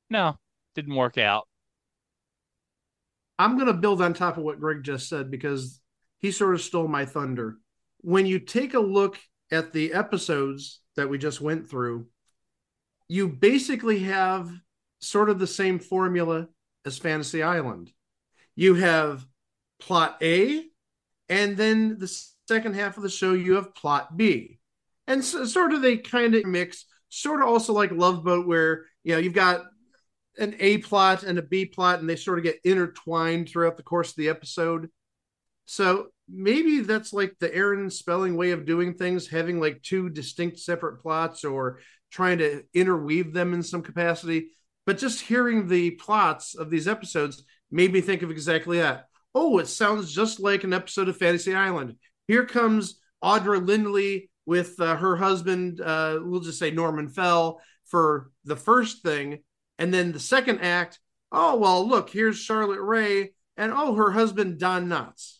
no, 0.10 0.40
didn't 0.76 0.96
work 0.96 1.18
out. 1.18 1.48
I'm 3.40 3.56
going 3.56 3.68
to 3.68 3.74
build 3.74 4.02
on 4.02 4.14
top 4.14 4.38
of 4.38 4.44
what 4.44 4.60
Greg 4.60 4.84
just 4.84 5.10
said 5.10 5.30
because 5.30 5.80
he 6.20 6.32
sort 6.32 6.56
of 6.56 6.62
stole 6.62 6.88
my 6.88 7.06
thunder. 7.06 7.58
When 8.02 8.26
you 8.26 8.40
take 8.40 8.74
a 8.74 8.80
look 8.80 9.20
at 9.52 9.74
the 9.74 9.94
episodes 9.94 10.82
that 10.96 11.10
we 11.10 11.18
just 11.18 11.42
went 11.42 11.70
through, 11.70 12.08
you 13.08 13.30
basically 13.30 14.00
have 14.00 14.52
sort 15.00 15.30
of 15.30 15.40
the 15.40 15.48
same 15.48 15.80
formula 15.80 16.48
as 16.86 16.98
Fantasy 16.98 17.44
Island. 17.44 17.92
You 18.56 18.76
have 18.76 19.26
plot 19.80 20.18
A, 20.22 20.64
and 21.30 21.56
then 21.56 22.00
the 22.00 22.12
second 22.48 22.76
half 22.76 22.98
of 22.98 23.04
the 23.04 23.10
show, 23.10 23.34
you 23.34 23.56
have 23.56 23.76
plot 23.76 24.18
B. 24.18 24.60
And 25.06 25.24
so, 25.24 25.46
sort 25.46 25.74
of 25.74 25.82
they 25.82 25.98
kind 25.98 26.36
of 26.36 26.46
mix, 26.46 26.86
sort 27.10 27.42
of 27.42 27.48
also 27.48 27.74
like 27.74 27.92
Love 27.92 28.24
Boat, 28.24 28.48
where 28.48 28.86
you 29.04 29.14
know 29.14 29.20
you've 29.20 29.34
got 29.34 29.66
an 30.38 30.56
A 30.60 30.80
plot 30.80 31.24
and 31.24 31.38
a 31.38 31.44
B 31.44 31.66
plot, 31.66 32.00
and 32.00 32.10
they 32.10 32.16
sort 32.16 32.38
of 32.38 32.44
get 32.44 32.60
intertwined 32.64 33.50
throughout 33.50 33.78
the 33.78 33.84
course 33.84 34.10
of 34.10 34.16
the 34.16 34.30
episode. 34.30 34.90
So 35.66 36.08
maybe 36.30 36.80
that's 36.80 37.14
like 37.14 37.36
the 37.40 37.54
Aaron 37.54 37.90
Spelling 37.90 38.38
way 38.38 38.52
of 38.52 38.66
doing 38.66 38.94
things, 38.94 39.28
having 39.28 39.60
like 39.60 39.82
two 39.82 40.10
distinct 40.10 40.60
separate 40.60 41.02
plots 41.02 41.44
or 41.44 41.80
trying 42.12 42.38
to 42.38 42.64
interweave 42.74 43.34
them 43.34 43.54
in 43.54 43.64
some 43.64 43.82
capacity. 43.82 44.52
But 44.86 44.98
just 44.98 45.22
hearing 45.22 45.68
the 45.68 45.92
plots 45.92 46.56
of 46.56 46.70
these 46.70 46.88
episodes 46.88 47.44
made 47.70 47.92
me 47.92 48.00
think 48.02 48.22
of 48.22 48.32
exactly 48.32 48.80
that. 48.80 49.08
Oh, 49.36 49.58
it 49.60 49.68
sounds 49.68 50.14
just 50.14 50.40
like 50.40 50.64
an 50.64 50.74
episode 50.74 51.10
of 51.10 51.18
Fantasy 51.18 51.54
Island. 51.54 51.96
Here 52.28 52.46
comes 52.46 53.00
Audra 53.24 53.66
Lindley 53.66 54.30
with 54.46 54.80
uh, 54.80 54.96
her 54.96 55.18
husband, 55.18 55.82
uh, 55.82 56.20
we'll 56.22 56.40
just 56.40 56.60
say 56.60 56.72
Norman 56.72 57.10
Fell, 57.10 57.60
for 57.86 58.32
the 58.46 58.56
first 58.56 59.04
thing. 59.04 59.40
And 59.80 59.94
then 59.94 60.12
the 60.12 60.20
second 60.20 60.60
act, 60.60 61.00
oh, 61.32 61.58
well, 61.58 61.88
look, 61.88 62.10
here's 62.10 62.40
Charlotte 62.40 62.82
Rae 62.82 63.32
and 63.56 63.72
oh, 63.74 63.96
her 63.96 64.12
husband, 64.12 64.60
Don 64.60 64.88
Knotts 64.88 65.38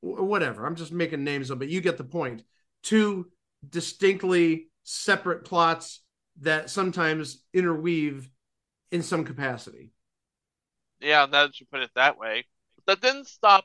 whatever. 0.00 0.66
I'm 0.66 0.76
just 0.76 0.92
making 0.92 1.24
names 1.24 1.50
up, 1.50 1.58
but 1.58 1.68
you 1.68 1.80
get 1.80 1.98
the 1.98 2.04
point. 2.04 2.42
Two 2.82 3.30
distinctly 3.68 4.68
separate 4.84 5.44
plots 5.44 6.00
that 6.40 6.70
sometimes 6.70 7.42
interweave 7.52 8.30
in 8.90 9.02
some 9.02 9.24
capacity. 9.24 9.92
Yeah, 11.00 11.26
now 11.26 11.46
that 11.46 11.60
you 11.60 11.66
put 11.70 11.82
it 11.82 11.90
that 11.94 12.18
way. 12.18 12.44
That 12.86 13.00
didn't 13.00 13.28
stop, 13.28 13.64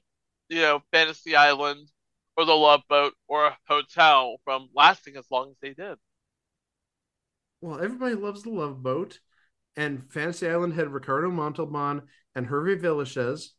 you 0.50 0.62
know, 0.62 0.82
Fantasy 0.92 1.36
Island 1.36 1.90
or 2.38 2.46
the 2.46 2.54
Love 2.54 2.82
Boat 2.90 3.14
or 3.28 3.54
Hotel 3.68 4.38
from 4.44 4.70
lasting 4.76 5.16
as 5.16 5.26
long 5.32 5.52
as 5.52 5.58
they 5.62 5.74
did. 5.74 5.98
Well, 7.62 7.80
everybody 7.80 8.16
loves 8.16 8.44
the 8.44 8.52
Love 8.52 8.84
Boat, 8.84 9.20
and 9.76 10.12
Fantasy 10.12 10.48
Island 10.50 10.74
had 10.74 10.94
Ricardo 10.94 11.32
Montalban 11.32 12.04
and 12.36 12.48
Hervé 12.48 12.80
Villechaize 12.80 13.50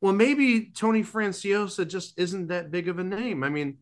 well, 0.00 0.12
maybe 0.12 0.70
Tony 0.74 1.02
Franciosa 1.02 1.86
just 1.86 2.18
isn't 2.18 2.48
that 2.48 2.70
big 2.70 2.88
of 2.88 2.98
a 2.98 3.04
name. 3.04 3.42
I 3.42 3.48
mean, 3.48 3.78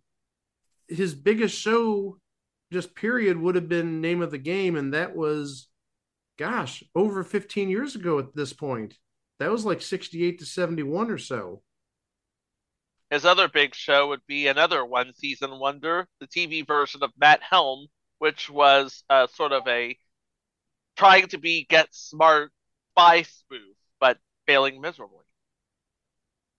his 0.89 1.15
biggest 1.15 1.59
show, 1.59 2.19
just 2.73 2.95
period, 2.95 3.37
would 3.39 3.55
have 3.55 3.69
been 3.69 4.01
Name 4.01 4.23
of 4.23 4.31
the 4.31 4.39
Game, 4.39 4.77
and 4.77 4.95
that 4.95 5.15
was, 5.15 5.69
gosh, 6.39 6.83
over 6.95 7.23
15 7.23 7.69
years 7.69 7.97
ago 7.97 8.19
at 8.19 8.35
this 8.35 8.53
point. 8.53 8.95
That 9.39 9.51
was 9.51 9.67
like 9.67 9.83
68 9.83 10.39
to 10.39 10.47
71 10.47 11.11
or 11.11 11.19
so. 11.19 11.63
His 13.11 13.27
other 13.27 13.47
big 13.47 13.75
show 13.75 14.09
would 14.09 14.27
be 14.27 14.47
another 14.47 14.85
one 14.85 15.13
season 15.15 15.59
wonder, 15.59 16.09
the 16.19 16.27
TV 16.27 16.67
version 16.67 17.03
of 17.03 17.13
Matt 17.19 17.43
Helm, 17.43 17.87
which 18.19 18.49
was 18.49 19.05
uh, 19.11 19.27
sort 19.27 19.53
of 19.53 19.69
a 19.69 19.99
trying 20.97 21.29
to 21.29 21.39
be 21.39 21.67
get 21.69 21.89
smart 21.95 22.53
by 22.95 23.23
spoof, 23.23 23.77
but 24.01 24.19
failing 24.47 24.81
miserably. 24.81 25.25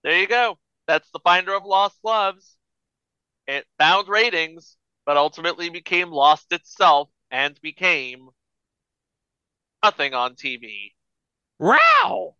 There 0.04 0.18
you 0.18 0.26
go. 0.26 0.58
That's 0.86 1.10
the 1.10 1.20
Finder 1.20 1.54
of 1.54 1.64
Lost 1.64 1.98
Loves. 2.02 2.56
It 3.46 3.66
found 3.78 4.08
ratings, 4.08 4.76
but 5.04 5.16
ultimately 5.16 5.70
became 5.70 6.10
lost 6.10 6.52
itself 6.52 7.10
and 7.30 7.60
became 7.60 8.28
nothing 9.82 10.14
on 10.14 10.34
TV. 10.34 10.92
Wow! 11.58 12.36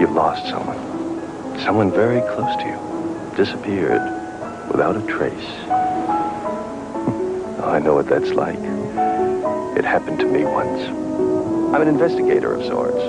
You've 0.00 0.12
lost 0.12 0.46
someone. 0.48 1.58
Someone 1.60 1.90
very 1.90 2.20
close 2.22 2.54
to 2.56 2.66
you. 2.66 3.36
Disappeared 3.36 4.02
without 4.70 4.96
a 4.96 5.06
trace. 5.06 5.32
I 7.64 7.78
know 7.78 7.94
what 7.94 8.08
that's 8.08 8.30
like. 8.30 8.58
It 9.76 9.84
happened 9.84 10.20
to 10.20 10.26
me 10.26 10.44
once. 10.44 10.82
I'm 11.74 11.82
an 11.82 11.88
investigator 11.88 12.54
of 12.54 12.64
sorts, 12.64 13.02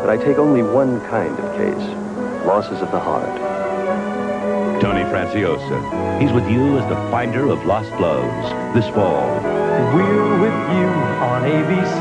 but 0.00 0.10
I 0.10 0.18
take 0.18 0.36
only 0.36 0.62
one 0.62 1.00
kind 1.08 1.38
of 1.38 1.56
case 1.56 2.46
losses 2.46 2.82
of 2.82 2.90
the 2.90 3.00
heart. 3.00 3.40
Tony 4.82 5.02
Franciosa. 5.04 6.20
He's 6.20 6.32
with 6.32 6.48
you 6.50 6.78
as 6.78 6.88
the 6.88 6.96
finder 7.10 7.48
of 7.48 7.64
lost 7.64 7.90
loves 8.00 8.74
this 8.74 8.86
fall. 8.94 9.28
We're 9.94 10.40
with 10.40 10.52
you 10.52 10.88
on 11.24 11.42
ABC 11.42 12.00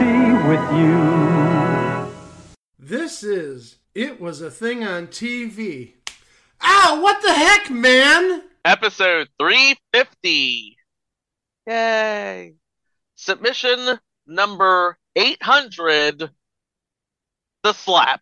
with 0.49 0.65
you. 0.79 2.55
This 2.77 3.23
is 3.23 3.77
It 3.95 4.19
Was 4.19 4.41
a 4.41 4.51
Thing 4.51 4.83
on 4.83 5.07
TV. 5.07 5.93
Ow, 6.61 6.99
what 7.01 7.21
the 7.21 7.33
heck, 7.33 7.69
man? 7.69 8.43
Episode 8.65 9.29
350. 9.39 10.77
Yay. 11.67 12.55
Submission 13.15 13.99
number 14.29 14.97
800 15.15 16.29
The 17.63 17.73
Slap. 17.73 18.21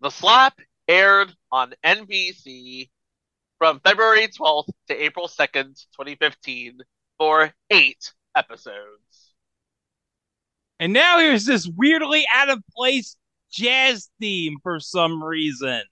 The 0.00 0.10
Slap 0.10 0.58
aired 0.88 1.32
on 1.50 1.74
NBC 1.84 2.90
from 3.58 3.80
February 3.80 4.26
12th 4.28 4.70
to 4.88 5.04
April 5.04 5.28
2nd, 5.28 5.86
2015, 5.92 6.78
for 7.18 7.52
eight 7.70 8.12
episodes. 8.36 9.34
And 10.80 10.92
now 10.92 11.20
here's 11.20 11.44
this 11.44 11.68
weirdly 11.68 12.26
out 12.34 12.50
of 12.50 12.60
place 12.76 13.16
jazz 13.52 14.10
theme 14.20 14.56
for 14.64 14.80
some 14.80 15.22
reason. 15.22 15.82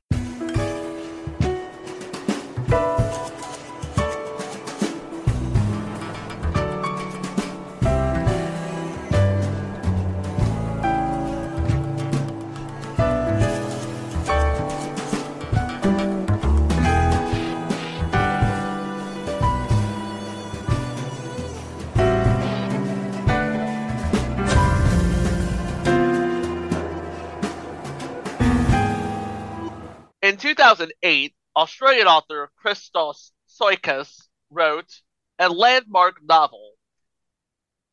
2008, 30.56 31.32
Australian 31.54 32.08
author 32.08 32.50
Christos 32.56 33.30
Tsiolkas 33.48 34.22
wrote 34.50 35.00
a 35.38 35.48
landmark 35.48 36.16
novel 36.24 36.72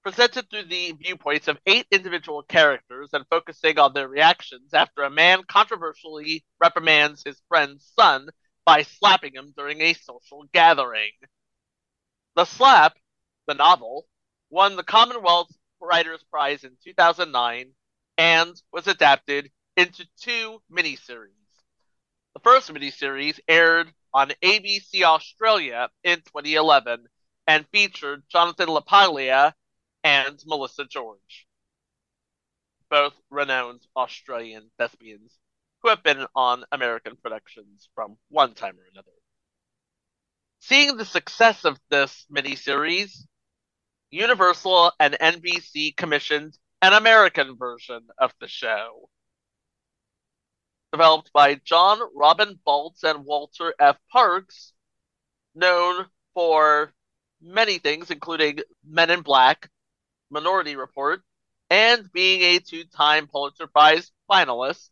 presented 0.01 0.49
through 0.49 0.63
the 0.63 0.93
viewpoints 0.93 1.47
of 1.47 1.59
eight 1.67 1.85
individual 1.91 2.41
characters 2.41 3.11
and 3.13 3.27
focusing 3.29 3.77
on 3.77 3.93
their 3.93 4.07
reactions 4.07 4.73
after 4.73 5.03
a 5.03 5.09
man 5.11 5.43
controversially 5.47 6.43
reprimands 6.59 7.21
his 7.23 7.39
friend's 7.47 7.91
son 7.95 8.27
by 8.65 8.81
slapping 8.81 9.35
him 9.35 9.53
during 9.55 9.79
a 9.81 9.93
social 9.93 10.43
gathering. 10.51 11.11
The 12.35 12.45
Slap, 12.45 12.97
the 13.45 13.53
novel, 13.53 14.07
won 14.49 14.77
the 14.77 14.84
Commonwealth 14.84 15.51
Writers 15.79 16.23
Prize 16.31 16.63
in 16.63 16.71
2009 16.84 17.71
and 18.17 18.59
was 18.73 18.88
adapted 18.88 19.51
into 19.75 20.07
two 20.19 20.59
miniseries. 20.71 21.36
The 22.38 22.43
first 22.51 22.72
miniseries 22.72 23.39
aired 23.47 23.91
on 24.14 24.30
ABC 24.43 25.01
Australia 25.01 25.89
in 26.03 26.18
2011 26.18 27.07
and 27.47 27.65
featured 27.72 28.30
Jonathan 28.30 28.69
LaPaglia 28.69 29.53
and 30.03 30.39
Melissa 30.45 30.85
George, 30.85 31.47
both 32.91 33.15
renowned 33.31 33.81
Australian 33.95 34.69
thespians 34.77 35.35
who 35.81 35.89
have 35.89 36.03
been 36.03 36.27
on 36.35 36.64
American 36.72 37.15
productions 37.15 37.89
from 37.95 38.19
one 38.30 38.53
time 38.53 38.77
or 38.77 38.85
another. 38.91 39.09
Seeing 40.59 40.95
the 40.95 41.05
success 41.05 41.65
of 41.65 41.80
this 41.89 42.27
miniseries, 42.31 43.26
Universal 44.11 44.91
and 44.99 45.15
NBC 45.15 45.97
commissioned 45.97 46.55
an 46.84 46.93
American 46.93 47.57
version 47.57 48.05
of 48.19 48.31
the 48.39 48.47
show. 48.47 49.09
Developed 50.91 51.31
by 51.34 51.55
Jon 51.55 51.99
Robin 52.15 52.59
Baitz 52.65 53.03
and 53.03 53.26
Walter 53.26 53.73
F. 53.80 53.97
Parkes, 54.11 54.73
known 55.53 56.05
for 56.34 56.93
many 57.41 57.77
things, 57.77 58.09
including 58.09 58.59
Men 58.88 59.09
in 59.09 59.22
Black, 59.22 59.69
Minority 60.30 60.76
Report, 60.76 61.22
and 61.69 62.11
being 62.11 62.41
a 62.41 62.59
two 62.59 62.85
time 62.85 63.27
Pulitzer 63.27 63.68
Prize 63.68 64.11
finalist. 64.30 64.89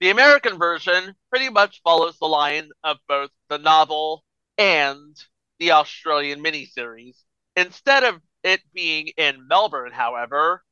The 0.00 0.10
American 0.10 0.58
version 0.58 1.14
pretty 1.30 1.50
much 1.50 1.82
follows 1.82 2.18
the 2.18 2.26
line 2.26 2.70
of 2.82 2.98
both 3.08 3.30
the 3.48 3.58
novel 3.58 4.24
and 4.58 5.16
the 5.58 5.72
Australian 5.72 6.42
miniseries. 6.42 7.16
Instead 7.56 8.04
of 8.04 8.20
it 8.42 8.60
being 8.72 9.08
in 9.16 9.46
Melbourne, 9.48 9.92
however, 9.92 10.62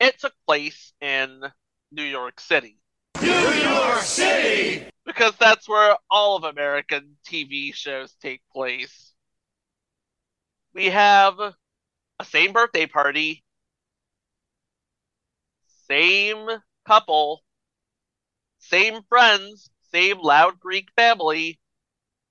it 0.00 0.18
took 0.18 0.34
place 0.46 0.92
in 1.00 1.42
New 1.92 2.02
York 2.02 2.40
City. 2.40 2.78
New 3.20 3.30
York 3.30 4.00
City! 4.00 4.86
Because 5.04 5.34
that's 5.38 5.68
where 5.68 5.96
all 6.10 6.36
of 6.36 6.44
American 6.44 7.16
TV 7.28 7.74
shows 7.74 8.14
take 8.22 8.40
place. 8.50 9.12
We 10.74 10.86
have 10.86 11.38
a 11.38 12.24
same 12.24 12.54
birthday 12.54 12.86
party, 12.86 13.44
same 15.86 16.48
couple, 16.86 17.42
same 18.58 19.02
friends, 19.08 19.68
same 19.92 20.18
loud 20.18 20.58
Greek 20.58 20.88
family, 20.96 21.60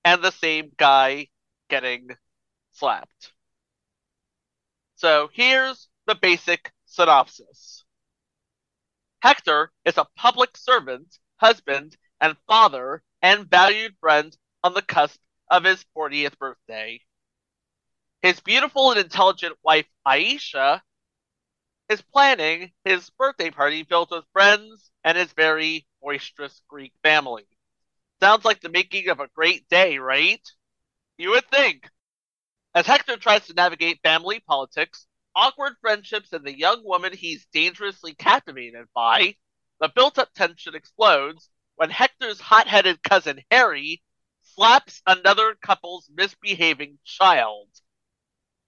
and 0.04 0.22
the 0.22 0.32
same 0.32 0.72
guy 0.76 1.28
getting 1.70 2.08
slapped. 2.72 3.32
So 4.96 5.30
here's 5.32 5.88
the 6.06 6.16
basic 6.16 6.72
synopsis 6.84 7.84
Hector 9.22 9.70
is 9.84 9.98
a 9.98 10.08
public 10.16 10.56
servant, 10.56 11.16
husband, 11.36 11.96
and 12.20 12.36
father, 12.48 13.04
and 13.22 13.48
valued 13.48 13.96
friend 14.00 14.36
on 14.64 14.74
the 14.74 14.82
cusp 14.82 15.20
of 15.48 15.62
his 15.62 15.84
40th 15.96 16.36
birthday. 16.38 17.00
His 18.22 18.40
beautiful 18.40 18.90
and 18.90 18.98
intelligent 18.98 19.56
wife, 19.62 19.86
Aisha, 20.04 20.82
is 21.88 22.02
planning 22.02 22.72
his 22.84 23.10
birthday 23.10 23.50
party 23.50 23.84
filled 23.84 24.10
with 24.10 24.24
friends 24.32 24.90
and 25.04 25.16
his 25.16 25.32
very 25.34 25.86
boisterous 26.00 26.60
Greek 26.66 26.92
family. 27.04 27.46
Sounds 28.20 28.44
like 28.44 28.60
the 28.60 28.68
making 28.70 29.08
of 29.08 29.20
a 29.20 29.28
great 29.28 29.68
day, 29.68 29.98
right? 29.98 30.44
You 31.16 31.30
would 31.30 31.48
think. 31.48 31.88
As 32.74 32.86
Hector 32.86 33.16
tries 33.18 33.46
to 33.46 33.54
navigate 33.54 34.00
family 34.02 34.40
politics, 34.40 35.06
awkward 35.34 35.74
friendships, 35.80 36.32
and 36.32 36.44
the 36.44 36.56
young 36.56 36.84
woman 36.84 37.12
he's 37.12 37.46
dangerously 37.52 38.14
captivated 38.14 38.86
by, 38.94 39.36
the 39.80 39.88
built 39.88 40.18
up 40.18 40.32
tension 40.34 40.74
explodes 40.74 41.50
when 41.76 41.90
Hector's 41.90 42.40
hot 42.40 42.68
headed 42.68 43.02
cousin 43.02 43.40
Harry 43.50 44.02
slaps 44.54 45.02
another 45.06 45.54
couple's 45.54 46.10
misbehaving 46.14 46.98
child, 47.04 47.68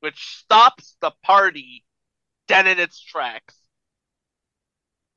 which 0.01 0.39
stops 0.39 0.97
the 1.01 1.13
party 1.23 1.85
dead 2.49 2.67
in 2.67 2.79
its 2.79 3.01
tracks. 3.01 3.55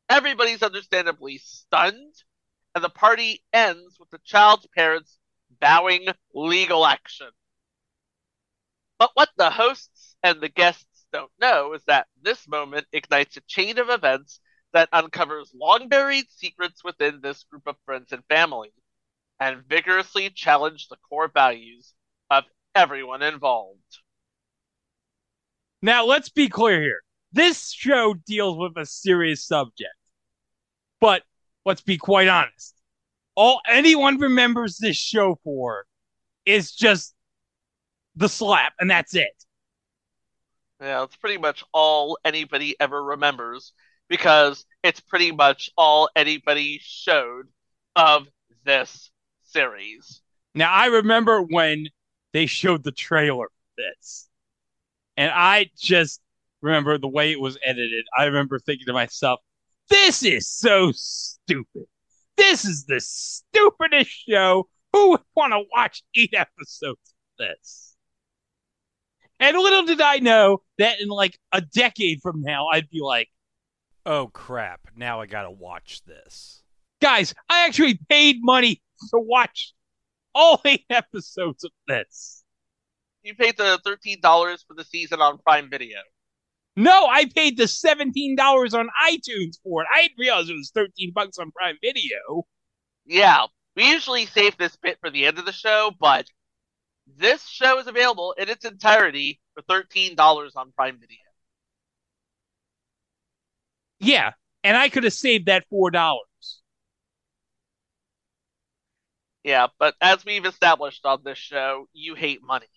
Everybody's 0.10 0.64
understandably 0.64 1.38
stunned, 1.38 2.14
and 2.76 2.84
the 2.84 2.90
party 2.90 3.44
ends 3.52 3.98
with 4.00 4.10
the 4.10 4.20
child's 4.24 4.68
parents 4.68 5.18
vowing 5.60 6.08
legal 6.34 6.86
action. 6.86 7.30
But 9.00 9.12
what 9.14 9.30
the 9.38 9.50
hosts 9.50 10.16
and 10.24 10.42
the 10.42 10.50
guests 10.50 10.97
don't 11.18 11.32
know 11.42 11.74
is 11.74 11.82
that 11.88 12.06
this 12.22 12.48
moment 12.48 12.86
ignites 12.94 13.38
a 13.38 13.42
chain 13.48 13.80
of 13.80 13.90
events 13.90 14.40
that 14.74 14.90
uncovers 14.94 15.52
long 15.56 15.88
buried 15.88 16.26
secrets 16.30 16.84
within 16.84 17.22
this 17.22 17.44
group 17.44 17.64
of 17.66 17.76
friends 17.86 18.12
and 18.12 18.24
family, 18.30 18.70
and 19.40 19.64
vigorously 19.68 20.30
challenge 20.30 20.88
the 20.88 20.98
core 21.10 21.32
values 21.34 21.94
of 22.30 22.44
everyone 22.76 23.24
involved. 23.24 23.80
Now, 25.82 26.06
let's 26.06 26.30
be 26.30 26.50
clear 26.50 26.80
here. 26.82 27.02
This 27.32 27.72
show 27.72 28.14
deals 28.14 28.58
with 28.58 28.74
a 28.78 28.86
serious 28.86 29.44
subject. 29.46 29.90
But 31.02 31.24
let's 31.66 31.82
be 31.82 31.98
quite 31.98 32.28
honest. 32.28 32.76
All 33.36 33.62
anyone 33.68 34.20
remembers 34.20 34.78
this 34.78 34.98
show 34.98 35.40
for 35.44 35.86
is 36.46 36.72
just 36.72 37.16
the 38.16 38.30
slap, 38.30 38.74
and 38.80 38.90
that's 38.90 39.16
it. 39.16 39.37
Yeah, 40.82 41.04
it's 41.04 41.16
pretty 41.16 41.38
much 41.38 41.64
all 41.74 42.20
anybody 42.24 42.76
ever 42.80 43.04
remembers 43.04 43.74
because 44.10 44.66
it's 44.84 45.00
pretty 45.00 45.32
much 45.32 45.72
all 45.78 46.10
anybody 46.16 46.80
showed 46.82 47.48
of 47.96 48.28
this 48.64 49.10
series. 49.44 50.22
Now, 50.54 50.72
I 50.72 50.88
remember 50.88 51.42
when 51.42 51.88
they 52.34 52.46
showed 52.46 52.84
the 52.84 52.92
trailer 52.92 53.48
for 53.48 53.82
this, 53.82 54.30
and 55.16 55.32
I 55.34 55.72
just 55.78 56.22
remember 56.62 56.98
the 56.98 57.08
way 57.08 57.32
it 57.32 57.40
was 57.40 57.58
edited. 57.64 58.06
I 58.16 58.26
remember 58.26 58.60
thinking 58.60 58.86
to 58.88 58.94
myself, 58.94 59.40
this 59.90 60.24
is 60.24 60.48
so 60.48 60.92
stupid. 60.94 61.86
This 62.36 62.66
is 62.66 62.86
the 62.86 63.00
stupidest 63.00 64.12
show. 64.30 64.68
Who 64.94 65.12
would 65.12 65.22
want 65.36 65.54
to 65.54 65.64
watch 65.76 66.04
eight 66.16 66.34
episodes 66.34 67.00
of 67.40 67.48
this? 67.48 67.87
And 69.40 69.58
little 69.58 69.84
did 69.84 70.02
I 70.02 70.18
know 70.18 70.62
that 70.78 71.00
in 71.00 71.10
like 71.10 71.38
a 71.52 71.62
decade 71.62 72.22
from 72.22 72.42
now, 72.42 72.68
I'd 72.68 72.90
be 72.90 73.02
like, 73.02 73.30
oh 74.06 74.28
crap, 74.28 74.82
now 74.96 75.22
I 75.22 75.28
gotta 75.28 75.52
watch 75.52 76.04
this. 76.06 76.64
Guys, 77.02 77.36
I 77.50 77.66
actually 77.66 78.00
paid 78.10 78.38
money 78.42 78.82
to 79.12 79.20
watch 79.20 79.74
all 80.34 80.62
eight 80.66 80.86
episodes 80.90 81.64
of 81.64 81.72
this. 81.88 82.44
You 83.24 83.36
paid 83.36 83.58
the 83.58 83.80
$13 83.86 84.22
for 84.68 84.74
the 84.74 84.86
season 84.86 85.22
on 85.22 85.38
Prime 85.40 85.70
Video. 85.70 85.98
No, 86.76 87.08
I 87.08 87.26
paid 87.26 87.58
the 87.58 87.64
$17 87.64 88.38
on 88.74 88.90
iTunes 89.04 89.58
for 89.64 89.82
it. 89.82 89.88
I 89.94 90.04
didn't 90.04 90.20
realize 90.20 90.50
it 90.50 90.54
was 90.54 90.72
13 90.74 91.12
bucks 91.14 91.38
on 91.40 91.52
Prime 91.52 91.78
Video. 91.82 92.46
Yeah, 93.06 93.48
we 93.76 93.90
usually 93.90 94.26
save 94.28 94.58
this 94.58 94.76
bit 94.76 94.98
for 95.02 95.10
the 95.10 95.26
end 95.26 95.40
of 95.40 95.46
the 95.46 95.52
show, 95.52 95.92
but 96.00 96.28
this 97.16 97.48
show 97.48 97.80
is 97.80 97.88
available 97.88 98.34
in 98.38 98.50
its 98.50 98.66
entirety 98.66 99.40
for 99.54 99.62
$13 99.64 100.56
on 100.56 100.72
Prime 100.74 101.00
Video. 101.00 101.18
Yeah, 104.00 104.34
and 104.64 104.78
I 104.78 104.90
could 104.90 105.04
have 105.04 105.14
saved 105.14 105.48
that 105.48 105.66
$4. 105.72 106.18
Yeah, 109.44 109.68
but 109.80 109.96
as 110.02 110.26
we've 110.26 110.46
established 110.46 111.06
on 111.06 111.22
this 111.24 111.38
show, 111.38 111.88
you 111.94 112.16
hate 112.16 112.44
money. 112.44 112.68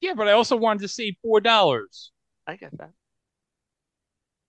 Yeah, 0.00 0.12
but 0.14 0.28
I 0.28 0.32
also 0.32 0.56
wanted 0.56 0.80
to 0.80 0.88
save 0.88 1.14
$4. 1.24 2.10
I 2.46 2.56
get 2.56 2.76
that. 2.78 2.90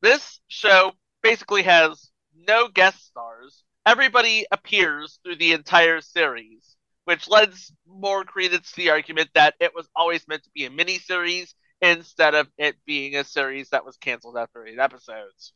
This 0.01 0.41
show 0.47 0.91
basically 1.23 1.63
has 1.63 2.11
no 2.35 2.67
guest 2.67 3.07
stars. 3.07 3.63
Everybody 3.85 4.45
appears 4.51 5.19
through 5.23 5.37
the 5.37 5.53
entire 5.53 6.01
series, 6.01 6.74
which 7.05 7.27
lends 7.29 7.71
more 7.87 8.23
credence 8.23 8.71
to 8.71 8.77
the 8.77 8.89
argument 8.89 9.29
that 9.33 9.55
it 9.59 9.73
was 9.73 9.87
always 9.95 10.27
meant 10.27 10.43
to 10.43 10.49
be 10.53 10.65
a 10.65 10.69
miniseries 10.69 11.53
instead 11.81 12.35
of 12.35 12.47
it 12.57 12.75
being 12.85 13.15
a 13.15 13.23
series 13.23 13.69
that 13.69 13.85
was 13.85 13.97
canceled 13.97 14.37
after 14.37 14.65
eight 14.65 14.79
episodes. 14.79 15.53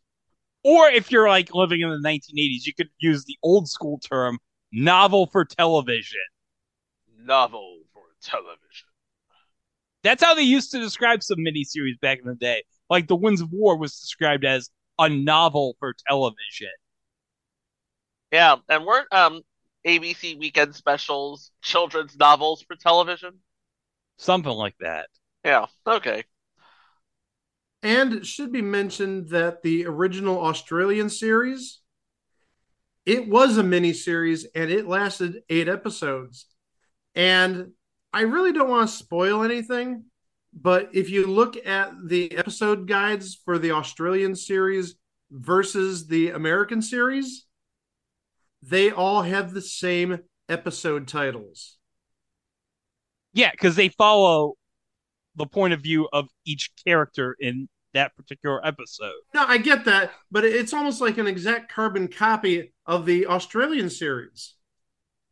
Or 0.64 0.90
if 0.90 1.12
you're 1.12 1.28
like 1.28 1.54
living 1.54 1.82
in 1.82 1.90
the 1.90 2.00
1980s, 2.00 2.66
you 2.66 2.74
could 2.74 2.90
use 3.00 3.26
the 3.26 3.38
old 3.44 3.70
school 3.70 4.00
term 4.00 4.40
novel 4.72 5.28
for 5.28 5.46
television. 5.46 6.20
Novel 7.18 7.84
for 7.94 8.04
television. 8.22 8.88
That's 10.04 10.24
how 10.24 10.34
they 10.34 10.44
used 10.44 10.72
to 10.72 10.80
describe 10.80 11.24
some 11.24 11.40
miniseries 11.40 12.00
back 12.02 12.20
in 12.20 12.26
the 12.26 12.36
day. 12.36 12.64
Like 12.90 13.08
The 13.08 13.16
Winds 13.16 13.42
of 13.42 13.52
War 13.52 13.78
was 13.78 14.00
described 14.00 14.46
as 14.46 14.70
a 14.98 15.10
novel 15.10 15.76
for 15.80 15.94
television. 16.08 16.70
Yeah, 18.32 18.58
and 18.70 18.86
weren't 18.86 19.12
um 19.12 19.42
ABC 19.86 20.38
weekend 20.38 20.76
specials 20.76 21.52
children's 21.62 22.18
novels 22.18 22.62
for 22.62 22.76
television? 22.76 23.40
Something 24.18 24.52
like 24.52 24.76
that. 24.80 25.08
Yeah, 25.46 25.68
okay. 25.88 26.24
And 27.82 28.14
it 28.14 28.26
should 28.26 28.52
be 28.52 28.62
mentioned 28.62 29.30
that 29.30 29.62
the 29.62 29.86
original 29.86 30.40
Australian 30.42 31.10
series, 31.10 31.80
it 33.06 33.30
was 33.30 33.58
a 33.58 33.64
mini 33.64 33.94
series 33.94 34.46
and 34.54 34.70
it 34.70 34.88
lasted 34.88 35.44
eight 35.50 35.70
episodes. 35.70 36.46
And 37.16 37.72
I 38.12 38.22
really 38.22 38.52
don't 38.52 38.70
want 38.70 38.90
to 38.90 38.96
spoil 38.96 39.44
anything, 39.44 40.06
but 40.54 40.90
if 40.94 41.10
you 41.10 41.28
look 41.28 41.56
at 41.66 41.94
the 42.06 42.36
episode 42.38 42.88
guides 42.88 43.40
for 43.46 43.58
the 43.58 43.72
Australian 43.72 44.36
series 44.36 44.96
versus 45.32 46.08
the 46.08 46.32
American 46.32 46.82
series, 46.82 47.46
they 48.62 48.92
all 48.92 49.24
have 49.24 49.54
the 49.54 49.62
same 49.62 50.20
episode 50.48 51.08
titles. 51.08 51.78
Yeah, 53.34 53.52
because 53.52 53.76
they 53.76 53.90
follow 53.90 54.56
the 55.36 55.46
point 55.46 55.74
of 55.74 55.82
view 55.82 56.08
of 56.12 56.30
each 56.46 56.72
character 56.86 57.36
in 57.40 57.70
that 57.94 58.16
particular 58.16 58.66
episode. 58.66 59.14
No, 59.34 59.46
I 59.46 59.58
get 59.58 59.86
that, 59.86 60.12
but 60.32 60.46
it's 60.46 60.74
almost 60.74 61.02
like 61.02 61.18
an 61.18 61.28
exact 61.28 61.72
carbon 61.72 62.08
copy 62.08 62.74
of 62.86 63.06
the 63.06 63.28
Australian 63.28 63.90
series. 63.90 64.56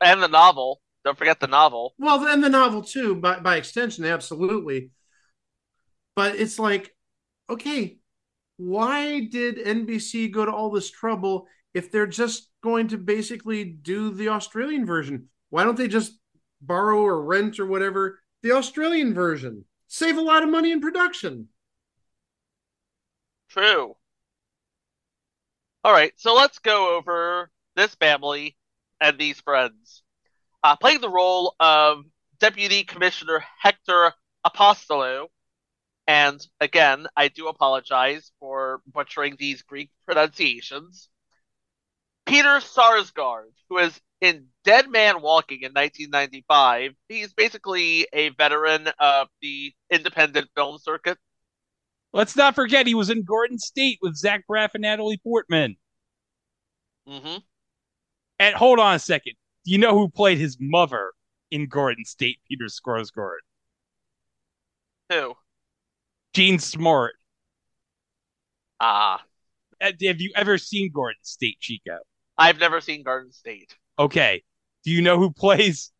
And 0.01 0.21
the 0.21 0.27
novel. 0.27 0.81
Don't 1.03 1.17
forget 1.17 1.39
the 1.39 1.47
novel. 1.47 1.93
Well, 1.97 2.25
and 2.27 2.43
the 2.43 2.49
novel 2.49 2.81
too, 2.81 3.15
by 3.15 3.39
by 3.39 3.55
extension, 3.55 4.05
absolutely. 4.05 4.91
But 6.15 6.35
it's 6.35 6.59
like, 6.59 6.95
okay, 7.49 7.99
why 8.57 9.21
did 9.21 9.57
NBC 9.57 10.31
go 10.31 10.45
to 10.45 10.51
all 10.51 10.71
this 10.71 10.89
trouble 10.89 11.47
if 11.73 11.91
they're 11.91 12.07
just 12.07 12.49
going 12.67 12.89
to 12.89 12.97
basically 12.97 13.63
do 13.63 14.11
the 14.11 14.27
Australian 14.27 14.85
version? 14.85 15.29
Why 15.49 15.63
don't 15.63 15.77
they 15.77 15.87
just 15.87 16.19
borrow 16.61 16.99
or 16.99 17.23
rent 17.23 17.59
or 17.59 17.65
whatever 17.65 18.19
the 18.43 18.51
Australian 18.51 19.13
version? 19.13 19.63
Save 19.87 20.17
a 20.17 20.21
lot 20.21 20.43
of 20.43 20.49
money 20.49 20.73
in 20.73 20.81
production. 20.81 21.47
True. 23.49 23.95
All 25.85 25.93
right, 25.93 26.11
so 26.17 26.35
let's 26.35 26.59
go 26.59 26.97
over 26.97 27.49
this 27.77 27.95
family 27.95 28.57
and 28.99 29.17
these 29.17 29.39
friends. 29.39 30.03
Uh, 30.61 30.75
playing 30.75 30.99
the 30.99 31.09
role 31.09 31.55
of 31.61 32.03
Deputy 32.39 32.83
Commissioner 32.83 33.45
Hector 33.61 34.11
Apostolou. 34.45 35.27
And 36.05 36.45
again, 36.59 37.07
I 37.15 37.29
do 37.29 37.47
apologize 37.47 38.31
for 38.41 38.81
butchering 38.85 39.37
these 39.39 39.61
Greek 39.61 39.89
pronunciations. 40.05 41.07
Peter 42.27 42.59
Sarsgaard, 42.59 43.53
who 43.69 43.77
is 43.77 43.99
in 44.21 44.47
Dead 44.63 44.89
Man 44.89 45.21
Walking 45.21 45.61
in 45.61 45.71
1995. 45.71 46.93
He's 47.07 47.33
basically 47.33 48.07
a 48.11 48.29
veteran 48.29 48.89
of 48.99 49.29
the 49.41 49.73
independent 49.89 50.49
film 50.55 50.77
circuit. 50.77 51.17
Let's 52.13 52.35
not 52.35 52.55
forget 52.55 52.87
he 52.87 52.95
was 52.95 53.09
in 53.09 53.23
Garden 53.23 53.57
State 53.59 53.99
with 54.01 54.15
Zach 54.15 54.43
Braff 54.49 54.71
and 54.73 54.81
Natalie 54.81 55.19
Portman. 55.23 55.77
Mm-hmm. 57.07 57.37
And 58.39 58.55
hold 58.55 58.79
on 58.79 58.95
a 58.95 58.99
second. 58.99 59.33
Do 59.65 59.71
you 59.71 59.77
know 59.77 59.93
who 59.93 60.09
played 60.09 60.37
his 60.37 60.57
mother 60.59 61.11
in 61.51 61.67
Garden 61.67 62.05
State, 62.05 62.39
Peter 62.47 62.65
Sarsgaard? 62.65 63.39
Who? 65.09 65.35
Jean 66.33 66.59
Smart. 66.59 67.15
Ah. 68.79 69.23
Uh, 69.81 69.91
Have 70.01 70.21
you 70.21 70.31
ever 70.35 70.57
seen 70.57 70.91
Garden 70.93 71.19
State, 71.23 71.59
Chico? 71.59 71.99
I've 72.37 72.59
never 72.59 72.81
seen 72.81 73.03
Garden 73.03 73.31
State. 73.31 73.75
Okay. 73.97 74.43
Do 74.83 74.91
you 74.91 75.01
know 75.01 75.17
who 75.17 75.31
plays 75.31 75.91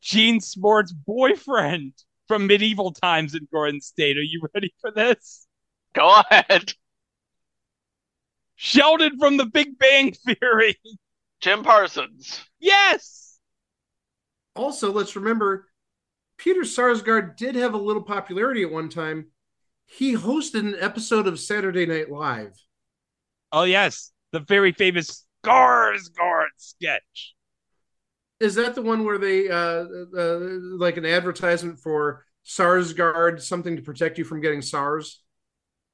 Jean 0.00 0.40
Smart's 0.40 0.92
boyfriend 0.92 1.92
from 2.26 2.46
medieval 2.46 2.92
times 2.92 3.34
in 3.34 3.48
Garden 3.52 3.80
State? 3.80 4.18
Are 4.18 4.22
you 4.22 4.42
ready 4.54 4.74
for 4.80 4.90
this? 4.90 5.46
Go 5.94 6.22
ahead. 6.30 6.72
Sheldon 8.56 9.18
from 9.18 9.36
the 9.36 9.46
Big 9.46 9.78
Bang 9.78 10.12
Theory. 10.12 10.78
Jim 11.40 11.62
Parsons. 11.62 12.40
Yes. 12.58 13.38
Also, 14.56 14.92
let's 14.92 15.14
remember 15.14 15.68
Peter 16.36 16.62
Sarsgaard 16.62 17.36
did 17.36 17.54
have 17.54 17.74
a 17.74 17.78
little 17.78 18.02
popularity 18.02 18.62
at 18.64 18.72
one 18.72 18.88
time. 18.88 19.28
He 19.86 20.14
hosted 20.14 20.60
an 20.60 20.76
episode 20.78 21.26
of 21.26 21.38
Saturday 21.38 21.86
Night 21.86 22.10
Live. 22.10 22.52
Oh 23.52 23.62
yes, 23.62 24.12
the 24.32 24.40
very 24.40 24.72
famous 24.72 25.26
Sarsgaard 25.44 26.48
sketch. 26.56 27.34
Is 28.40 28.54
that 28.54 28.74
the 28.74 28.82
one 28.82 29.04
where 29.04 29.18
they 29.18 29.48
uh, 29.48 29.84
uh 30.16 30.38
like 30.78 30.96
an 30.96 31.06
advertisement 31.06 31.80
for 31.80 32.24
Sarsgaard, 32.46 33.40
something 33.40 33.76
to 33.76 33.82
protect 33.82 34.18
you 34.18 34.24
from 34.24 34.40
getting 34.40 34.62
SARS? 34.62 35.22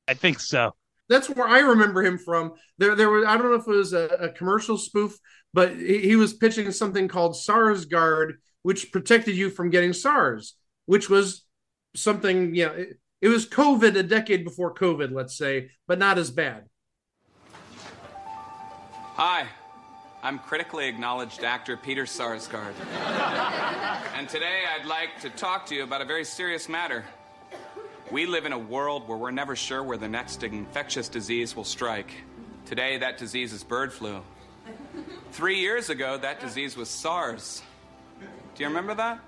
I 0.06 0.14
think 0.14 0.40
so. 0.40 0.74
That's 1.08 1.28
where 1.28 1.48
I 1.48 1.60
remember 1.60 2.02
him 2.02 2.18
from. 2.18 2.54
There, 2.78 2.94
there 2.94 3.10
was 3.10 3.24
I 3.26 3.36
don't 3.36 3.50
know 3.50 3.56
if 3.56 3.66
it 3.66 3.70
was 3.70 3.92
a, 3.92 4.06
a 4.06 4.28
commercial 4.30 4.78
spoof, 4.78 5.18
but 5.52 5.76
he, 5.76 6.00
he 6.00 6.16
was 6.16 6.34
pitching 6.34 6.70
something 6.72 7.08
called 7.08 7.34
Sarsgaard, 7.34 8.34
which 8.62 8.92
protected 8.92 9.36
you 9.36 9.50
from 9.50 9.70
getting 9.70 9.92
SARS, 9.92 10.54
which 10.86 11.08
was 11.08 11.44
something. 11.94 12.54
Yeah, 12.54 12.72
it, 12.72 12.98
it 13.20 13.28
was 13.28 13.46
COVID 13.46 13.96
a 13.96 14.02
decade 14.02 14.44
before 14.44 14.74
COVID, 14.74 15.12
let's 15.12 15.36
say, 15.36 15.70
but 15.86 15.98
not 15.98 16.18
as 16.18 16.30
bad. 16.30 16.64
Hi, 19.16 19.46
I'm 20.24 20.40
critically 20.40 20.88
acknowledged 20.88 21.44
actor 21.44 21.76
Peter 21.76 22.02
Sarsgaard. 22.02 22.74
and 24.16 24.28
today 24.28 24.64
I'd 24.68 24.86
like 24.86 25.20
to 25.20 25.30
talk 25.30 25.66
to 25.66 25.74
you 25.76 25.84
about 25.84 26.00
a 26.00 26.04
very 26.04 26.24
serious 26.24 26.68
matter. 26.68 27.04
We 28.10 28.26
live 28.26 28.44
in 28.44 28.52
a 28.52 28.58
world 28.58 29.06
where 29.06 29.16
we're 29.16 29.30
never 29.30 29.54
sure 29.54 29.84
where 29.84 29.96
the 29.96 30.08
next 30.08 30.42
infectious 30.42 31.08
disease 31.08 31.54
will 31.54 31.62
strike. 31.62 32.12
Today, 32.66 32.98
that 32.98 33.16
disease 33.16 33.52
is 33.52 33.62
bird 33.62 33.92
flu. 33.92 34.20
Three 35.30 35.60
years 35.60 35.90
ago, 35.90 36.18
that 36.18 36.40
disease 36.40 36.76
was 36.76 36.90
SARS. 36.90 37.62
Do 38.18 38.64
you 38.64 38.66
remember 38.66 38.96
that? 38.96 39.20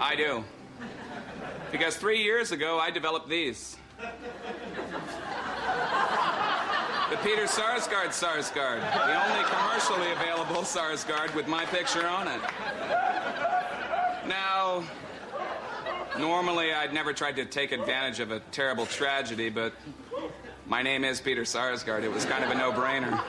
I 0.00 0.16
do. 0.16 0.42
Because 1.70 1.96
three 1.96 2.24
years 2.24 2.50
ago, 2.50 2.76
I 2.76 2.90
developed 2.90 3.28
these. 3.28 3.76
The 7.08 7.16
Peter 7.18 7.44
Sarsgaard 7.44 8.08
Sarsgaard, 8.08 8.80
the 8.80 9.30
only 9.30 9.44
commercially 9.44 10.10
available 10.10 10.62
Sarsgaard 10.62 11.32
with 11.36 11.46
my 11.46 11.64
picture 11.66 12.04
on 12.04 12.26
it. 12.26 12.40
Now, 14.26 14.82
normally 16.18 16.72
I'd 16.74 16.92
never 16.92 17.12
tried 17.12 17.36
to 17.36 17.44
take 17.44 17.70
advantage 17.70 18.18
of 18.18 18.32
a 18.32 18.40
terrible 18.50 18.86
tragedy, 18.86 19.50
but 19.50 19.72
my 20.66 20.82
name 20.82 21.04
is 21.04 21.20
Peter 21.20 21.42
Sarsgaard. 21.42 22.02
It 22.02 22.10
was 22.10 22.24
kind 22.24 22.42
of 22.42 22.50
a 22.50 22.56
no 22.56 22.72
brainer. 22.72 23.22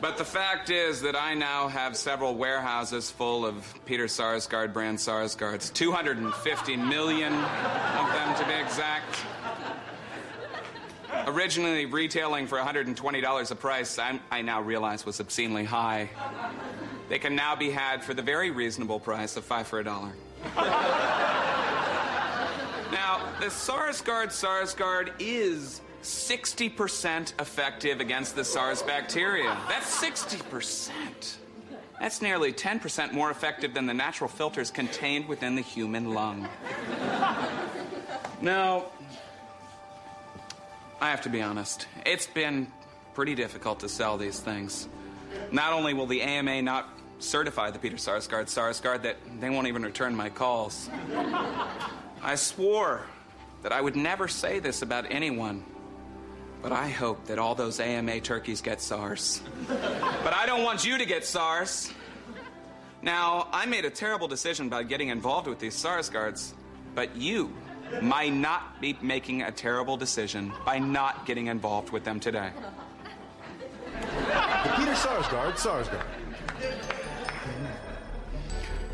But 0.00 0.18
the 0.18 0.24
fact 0.24 0.70
is 0.70 1.02
that 1.02 1.14
I 1.14 1.34
now 1.34 1.68
have 1.68 1.96
several 1.96 2.34
warehouses 2.34 3.12
full 3.12 3.46
of 3.46 3.72
Peter 3.86 4.06
Sarsgaard 4.06 4.72
brand 4.72 4.98
Sarsgaards, 4.98 5.72
250 5.72 6.76
million 6.76 7.32
of 7.32 8.12
them 8.12 8.36
to 8.38 8.44
be 8.44 8.54
exact. 8.54 9.24
Originally 11.26 11.86
retailing 11.86 12.46
for 12.46 12.58
$120 12.58 13.50
a 13.50 13.54
price, 13.54 13.98
I'm, 13.98 14.20
I 14.30 14.42
now 14.42 14.60
realize 14.60 15.06
was 15.06 15.20
obscenely 15.20 15.64
high. 15.64 16.10
They 17.08 17.18
can 17.18 17.34
now 17.34 17.56
be 17.56 17.70
had 17.70 18.02
for 18.02 18.14
the 18.14 18.22
very 18.22 18.50
reasonable 18.50 19.00
price 19.00 19.36
of 19.36 19.44
five 19.44 19.66
for 19.66 19.80
a 19.80 19.84
dollar. 19.84 20.12
now, 22.92 23.20
the 23.40 23.46
Sarsgaard 23.46 24.28
Sarsgaard 24.28 25.12
is 25.18 25.80
60% 26.02 27.40
effective 27.40 28.00
against 28.00 28.36
the 28.36 28.44
SARS 28.44 28.82
bacteria. 28.82 29.56
That's 29.68 30.02
60%. 30.02 30.90
That's 32.00 32.20
nearly 32.20 32.52
10% 32.52 33.12
more 33.12 33.30
effective 33.30 33.72
than 33.72 33.86
the 33.86 33.94
natural 33.94 34.28
filters 34.28 34.70
contained 34.70 35.26
within 35.26 35.54
the 35.54 35.62
human 35.62 36.12
lung. 36.12 36.48
Now, 38.42 38.86
I 41.04 41.10
have 41.10 41.20
to 41.24 41.28
be 41.28 41.42
honest. 41.42 41.86
It's 42.06 42.26
been 42.26 42.66
pretty 43.12 43.34
difficult 43.34 43.80
to 43.80 43.90
sell 43.90 44.16
these 44.16 44.40
things. 44.40 44.88
Not 45.52 45.74
only 45.74 45.92
will 45.92 46.06
the 46.06 46.22
AMA 46.22 46.62
not 46.62 46.88
certify 47.18 47.70
the 47.70 47.78
Peter 47.78 47.96
Sarsgaard 47.96 48.46
Sarsgaard, 48.46 49.02
that 49.02 49.18
they 49.38 49.50
won't 49.50 49.66
even 49.66 49.82
return 49.82 50.16
my 50.16 50.30
calls. 50.30 50.88
I 52.22 52.36
swore 52.36 53.02
that 53.60 53.70
I 53.70 53.82
would 53.82 53.96
never 53.96 54.28
say 54.28 54.60
this 54.60 54.80
about 54.80 55.04
anyone. 55.10 55.62
But 56.62 56.72
I 56.72 56.88
hope 56.88 57.26
that 57.26 57.38
all 57.38 57.54
those 57.54 57.80
AMA 57.80 58.20
turkeys 58.20 58.62
get 58.62 58.80
SARS. 58.80 59.42
but 59.68 60.32
I 60.32 60.46
don't 60.46 60.62
want 60.62 60.86
you 60.86 60.96
to 60.96 61.04
get 61.04 61.26
SARS. 61.26 61.92
Now, 63.02 63.48
I 63.52 63.66
made 63.66 63.84
a 63.84 63.90
terrible 63.90 64.26
decision 64.26 64.68
about 64.68 64.88
getting 64.88 65.10
involved 65.10 65.48
with 65.48 65.58
these 65.58 65.74
SARS 65.74 66.08
guards, 66.08 66.54
but 66.94 67.14
you 67.14 67.52
might 68.02 68.32
not 68.32 68.80
be 68.80 68.96
making 69.00 69.42
a 69.42 69.52
terrible 69.52 69.96
decision 69.96 70.52
by 70.64 70.78
not 70.78 71.26
getting 71.26 71.46
involved 71.48 71.90
with 71.90 72.04
them 72.04 72.20
today. 72.20 72.50
The 73.84 74.72
Peter 74.76 74.92
Sarsgaard, 74.92 75.54
Sarsgaard. 75.54 76.06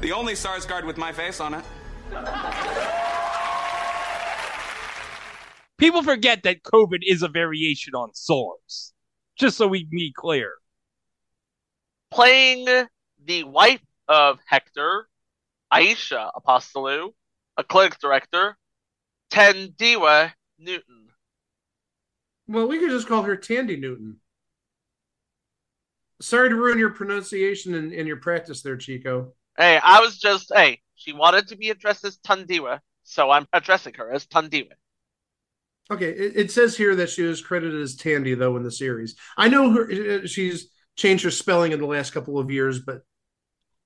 The 0.01 0.13
only 0.13 0.35
SARS 0.35 0.65
guard 0.65 0.87
with 0.87 0.97
my 0.97 1.13
face 1.13 1.41
on 1.41 1.53
it. 1.55 1.65
People 5.77 6.03
forget 6.03 6.43
that 6.45 6.63
COVID 6.63 7.01
is 7.03 7.23
a 7.23 7.29
variation 7.29 7.95
on 7.95 8.11
SARS. 8.15 8.95
Just 9.37 9.59
so 9.59 9.67
we 9.67 9.85
be 9.85 10.13
clear. 10.17 10.53
Playing 12.11 12.87
the 13.23 13.45
wife 13.45 13.83
of 14.09 14.39
Hector, 14.47 15.07
Aisha 15.73 16.31
Apostolou, 16.35 17.13
a 17.57 17.65
clinic 17.65 17.99
director, 17.99 18.57
Thandiwe 19.31 20.33
Newton. 20.59 21.09
Well, 22.49 22.67
we 22.67 22.79
could 22.79 22.91
just 22.91 23.07
call 23.07 23.23
her 23.23 23.37
Thandie 23.37 23.81
Newton. 23.81 24.17
Sorry 26.21 26.49
to 26.49 26.57
ruin 26.57 26.79
your 26.79 26.91
pronunciation 26.91 27.75
and, 27.75 27.93
and 27.93 28.07
your 28.07 28.19
practice 28.19 28.63
there, 28.63 28.77
Chico. 28.77 29.33
Hey, 29.57 29.79
I 29.83 30.01
was 30.01 30.19
just 30.19 30.53
hey, 30.55 30.81
she 30.95 31.13
wanted 31.13 31.49
to 31.49 31.57
be 31.57 31.71
addressed 31.71 32.05
as 32.05 32.19
Tundiwa, 32.19 32.81
so 33.05 33.31
I'm 33.31 33.47
addressing 33.53 33.95
her 33.95 34.13
as 34.13 34.27
Tundiwa. 34.27 34.73
Okay, 35.91 36.11
it, 36.11 36.33
it 36.37 36.51
says 36.51 36.77
here 36.77 36.95
that 36.97 37.11
she 37.11 37.23
was 37.23 37.41
credited 37.41 37.81
as 37.81 37.97
Thandie 37.97 38.39
though 38.39 38.57
in 38.57 38.63
the 38.63 38.71
series. 38.71 39.17
I 39.37 39.49
know 39.49 39.71
her. 39.71 40.23
Uh, 40.23 40.27
she's 40.27 40.71
changed 40.97 41.25
her 41.25 41.31
spelling 41.31 41.73
in 41.73 41.81
the 41.81 41.87
last 41.87 42.11
couple 42.11 42.39
of 42.39 42.51
years, 42.51 42.81
but 42.81 43.03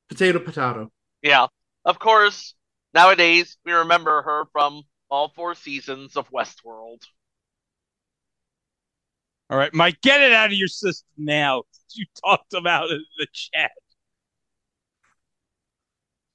potato, 0.09 0.39
potato. 0.39 0.91
Yeah, 1.23 1.47
of 1.85 1.99
course. 1.99 2.55
Nowadays, 2.93 3.57
we 3.65 3.73
remember 3.73 4.23
her 4.23 4.45
from 4.53 4.83
all 5.15 5.29
four 5.29 5.55
seasons 5.55 6.17
of 6.17 6.29
Westworld. 6.31 7.03
All 9.49 9.57
right, 9.57 9.73
Mike, 9.73 10.01
get 10.03 10.21
it 10.21 10.33
out 10.33 10.47
of 10.47 10.55
your 10.55 10.69
system 10.69 11.07
now. 11.17 11.63
You 11.93 12.07
talked 12.25 12.53
about 12.53 12.91
it 12.91 12.95
in 12.95 13.05
the 13.19 13.29
chat. 13.33 13.71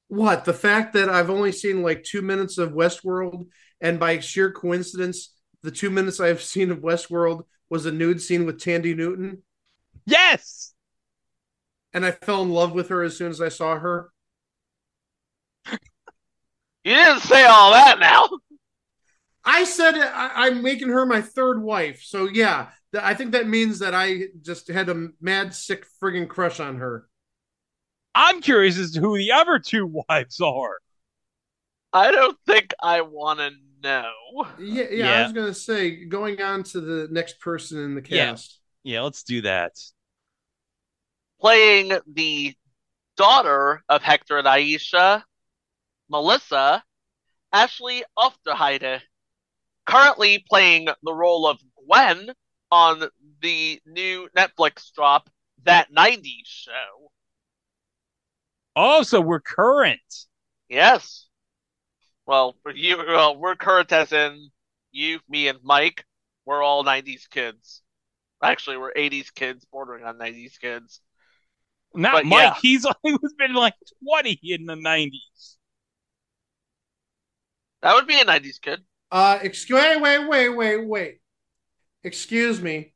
What 0.07 0.45
the 0.45 0.53
fact 0.53 0.93
that 0.93 1.09
I've 1.09 1.29
only 1.29 1.51
seen 1.51 1.83
like 1.83 2.03
two 2.03 2.21
minutes 2.21 2.57
of 2.57 2.71
Westworld, 2.71 3.47
and 3.81 3.99
by 3.99 4.19
sheer 4.19 4.51
coincidence, 4.51 5.35
the 5.61 5.71
two 5.71 5.89
minutes 5.89 6.21
I've 6.21 6.41
seen 6.41 6.71
of 6.71 6.79
Westworld 6.79 7.43
was 7.69 7.85
a 7.85 7.91
nude 7.91 8.21
scene 8.21 8.45
with 8.45 8.61
Thandie 8.61 8.95
Newton. 8.95 9.43
Yes. 10.05 10.73
And 11.93 12.05
I 12.05 12.11
fell 12.11 12.43
in 12.43 12.49
love 12.49 12.71
with 12.71 12.87
her 12.89 13.03
as 13.03 13.17
soon 13.17 13.29
as 13.29 13.41
I 13.41 13.49
saw 13.49 13.77
her. 13.77 14.09
You 16.85 16.95
didn't 16.95 17.21
say 17.21 17.43
all 17.43 17.73
that 17.73 17.99
now. 17.99 18.29
I 19.49 19.63
said 19.63 19.95
I, 19.97 20.47
am 20.47 20.61
making 20.61 20.89
her 20.89 21.07
my 21.07 21.21
third 21.21 21.59
wife. 21.63 22.03
So 22.03 22.29
yeah, 22.31 22.67
th- 22.93 23.03
I 23.03 23.15
think 23.15 23.31
that 23.31 23.47
means 23.47 23.79
that 23.79 23.95
I 23.95 24.25
just 24.43 24.67
had 24.67 24.89
a 24.89 25.07
mad 25.19 25.55
sick 25.55 25.87
friggin' 25.99 26.29
crush 26.29 26.59
on 26.59 26.77
her. 26.77 27.07
I'm 28.13 28.41
curious 28.41 28.77
as 28.77 28.91
to 28.91 28.99
who 28.99 29.17
the 29.17 29.31
other 29.31 29.57
two 29.57 30.03
wives 30.09 30.39
are. 30.39 30.77
I 31.91 32.11
don't 32.11 32.37
think 32.45 32.75
I 32.79 33.01
want 33.01 33.39
to 33.39 33.49
know. 33.81 34.11
Yeah, 34.59 34.83
yeah, 34.83 34.87
Yeah. 34.91 35.19
I 35.19 35.23
was 35.23 35.33
gonna 35.33 35.53
say 35.55 36.05
going 36.05 36.39
on 36.43 36.61
to 36.63 36.79
the 36.79 37.07
next 37.09 37.39
person 37.39 37.79
in 37.83 37.95
the 37.95 38.03
cast. 38.03 38.59
Yeah, 38.83 39.01
let's 39.01 39.23
do 39.23 39.41
that. 39.41 39.71
Playing 41.41 41.97
the 42.05 42.53
daughter 43.17 43.81
of 43.89 44.03
Hector 44.03 44.37
and 44.37 44.47
Aisha, 44.47 45.23
Melissa, 46.07 46.83
Ashley 47.51 48.03
Aufderheide. 48.15 49.01
Currently 49.89 50.45
playing 50.47 50.87
the 51.03 51.13
role 51.13 51.47
of 51.47 51.59
Gwen 51.85 52.31
on 52.71 53.03
the 53.41 53.81
new 53.85 54.29
Netflix 54.35 54.93
drop, 54.93 55.29
That 55.63 55.91
90s 55.91 56.45
Show. 56.45 57.11
Oh, 58.75 59.01
so 59.03 59.19
we're 59.19 59.39
current. 59.39 59.99
Yes. 60.69 61.27
Well, 62.25 62.55
for 62.61 62.71
you, 62.71 62.97
well, 62.97 63.37
we're 63.37 63.55
current 63.55 63.91
as 63.91 64.13
in 64.13 64.51
you, 64.91 65.19
me, 65.27 65.47
and 65.47 65.59
Mike. 65.63 66.05
We're 66.45 66.61
all 66.63 66.83
90s 66.83 67.27
kids. 67.29 67.81
Actually, 68.41 68.77
we're 68.77 68.93
80s 68.95 69.33
kids, 69.33 69.65
bordering 69.71 70.05
on 70.05 70.17
90s 70.17 70.59
kids. 70.59 71.01
Not 71.93 72.13
But, 72.13 72.25
Mike. 72.25 72.39
yeah. 72.41 72.55
He's 72.61 72.85
only 73.03 73.17
been 73.37 73.53
like 73.53 73.73
20 74.07 74.39
in 74.43 74.65
the 74.65 74.75
90s. 74.75 75.55
That 77.81 77.95
would 77.95 78.07
be 78.07 78.19
a 78.19 78.25
90s 78.25 78.61
kid. 78.61 78.83
Uh, 79.11 79.39
excuse 79.41 79.79
wait, 79.79 80.01
wait, 80.01 80.27
wait, 80.27 80.49
wait, 80.49 80.87
wait. 80.87 81.17
Excuse 82.03 82.61
me. 82.61 82.93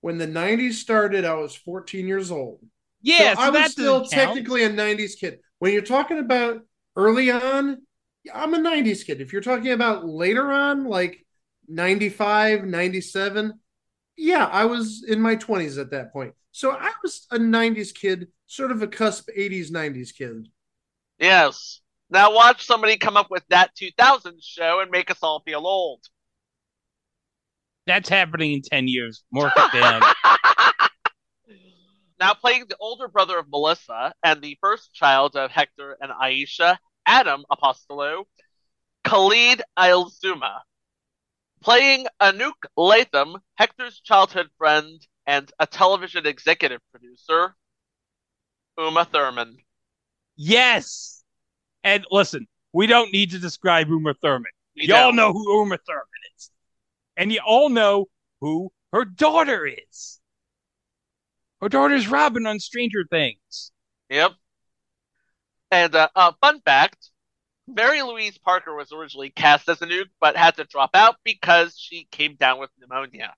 When 0.00 0.18
the 0.18 0.26
'90s 0.26 0.80
started, 0.80 1.24
I 1.24 1.34
was 1.34 1.54
14 1.54 2.06
years 2.06 2.30
old. 2.30 2.60
Yeah, 3.02 3.34
so 3.34 3.42
I 3.42 3.50
was 3.50 3.70
still 3.70 4.00
doesn't 4.00 4.10
count. 4.10 4.28
technically 4.28 4.64
a 4.64 4.70
'90s 4.70 5.14
kid. 5.14 5.38
When 5.58 5.72
you're 5.72 5.82
talking 5.82 6.18
about 6.18 6.62
early 6.96 7.30
on, 7.30 7.82
I'm 8.32 8.54
a 8.54 8.58
'90s 8.58 9.04
kid. 9.04 9.20
If 9.20 9.32
you're 9.32 9.42
talking 9.42 9.72
about 9.72 10.06
later 10.06 10.50
on, 10.50 10.84
like 10.84 11.24
'95, 11.68 12.64
'97, 12.64 13.60
yeah, 14.16 14.46
I 14.46 14.64
was 14.66 15.04
in 15.06 15.20
my 15.20 15.36
20s 15.36 15.78
at 15.78 15.90
that 15.90 16.12
point. 16.12 16.34
So 16.52 16.70
I 16.70 16.92
was 17.02 17.26
a 17.30 17.38
'90s 17.38 17.92
kid, 17.92 18.28
sort 18.46 18.70
of 18.70 18.82
a 18.82 18.86
cusp 18.86 19.28
'80s 19.34 19.70
'90s 19.70 20.12
kid. 20.12 20.48
Yes. 21.18 21.80
Now 22.14 22.32
watch 22.32 22.64
somebody 22.64 22.96
come 22.96 23.16
up 23.16 23.26
with 23.28 23.42
that 23.48 23.74
2000 23.74 24.40
show 24.40 24.78
and 24.78 24.88
make 24.88 25.10
us 25.10 25.18
all 25.20 25.40
feel 25.40 25.66
old. 25.66 26.00
That's 27.88 28.08
happening 28.08 28.52
in 28.52 28.62
10 28.62 28.86
years. 28.86 29.24
Mark 29.32 29.52
it 29.56 29.72
down. 29.72 30.00
Now 32.20 32.32
playing 32.32 32.66
the 32.68 32.76
older 32.78 33.08
brother 33.08 33.36
of 33.36 33.46
Melissa 33.50 34.14
and 34.22 34.40
the 34.40 34.56
first 34.60 34.94
child 34.94 35.34
of 35.34 35.50
Hector 35.50 35.96
and 36.00 36.12
Aisha, 36.12 36.78
Adam 37.04 37.44
Apostolou, 37.50 38.22
Khalid 39.02 39.62
Ailzuma. 39.76 40.60
Playing 41.62 42.06
Anouk 42.22 42.52
Latham, 42.76 43.38
Hector's 43.56 44.00
childhood 44.00 44.50
friend 44.56 45.04
and 45.26 45.50
a 45.58 45.66
television 45.66 46.26
executive 46.26 46.80
producer, 46.92 47.56
Uma 48.78 49.04
Thurman. 49.04 49.56
yes. 50.36 51.13
And 51.84 52.04
listen, 52.10 52.46
we 52.72 52.86
don't 52.86 53.12
need 53.12 53.30
to 53.32 53.38
describe 53.38 53.88
Uma 53.88 54.14
Thurman. 54.14 54.50
We 54.74 54.86
Y'all 54.86 55.08
don't. 55.08 55.16
know 55.16 55.32
who 55.32 55.60
Uma 55.60 55.78
Thurman 55.86 56.04
is. 56.36 56.50
And 57.16 57.30
you 57.30 57.40
all 57.46 57.68
know 57.68 58.06
who 58.40 58.72
her 58.92 59.04
daughter 59.04 59.66
is. 59.66 60.20
Her 61.60 61.68
daughter's 61.68 62.08
Robin 62.08 62.46
on 62.46 62.58
Stranger 62.58 63.04
Things. 63.08 63.70
Yep. 64.10 64.32
And 65.70 65.94
uh, 65.94 66.08
uh, 66.16 66.32
fun 66.40 66.60
fact 66.64 67.10
Mary 67.66 68.02
Louise 68.02 68.38
Parker 68.38 68.74
was 68.74 68.92
originally 68.92 69.30
cast 69.30 69.68
as 69.68 69.78
Anouk, 69.78 70.06
but 70.20 70.36
had 70.36 70.56
to 70.56 70.64
drop 70.64 70.90
out 70.94 71.16
because 71.24 71.76
she 71.78 72.06
came 72.10 72.34
down 72.34 72.58
with 72.58 72.70
pneumonia. 72.78 73.34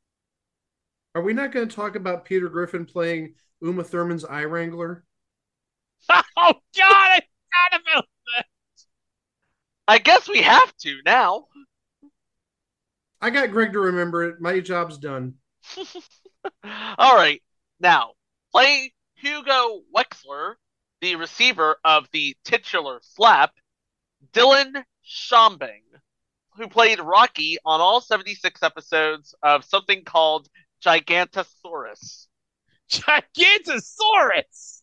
Are 1.15 1.23
we 1.23 1.33
not 1.33 1.53
going 1.53 1.69
to 1.69 1.75
talk 1.75 1.97
about 1.97 2.25
Peter 2.25 2.49
Griffin 2.49 2.85
playing 2.85 3.35
Uma 3.63 3.85
Thurman's 3.85 4.25
eye 4.25 4.45
wrangler? 4.45 5.05
Oh, 6.39 6.53
God, 6.77 6.93
I 6.93 7.21
forgot 7.21 7.81
about 7.81 8.05
that. 8.05 8.16
I 9.89 9.99
guess 9.99 10.29
we 10.29 10.43
have 10.43 10.77
to 10.79 11.01
now. 11.05 11.47
I 13.21 13.31
got 13.31 13.51
Greg 13.51 13.73
to 13.73 13.81
remember 13.81 14.25
it. 14.25 14.41
My 14.41 14.61
job's 14.61 14.99
done. 14.99 15.35
All 16.99 17.17
right. 17.17 17.43
Now, 17.81 18.13
play 18.53 18.93
Hugo 19.17 19.83
Wexler, 19.95 20.55
the 21.01 21.17
receiver 21.17 21.77
of 21.85 22.09
the 22.13 22.37
titular 22.45 23.01
slap, 23.03 23.53
Dylan 24.33 24.85
Schombing, 25.07 25.83
who 26.57 26.69
played 26.69 27.01
Rocky 27.01 27.59
on 27.65 27.81
all 27.81 28.01
76 28.01 28.63
episodes 28.63 29.35
of 29.43 29.65
something 29.65 30.05
called 30.05 30.49
Gigantosaurus. 30.85 32.27
Gigantosaurus. 32.91 34.83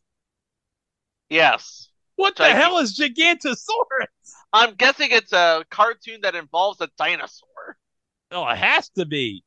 Yes. 1.30 1.90
What 2.15 2.35
the 2.35 2.44
Gig- 2.45 2.56
hell 2.56 2.77
is 2.77 2.98
Gigantosaurus? 2.98 4.07
I'm 4.52 4.76
guessing 4.76 5.10
it's 5.11 5.34
a 5.34 5.65
cartoon 5.69 6.22
that 6.22 6.35
involves 6.35 6.80
a 6.81 6.90
dinosaur. 6.98 7.77
Oh, 8.31 8.48
it 8.48 8.57
has 8.57 8.90
to 8.91 9.06
be. 9.06 9.44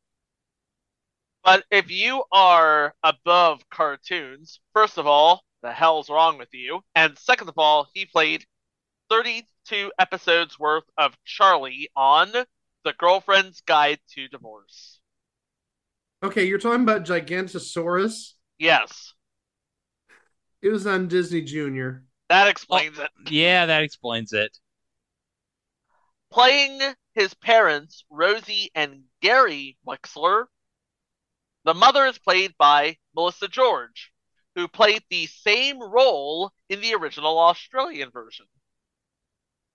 But 1.44 1.64
if 1.70 1.90
you 1.90 2.24
are 2.32 2.94
above 3.04 3.68
cartoons, 3.70 4.60
first 4.72 4.98
of 4.98 5.06
all, 5.06 5.44
the 5.62 5.72
hell's 5.72 6.10
wrong 6.10 6.38
with 6.38 6.48
you? 6.52 6.80
And 6.94 7.16
second 7.18 7.48
of 7.48 7.54
all, 7.56 7.88
he 7.94 8.04
played 8.04 8.44
32 9.10 9.92
episodes 9.98 10.58
worth 10.58 10.84
of 10.98 11.16
Charlie 11.24 11.88
on 11.94 12.32
The 12.32 12.92
Girlfriend's 12.98 13.60
Guide 13.60 14.00
to 14.14 14.26
Divorce. 14.28 14.98
Okay, 16.22 16.44
you're 16.46 16.58
talking 16.58 16.82
about 16.82 17.04
Gigantosaurus. 17.04 18.32
Yes, 18.58 19.12
It 20.62 20.70
was 20.70 20.86
on 20.86 21.06
Disney 21.08 21.42
Junior. 21.42 22.04
That 22.28 22.48
explains 22.48 22.98
it. 22.98 23.10
Yeah, 23.30 23.66
that 23.66 23.82
explains 23.82 24.32
it. 24.32 24.56
Playing 26.32 26.80
his 27.14 27.34
parents, 27.34 28.04
Rosie 28.10 28.70
and 28.74 29.04
Gary 29.22 29.78
Wexler, 29.86 30.46
the 31.64 31.74
mother 31.74 32.06
is 32.06 32.18
played 32.18 32.54
by 32.58 32.98
Melissa 33.14 33.48
George, 33.48 34.12
who 34.54 34.68
played 34.68 35.02
the 35.08 35.26
same 35.26 35.80
role 35.80 36.52
in 36.68 36.80
the 36.80 36.94
original 36.94 37.38
Australian 37.38 38.10
version. 38.10 38.46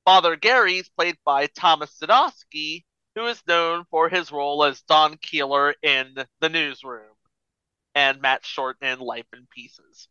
Father 0.05 0.35
Gary 0.35 0.77
is 0.77 0.89
played 0.89 1.17
by 1.23 1.47
Thomas 1.47 1.97
Sadoski, 1.97 2.85
who 3.15 3.27
is 3.27 3.45
known 3.47 3.85
for 3.89 4.09
his 4.09 4.31
role 4.31 4.63
as 4.63 4.81
Don 4.81 5.17
Keefer 5.17 5.75
in 5.81 6.15
The 6.39 6.49
Newsroom 6.49 7.15
and 7.93 8.21
Matt 8.21 8.45
Short 8.45 8.77
in 8.81 8.99
Life 8.99 9.27
in 9.33 9.47
Pieces. 9.53 10.07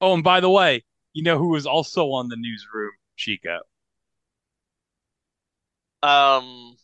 Oh, 0.00 0.14
and 0.14 0.24
by 0.24 0.40
the 0.40 0.50
way, 0.50 0.84
you 1.12 1.22
know 1.22 1.38
who 1.38 1.48
was 1.48 1.66
also 1.66 2.10
on 2.12 2.28
the 2.28 2.36
newsroom, 2.36 2.92
Chico? 3.16 3.60
Um, 6.02 6.76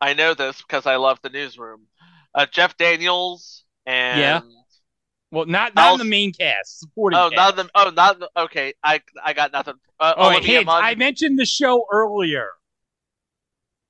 I 0.00 0.14
know 0.14 0.34
this 0.34 0.60
because 0.62 0.86
I 0.86 0.96
love 0.96 1.18
The 1.22 1.30
Newsroom. 1.30 1.86
Uh, 2.34 2.46
Jeff 2.46 2.76
Daniels 2.76 3.64
and 3.86 4.18
Yeah. 4.20 4.40
Well, 5.32 5.46
not 5.46 5.74
not 5.74 5.92
in 5.92 5.98
the 5.98 6.04
main 6.04 6.32
cast, 6.32 6.80
supporting 6.80 7.18
Oh, 7.18 7.30
cast. 7.30 7.36
not 7.36 7.56
the 7.56 7.70
oh, 7.74 7.90
not 7.90 8.18
the, 8.18 8.30
okay. 8.36 8.74
I 8.82 9.00
I 9.24 9.32
got 9.32 9.52
nothing. 9.52 9.74
Uh, 9.98 10.14
Oh, 10.16 10.30
Olivia 10.30 10.58
hint, 10.58 10.66
Munn, 10.66 10.82
I 10.82 10.94
mentioned 10.96 11.38
the 11.38 11.46
show 11.46 11.86
earlier, 11.92 12.48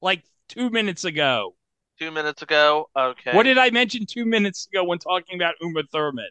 like 0.02 0.22
two 0.48 0.70
minutes 0.70 1.04
ago. 1.04 1.54
two 1.98 2.10
minutes 2.10 2.42
ago. 2.42 2.88
Okay. 2.96 3.36
What 3.36 3.44
did 3.44 3.58
I 3.58 3.70
mention 3.70 4.06
two 4.06 4.24
minutes 4.26 4.66
ago 4.66 4.84
when 4.84 4.98
talking 4.98 5.36
about 5.36 5.54
Uma 5.60 5.82
Thurman? 5.84 6.28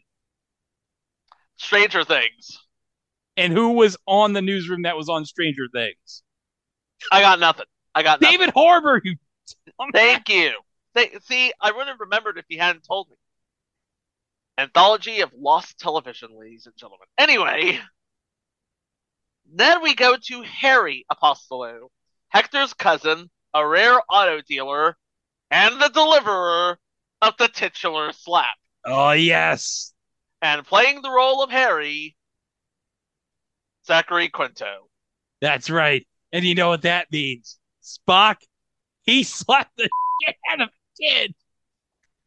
Stranger 1.60 2.03
Things. 2.03 2.57
And 3.38 3.53
who 3.53 3.73
was 3.73 3.95
on 4.07 4.34
the 4.34 4.41
newsroom 4.41 4.81
that 4.84 4.98
was 4.98 5.10
on 5.10 5.26
Stranger 5.26 5.68
Things? 5.72 6.23
I 7.11 7.22
got 7.22 7.40
nothing. 7.40 7.68
I 7.94 8.03
got 8.03 8.22
nothing. 8.22 8.38
David 8.38 8.53
Harbour. 8.56 9.02
You 9.03 9.15
Thank 9.94 10.30
you. 10.30 10.52
See, 11.22 11.53
I 11.61 11.72
would 11.72 11.88
have 11.88 11.99
remembered 11.99 12.38
if 12.38 12.45
you 12.49 12.60
hadn't 12.60 12.86
told 12.86 13.10
me. 13.10 13.15
Anthology 14.57 15.22
of 15.22 15.31
Lost 15.34 15.80
Television, 15.80 16.30
ladies 16.38 16.65
and 16.65 16.76
gentlemen. 16.76 17.07
Anyway, 17.18 17.80
then 19.53 19.81
we 19.81 19.95
go 19.95 20.18
to 20.18 20.41
Harry 20.41 21.06
Apostolou, 21.11 21.88
Hector's 22.27 22.73
cousin, 22.73 23.30
a 23.53 23.65
rare 23.65 23.99
auto 24.10 24.41
dealer, 24.41 24.98
and 25.49 25.81
the 25.81 25.88
deliverer 25.90 26.77
of 27.22 27.36
the 27.38 27.48
titular 27.48 28.11
slap. 28.11 28.56
Oh 28.86 29.11
yes, 29.11 29.94
And 30.41 30.65
playing 30.65 31.01
the 31.01 31.11
role 31.11 31.43
of 31.43 31.49
Harry, 31.49 32.15
Zachary 33.85 34.29
Quinto. 34.29 34.87
that's 35.41 35.69
right. 35.69 36.07
And 36.31 36.45
you 36.45 36.55
know 36.55 36.69
what 36.69 36.83
that 36.83 37.11
means? 37.11 37.57
Spock, 37.83 38.37
he 39.03 39.23
slapped 39.23 39.75
the 39.77 39.89
shit 40.25 40.35
out 40.51 40.61
of 40.61 40.69
a 40.69 41.01
kid. 41.01 41.33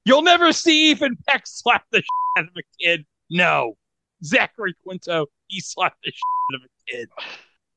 You'll 0.05 0.23
never 0.23 0.53
see 0.53 0.91
Ethan 0.91 1.17
Peck 1.29 1.43
slap 1.47 1.85
the 1.91 1.99
shit 1.99 2.07
out 2.39 2.45
of 2.45 2.57
a 2.57 2.63
kid. 2.81 3.07
No, 3.31 3.77
Zachary 4.25 4.75
Quinto, 4.85 5.27
he 5.49 5.61
slapped 5.61 6.03
the 6.05 6.11
shit 6.11 6.55
out 6.55 6.57
of 6.57 6.63
a 6.65 6.91
kid 6.91 7.09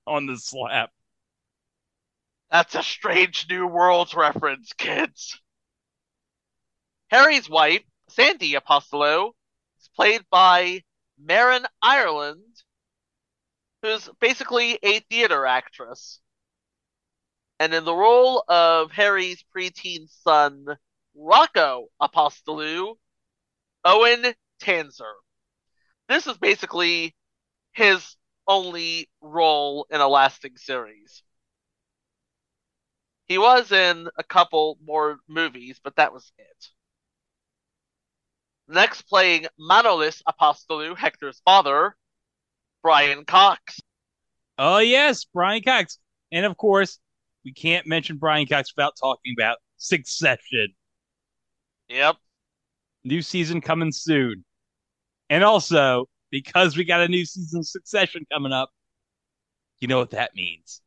on 0.07 0.25
the 0.25 0.37
slap. 0.37 0.91
That's 2.51 2.75
a 2.75 2.83
strange 2.83 3.47
new 3.49 3.67
worlds 3.67 4.13
reference, 4.13 4.73
kids. 4.73 5.39
Harry's 7.09 7.49
wife, 7.49 7.83
Sandy 8.09 8.53
Apostolou, 8.53 9.31
played 9.95 10.22
by 10.30 10.84
Marin 11.17 11.65
Ireland, 11.81 12.43
who's 13.81 14.09
basically 14.19 14.77
a 14.84 14.99
theater 14.99 15.45
actress. 15.45 16.19
And 17.59 17.73
in 17.73 17.85
the 17.85 17.95
role 17.95 18.43
of 18.47 18.91
Harry's 18.91 19.43
preteen 19.55 20.09
son, 20.23 20.65
Rocco 21.15 21.88
Apostolou, 22.01 22.95
Owen 23.85 24.35
Tanzer. 24.61 25.13
This 26.09 26.27
is 26.27 26.38
basically 26.38 27.15
his 27.72 28.15
only 28.47 29.09
role 29.22 29.88
in 29.89 30.01
a 30.01 30.07
lasting 30.07 30.57
series. 30.57 31.23
He 33.27 33.38
was 33.38 33.72
in 33.72 34.09
a 34.17 34.23
couple 34.23 34.77
more 34.84 35.19
movies, 35.27 35.80
but 35.84 35.95
that 35.95 36.13
was 36.13 36.31
it. 36.38 36.67
Next, 38.67 39.03
playing 39.03 39.45
Manolis 39.59 40.21
Apostolou, 40.27 40.97
Hector's 40.97 41.39
father, 41.45 41.95
Brian 42.81 43.25
Cox. 43.25 43.79
Oh 44.57 44.79
yes, 44.79 45.25
Brian 45.25 45.61
Cox, 45.61 45.99
and 46.31 46.45
of 46.45 46.57
course, 46.57 46.99
we 47.43 47.53
can't 47.53 47.85
mention 47.85 48.17
Brian 48.17 48.47
Cox 48.47 48.73
without 48.75 48.93
talking 48.99 49.35
about 49.37 49.57
Succession. 49.77 50.69
Yep. 51.89 52.15
New 53.03 53.21
season 53.21 53.61
coming 53.61 53.91
soon, 53.91 54.43
and 55.29 55.43
also 55.43 56.07
because 56.31 56.75
we 56.75 56.85
got 56.85 57.01
a 57.01 57.07
new 57.07 57.25
season 57.25 57.59
of 57.59 57.67
Succession 57.67 58.25
coming 58.31 58.51
up, 58.51 58.71
you 59.79 59.87
know 59.87 59.99
what 59.99 60.11
that 60.11 60.35
means? 60.35 60.81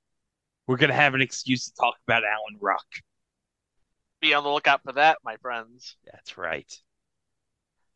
We're 0.67 0.79
gonna 0.79 0.95
have 0.95 1.15
an 1.15 1.21
excuse 1.21 1.67
to 1.67 1.75
talk 1.81 1.95
about 2.07 2.25
Alan 2.25 2.59
Ruck. 2.61 2.87
Be 4.21 4.35
on 4.35 4.43
the 4.43 4.51
lookout 4.51 4.83
for 4.83 4.93
that, 4.93 5.19
my 5.25 5.37
friends. 5.37 5.97
That's 6.11 6.37
right. 6.37 6.73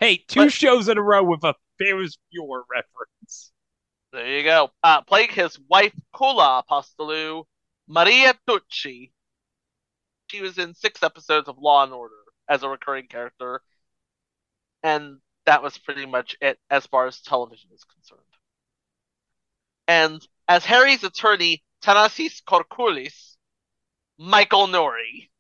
Hey, 0.03 0.17
two 0.17 0.51
shows 0.51 0.89
in 0.89 0.99
a 0.99 1.01
row 1.01 1.23
with 1.23 1.45
a 1.45 1.55
famous 1.79 2.19
Bueller 2.35 2.63
reference. 2.69 3.53
There 4.13 4.37
you 4.37 4.43
go. 4.43 4.71
Uh, 4.83 5.01
playing 5.03 5.29
his 5.29 5.57
wife, 5.71 5.95
Kula 6.13 6.65
Apostolou, 6.65 7.45
Maria 7.87 8.35
Tucci. 8.49 9.13
She 10.27 10.41
was 10.41 10.59
in 10.59 10.75
six 10.75 11.05
episodes 11.05 11.47
of 11.47 11.59
Law 11.59 11.85
and 11.85 11.93
Order 11.93 12.17
as 12.49 12.65
a 12.65 12.69
recurring 12.69 13.07
character, 13.07 13.61
and 14.83 15.19
that 15.47 15.63
was 15.63 15.79
pretty 15.79 16.07
much 16.07 16.37
it 16.41 16.59
as 16.69 16.85
far 16.87 17.07
as 17.07 17.21
television 17.21 17.71
is 17.73 17.85
concerned. 17.85 18.21
And 19.87 20.21
as 20.49 20.65
Harry's 20.65 21.05
attorney, 21.05 21.63
Thanasis 21.81 22.43
Korkulis, 22.43 23.37
Michael 24.19 24.67
Nouri. 24.67 25.31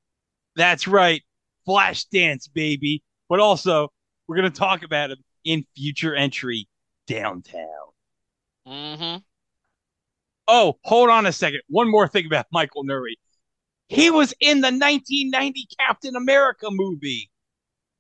That's 0.54 0.86
right, 0.86 1.24
Flashdance, 1.66 2.48
baby. 2.54 3.02
But 3.28 3.40
also, 3.40 3.88
we're 4.32 4.36
gonna 4.36 4.50
talk 4.50 4.82
about 4.82 5.10
him 5.10 5.18
in 5.44 5.62
future 5.76 6.14
entry 6.14 6.66
downtown. 7.06 7.66
Mm-hmm. 8.66 9.18
Oh, 10.48 10.78
hold 10.84 11.10
on 11.10 11.26
a 11.26 11.32
second. 11.32 11.60
One 11.68 11.90
more 11.90 12.08
thing 12.08 12.24
about 12.24 12.46
Michael 12.50 12.82
Nouri. 12.82 13.16
He 13.88 14.10
was 14.10 14.32
in 14.40 14.62
the 14.62 14.68
1990 14.68 15.66
Captain 15.78 16.16
America 16.16 16.68
movie. 16.70 17.30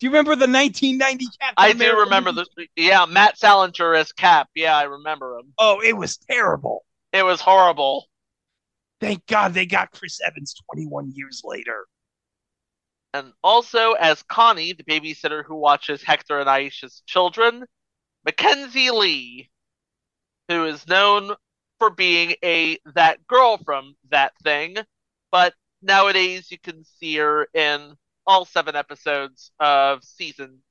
Do 0.00 0.06
you 0.06 0.10
remember 0.10 0.34
the 0.34 0.50
1990 0.50 1.26
Captain 1.38 1.38
America? 1.38 1.54
I 1.58 1.68
America? 1.68 1.96
do 1.96 2.00
remember 2.00 2.32
movie? 2.32 2.70
the 2.74 2.82
yeah 2.82 3.04
Matt 3.04 3.36
Salinger 3.36 3.94
as 3.94 4.10
Cap. 4.12 4.48
Yeah, 4.54 4.74
I 4.74 4.84
remember 4.84 5.36
him. 5.38 5.52
Oh, 5.58 5.82
it 5.84 5.94
was 5.94 6.16
terrible. 6.16 6.86
It 7.12 7.26
was 7.26 7.42
horrible. 7.42 8.06
Thank 9.02 9.26
God 9.26 9.52
they 9.52 9.66
got 9.66 9.90
Chris 9.90 10.18
Evans 10.26 10.54
21 10.72 11.12
years 11.14 11.42
later. 11.44 11.84
And 13.14 13.32
also 13.42 13.92
as 13.92 14.22
Connie, 14.22 14.72
the 14.72 14.84
babysitter 14.84 15.44
who 15.44 15.56
watches 15.56 16.02
Hector 16.02 16.40
and 16.40 16.48
Aisha's 16.48 17.02
children, 17.06 17.64
Makenzie 18.26 18.90
Leigh, 18.90 19.50
who 20.48 20.64
is 20.64 20.86
known 20.86 21.34
for 21.78 21.90
being 21.90 22.36
a 22.44 22.78
that 22.94 23.26
girl 23.26 23.58
from 23.58 23.96
that 24.10 24.32
thing, 24.42 24.76
but 25.30 25.54
nowadays 25.82 26.50
you 26.50 26.58
can 26.58 26.84
see 26.84 27.16
her 27.16 27.48
in 27.52 27.96
all 28.26 28.44
seven 28.44 28.76
episodes 28.76 29.50
of 29.58 30.02
season 30.04 30.62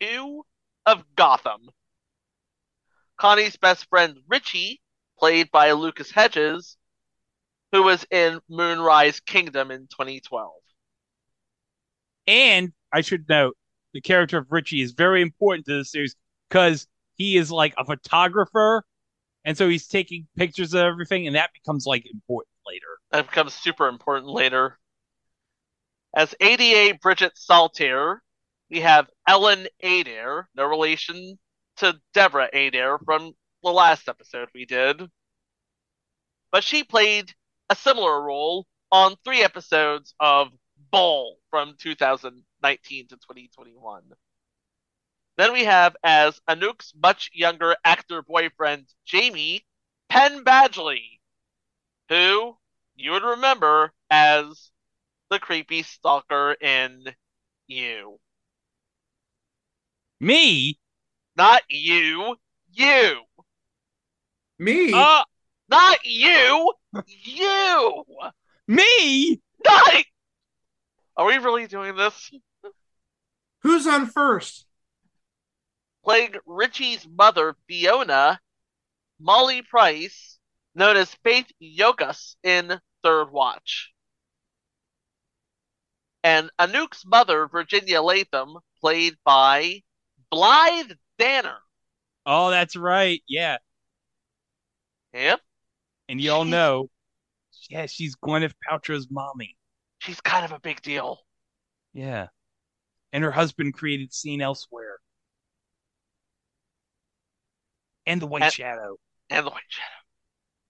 two 0.00 0.44
of 0.84 1.04
Gotham. 1.14 1.70
Connie's 3.16 3.56
best 3.56 3.88
friend 3.88 4.18
Richie, 4.28 4.80
played 5.18 5.50
by 5.50 5.72
Lucas 5.72 6.10
Hedges, 6.10 6.76
who 7.72 7.82
was 7.82 8.04
in 8.10 8.40
Moonrise 8.48 9.20
Kingdom 9.20 9.70
in 9.70 9.86
2012. 9.86 10.52
And 12.26 12.72
I 12.92 13.00
should 13.00 13.28
note 13.28 13.56
the 13.92 14.00
character 14.00 14.38
of 14.38 14.46
Richie 14.50 14.82
is 14.82 14.92
very 14.92 15.22
important 15.22 15.66
to 15.66 15.78
the 15.78 15.84
series 15.84 16.14
because 16.48 16.86
he 17.16 17.36
is 17.36 17.50
like 17.50 17.74
a 17.78 17.84
photographer, 17.84 18.84
and 19.44 19.56
so 19.56 19.68
he's 19.68 19.86
taking 19.86 20.26
pictures 20.36 20.74
of 20.74 20.80
everything, 20.80 21.26
and 21.26 21.36
that 21.36 21.50
becomes 21.52 21.86
like 21.86 22.04
important 22.10 22.52
later. 22.66 22.86
That 23.10 23.26
becomes 23.28 23.54
super 23.54 23.88
important 23.88 24.32
later. 24.32 24.78
As 26.14 26.34
ADA 26.40 26.98
Bridget 27.00 27.32
Saltier, 27.36 28.22
we 28.70 28.80
have 28.80 29.08
Ellen 29.28 29.66
Adair, 29.82 30.48
no 30.54 30.64
relation 30.66 31.38
to 31.78 32.00
Deborah 32.14 32.48
Adair 32.52 32.98
from 32.98 33.32
the 33.62 33.70
last 33.70 34.08
episode 34.08 34.48
we 34.54 34.64
did. 34.64 35.02
But 36.50 36.64
she 36.64 36.84
played 36.84 37.32
a 37.68 37.76
similar 37.76 38.22
role 38.22 38.66
on 38.90 39.16
three 39.24 39.42
episodes 39.42 40.14
of 40.20 40.48
Bull 40.96 41.36
from 41.50 41.74
2019 41.78 43.08
to 43.08 43.16
2021. 43.16 44.02
Then 45.36 45.52
we 45.52 45.64
have 45.64 45.94
as 46.02 46.40
Anouk's 46.48 46.94
much 46.98 47.30
younger 47.34 47.76
actor 47.84 48.22
boyfriend, 48.22 48.86
Jamie, 49.04 49.66
Penn 50.08 50.42
Badgley, 50.42 51.20
who 52.08 52.56
you 52.94 53.10
would 53.10 53.24
remember 53.24 53.92
as 54.10 54.70
the 55.28 55.38
creepy 55.38 55.82
stalker 55.82 56.52
in 56.52 57.04
You. 57.66 58.18
Me? 60.18 60.78
Not 61.36 61.60
you. 61.68 62.36
You. 62.72 63.20
Me? 64.58 64.94
Uh, 64.94 65.24
Not 65.68 65.98
you. 66.04 66.72
You. 67.06 68.04
me? 68.66 69.42
Not 69.62 70.04
Are 71.16 71.26
we 71.26 71.38
really 71.38 71.66
doing 71.66 71.96
this? 71.96 72.30
Who's 73.62 73.86
on 73.86 74.06
first? 74.06 74.66
Playing 76.04 76.34
Richie's 76.44 77.06
mother, 77.08 77.56
Fiona, 77.66 78.38
Molly 79.18 79.62
Price, 79.62 80.38
known 80.74 80.96
as 80.96 81.12
Faith 81.24 81.46
Yokas 81.60 82.36
in 82.42 82.80
Third 83.02 83.30
Watch. 83.32 83.92
And 86.22 86.50
Anouk's 86.58 87.04
mother, 87.06 87.48
Virginia 87.48 88.02
Latham, 88.02 88.56
played 88.80 89.14
by 89.24 89.82
Blythe 90.30 90.92
Danner. 91.18 91.58
Oh, 92.26 92.50
that's 92.50 92.76
right. 92.76 93.22
Yeah. 93.28 93.58
Yep. 95.14 95.40
And 96.08 96.20
you 96.20 96.32
all 96.32 96.44
know, 96.44 96.90
yeah, 97.70 97.86
she's 97.86 98.16
Gwyneth 98.16 98.54
Paltrow's 98.68 99.08
mommy. 99.10 99.55
She's 100.06 100.20
kind 100.20 100.44
of 100.44 100.52
a 100.52 100.60
big 100.60 100.80
deal. 100.82 101.18
Yeah. 101.92 102.28
And 103.12 103.24
her 103.24 103.32
husband 103.32 103.74
created 103.74 104.12
St. 104.12 104.40
Elsewhere. 104.40 104.98
And 108.06 108.22
The 108.22 108.26
White 108.26 108.42
And- 108.44 108.52
Shadow. 108.52 108.98
And 109.30 109.44
the 109.46 109.50
White 109.50 109.62
Shadow. 109.68 109.88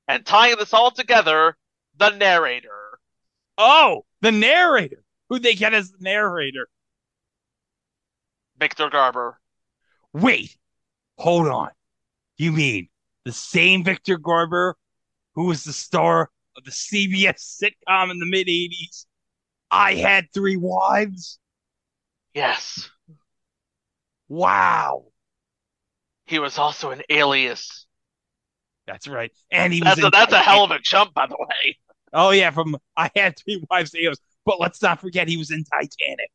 And 0.09 0.25
tying 0.25 0.57
this 0.57 0.73
all 0.73 0.91
together, 0.91 1.57
the 1.97 2.11
narrator. 2.11 2.99
Oh, 3.59 4.07
the 4.21 4.33
narrator. 4.33 5.05
Who 5.29 5.39
they 5.39 5.55
get 5.55 5.75
as 5.75 5.91
the 5.91 5.99
narrator? 6.01 6.69
Victor 8.59 8.89
Garber. 8.89 9.39
Wait, 10.13 10.57
hold 11.19 11.49
on. 11.49 11.71
You 12.39 12.53
mean 12.53 12.89
the 13.25 13.33
same 13.33 13.85
Victor 13.85 14.17
Garber 14.17 14.77
who 15.35 15.45
was 15.47 15.65
the 15.65 15.73
star 15.73 16.31
of 16.57 16.65
the 16.65 16.71
CBS 16.71 17.61
sitcom 17.63 18.11
in 18.11 18.19
the 18.19 18.27
mid 18.27 18.47
80s? 18.47 19.07
I 19.71 19.95
had 19.95 20.27
three 20.33 20.57
wives? 20.57 21.39
Yes. 22.35 22.91
Wow. 24.29 25.07
He 26.27 26.39
was 26.39 26.59
also 26.59 26.91
an 26.91 27.03
alias. 27.09 27.87
That's 28.87 29.09
right. 29.09 29.33
And 29.51 29.73
he 29.73 29.81
was 29.81 29.97
That's 29.97 30.03
a, 30.03 30.07
in 30.07 30.11
that's 30.13 30.33
a 30.33 30.39
hell 30.39 30.65
of 30.65 30.71
a 30.71 30.79
jump, 30.79 31.15
by 31.15 31.27
the 31.27 31.37
way. 31.39 31.79
Oh 32.13 32.31
yeah, 32.31 32.51
from 32.51 32.77
I 32.97 33.11
had 33.17 33.37
three 33.37 33.65
wives 33.71 33.91
to 33.91 33.99
Eos. 33.99 34.19
But 34.45 34.61
let's 34.61 34.81
not 34.81 35.01
forget 35.01 35.29
he 35.29 35.37
was 35.37 35.51
in 35.51 35.65
Titanic. 35.65 36.31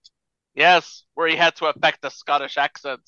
Yes, 0.53 1.03
where 1.13 1.27
he 1.27 1.35
had 1.35 1.55
to 1.57 1.67
affect 1.67 2.01
the 2.01 2.09
Scottish 2.09 2.57
accent. 2.57 3.01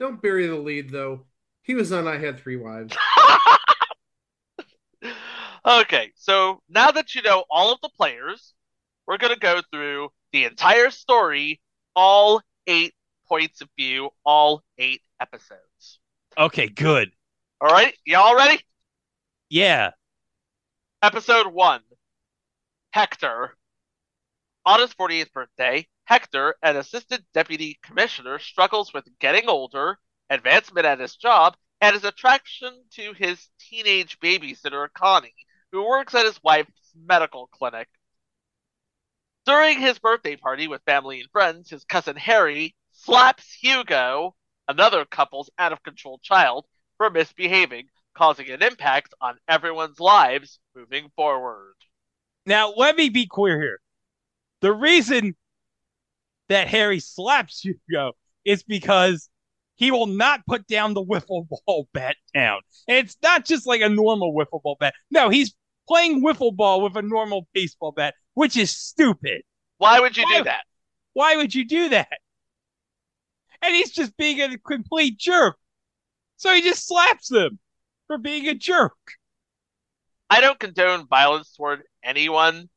Don't 0.00 0.22
bury 0.22 0.46
the 0.46 0.56
lead 0.56 0.90
though. 0.90 1.26
He 1.62 1.74
was 1.74 1.92
on 1.92 2.08
I 2.08 2.18
Had 2.18 2.38
Three 2.40 2.56
Wives. 2.56 2.96
Okay, 5.66 6.12
so 6.14 6.60
now 6.68 6.90
that 6.90 7.14
you 7.14 7.22
know 7.22 7.44
all 7.50 7.72
of 7.72 7.80
the 7.80 7.88
players, 7.96 8.52
we're 9.06 9.18
going 9.18 9.32
to 9.34 9.38
go 9.38 9.60
through 9.72 10.08
the 10.32 10.44
entire 10.44 10.90
story, 10.90 11.60
all 11.94 12.40
eight 12.66 12.94
points 13.28 13.60
of 13.60 13.68
view, 13.78 14.10
all 14.24 14.62
eight 14.78 15.02
episodes. 15.20 16.00
Okay, 16.36 16.68
good. 16.68 17.10
All 17.60 17.70
right, 17.70 17.94
y'all 18.04 18.36
ready? 18.36 18.60
Yeah. 19.48 19.90
Episode 21.02 21.46
1 21.46 21.80
Hector. 22.92 23.54
On 24.66 24.80
his 24.80 24.94
40th 24.94 25.32
birthday, 25.32 25.86
Hector, 26.04 26.54
an 26.62 26.76
assistant 26.76 27.22
deputy 27.34 27.78
commissioner, 27.82 28.38
struggles 28.38 28.92
with 28.92 29.04
getting 29.20 29.48
older, 29.48 29.98
advancement 30.30 30.86
at 30.86 31.00
his 31.00 31.16
job, 31.16 31.56
and 31.80 31.94
his 31.94 32.04
attraction 32.04 32.72
to 32.92 33.12
his 33.12 33.48
teenage 33.60 34.18
babysitter, 34.20 34.88
Connie, 34.94 35.34
who 35.70 35.86
works 35.86 36.14
at 36.14 36.24
his 36.24 36.42
wife's 36.42 36.70
medical 36.94 37.46
clinic. 37.48 37.88
During 39.46 39.78
his 39.78 39.98
birthday 39.98 40.36
party 40.36 40.68
with 40.68 40.82
family 40.86 41.20
and 41.20 41.30
friends, 41.30 41.68
his 41.68 41.84
cousin 41.84 42.16
Harry 42.16 42.74
slaps 42.92 43.52
Hugo, 43.52 44.34
another 44.68 45.04
couple's 45.04 45.50
out 45.58 45.72
of 45.72 45.82
control 45.82 46.18
child, 46.22 46.64
for 46.96 47.10
misbehaving, 47.10 47.88
causing 48.14 48.48
an 48.50 48.62
impact 48.62 49.12
on 49.20 49.36
everyone's 49.46 50.00
lives 50.00 50.58
moving 50.74 51.10
forward. 51.14 51.74
Now 52.46 52.72
let 52.74 52.96
me 52.96 53.10
be 53.10 53.26
clear 53.26 53.60
here. 53.60 53.80
The 54.60 54.72
reason 54.72 55.36
that 56.48 56.68
Harry 56.68 57.00
slaps 57.00 57.60
Hugo 57.60 58.12
is 58.44 58.62
because 58.62 59.28
he 59.76 59.90
will 59.90 60.06
not 60.06 60.46
put 60.46 60.66
down 60.66 60.94
the 60.94 61.04
wiffle 61.04 61.46
ball 61.66 61.88
bat 61.92 62.16
down. 62.32 62.60
And 62.88 62.98
it's 62.98 63.16
not 63.22 63.44
just 63.44 63.66
like 63.66 63.80
a 63.82 63.88
normal 63.88 64.32
wiffle 64.34 64.62
ball 64.62 64.76
bat. 64.78 64.94
No, 65.10 65.28
he's 65.28 65.54
playing 65.88 66.22
wiffle 66.24 66.54
ball 66.54 66.80
with 66.82 66.96
a 66.96 67.02
normal 67.02 67.48
baseball 67.52 67.92
bat, 67.92 68.14
which 68.34 68.56
is 68.56 68.76
stupid. 68.76 69.42
Why 69.78 70.00
would 70.00 70.16
you 70.16 70.24
Why- 70.24 70.38
do 70.38 70.44
that? 70.44 70.64
Why 71.12 71.36
would 71.36 71.54
you 71.54 71.64
do 71.64 71.90
that? 71.90 72.18
And 73.62 73.74
he's 73.74 73.92
just 73.92 74.16
being 74.16 74.40
a 74.40 74.58
complete 74.58 75.16
jerk. 75.16 75.56
So 76.36 76.52
he 76.52 76.60
just 76.60 76.86
slaps 76.86 77.28
them 77.28 77.58
for 78.08 78.18
being 78.18 78.48
a 78.48 78.54
jerk. 78.54 78.96
I 80.28 80.40
don't 80.40 80.58
condone 80.58 81.06
violence 81.06 81.54
toward 81.54 81.82
anyone, 82.02 82.68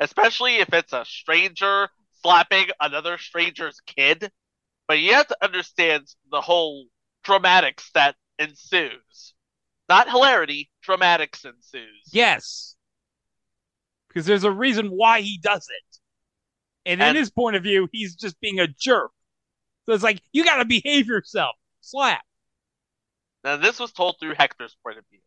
especially 0.00 0.56
if 0.56 0.72
it's 0.72 0.92
a 0.92 1.04
stranger 1.04 1.88
slapping 2.22 2.66
another 2.80 3.18
stranger's 3.18 3.80
kid. 3.86 4.30
But 4.88 5.00
you 5.00 5.12
have 5.14 5.26
to 5.28 5.36
understand 5.42 6.06
the 6.30 6.40
whole 6.40 6.86
dramatics 7.22 7.90
that 7.94 8.16
ensues. 8.38 9.34
Not 9.88 10.08
hilarity, 10.08 10.70
dramatics 10.82 11.44
ensues. 11.44 12.08
Yes. 12.12 12.75
Because 14.16 14.24
there's 14.24 14.44
a 14.44 14.50
reason 14.50 14.86
why 14.86 15.20
he 15.20 15.36
does 15.36 15.68
it. 15.68 15.98
And, 16.90 17.02
in 17.02 17.16
his 17.16 17.30
point 17.30 17.54
of 17.54 17.62
view, 17.62 17.86
he's 17.92 18.14
just 18.14 18.40
being 18.40 18.60
a 18.60 18.66
jerk. 18.66 19.10
So 19.84 19.92
it's 19.92 20.02
like, 20.02 20.22
you 20.32 20.42
got 20.42 20.56
to 20.56 20.64
behave 20.64 21.06
yourself. 21.06 21.54
Slap. 21.82 22.22
Now, 23.44 23.58
this 23.58 23.78
was 23.78 23.92
told 23.92 24.16
through 24.18 24.32
Hector's 24.38 24.74
point 24.82 24.96
of 24.96 25.04
view. 25.10 25.20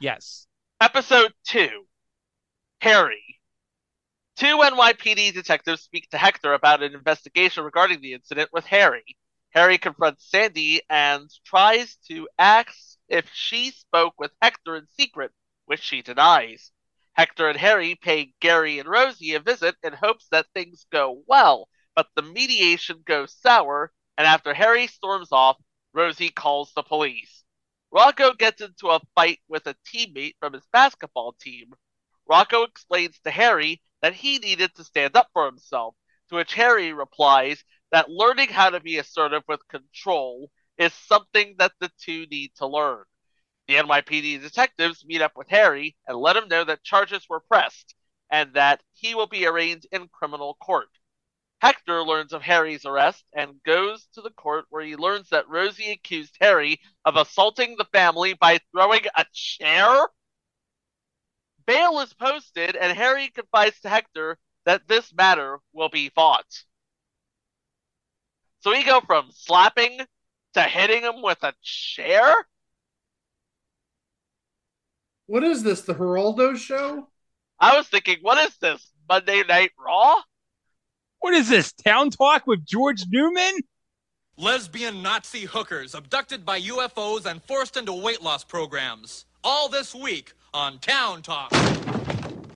Yes. 0.00 0.46
Episode 0.80 1.32
2 1.48 1.68
Harry. 2.82 3.40
Two 4.36 4.58
NYPD 4.58 5.34
detectives 5.34 5.82
speak 5.82 6.08
to 6.10 6.16
Hector 6.16 6.52
about 6.52 6.84
an 6.84 6.94
investigation 6.94 7.64
regarding 7.64 8.00
the 8.00 8.12
incident 8.12 8.50
with 8.52 8.64
Harry. 8.66 9.16
Harry 9.50 9.76
confronts 9.76 10.30
Sandy 10.30 10.82
and 10.88 11.28
tries 11.44 11.96
to 12.06 12.28
ask 12.38 12.96
if 13.08 13.28
she 13.34 13.72
spoke 13.72 14.14
with 14.18 14.30
Hector 14.40 14.76
in 14.76 14.86
secret, 14.96 15.32
which 15.66 15.82
she 15.82 16.00
denies. 16.00 16.70
Hector 17.14 17.48
and 17.48 17.58
Harry 17.58 17.94
pay 17.94 18.34
Gary 18.40 18.80
and 18.80 18.88
Rosie 18.88 19.34
a 19.34 19.40
visit 19.40 19.76
in 19.84 19.92
hopes 19.92 20.26
that 20.30 20.46
things 20.52 20.84
go 20.90 21.22
well, 21.28 21.68
but 21.94 22.08
the 22.16 22.22
mediation 22.22 23.02
goes 23.04 23.32
sour, 23.32 23.92
and 24.18 24.26
after 24.26 24.52
Harry 24.52 24.88
storms 24.88 25.30
off, 25.30 25.56
Rosie 25.92 26.30
calls 26.30 26.72
the 26.74 26.82
police. 26.82 27.44
Rocco 27.92 28.32
gets 28.32 28.60
into 28.60 28.88
a 28.88 29.00
fight 29.14 29.38
with 29.46 29.68
a 29.68 29.76
teammate 29.86 30.34
from 30.40 30.54
his 30.54 30.66
basketball 30.72 31.34
team. 31.34 31.72
Rocco 32.26 32.64
explains 32.64 33.20
to 33.20 33.30
Harry 33.30 33.80
that 34.02 34.14
he 34.14 34.38
needed 34.40 34.74
to 34.74 34.82
stand 34.82 35.16
up 35.16 35.28
for 35.32 35.46
himself, 35.46 35.94
to 36.30 36.34
which 36.34 36.54
Harry 36.54 36.92
replies 36.92 37.62
that 37.92 38.10
learning 38.10 38.48
how 38.48 38.70
to 38.70 38.80
be 38.80 38.98
assertive 38.98 39.44
with 39.46 39.66
control 39.68 40.50
is 40.78 40.92
something 40.92 41.54
that 41.58 41.72
the 41.78 41.92
two 42.00 42.26
need 42.26 42.50
to 42.56 42.66
learn. 42.66 43.04
The 43.66 43.76
NYPD 43.76 44.42
detectives 44.42 45.04
meet 45.04 45.22
up 45.22 45.36
with 45.36 45.48
Harry 45.48 45.96
and 46.06 46.18
let 46.18 46.36
him 46.36 46.48
know 46.48 46.64
that 46.64 46.84
charges 46.84 47.26
were 47.28 47.40
pressed 47.40 47.94
and 48.30 48.52
that 48.54 48.82
he 48.92 49.14
will 49.14 49.26
be 49.26 49.46
arraigned 49.46 49.86
in 49.90 50.08
criminal 50.08 50.54
court. 50.54 50.88
Hector 51.60 52.02
learns 52.02 52.34
of 52.34 52.42
Harry's 52.42 52.84
arrest 52.84 53.24
and 53.32 53.62
goes 53.62 54.06
to 54.12 54.20
the 54.20 54.30
court 54.30 54.66
where 54.68 54.84
he 54.84 54.96
learns 54.96 55.30
that 55.30 55.48
Rosie 55.48 55.92
accused 55.92 56.36
Harry 56.40 56.78
of 57.06 57.16
assaulting 57.16 57.76
the 57.76 57.86
family 57.86 58.34
by 58.34 58.58
throwing 58.70 59.06
a 59.16 59.24
chair. 59.32 60.08
Bail 61.66 62.00
is 62.00 62.12
posted, 62.12 62.76
and 62.76 62.94
Harry 62.94 63.28
confides 63.28 63.80
to 63.80 63.88
Hector 63.88 64.38
that 64.66 64.86
this 64.88 65.14
matter 65.14 65.58
will 65.72 65.88
be 65.88 66.10
fought. 66.10 66.64
So 68.60 68.70
we 68.70 68.84
go 68.84 69.00
from 69.00 69.30
slapping 69.32 70.00
to 70.52 70.62
hitting 70.62 71.02
him 71.02 71.22
with 71.22 71.42
a 71.42 71.54
chair? 71.62 72.34
What 75.26 75.42
is 75.42 75.62
this? 75.62 75.80
The 75.80 75.94
Geraldo 75.94 76.54
show? 76.54 77.08
I 77.58 77.76
was 77.76 77.88
thinking, 77.88 78.18
what 78.20 78.36
is 78.46 78.58
this? 78.58 78.92
Monday 79.08 79.42
Night 79.48 79.70
Raw? 79.78 80.16
What 81.20 81.32
is 81.32 81.48
this? 81.48 81.72
Town 81.72 82.10
Talk 82.10 82.46
with 82.46 82.66
George 82.66 83.04
Newman? 83.08 83.60
Lesbian 84.36 85.02
Nazi 85.02 85.44
hookers 85.46 85.94
abducted 85.94 86.44
by 86.44 86.60
UFOs 86.60 87.24
and 87.24 87.42
forced 87.42 87.78
into 87.78 87.94
weight 87.94 88.20
loss 88.20 88.44
programs. 88.44 89.24
All 89.42 89.70
this 89.70 89.94
week 89.94 90.34
on 90.52 90.78
Town 90.80 91.22
Talk. 91.22 91.50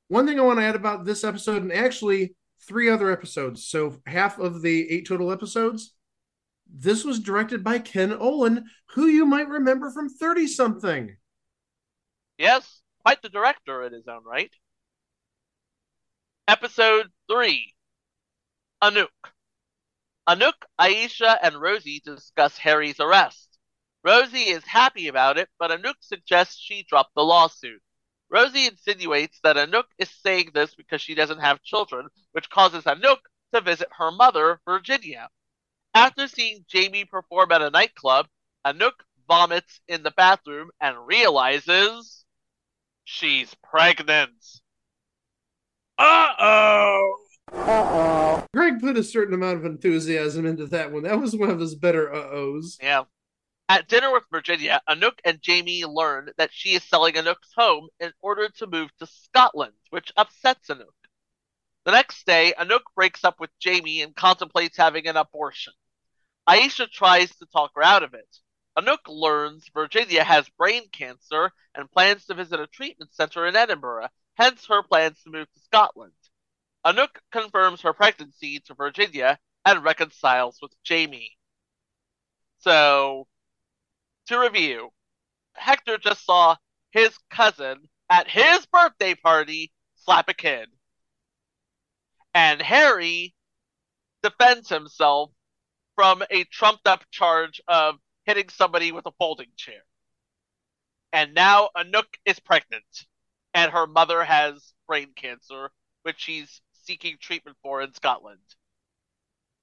One 0.09 0.27
thing 0.27 0.39
I 0.39 0.43
want 0.43 0.59
to 0.59 0.65
add 0.65 0.77
about 0.77 1.07
this 1.07 1.25
episode, 1.25 1.63
and 1.63 1.73
actually 1.73 2.35
three 2.67 2.91
other 2.91 3.11
episodes, 3.11 3.65
so 3.65 3.97
half 4.07 4.39
of 4.39 4.61
the 4.61 4.91
eight 4.91 5.09
total 5.09 5.33
episodes, 5.33 5.95
this 6.71 7.03
was 7.03 7.19
directed 7.19 7.65
by 7.65 7.79
Ken 7.79 8.13
Olin, 8.13 8.67
who 8.91 9.07
you 9.07 9.25
might 9.25 9.49
remember 9.49 9.91
from 9.91 10.11
30 10.11 10.47
something. 10.49 11.17
Yes, 12.39 12.83
quite 13.05 13.21
the 13.21 13.29
director 13.29 13.83
in 13.85 13.93
his 13.93 14.07
own 14.07 14.23
right. 14.25 14.53
Episode 16.47 17.11
3 17.29 17.75
Anouk. 18.81 19.09
Anouk, 20.29 20.53
Aisha, 20.81 21.37
and 21.43 21.61
Rosie 21.61 22.01
discuss 22.05 22.57
Harry's 22.59 23.01
arrest. 23.01 23.59
Rosie 24.05 24.51
is 24.51 24.65
happy 24.65 25.09
about 25.09 25.37
it, 25.37 25.49
but 25.59 25.73
Anouk 25.73 25.97
suggests 26.01 26.57
she 26.61 26.85
drop 26.89 27.11
the 27.17 27.25
lawsuit. 27.25 27.83
Rosie 28.31 28.67
insinuates 28.67 29.41
that 29.43 29.57
Anouk 29.57 29.87
is 29.99 30.09
saying 30.23 30.53
this 30.55 30.77
because 30.77 31.03
she 31.03 31.17
doesn't 31.17 31.41
have 31.41 31.63
children, 31.63 32.09
which 32.33 32.51
causes 32.51 32.85
Anouk 32.85 33.19
to 33.53 33.61
visit 33.61 33.89
her 33.99 34.13
mother, 34.13 34.61
Virginia. 34.65 35.29
After 35.93 36.29
seeing 36.29 36.65
Jamie 36.69 37.05
perform 37.05 37.51
at 37.51 37.63
a 37.63 37.71
nightclub, 37.71 38.29
Anouk 38.65 39.03
vomits 39.27 39.81
in 39.89 40.05
the 40.05 40.13
bathroom 40.13 40.71
and 40.81 41.07
realizes 41.07 42.25
she's 43.09 43.55
pregnant. 43.65 44.45
Uh 45.99 46.29
oh. 46.39 47.17
Uh-oh. 47.51 48.45
Greg 48.55 48.79
put 48.79 48.99
a 48.99 49.03
certain 49.03 49.33
amount 49.33 49.57
of 49.57 49.65
enthusiasm 49.65 50.45
into 50.45 50.67
that 50.67 50.93
one. 50.93 51.05
That 51.05 51.19
was 51.19 51.35
one 51.35 51.49
of 51.49 51.59
his 51.59 51.75
better 51.75 52.13
uh-ohs. 52.13 52.77
Yeah. 52.83 53.05
At 53.71 53.89
dinner 53.89 54.13
with 54.13 54.25
Virginia, 54.31 54.83
Anouk 54.89 55.19
and 55.25 55.41
Jamie 55.41 55.85
learn 55.87 56.31
that 56.37 56.51
she 56.53 56.75
is 56.75 56.85
selling 56.85 57.15
Anouk's 57.15 57.53
home 57.57 57.89
in 58.01 58.13
order 58.21 58.51
to 58.59 58.67
move 58.67 58.91
to 58.99 59.07
Scotland, 59.07 59.73
which 59.89 60.13
upsets 60.17 60.69
Anouk. 60.69 60.85
The 61.87 61.93
next 61.93 62.27
day, 62.27 62.53
Anouk 62.59 62.83
breaks 62.95 63.25
up 63.25 63.41
with 63.41 63.51
Jamie 63.59 64.03
and 64.03 64.15
contemplates 64.15 64.77
having 64.77 65.07
an 65.07 65.17
abortion. 65.17 65.73
Aisha 66.47 66.91
tries 66.91 67.35
to 67.37 67.47
talk 67.47 67.73
her 67.75 67.83
out 67.83 68.03
of 68.03 68.13
it. 68.13 68.29
Anouk 68.79 69.09
learns 69.09 69.69
Virginia 69.75 70.23
has 70.23 70.49
brain 70.51 70.89
cancer 70.93 71.51
and 71.75 71.91
plans 71.91 72.27
to 72.27 72.35
visit 72.35 72.61
a 72.61 72.69
treatment 72.69 73.13
center 73.13 73.45
in 73.45 73.57
Edinburgh, 73.57 74.07
hence 74.35 74.67
her 74.67 74.85
plans 74.85 75.21
to 75.23 75.31
move 75.31 75.53
to 75.53 75.61
Scotland. 75.61 76.13
Anouk 76.87 77.19
confirms 77.33 77.81
her 77.81 77.93
pregnancy 77.93 78.61
to 78.61 78.75
Virginia 78.75 79.37
and 79.65 79.83
reconciles 79.83 80.59
with 80.63 80.73
Jamie. 80.85 81.37
So, 82.59 83.27
to 84.27 84.39
review, 84.39 84.91
Hector 85.55 85.99
just 85.99 86.25
saw 86.25 86.55
his 86.93 87.19
cousin 87.31 87.89
at 88.09 88.29
his 88.29 88.65
birthday 88.67 89.17
party 89.17 89.73
slap 89.97 90.29
a 90.29 90.35
kid. 90.35 90.69
And 92.33 92.63
Harry 92.63 93.35
defends 94.23 94.69
himself 94.69 95.33
from 95.97 96.23
a 96.31 96.45
trumped 96.45 96.87
up 96.87 97.05
charge 97.11 97.61
of 97.67 97.97
hitting 98.29 98.51
somebody 98.51 98.93
with 98.93 99.07
a 99.07 99.13
folding 99.19 99.49
chair. 99.57 99.81
And 101.15 101.33
now 101.33 101.71
Anouk 101.75 102.05
is 102.27 102.39
pregnant, 102.39 102.85
and 103.55 103.73
her 103.73 103.87
mother 103.87 104.23
has 104.23 104.75
brain 104.87 105.13
cancer, 105.17 105.71
which 106.03 106.21
she's 106.21 106.61
seeking 106.83 107.17
treatment 107.19 107.57
for 107.63 107.81
in 107.81 107.95
Scotland. 107.95 108.43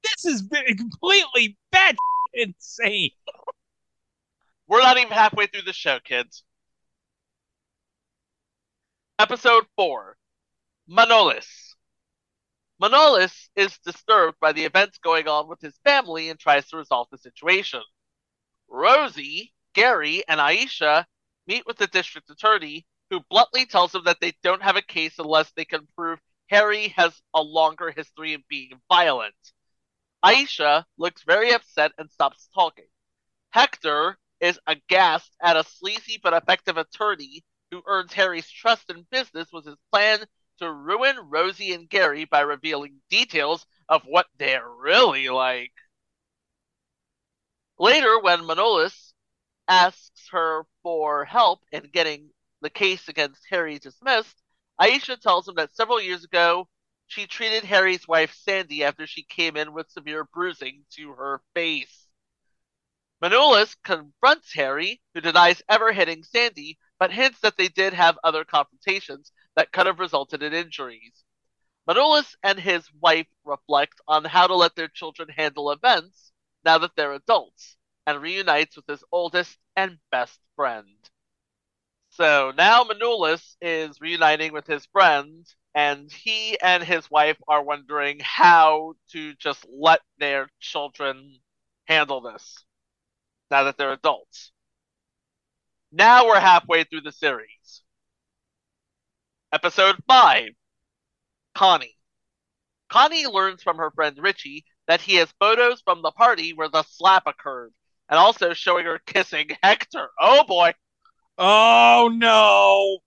This 0.02 0.26
is 0.26 0.50
completely 0.78 1.58
bad 1.72 1.96
insane. 2.34 3.12
We're 4.68 4.82
not 4.82 4.98
even 4.98 5.12
halfway 5.12 5.46
through 5.46 5.62
the 5.62 5.74
show, 5.74 6.00
kids. 6.04 6.44
Episode 9.20 9.66
4 9.76 10.18
Manolis. 10.90 11.76
Manolis 12.82 13.48
is 13.56 13.78
disturbed 13.86 14.38
by 14.42 14.54
the 14.54 14.66
events 14.66 14.98
going 14.98 15.28
on 15.28 15.48
with 15.48 15.62
his 15.62 15.78
family 15.84 16.30
and 16.30 16.40
tries 16.40 16.68
to 16.70 16.78
resolve 16.78 17.08
the 17.12 17.20
situation. 17.20 17.82
Rosie, 18.68 19.54
Gary, 19.74 20.24
and 20.28 20.40
Aisha 20.40 21.06
meet 21.48 21.66
with 21.66 21.78
the 21.78 21.88
district 21.88 22.30
attorney, 22.30 22.86
who 23.10 23.20
bluntly 23.30 23.66
tells 23.66 23.92
them 23.92 24.04
that 24.06 24.20
they 24.20 24.34
don't 24.44 24.64
have 24.64 24.76
a 24.76 24.82
case 24.82 25.20
unless 25.20 25.52
they 25.52 25.66
can 25.66 25.88
prove 25.96 26.20
Harry 26.50 26.90
has 26.90 27.22
a 27.34 27.42
longer 27.42 27.92
history 27.92 28.34
of 28.34 28.48
being 28.48 28.80
violent. 28.90 29.36
Aisha 30.24 30.86
looks 30.98 31.24
very 31.24 31.52
upset 31.54 31.92
and 31.98 32.10
stops 32.10 32.50
talking. 32.54 32.88
Hector 33.52 34.18
is 34.40 34.60
aghast 34.68 35.32
at 35.42 35.58
a 35.58 35.64
sleazy 35.64 36.20
but 36.22 36.34
effective 36.34 36.78
attorney 36.78 37.44
who 37.72 37.82
earns 37.86 38.14
Harry's 38.14 38.50
trust 38.50 38.90
in 38.90 39.06
business 39.12 39.50
with 39.52 39.66
his 39.66 39.78
plan 39.92 40.20
to 40.60 40.72
ruin 40.72 41.18
Rosie 41.30 41.74
and 41.74 41.90
Gary 41.90 42.26
by 42.26 42.42
revealing 42.42 43.02
details 43.10 43.66
of 43.90 44.04
what 44.06 44.28
they're 44.38 44.68
really 44.68 45.30
like. 45.30 45.74
Later, 47.78 48.20
when 48.20 48.40
Manolis 48.46 49.14
asks 49.68 50.30
her 50.30 50.66
for 50.82 51.26
help 51.26 51.66
in 51.74 51.90
getting 51.90 52.32
the 52.62 52.70
case 52.70 53.10
against 53.10 53.46
Harry 53.50 53.80
dismissed, 53.80 54.42
Aisha 54.80 55.20
tells 55.20 55.48
him 55.48 55.56
that 55.56 55.76
several 55.76 56.02
years 56.02 56.24
ago 56.24 56.70
she 57.08 57.28
treated 57.28 57.66
Harry's 57.66 58.08
wife 58.08 58.34
Sandy 58.34 58.84
after 58.84 59.06
she 59.06 59.24
came 59.24 59.58
in 59.58 59.74
with 59.74 59.92
severe 59.92 60.24
bruising 60.24 60.86
to 60.92 61.12
her 61.14 61.42
face. 61.54 62.08
Manolis 63.22 63.76
confronts 63.84 64.54
Harry, 64.54 65.02
who 65.14 65.20
denies 65.20 65.62
ever 65.68 65.92
hitting 65.92 66.24
Sandy, 66.24 66.78
but 66.98 67.12
hints 67.12 67.42
that 67.42 67.58
they 67.58 67.68
did 67.68 67.94
have 67.94 68.18
other 68.24 68.46
confrontations 68.46 69.34
that 69.56 69.74
could 69.74 69.86
have 69.86 70.00
resulted 70.00 70.42
in 70.42 70.54
injuries. 70.54 71.26
Manolis 71.86 72.36
and 72.42 72.58
his 72.58 72.90
wife 72.94 73.28
reflect 73.44 74.00
on 74.08 74.24
how 74.24 74.48
to 74.48 74.56
let 74.56 74.76
their 74.76 74.88
children 74.88 75.28
handle 75.28 75.72
events 75.72 76.32
now 76.66 76.80
that 76.80 76.92
they're 76.98 77.14
adults, 77.14 77.78
and 78.08 78.22
reunites 78.22 78.76
with 78.76 78.86
his 78.88 79.04
oldest 79.12 79.58
and 79.76 79.98
best 80.12 80.40
friend. 80.56 80.88
So 82.10 82.52
now 82.56 82.84
Manolis 82.84 83.56
is 83.62 84.02
reuniting 84.02 84.54
with 84.54 84.68
his 84.68 84.86
friend, 84.88 85.46
and 85.74 86.12
he 86.12 86.60
and 86.62 86.84
his 86.84 87.10
wife 87.12 87.38
are 87.48 87.64
wondering 87.64 88.20
how 88.22 88.94
to 89.12 89.34
just 89.36 89.66
let 89.70 90.02
their 90.18 90.50
children 90.60 91.40
handle 91.88 92.22
this 92.22 92.64
now 93.52 93.64
that 93.64 93.78
they're 93.78 93.92
adults. 93.92 94.52
Now 95.92 96.28
we're 96.28 96.40
halfway 96.40 96.84
through 96.84 97.02
the 97.02 97.12
series. 97.12 97.82
Episode 99.52 99.98
5 100.08 100.50
Connie. 101.54 101.98
Connie 102.90 103.28
learns 103.28 103.64
from 103.64 103.78
her 103.78 103.92
friend 103.92 104.18
Richie 104.20 104.66
that 104.88 105.02
he 105.02 105.16
has 105.16 105.34
photos 105.40 105.82
from 105.82 106.02
the 106.02 106.12
party 106.12 106.54
where 106.54 106.70
the 106.70 106.84
slap 106.84 107.28
occurred, 107.28 107.74
and 108.10 108.20
also 108.20 108.54
showing 108.54 108.86
her 108.86 109.00
kissing 109.06 109.50
Hector. 109.64 110.10
Oh 110.20 110.44
boy. 110.44 110.74
Oh 111.38 112.10
no. 112.14 113.00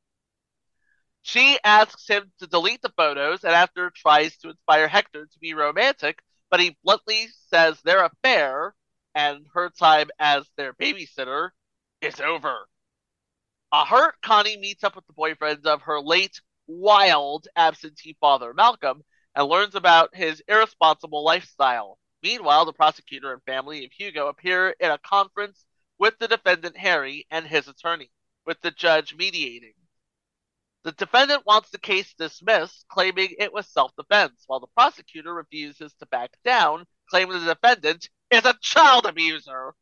She 1.22 1.58
asks 1.62 2.08
him 2.08 2.32
to 2.38 2.46
delete 2.46 2.82
the 2.82 2.92
photos 2.96 3.44
and 3.44 3.52
after 3.52 3.90
tries 3.90 4.36
to 4.38 4.50
inspire 4.50 4.88
Hector 4.88 5.26
to 5.26 5.38
be 5.38 5.54
romantic, 5.54 6.20
but 6.50 6.60
he 6.60 6.76
bluntly 6.82 7.28
says 7.50 7.80
their 7.82 8.04
affair 8.04 8.74
and 9.14 9.46
her 9.52 9.70
time 9.70 10.08
as 10.18 10.48
their 10.56 10.72
babysitter 10.72 11.50
is 12.00 12.20
over. 12.20 12.68
A 13.72 13.84
hurt 13.84 14.14
Connie 14.22 14.56
meets 14.56 14.84
up 14.84 14.96
with 14.96 15.06
the 15.06 15.12
boyfriend 15.12 15.66
of 15.66 15.82
her 15.82 16.00
late, 16.00 16.40
wild 16.66 17.46
absentee 17.56 18.16
father, 18.20 18.54
Malcolm, 18.54 19.02
and 19.38 19.46
learns 19.46 19.76
about 19.76 20.16
his 20.16 20.42
irresponsible 20.48 21.22
lifestyle. 21.22 21.96
Meanwhile, 22.24 22.64
the 22.64 22.72
prosecutor 22.72 23.32
and 23.32 23.40
family 23.44 23.84
of 23.84 23.92
Hugo 23.92 24.26
appear 24.26 24.74
in 24.80 24.90
a 24.90 24.98
conference 24.98 25.64
with 25.96 26.18
the 26.18 26.26
defendant 26.26 26.76
Harry 26.76 27.24
and 27.30 27.46
his 27.46 27.68
attorney, 27.68 28.10
with 28.44 28.60
the 28.62 28.72
judge 28.72 29.14
mediating. 29.14 29.74
The 30.82 30.90
defendant 30.90 31.46
wants 31.46 31.70
the 31.70 31.78
case 31.78 32.12
dismissed, 32.14 32.86
claiming 32.88 33.36
it 33.38 33.52
was 33.52 33.68
self 33.68 33.92
defense, 33.94 34.42
while 34.48 34.58
the 34.58 34.66
prosecutor 34.76 35.32
refuses 35.32 35.94
to 36.00 36.06
back 36.06 36.32
down, 36.44 36.84
claiming 37.08 37.38
the 37.38 37.54
defendant 37.54 38.08
is 38.32 38.44
a 38.44 38.58
child 38.60 39.06
abuser. 39.06 39.72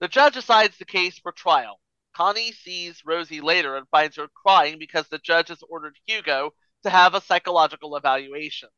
The 0.00 0.08
judge 0.08 0.36
assigns 0.36 0.76
the 0.78 0.84
case 0.84 1.20
for 1.20 1.30
trial. 1.30 1.78
Connie 2.12 2.50
sees 2.50 3.04
Rosie 3.04 3.40
later 3.40 3.76
and 3.76 3.86
finds 3.88 4.16
her 4.16 4.26
crying 4.34 4.80
because 4.80 5.06
the 5.06 5.18
judge 5.18 5.46
has 5.46 5.62
ordered 5.62 5.96
Hugo 6.06 6.54
to 6.82 6.90
have 6.90 7.14
a 7.14 7.20
psychological 7.20 7.96
evaluation. 7.96 8.68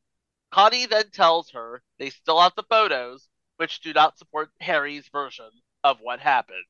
Connie 0.51 0.85
then 0.85 1.09
tells 1.11 1.51
her 1.51 1.81
they 1.97 2.09
still 2.09 2.39
have 2.39 2.53
the 2.55 2.63
photos, 2.69 3.27
which 3.57 3.81
do 3.81 3.93
not 3.93 4.17
support 4.17 4.49
Harry's 4.59 5.07
version 5.09 5.49
of 5.83 5.99
what 6.01 6.19
happened. 6.19 6.65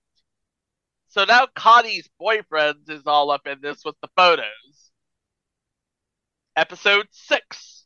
So 1.07 1.25
now 1.25 1.47
Connie's 1.55 2.09
boyfriend 2.19 2.89
is 2.89 3.03
all 3.05 3.31
up 3.31 3.47
in 3.47 3.59
this 3.61 3.83
with 3.83 3.95
the 4.01 4.09
photos. 4.15 4.91
Episode 6.55 7.07
6 7.11 7.85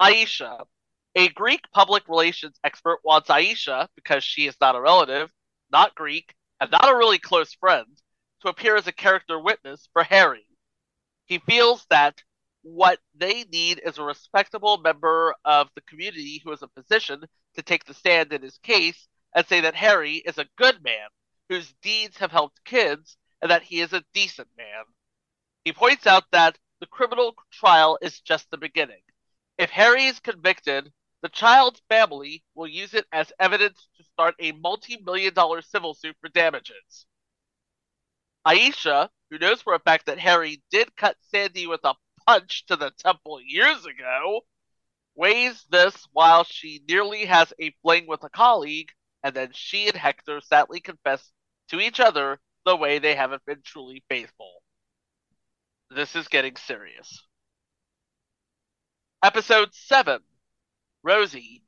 Aisha. 0.00 0.64
A 1.16 1.28
Greek 1.28 1.70
public 1.72 2.08
relations 2.08 2.58
expert 2.62 3.00
wants 3.04 3.28
Aisha, 3.28 3.88
because 3.96 4.22
she 4.24 4.46
is 4.46 4.56
not 4.60 4.76
a 4.76 4.80
relative, 4.80 5.28
not 5.70 5.94
Greek, 5.94 6.34
and 6.60 6.70
not 6.70 6.88
a 6.88 6.96
really 6.96 7.18
close 7.18 7.52
friend, 7.54 7.86
to 8.42 8.48
appear 8.48 8.76
as 8.76 8.86
a 8.86 8.92
character 8.92 9.38
witness 9.38 9.88
for 9.92 10.02
Harry. 10.04 10.46
He 11.26 11.38
feels 11.38 11.84
that 11.90 12.22
what 12.62 12.98
they 13.14 13.44
need 13.44 13.80
is 13.84 13.98
a 13.98 14.02
respectable 14.02 14.78
member 14.78 15.34
of 15.44 15.68
the 15.74 15.80
community 15.82 16.40
who 16.44 16.52
is 16.52 16.62
a 16.62 16.68
physician 16.68 17.24
to 17.54 17.62
take 17.62 17.84
the 17.84 17.94
stand 17.94 18.32
in 18.32 18.42
his 18.42 18.58
case 18.58 19.08
and 19.34 19.46
say 19.46 19.60
that 19.60 19.74
Harry 19.74 20.16
is 20.16 20.38
a 20.38 20.48
good 20.56 20.82
man 20.82 21.08
whose 21.48 21.74
deeds 21.82 22.18
have 22.18 22.30
helped 22.30 22.64
kids 22.64 23.16
and 23.42 23.50
that 23.50 23.62
he 23.62 23.80
is 23.80 23.92
a 23.92 24.04
decent 24.14 24.48
man. 24.56 24.84
He 25.64 25.72
points 25.72 26.06
out 26.06 26.24
that 26.32 26.58
the 26.80 26.86
criminal 26.86 27.34
trial 27.50 27.98
is 28.00 28.20
just 28.20 28.50
the 28.50 28.56
beginning. 28.56 29.02
If 29.58 29.70
Harry 29.70 30.04
is 30.04 30.20
convicted, 30.20 30.92
the 31.22 31.28
child's 31.28 31.82
family 31.88 32.42
will 32.54 32.66
use 32.66 32.94
it 32.94 33.06
as 33.12 33.32
evidence 33.38 33.88
to 33.96 34.04
start 34.04 34.34
a 34.38 34.52
multi 34.52 34.98
million 35.04 35.34
dollar 35.34 35.60
civil 35.60 35.94
suit 35.94 36.16
for 36.20 36.30
damages. 36.30 37.06
Aisha, 38.46 39.10
who 39.30 39.38
knows 39.38 39.60
for 39.60 39.74
a 39.74 39.80
fact 39.80 40.06
that 40.06 40.18
Harry 40.18 40.62
did 40.70 40.96
cut 40.96 41.16
Sandy 41.30 41.66
with 41.66 41.80
a 41.84 41.94
punch 42.30 42.64
to 42.66 42.76
the 42.76 42.92
temple 42.96 43.40
years 43.44 43.84
ago, 43.86 44.42
weighs 45.16 45.64
this 45.68 46.06
while 46.12 46.44
she 46.44 46.80
nearly 46.88 47.24
has 47.24 47.52
a 47.60 47.74
fling 47.82 48.06
with 48.06 48.22
a 48.22 48.28
colleague, 48.28 48.90
and 49.24 49.34
then 49.34 49.50
she 49.52 49.88
and 49.88 49.96
Hector 49.96 50.40
sadly 50.40 50.78
confess 50.78 51.32
to 51.70 51.80
each 51.80 51.98
other 51.98 52.38
the 52.64 52.76
way 52.76 53.00
they 53.00 53.16
haven't 53.16 53.44
been 53.46 53.62
truly 53.64 54.04
faithful. 54.08 54.62
This 55.90 56.14
is 56.14 56.28
getting 56.28 56.54
serious. 56.54 57.26
Episode 59.24 59.74
7 59.74 60.20
Rosie. 61.02 61.64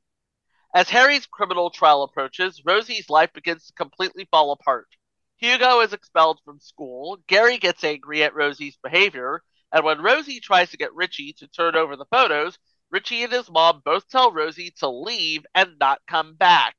As 0.73 0.89
Harry's 0.89 1.25
criminal 1.25 1.71
trial 1.71 2.03
approaches, 2.03 2.61
Rosie's 2.65 3.09
life 3.09 3.33
begins 3.33 3.67
to 3.67 3.73
completely 3.73 4.29
fall 4.31 4.53
apart. 4.53 4.87
Hugo 5.35 5.81
is 5.81 5.91
expelled 5.91 6.39
from 6.45 6.61
school, 6.61 7.17
Gary 7.27 7.57
gets 7.57 7.83
angry 7.83 8.23
at 8.23 8.33
Rosie's 8.33 8.77
behavior, 8.81 9.43
and 9.73 9.83
when 9.83 10.01
Rosie 10.01 10.39
tries 10.39 10.69
to 10.69 10.77
get 10.77 10.93
Richie 10.93 11.33
to 11.33 11.47
turn 11.47 11.75
over 11.75 11.95
the 11.95 12.05
photos, 12.05 12.59
Richie 12.91 13.23
and 13.23 13.33
his 13.33 13.49
mom 13.49 13.81
both 13.83 14.07
tell 14.07 14.31
Rosie 14.31 14.71
to 14.77 14.87
leave 14.87 15.45
and 15.55 15.79
not 15.79 15.99
come 16.07 16.35
back. 16.35 16.75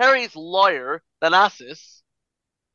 Harry's 0.00 0.34
lawyer, 0.34 1.02
Thanasis, 1.22 2.02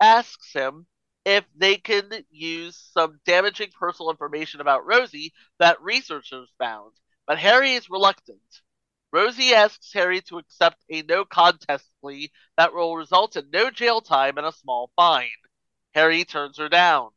asks 0.01 0.53
him 0.53 0.87
if 1.25 1.43
they 1.55 1.75
can 1.75 2.09
use 2.31 2.77
some 2.93 3.19
damaging 3.25 3.71
personal 3.77 4.11
information 4.11 4.61
about 4.61 4.85
Rosie 4.85 5.33
that 5.59 5.81
researchers 5.81 6.49
found, 6.57 6.93
but 7.27 7.37
Harry 7.37 7.73
is 7.73 7.89
reluctant. 7.89 8.39
Rosie 9.11 9.53
asks 9.53 9.91
Harry 9.93 10.21
to 10.21 10.37
accept 10.37 10.83
a 10.89 11.01
no 11.03 11.25
contest 11.25 11.89
plea 12.01 12.31
that 12.57 12.73
will 12.73 12.95
result 12.95 13.35
in 13.35 13.49
no 13.51 13.69
jail 13.69 14.01
time 14.01 14.37
and 14.37 14.47
a 14.47 14.51
small 14.53 14.89
fine. 14.95 15.29
Harry 15.93 16.23
turns 16.25 16.57
her 16.57 16.69
down. 16.69 17.11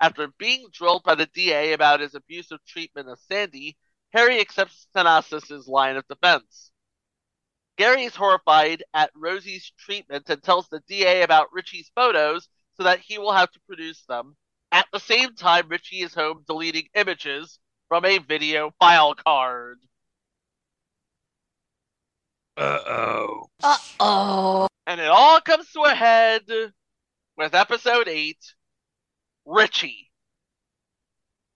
After 0.00 0.28
being 0.38 0.68
drilled 0.72 1.04
by 1.04 1.14
the 1.14 1.26
DA 1.26 1.72
about 1.72 2.00
his 2.00 2.14
abusive 2.14 2.58
treatment 2.66 3.08
of 3.08 3.18
Sandy, 3.28 3.76
Harry 4.12 4.40
accepts 4.40 4.86
Thanasis' 4.94 5.66
line 5.66 5.96
of 5.96 6.06
defense. 6.08 6.70
Gary 7.76 8.04
is 8.04 8.14
horrified 8.14 8.84
at 8.92 9.10
Rosie's 9.14 9.72
treatment 9.78 10.28
and 10.28 10.42
tells 10.42 10.68
the 10.68 10.82
DA 10.86 11.22
about 11.22 11.52
Richie's 11.52 11.90
photos 11.94 12.48
so 12.76 12.84
that 12.84 13.00
he 13.00 13.18
will 13.18 13.32
have 13.32 13.50
to 13.52 13.60
produce 13.66 14.02
them. 14.02 14.36
At 14.70 14.86
the 14.92 15.00
same 15.00 15.34
time, 15.34 15.68
Richie 15.68 16.00
is 16.00 16.14
home 16.14 16.44
deleting 16.46 16.88
images 16.94 17.58
from 17.88 18.04
a 18.04 18.18
video 18.18 18.72
file 18.78 19.14
card. 19.14 19.78
Uh 22.56 22.78
oh. 22.86 23.46
Uh 23.62 23.78
oh. 24.00 24.68
And 24.86 25.00
it 25.00 25.08
all 25.08 25.40
comes 25.40 25.70
to 25.72 25.80
a 25.82 25.94
head 25.94 26.42
with 27.36 27.54
episode 27.54 28.06
8 28.06 28.36
Richie. 29.46 30.10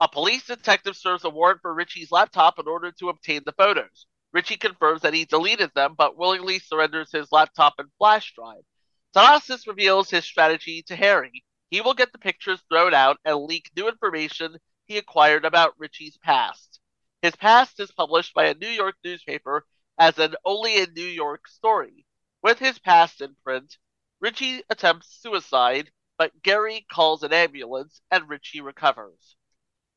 A 0.00 0.08
police 0.08 0.46
detective 0.46 0.96
serves 0.96 1.24
a 1.24 1.30
warrant 1.30 1.62
for 1.62 1.72
Richie's 1.74 2.12
laptop 2.12 2.58
in 2.58 2.68
order 2.68 2.92
to 2.92 3.08
obtain 3.08 3.42
the 3.44 3.52
photos. 3.52 4.06
Richie 4.32 4.58
confirms 4.58 5.02
that 5.02 5.14
he 5.14 5.24
deleted 5.24 5.70
them, 5.74 5.94
but 5.96 6.16
willingly 6.16 6.58
surrenders 6.58 7.10
his 7.10 7.32
laptop 7.32 7.74
and 7.78 7.88
flash 7.98 8.34
drive. 8.34 8.62
Thanasis 9.14 9.66
reveals 9.66 10.10
his 10.10 10.24
strategy 10.24 10.82
to 10.82 10.96
Harry. 10.96 11.44
He 11.70 11.80
will 11.80 11.94
get 11.94 12.12
the 12.12 12.18
pictures 12.18 12.62
thrown 12.68 12.92
out 12.92 13.18
and 13.24 13.40
leak 13.40 13.70
new 13.74 13.88
information 13.88 14.58
he 14.86 14.98
acquired 14.98 15.44
about 15.44 15.78
Richie's 15.78 16.18
past. 16.18 16.80
His 17.22 17.34
past 17.36 17.80
is 17.80 17.90
published 17.90 18.34
by 18.34 18.46
a 18.46 18.54
New 18.54 18.68
York 18.68 18.96
newspaper 19.02 19.66
as 19.98 20.18
an 20.18 20.34
only 20.44 20.76
in 20.76 20.92
New 20.94 21.02
York 21.02 21.48
story. 21.48 22.06
With 22.42 22.58
his 22.58 22.78
past 22.78 23.20
in 23.20 23.34
print, 23.42 23.78
Richie 24.20 24.62
attempts 24.70 25.20
suicide, 25.20 25.90
but 26.18 26.42
Gary 26.42 26.84
calls 26.90 27.22
an 27.22 27.32
ambulance 27.32 28.00
and 28.10 28.28
Richie 28.28 28.60
recovers. 28.60 29.36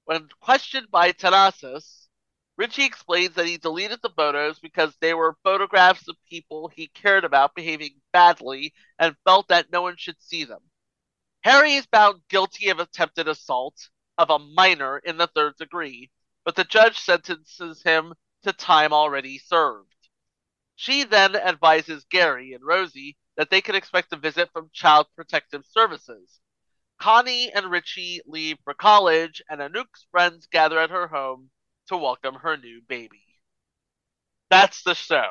When 0.05 0.29
questioned 0.39 0.91
by 0.91 1.11
Thanasis, 1.11 2.07
Richie 2.57 2.85
explains 2.85 3.33
that 3.35 3.47
he 3.47 3.57
deleted 3.57 4.01
the 4.03 4.11
photos 4.11 4.59
because 4.59 4.95
they 4.97 5.15
were 5.15 5.37
photographs 5.43 6.07
of 6.07 6.15
people 6.29 6.67
he 6.67 6.87
cared 6.89 7.25
about 7.25 7.55
behaving 7.55 8.01
badly 8.13 8.73
and 8.99 9.17
felt 9.23 9.47
that 9.47 9.71
no 9.71 9.81
one 9.81 9.97
should 9.97 10.21
see 10.21 10.43
them. 10.43 10.61
Harry 11.43 11.73
is 11.73 11.87
found 11.87 12.21
guilty 12.29 12.69
of 12.69 12.79
attempted 12.79 13.27
assault 13.27 13.89
of 14.19 14.29
a 14.29 14.37
minor 14.37 14.99
in 14.99 15.17
the 15.17 15.25
third 15.25 15.55
degree, 15.57 16.11
but 16.45 16.55
the 16.55 16.63
judge 16.63 16.99
sentences 16.99 17.81
him 17.81 18.13
to 18.43 18.53
time 18.53 18.93
already 18.93 19.39
served. 19.39 19.95
She 20.75 21.03
then 21.03 21.35
advises 21.35 22.05
Gary 22.05 22.53
and 22.53 22.63
Rosie 22.63 23.17
that 23.37 23.49
they 23.49 23.61
can 23.61 23.75
expect 23.75 24.13
a 24.13 24.17
visit 24.17 24.49
from 24.51 24.69
Child 24.73 25.07
Protective 25.15 25.63
Services. 25.71 26.39
Connie 26.99 27.51
and 27.51 27.71
Richie 27.71 28.21
leave 28.27 28.57
for 28.63 28.73
college, 28.73 29.41
and 29.49 29.59
Anouk's 29.61 30.05
friends 30.11 30.47
gather 30.51 30.79
at 30.79 30.91
her 30.91 31.07
home 31.07 31.49
to 31.87 31.97
welcome 31.97 32.35
her 32.35 32.57
new 32.57 32.81
baby. 32.87 33.23
That's 34.49 34.83
the 34.83 34.93
show. 34.93 35.29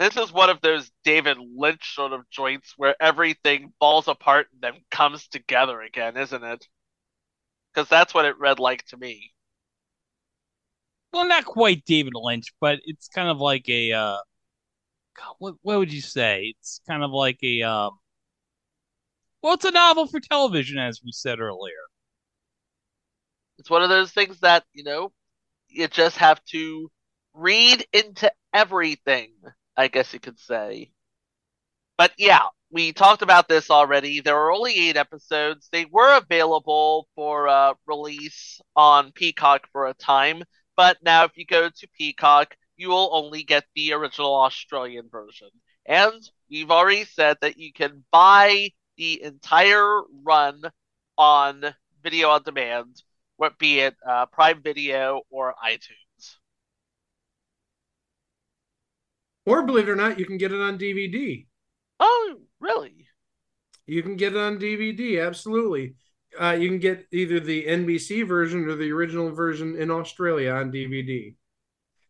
This 0.00 0.16
is 0.16 0.32
one 0.32 0.50
of 0.50 0.60
those 0.60 0.90
David 1.04 1.38
Lynch 1.38 1.94
sort 1.94 2.12
of 2.12 2.28
joints 2.30 2.74
where 2.76 2.96
everything 3.00 3.72
falls 3.78 4.08
apart 4.08 4.48
and 4.52 4.60
then 4.60 4.82
comes 4.90 5.28
together 5.28 5.80
again, 5.80 6.16
isn't 6.16 6.42
it? 6.42 6.66
Because 7.72 7.88
that's 7.88 8.12
what 8.12 8.24
it 8.24 8.38
read 8.38 8.58
like 8.58 8.84
to 8.86 8.96
me. 8.96 9.32
Well, 11.12 11.28
not 11.28 11.44
quite 11.44 11.84
David 11.84 12.14
Lynch, 12.16 12.52
but 12.60 12.80
it's 12.84 13.06
kind 13.06 13.28
of 13.28 13.38
like 13.38 13.68
a 13.68 13.92
uh 13.92 14.16
God, 15.16 15.34
what 15.38 15.54
what 15.62 15.78
would 15.78 15.92
you 15.92 16.00
say? 16.00 16.54
It's 16.58 16.80
kind 16.88 17.02
of 17.02 17.10
like 17.10 17.38
a 17.42 17.62
um 17.62 17.98
well, 19.42 19.54
it's 19.54 19.64
a 19.66 19.70
novel 19.70 20.06
for 20.06 20.20
television, 20.20 20.78
as 20.78 21.02
we 21.04 21.12
said 21.12 21.38
earlier. 21.38 21.74
It's 23.58 23.68
one 23.68 23.82
of 23.82 23.90
those 23.90 24.10
things 24.10 24.40
that, 24.40 24.64
you 24.72 24.84
know, 24.84 25.12
you 25.68 25.86
just 25.88 26.16
have 26.16 26.42
to 26.46 26.90
read 27.34 27.86
into 27.92 28.32
everything, 28.54 29.32
I 29.76 29.88
guess 29.88 30.14
you 30.14 30.20
could 30.20 30.38
say. 30.38 30.92
But 31.98 32.12
yeah, 32.16 32.46
we 32.70 32.92
talked 32.92 33.22
about 33.22 33.48
this 33.48 33.70
already. 33.70 34.20
There 34.20 34.34
were 34.34 34.52
only 34.52 34.88
eight 34.88 34.96
episodes. 34.96 35.68
They 35.70 35.84
were 35.84 36.16
available 36.16 37.08
for 37.14 37.46
uh, 37.48 37.74
release 37.86 38.60
on 38.74 39.12
Peacock 39.12 39.68
for 39.72 39.86
a 39.86 39.94
time, 39.94 40.42
but 40.76 40.96
now 41.02 41.24
if 41.24 41.36
you 41.36 41.44
go 41.46 41.68
to 41.68 41.88
Peacock, 41.98 42.56
you 42.76 42.88
will 42.88 43.10
only 43.12 43.42
get 43.42 43.64
the 43.74 43.92
original 43.92 44.34
Australian 44.34 45.08
version. 45.10 45.48
And 45.86 46.22
we've 46.50 46.70
already 46.70 47.04
said 47.04 47.36
that 47.40 47.58
you 47.58 47.72
can 47.72 48.04
buy 48.10 48.70
the 48.96 49.22
entire 49.22 50.00
run 50.22 50.62
on 51.16 51.74
video 52.02 52.30
on 52.30 52.42
demand, 52.42 53.02
what 53.36 53.58
be 53.58 53.80
it 53.80 53.96
uh, 54.06 54.26
Prime 54.26 54.62
Video 54.62 55.22
or 55.30 55.54
iTunes. 55.64 56.36
Or 59.46 59.62
believe 59.62 59.88
it 59.88 59.92
or 59.92 59.96
not, 59.96 60.18
you 60.18 60.24
can 60.24 60.38
get 60.38 60.52
it 60.52 60.60
on 60.60 60.78
DVD. 60.78 61.46
Oh, 62.00 62.36
really? 62.60 63.06
You 63.86 64.02
can 64.02 64.16
get 64.16 64.34
it 64.34 64.38
on 64.38 64.58
DVD, 64.58 65.26
absolutely. 65.26 65.94
Uh, 66.40 66.56
you 66.58 66.68
can 66.68 66.78
get 66.78 67.06
either 67.12 67.38
the 67.38 67.66
NBC 67.66 68.26
version 68.26 68.68
or 68.68 68.74
the 68.74 68.90
original 68.90 69.30
version 69.30 69.76
in 69.76 69.90
Australia 69.90 70.52
on 70.52 70.72
DVD. 70.72 71.34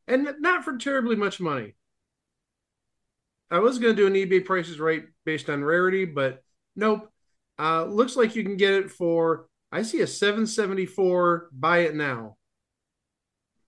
And 0.06 0.28
not 0.40 0.64
for 0.64 0.76
terribly 0.76 1.16
much 1.16 1.40
money. 1.40 1.74
I 3.50 3.58
was 3.58 3.78
going 3.78 3.94
to 3.94 4.02
do 4.02 4.06
an 4.06 4.14
eBay 4.14 4.44
prices 4.44 4.80
right 4.80 5.04
based 5.24 5.48
on 5.48 5.64
rarity, 5.64 6.04
but 6.04 6.42
nope. 6.76 7.10
Uh, 7.58 7.84
looks 7.84 8.16
like 8.16 8.34
you 8.34 8.42
can 8.42 8.56
get 8.56 8.74
it 8.74 8.90
for, 8.90 9.46
I 9.70 9.82
see 9.82 10.00
a 10.00 10.06
774 10.06 11.50
buy 11.52 11.78
it 11.80 11.94
now. 11.94 12.36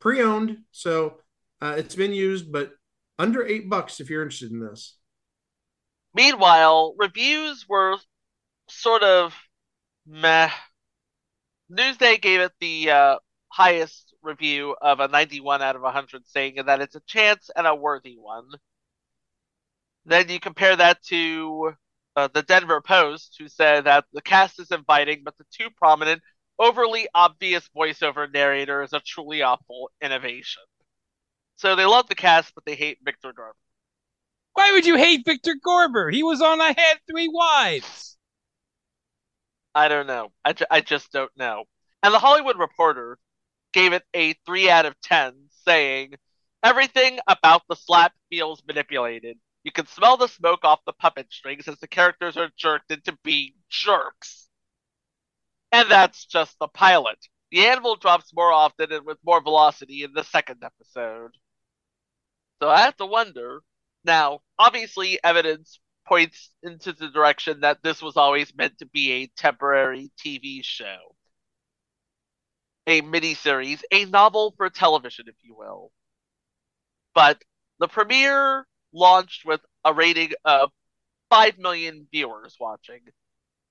Pre 0.00 0.22
owned, 0.22 0.58
so 0.72 1.18
uh, 1.60 1.76
it's 1.78 1.94
been 1.94 2.12
used, 2.12 2.52
but 2.52 2.72
under 3.18 3.46
eight 3.46 3.70
bucks 3.70 4.00
if 4.00 4.10
you're 4.10 4.22
interested 4.22 4.50
in 4.50 4.60
this. 4.60 4.96
Meanwhile, 6.14 6.94
reviews 6.98 7.66
were 7.68 7.96
sort 8.68 9.02
of 9.02 9.34
meh. 10.06 10.50
Newsday 11.70 12.20
gave 12.20 12.40
it 12.40 12.52
the 12.60 12.90
uh, 12.90 13.18
highest 13.48 14.05
review 14.26 14.76
of 14.82 15.00
a 15.00 15.08
91 15.08 15.62
out 15.62 15.76
of 15.76 15.82
100, 15.82 16.26
saying 16.26 16.56
that 16.66 16.80
it's 16.82 16.96
a 16.96 17.02
chance 17.06 17.50
and 17.56 17.66
a 17.66 17.74
worthy 17.74 18.16
one. 18.18 18.48
Then 20.04 20.28
you 20.28 20.40
compare 20.40 20.76
that 20.76 21.02
to 21.04 21.72
uh, 22.16 22.28
the 22.28 22.42
Denver 22.42 22.80
Post, 22.80 23.36
who 23.38 23.48
said 23.48 23.84
that 23.84 24.04
the 24.12 24.22
cast 24.22 24.60
is 24.60 24.70
inviting, 24.70 25.22
but 25.24 25.36
the 25.38 25.44
too 25.50 25.68
prominent, 25.70 26.22
overly 26.58 27.08
obvious 27.14 27.68
voiceover 27.76 28.32
narrator 28.32 28.82
is 28.82 28.92
a 28.92 29.00
truly 29.00 29.42
awful 29.42 29.90
innovation. 30.00 30.62
So 31.56 31.74
they 31.76 31.86
love 31.86 32.08
the 32.08 32.14
cast, 32.14 32.54
but 32.54 32.64
they 32.64 32.74
hate 32.76 32.98
Victor 33.02 33.32
Garber. 33.32 33.56
Why 34.54 34.72
would 34.72 34.86
you 34.86 34.96
hate 34.96 35.24
Victor 35.26 35.54
Garber? 35.62 36.10
He 36.10 36.22
was 36.22 36.40
on 36.40 36.60
I 36.60 36.74
Had 36.76 36.98
Three 37.10 37.28
Wives. 37.28 38.16
I 39.74 39.88
don't 39.88 40.06
know. 40.06 40.32
I, 40.44 40.52
ju- 40.54 40.66
I 40.70 40.80
just 40.80 41.12
don't 41.12 41.30
know. 41.36 41.64
And 42.02 42.14
the 42.14 42.18
Hollywood 42.18 42.58
Reporter 42.58 43.18
gave 43.76 43.92
it 43.92 44.04
a 44.14 44.32
3 44.46 44.70
out 44.70 44.86
of 44.86 44.98
10, 45.02 45.34
saying 45.66 46.14
everything 46.62 47.18
about 47.28 47.60
the 47.68 47.76
slap 47.76 48.14
feels 48.30 48.62
manipulated. 48.66 49.36
You 49.64 49.70
can 49.70 49.86
smell 49.86 50.16
the 50.16 50.28
smoke 50.28 50.64
off 50.64 50.80
the 50.86 50.94
puppet 50.94 51.26
strings 51.30 51.68
as 51.68 51.78
the 51.78 51.86
characters 51.86 52.38
are 52.38 52.48
jerked 52.56 52.90
into 52.90 53.18
being 53.22 53.52
jerks. 53.68 54.48
And 55.72 55.90
that's 55.90 56.24
just 56.24 56.58
the 56.58 56.68
pilot. 56.68 57.18
The 57.50 57.66
anvil 57.66 57.96
drops 57.96 58.32
more 58.34 58.50
often 58.50 58.92
and 58.92 59.04
with 59.04 59.18
more 59.22 59.42
velocity 59.42 60.04
in 60.04 60.14
the 60.14 60.24
second 60.24 60.62
episode. 60.64 61.32
So 62.62 62.70
I 62.70 62.80
have 62.80 62.96
to 62.96 63.06
wonder. 63.06 63.60
Now, 64.04 64.40
obviously, 64.58 65.18
evidence 65.22 65.80
points 66.06 66.50
into 66.62 66.94
the 66.94 67.08
direction 67.08 67.60
that 67.60 67.82
this 67.82 68.00
was 68.00 68.16
always 68.16 68.54
meant 68.56 68.78
to 68.78 68.86
be 68.86 69.12
a 69.12 69.30
temporary 69.36 70.10
TV 70.24 70.60
show, 70.62 71.15
a 72.86 73.02
miniseries, 73.02 73.82
a 73.90 74.04
novel 74.04 74.54
for 74.56 74.70
television, 74.70 75.26
if 75.28 75.34
you 75.42 75.54
will. 75.56 75.90
But 77.14 77.42
the 77.78 77.88
premiere 77.88 78.66
launched 78.92 79.44
with 79.44 79.60
a 79.84 79.92
rating 79.92 80.32
of 80.44 80.70
5 81.30 81.58
million 81.58 82.06
viewers 82.10 82.56
watching. 82.60 83.00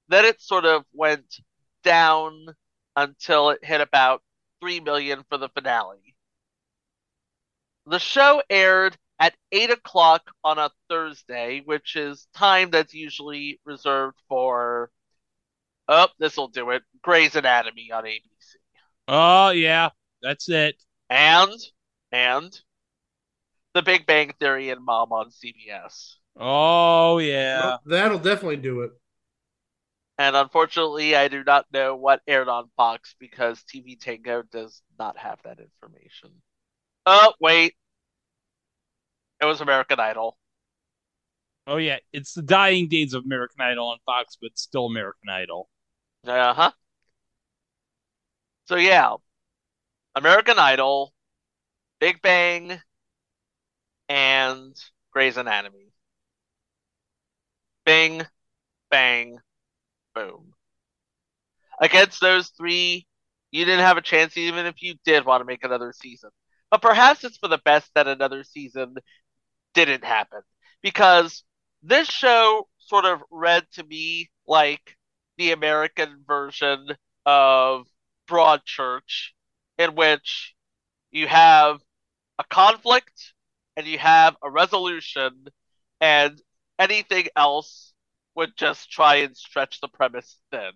Then 0.07 0.25
it 0.25 0.41
sort 0.41 0.65
of 0.65 0.83
went 0.93 1.39
down 1.83 2.47
until 2.95 3.51
it 3.51 3.63
hit 3.63 3.81
about 3.81 4.21
3 4.61 4.79
million 4.81 5.23
for 5.29 5.37
the 5.37 5.49
finale. 5.49 6.15
The 7.87 7.99
show 7.99 8.41
aired 8.49 8.97
at 9.19 9.35
8 9.51 9.71
o'clock 9.71 10.31
on 10.43 10.57
a 10.57 10.71
Thursday, 10.89 11.61
which 11.63 11.95
is 11.95 12.27
time 12.35 12.71
that's 12.71 12.93
usually 12.93 13.59
reserved 13.63 14.17
for, 14.27 14.89
oh, 15.87 16.07
this 16.19 16.35
will 16.35 16.47
do 16.47 16.71
it, 16.71 16.83
Grey's 17.01 17.35
Anatomy 17.35 17.91
on 17.91 18.03
ABC. 18.03 18.21
Oh 19.07 19.49
yeah, 19.49 19.89
that's 20.21 20.49
it. 20.49 20.81
And, 21.09 21.53
and, 22.11 22.59
The 23.73 23.83
Big 23.83 24.05
Bang 24.05 24.33
Theory 24.39 24.69
and 24.69 24.83
Mom 24.83 25.11
on 25.11 25.29
CBS. 25.29 26.15
Oh 26.35 27.19
yeah. 27.19 27.65
Well, 27.65 27.81
that'll 27.85 28.19
definitely 28.19 28.57
do 28.57 28.81
it. 28.81 28.91
And 30.17 30.35
unfortunately, 30.35 31.15
I 31.15 31.27
do 31.27 31.43
not 31.43 31.65
know 31.73 31.95
what 31.95 32.21
aired 32.25 32.47
on 32.47 32.69
Fox 32.77 33.15
because 33.19 33.63
TV 33.63 33.99
Tango 33.99 34.43
does 34.43 34.81
not 34.97 35.17
have 35.17 35.39
that 35.43 35.59
information. 35.59 36.31
Oh, 37.05 37.33
wait. 37.41 37.75
It 39.41 39.45
was 39.45 39.59
American 39.59 39.99
Idol. 39.99 40.37
Oh 41.67 41.77
yeah, 41.77 41.97
it's 42.13 42.33
the 42.33 42.43
dying 42.43 42.87
days 42.87 43.13
of 43.13 43.25
American 43.25 43.59
Idol 43.59 43.87
on 43.87 43.97
Fox, 44.05 44.37
but 44.39 44.57
still 44.57 44.85
American 44.85 45.29
Idol. 45.29 45.67
Uh 46.25 46.53
huh. 46.53 46.71
So, 48.65 48.75
yeah. 48.75 49.15
American 50.15 50.59
Idol, 50.59 51.13
Big 51.99 52.21
Bang, 52.21 52.81
and 54.09 54.75
Grey's 55.11 55.37
Anatomy. 55.37 55.91
Bing, 57.85 58.25
bang, 58.91 59.39
boom. 60.15 60.53
Against 61.79 62.21
those 62.21 62.49
three, 62.49 63.05
you 63.51 63.65
didn't 63.65 63.85
have 63.85 63.97
a 63.97 64.01
chance 64.01 64.37
even 64.37 64.65
if 64.65 64.81
you 64.81 64.95
did 65.05 65.25
want 65.25 65.41
to 65.41 65.45
make 65.45 65.63
another 65.63 65.93
season. 65.93 66.29
But 66.71 66.81
perhaps 66.81 67.23
it's 67.23 67.37
for 67.37 67.47
the 67.47 67.59
best 67.59 67.91
that 67.95 68.07
another 68.07 68.43
season 68.43 68.95
didn't 69.73 70.03
happen. 70.03 70.41
Because 70.81 71.43
this 71.83 72.07
show 72.09 72.67
sort 72.79 73.05
of 73.05 73.21
read 73.31 73.65
to 73.73 73.83
me 73.83 74.29
like 74.47 74.97
the 75.37 75.51
American 75.51 76.23
version 76.27 76.87
of 77.25 77.87
Broadchurch, 78.27 79.31
in 79.77 79.95
which 79.95 80.55
you 81.11 81.27
have 81.27 81.79
a 82.39 82.43
conflict 82.43 83.33
and 83.77 83.85
you 83.85 83.97
have 83.97 84.35
a 84.43 84.49
resolution, 84.49 85.45
and 86.01 86.41
anything 86.79 87.27
else 87.35 87.93
would 88.35 88.55
just 88.57 88.89
try 88.89 89.15
and 89.15 89.35
stretch 89.35 89.79
the 89.81 89.87
premise 89.87 90.37
thin. 90.51 90.71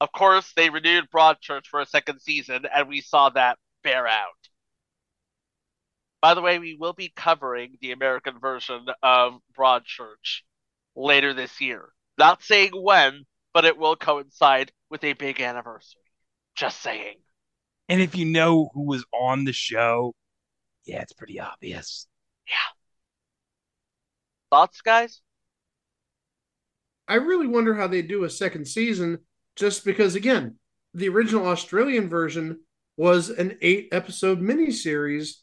Of 0.00 0.12
course, 0.12 0.52
they 0.54 0.70
renewed 0.70 1.10
Broadchurch 1.10 1.66
for 1.66 1.80
a 1.80 1.86
second 1.86 2.20
season, 2.20 2.64
and 2.74 2.88
we 2.88 3.00
saw 3.00 3.28
that 3.30 3.58
bear 3.82 4.06
out. 4.06 4.28
By 6.22 6.34
the 6.34 6.42
way, 6.42 6.58
we 6.58 6.74
will 6.74 6.92
be 6.92 7.12
covering 7.14 7.76
the 7.80 7.92
American 7.92 8.38
version 8.38 8.86
of 9.02 9.40
Broadchurch 9.56 10.42
later 10.94 11.32
this 11.32 11.60
year. 11.60 11.90
Not 12.18 12.42
saying 12.42 12.72
when, 12.74 13.24
but 13.52 13.64
it 13.64 13.76
will 13.78 13.96
coincide 13.96 14.72
with 14.90 15.04
a 15.04 15.12
big 15.12 15.40
anniversary. 15.40 16.00
Just 16.54 16.80
saying. 16.82 17.16
And 17.88 18.00
if 18.00 18.14
you 18.14 18.24
know 18.24 18.70
who 18.72 18.82
was 18.82 19.04
on 19.12 19.44
the 19.44 19.52
show, 19.52 20.14
yeah, 20.84 21.02
it's 21.02 21.12
pretty 21.12 21.40
obvious. 21.40 22.06
Yeah. 22.46 22.54
Thoughts, 24.50 24.80
guys? 24.80 25.20
I 27.08 27.14
really 27.14 27.46
wonder 27.46 27.74
how 27.74 27.88
they 27.88 28.02
do 28.02 28.24
a 28.24 28.30
second 28.30 28.66
season 28.66 29.18
just 29.56 29.84
because, 29.84 30.14
again, 30.14 30.56
the 30.94 31.08
original 31.08 31.46
Australian 31.46 32.08
version 32.08 32.60
was 32.96 33.30
an 33.30 33.58
eight 33.62 33.88
episode 33.92 34.40
miniseries. 34.40 35.36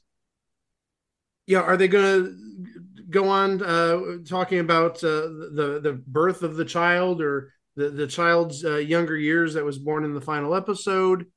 Yeah, 1.46 1.62
are 1.62 1.78
they 1.78 1.88
going 1.88 2.26
to 2.26 3.04
go 3.10 3.30
on 3.30 3.62
uh, 3.64 4.18
talking 4.28 4.60
about 4.60 5.04
uh, 5.04 5.28
the 5.54 5.80
the 5.82 5.94
birth 6.08 6.44
of 6.44 6.56
the 6.56 6.66
child 6.66 7.22
or 7.22 7.54
the 7.78 7.90
the 7.90 8.08
child's 8.08 8.66
uh, 8.66 8.76
younger 8.78 9.16
years 9.16 9.54
that 9.54 9.64
was 9.64 9.78
born 9.78 10.04
in 10.04 10.14
the 10.14 10.22
final 10.22 10.54
episode? 10.54 11.28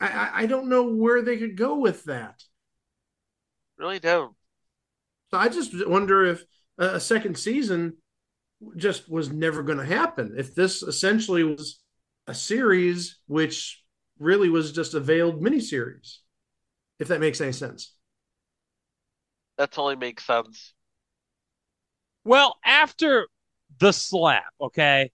I, 0.00 0.08
I 0.08 0.30
I 0.42 0.46
don't 0.46 0.68
know 0.68 0.94
where 0.94 1.20
they 1.20 1.36
could 1.36 1.56
go 1.56 1.78
with 1.78 2.04
that. 2.04 2.42
Really 3.76 3.98
don't. 3.98 4.34
So 5.30 5.38
I 5.38 5.48
just 5.48 5.86
wonder 5.86 6.24
if 6.24 6.44
a 6.78 6.94
a 6.94 7.00
second 7.00 7.36
season 7.36 7.98
just 8.76 9.10
was 9.10 9.30
never 9.30 9.62
going 9.62 9.78
to 9.78 9.84
happen. 9.84 10.34
If 10.38 10.54
this 10.54 10.82
essentially 10.82 11.44
was 11.44 11.80
a 12.26 12.34
series, 12.34 13.18
which 13.26 13.82
really 14.18 14.48
was 14.48 14.72
just 14.72 14.94
a 14.94 15.00
veiled 15.00 15.42
miniseries, 15.42 16.18
if 16.98 17.08
that 17.08 17.20
makes 17.20 17.40
any 17.40 17.52
sense. 17.52 17.94
That 19.56 19.72
totally 19.72 19.96
makes 19.96 20.24
sense. 20.24 20.72
Well, 22.24 22.56
after 22.64 23.26
the 23.78 23.92
slap, 23.92 24.44
okay, 24.60 25.10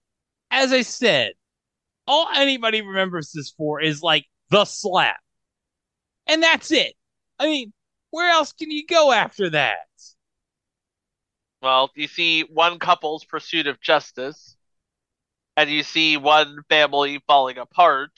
as 0.51 0.71
I 0.71 0.81
said, 0.81 1.33
all 2.07 2.27
anybody 2.33 2.81
remembers 2.81 3.31
this 3.31 3.51
for 3.51 3.81
is 3.81 4.01
like 4.01 4.25
the 4.49 4.65
slap. 4.65 5.19
And 6.27 6.41
that's 6.41 6.71
it. 6.71 6.93
I 7.39 7.45
mean, 7.45 7.73
where 8.11 8.31
else 8.31 8.53
can 8.53 8.71
you 8.71 8.85
go 8.85 9.11
after 9.11 9.49
that? 9.51 9.77
Well, 11.61 11.91
you 11.95 12.07
see 12.07 12.41
one 12.43 12.79
couple's 12.79 13.25
pursuit 13.25 13.67
of 13.67 13.81
justice, 13.81 14.55
and 15.57 15.69
you 15.69 15.83
see 15.83 16.17
one 16.17 16.59
family 16.69 17.21
falling 17.27 17.57
apart. 17.57 18.11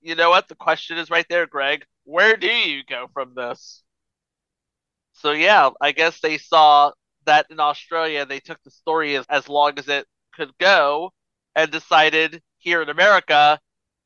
You 0.00 0.14
know 0.14 0.30
what? 0.30 0.48
The 0.48 0.54
question 0.54 0.96
is 0.96 1.10
right 1.10 1.26
there, 1.28 1.46
Greg. 1.46 1.84
Where 2.04 2.36
do 2.36 2.48
you 2.48 2.82
go 2.84 3.06
from 3.12 3.34
this? 3.34 3.82
So, 5.12 5.32
yeah, 5.32 5.70
I 5.80 5.92
guess 5.92 6.20
they 6.20 6.38
saw 6.38 6.92
that 7.26 7.46
in 7.50 7.60
Australia 7.60 8.24
they 8.24 8.40
took 8.40 8.62
the 8.64 8.70
story 8.70 9.16
as, 9.16 9.26
as 9.28 9.48
long 9.48 9.78
as 9.78 9.88
it 9.88 10.06
could 10.34 10.56
go 10.58 11.12
and 11.54 11.70
decided 11.70 12.42
here 12.58 12.82
in 12.82 12.88
America 12.88 13.58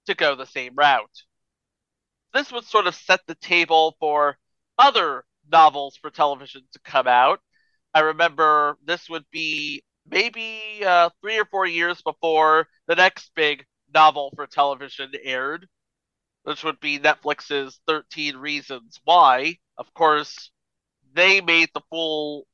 to 0.07 0.15
go 0.15 0.35
the 0.35 0.47
same 0.47 0.75
route. 0.75 1.23
This 2.33 2.51
would 2.53 2.65
sort 2.65 2.87
of 2.87 2.95
set 2.95 3.21
the 3.27 3.37
table 3.37 3.97
for 4.01 4.37
other 4.79 5.25
novels 5.51 5.97
for 5.97 6.11
television 6.11 6.63
to 6.73 6.79
come 6.81 7.07
out. 7.07 7.41
I 7.95 8.01
remember 8.01 8.77
this 8.85 9.09
would 9.09 9.25
be 9.31 9.85
maybe 10.07 10.83
uh, 10.85 11.11
three 11.21 11.39
or 11.39 11.45
four 11.45 11.67
years 11.67 12.03
before 12.03 12.67
the 12.87 12.97
next 12.97 13.31
big 13.35 13.65
novel 13.93 14.33
for 14.35 14.47
television 14.47 15.13
aired, 15.23 15.69
which 16.43 16.65
would 16.65 16.81
be 16.81 16.99
Netflix's 16.99 17.81
13 17.87 18.37
Reasons 18.37 19.01
Why. 19.05 19.59
Of 19.79 19.93
course, 19.95 20.51
they 21.15 21.41
made 21.41 21.71
the 21.73 21.83
full 21.91 22.47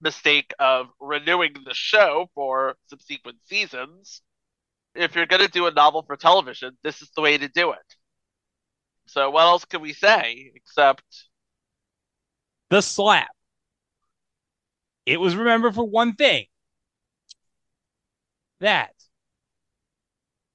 mistake 0.00 0.52
of 0.58 0.88
renewing 1.00 1.54
the 1.64 1.74
show 1.74 2.28
for 2.34 2.76
subsequent 2.88 3.38
seasons. 3.44 4.22
If 4.98 5.14
you're 5.14 5.26
going 5.26 5.42
to 5.42 5.48
do 5.48 5.66
a 5.66 5.70
novel 5.72 6.02
for 6.02 6.16
television, 6.16 6.76
this 6.82 7.02
is 7.02 7.10
the 7.14 7.22
way 7.22 7.38
to 7.38 7.48
do 7.48 7.72
it. 7.72 7.96
So, 9.06 9.30
what 9.30 9.42
else 9.42 9.64
can 9.64 9.80
we 9.80 9.92
say 9.94 10.52
except 10.54 11.04
The 12.70 12.80
slap. 12.80 13.28
It 15.06 15.20
was 15.20 15.34
remembered 15.36 15.74
for 15.74 15.84
one 15.88 16.14
thing. 16.14 16.46
That. 18.60 18.94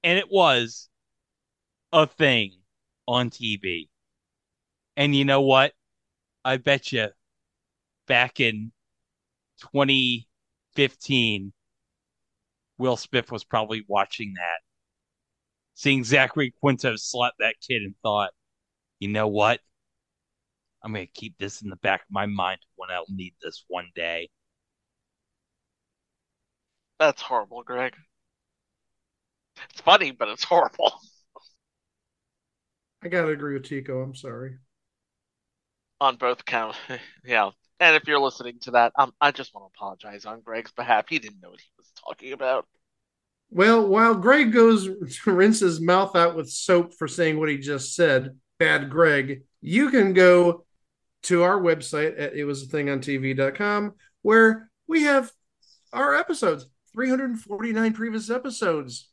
And 0.02 0.18
it 0.18 0.30
was 0.30 0.88
a 1.92 2.06
thing 2.06 2.52
on 3.08 3.30
TV. 3.30 3.88
And 4.96 5.14
you 5.14 5.24
know 5.24 5.42
what? 5.42 5.72
I 6.44 6.58
bet 6.58 6.92
you 6.92 7.08
back 8.06 8.40
in 8.40 8.72
2015, 9.60 11.52
Will 12.78 12.96
Smith 12.96 13.30
was 13.30 13.44
probably 13.44 13.84
watching 13.88 14.34
that, 14.34 14.60
seeing 15.74 16.04
Zachary 16.04 16.52
Quinto 16.60 16.96
slap 16.96 17.34
that 17.38 17.56
kid 17.66 17.82
and 17.82 17.94
thought, 18.02 18.32
you 19.00 19.08
know 19.08 19.28
what? 19.28 19.60
I'm 20.82 20.92
gonna 20.92 21.06
keep 21.06 21.38
this 21.38 21.62
in 21.62 21.70
the 21.70 21.76
back 21.76 22.02
of 22.02 22.10
my 22.10 22.26
mind 22.26 22.60
when 22.76 22.90
I'll 22.90 23.06
need 23.08 23.34
this 23.42 23.64
one 23.68 23.90
day. 23.94 24.30
That's 26.98 27.22
horrible, 27.22 27.62
Greg. 27.62 27.94
It's 29.70 29.80
funny, 29.80 30.10
but 30.10 30.28
it's 30.28 30.44
horrible. 30.44 31.00
I 33.02 33.08
gotta 33.08 33.28
agree 33.28 33.54
with 33.54 33.64
Chico. 33.64 34.02
I'm 34.02 34.14
sorry. 34.14 34.58
On 36.00 36.14
both 36.16 36.44
counts. 36.44 36.78
yeah. 37.24 37.50
And 37.80 37.96
if 37.96 38.06
you're 38.06 38.20
listening 38.20 38.58
to 38.62 38.72
that, 38.72 38.92
um, 38.96 39.12
I 39.20 39.30
just 39.30 39.54
want 39.54 39.66
to 39.66 39.76
apologize 39.76 40.24
on 40.24 40.40
Greg's 40.40 40.72
behalf. 40.72 41.06
He 41.08 41.18
didn't 41.18 41.40
know 41.42 41.50
what 41.50 41.60
he 41.60 41.70
was 41.76 41.90
talking 42.06 42.32
about. 42.32 42.66
Well, 43.50 43.86
while 43.86 44.14
Greg 44.14 44.52
goes 44.52 44.88
to 45.24 45.32
rinse 45.32 45.60
his 45.60 45.80
mouth 45.80 46.16
out 46.16 46.36
with 46.36 46.50
soap 46.50 46.94
for 46.94 47.08
saying 47.08 47.38
what 47.38 47.48
he 47.48 47.58
just 47.58 47.94
said, 47.94 48.38
bad 48.58 48.90
Greg, 48.90 49.42
you 49.60 49.90
can 49.90 50.12
go 50.12 50.64
to 51.24 51.42
our 51.42 51.60
website 51.60 52.20
at 52.20 52.34
itwasathingontv.com 52.34 53.94
where 54.22 54.70
we 54.86 55.02
have 55.02 55.32
our 55.92 56.14
episodes 56.14 56.66
349 56.92 57.92
previous 57.94 58.30
episodes 58.30 59.10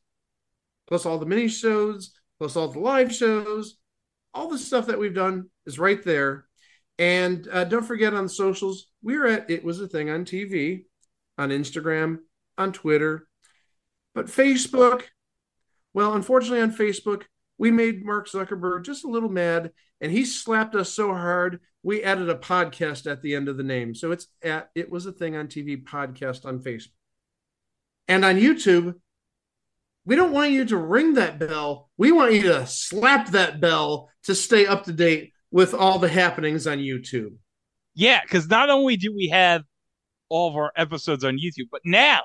plus 0.88 1.06
all 1.06 1.18
the 1.18 1.26
mini 1.26 1.48
shows 1.48 2.14
plus 2.38 2.56
all 2.56 2.68
the 2.68 2.80
live 2.80 3.14
shows 3.14 3.78
all 4.34 4.50
the 4.50 4.58
stuff 4.58 4.88
that 4.88 5.00
we've 5.00 5.16
done 5.16 5.50
is 5.66 5.80
right 5.80 6.04
there 6.04 6.46
and 7.02 7.48
uh, 7.52 7.64
don't 7.64 7.84
forget 7.84 8.14
on 8.14 8.30
socials 8.30 8.86
we're 9.02 9.26
at 9.26 9.50
it 9.50 9.64
was 9.64 9.82
a 9.82 9.88
thing 9.88 10.12
on 10.12 10.24
tv 10.24 10.84
on 11.38 11.50
instagram 11.50 12.20
on 12.58 12.72
twitter. 12.72 13.28
But 14.14 14.28
facebook 14.28 15.04
well 15.94 16.14
unfortunately 16.14 16.62
on 16.62 16.74
facebook 16.74 17.24
we 17.58 17.72
made 17.72 18.06
mark 18.06 18.30
zuckerberg 18.30 18.86
just 18.86 19.04
a 19.04 19.10
little 19.10 19.30
mad 19.30 19.72
and 20.00 20.12
he 20.12 20.24
slapped 20.24 20.76
us 20.76 20.94
so 20.94 21.08
hard 21.08 21.60
we 21.82 22.04
added 22.04 22.30
a 22.30 22.36
podcast 22.36 23.12
at 23.12 23.24
the 23.24 23.34
end 23.34 23.50
of 23.50 23.58
the 23.58 23.64
name. 23.64 23.96
So 23.96 24.12
it's 24.12 24.28
at 24.44 24.70
it 24.76 24.92
was 24.92 25.08
a 25.08 25.12
thing 25.12 25.36
on 25.36 25.48
tv 25.48 25.84
podcast 25.84 26.46
on 26.46 26.60
facebook. 26.60 26.92
And 28.08 28.24
on 28.24 28.36
youtube 28.36 28.94
we 30.06 30.16
don't 30.16 30.32
want 30.32 30.52
you 30.52 30.66
to 30.66 30.78
ring 30.78 31.16
that 31.16 31.40
bell. 31.40 31.90
We 31.98 32.12
want 32.12 32.34
you 32.34 32.44
to 32.44 32.68
slap 32.68 33.30
that 33.30 33.60
bell 33.60 34.10
to 34.24 34.36
stay 34.36 34.68
up 34.68 34.84
to 34.86 34.92
date 34.92 35.31
with 35.52 35.74
all 35.74 36.00
the 36.00 36.08
happenings 36.10 36.66
on 36.68 36.78
youtube 36.80 37.34
Yeah, 37.94 38.22
because 38.24 38.48
not 38.48 38.70
only 38.70 38.98
do 38.98 39.14
we 39.14 39.30
have 39.30 39.64
all 40.30 40.50
of 40.50 40.56
our 40.56 40.72
episodes 40.78 41.26
on 41.26 41.34
YouTube, 41.38 41.68
but 41.70 41.82
now 41.84 42.22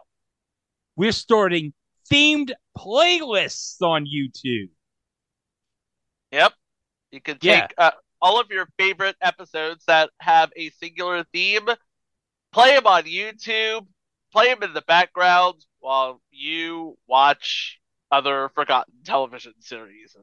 we're 0.95 1.11
starting 1.11 1.73
themed 2.11 2.53
playlists 2.79 3.83
on 3.83 4.05
YouTube. 4.07 4.69
Yep. 6.31 6.53
You 7.11 7.21
can 7.21 7.39
take 7.39 7.43
Yeah. 7.43 7.69
uh, 7.79 7.91
all 8.23 8.41
of 8.41 8.49
your 8.51 8.69
favorite 8.79 9.17
episodes 9.21 9.85
that 9.87 10.11
have 10.21 10.53
a 10.57 10.71
singular 10.71 11.25
theme, 11.33 11.67
play 12.53 12.75
them 12.77 12.87
on 12.87 13.05
YouTube, 13.05 13.87
play 14.33 14.55
them 14.55 14.63
in 14.63 14.73
the 14.73 14.83
background 14.83 15.65
while 15.81 16.23
you 16.31 16.97
watch 17.09 17.81
other 18.13 18.51
forgotten 18.55 18.95
television 19.05 19.55
series. 19.61 20.17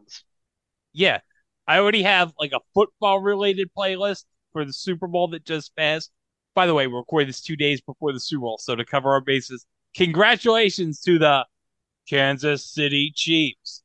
Yeah, 0.94 1.20
I 1.68 1.80
already 1.80 2.04
have 2.04 2.34
like 2.40 2.52
a 2.54 2.60
football 2.74 3.20
related 3.22 3.70
playlist 3.78 4.26
for 4.52 4.66
the 4.66 4.74
Super 4.74 5.08
Bowl 5.08 5.30
that 5.30 5.46
just 5.46 5.76
passed. 5.76 6.12
By 6.56 6.68
the 6.68 6.74
way, 6.74 6.88
we're 6.88 7.00
recording 7.00 7.28
this 7.28 7.42
two 7.42 7.56
days 7.56 7.82
before 7.82 8.14
the 8.14 8.20
Super 8.20 8.42
Bowl, 8.42 8.58
so 8.60 8.76
to 8.76 8.86
cover 8.86 9.12
our 9.12 9.22
bases, 9.22 9.66
congratulations 9.96 11.02
to 11.02 11.18
the 11.18 11.46
Kansas 12.10 12.66
City 12.66 13.12
Chiefs. 13.16 13.84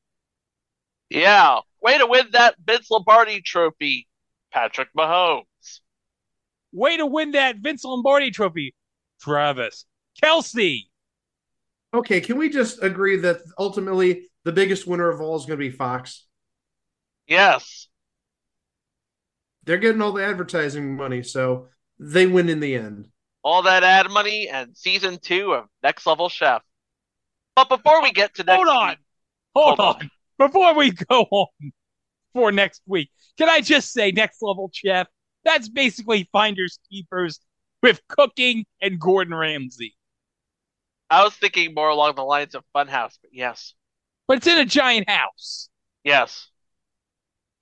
Yeah. 1.11 1.61
Way 1.81 1.99
to 1.99 2.07
win 2.07 2.27
that 2.33 2.57
Vince 2.65 2.91
Lombardi 2.91 3.41
trophy, 3.41 4.09
Patrick 4.53 4.89
Mahomes. 4.97 5.45
Way 6.73 6.97
to 6.99 7.07
win 7.07 7.33
that 7.33 7.57
Vince 7.59 7.85
Lombardi 7.85 8.31
trophy, 8.31 8.75
Travis 9.21 9.87
Kelce. 10.23 10.89
okay 11.95 12.21
can 12.21 12.37
we 12.37 12.49
just 12.49 12.83
agree 12.83 13.17
that 13.17 13.39
ultimately 13.59 14.27
the 14.45 14.53
biggest 14.53 14.87
winner 14.87 15.09
of 15.09 15.21
all 15.21 15.37
is 15.37 15.47
going 15.47 15.59
to 15.59 15.65
be 15.65 15.71
fox 15.71 16.27
Yes. 17.29 17.87
they're 19.65 19.77
getting 19.79 20.01
all 20.03 20.13
the 20.13 20.25
advertising 20.25 20.97
money 20.97 21.23
so 21.23 21.69
they 21.99 22.27
win 22.27 22.49
in 22.49 22.61
the 22.61 22.75
end 22.75 23.09
All 23.45 23.63
that 23.63 23.85
ad 23.85 24.11
money 24.11 24.49
and 24.49 24.77
season 24.77 25.19
two 25.21 25.53
of 25.53 25.67
Next 25.83 26.07
Level 26.07 26.29
Chef. 26.29 26.63
But 27.55 27.69
before 27.69 28.03
we 28.03 28.13
get 28.13 28.35
to 28.37 28.45
next 28.45 28.57
Hold 28.57 28.69
on. 28.69 28.89
week- 28.91 28.99
Hold, 29.55 29.79
Hold 29.79 29.97
on. 30.03 30.11
Before 30.39 30.75
we 30.75 30.91
go 30.93 31.23
on 31.31 31.73
for 32.33 32.53
next 32.53 32.83
week, 32.87 33.11
can 33.37 33.49
I 33.49 33.61
just 33.61 33.93
say 33.93 34.11
next 34.13 34.41
level 34.43 34.71
chef? 34.73 35.09
That's 35.45 35.69
basically 35.69 36.29
finders 36.33 36.79
keepers 36.91 37.41
with 37.83 38.01
cooking 38.09 38.65
and 38.81 39.01
Gordon 39.01 39.35
Ramsay. 39.35 39.97
I 41.11 41.25
was 41.25 41.35
thinking 41.35 41.75
more 41.75 41.89
along 41.89 42.15
the 42.17 42.23
lines 42.23 42.55
of 42.55 42.63
Funhouse, 42.75 43.19
but 43.21 43.31
yes. 43.33 43.75
But 44.29 44.37
it's 44.39 44.47
in 44.47 44.59
a 44.59 44.65
giant 44.65 45.09
house. 45.11 45.69
Yes. 46.05 46.49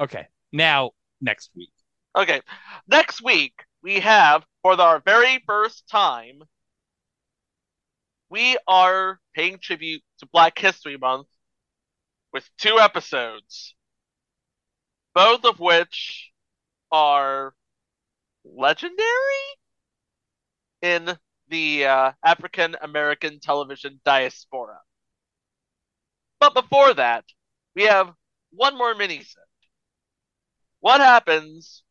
Okay. 0.00 0.26
Now 0.52 0.92
next 1.20 1.50
week. 1.56 1.72
Okay. 2.14 2.40
Next 2.88 3.22
week, 3.22 3.54
we 3.82 4.00
have, 4.00 4.44
for 4.62 4.80
our 4.80 5.00
very 5.00 5.42
first 5.46 5.88
time, 5.88 6.42
we 8.28 8.58
are 8.66 9.20
paying 9.34 9.58
tribute 9.58 10.02
to 10.18 10.26
Black 10.26 10.58
History 10.58 10.96
Month 10.96 11.28
with 12.32 12.48
two 12.58 12.78
episodes, 12.78 13.74
both 15.14 15.44
of 15.44 15.60
which 15.60 16.32
are 16.90 17.54
legendary 18.44 19.06
in 20.82 21.16
the 21.48 21.86
uh, 21.86 22.12
African 22.24 22.76
American 22.82 23.40
television 23.40 24.00
diaspora. 24.04 24.78
But 26.40 26.54
before 26.54 26.94
that, 26.94 27.24
we 27.74 27.84
have 27.84 28.12
one 28.50 28.76
more 28.76 28.94
mini 28.94 29.22
set. 29.22 29.45
What 30.86 31.00
happens 31.00 31.82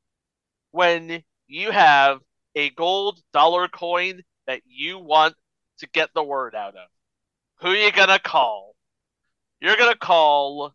when 0.72 1.22
you 1.48 1.72
have 1.72 2.20
a 2.56 2.70
gold 2.70 3.20
dollar 3.34 3.68
coin 3.68 4.22
that 4.48 4.62
you 4.66 5.00
want 5.00 5.36
to 5.80 5.90
get 5.90 6.12
the 6.16 6.24
word 6.24 6.56
out 6.56 6.78
of? 6.78 6.88
Who 7.60 7.72
are 7.72 7.76
you 7.76 7.92
gonna 7.92 8.20
call? 8.20 8.74
You're 9.60 9.76
gonna 9.76 9.98
call 9.98 10.74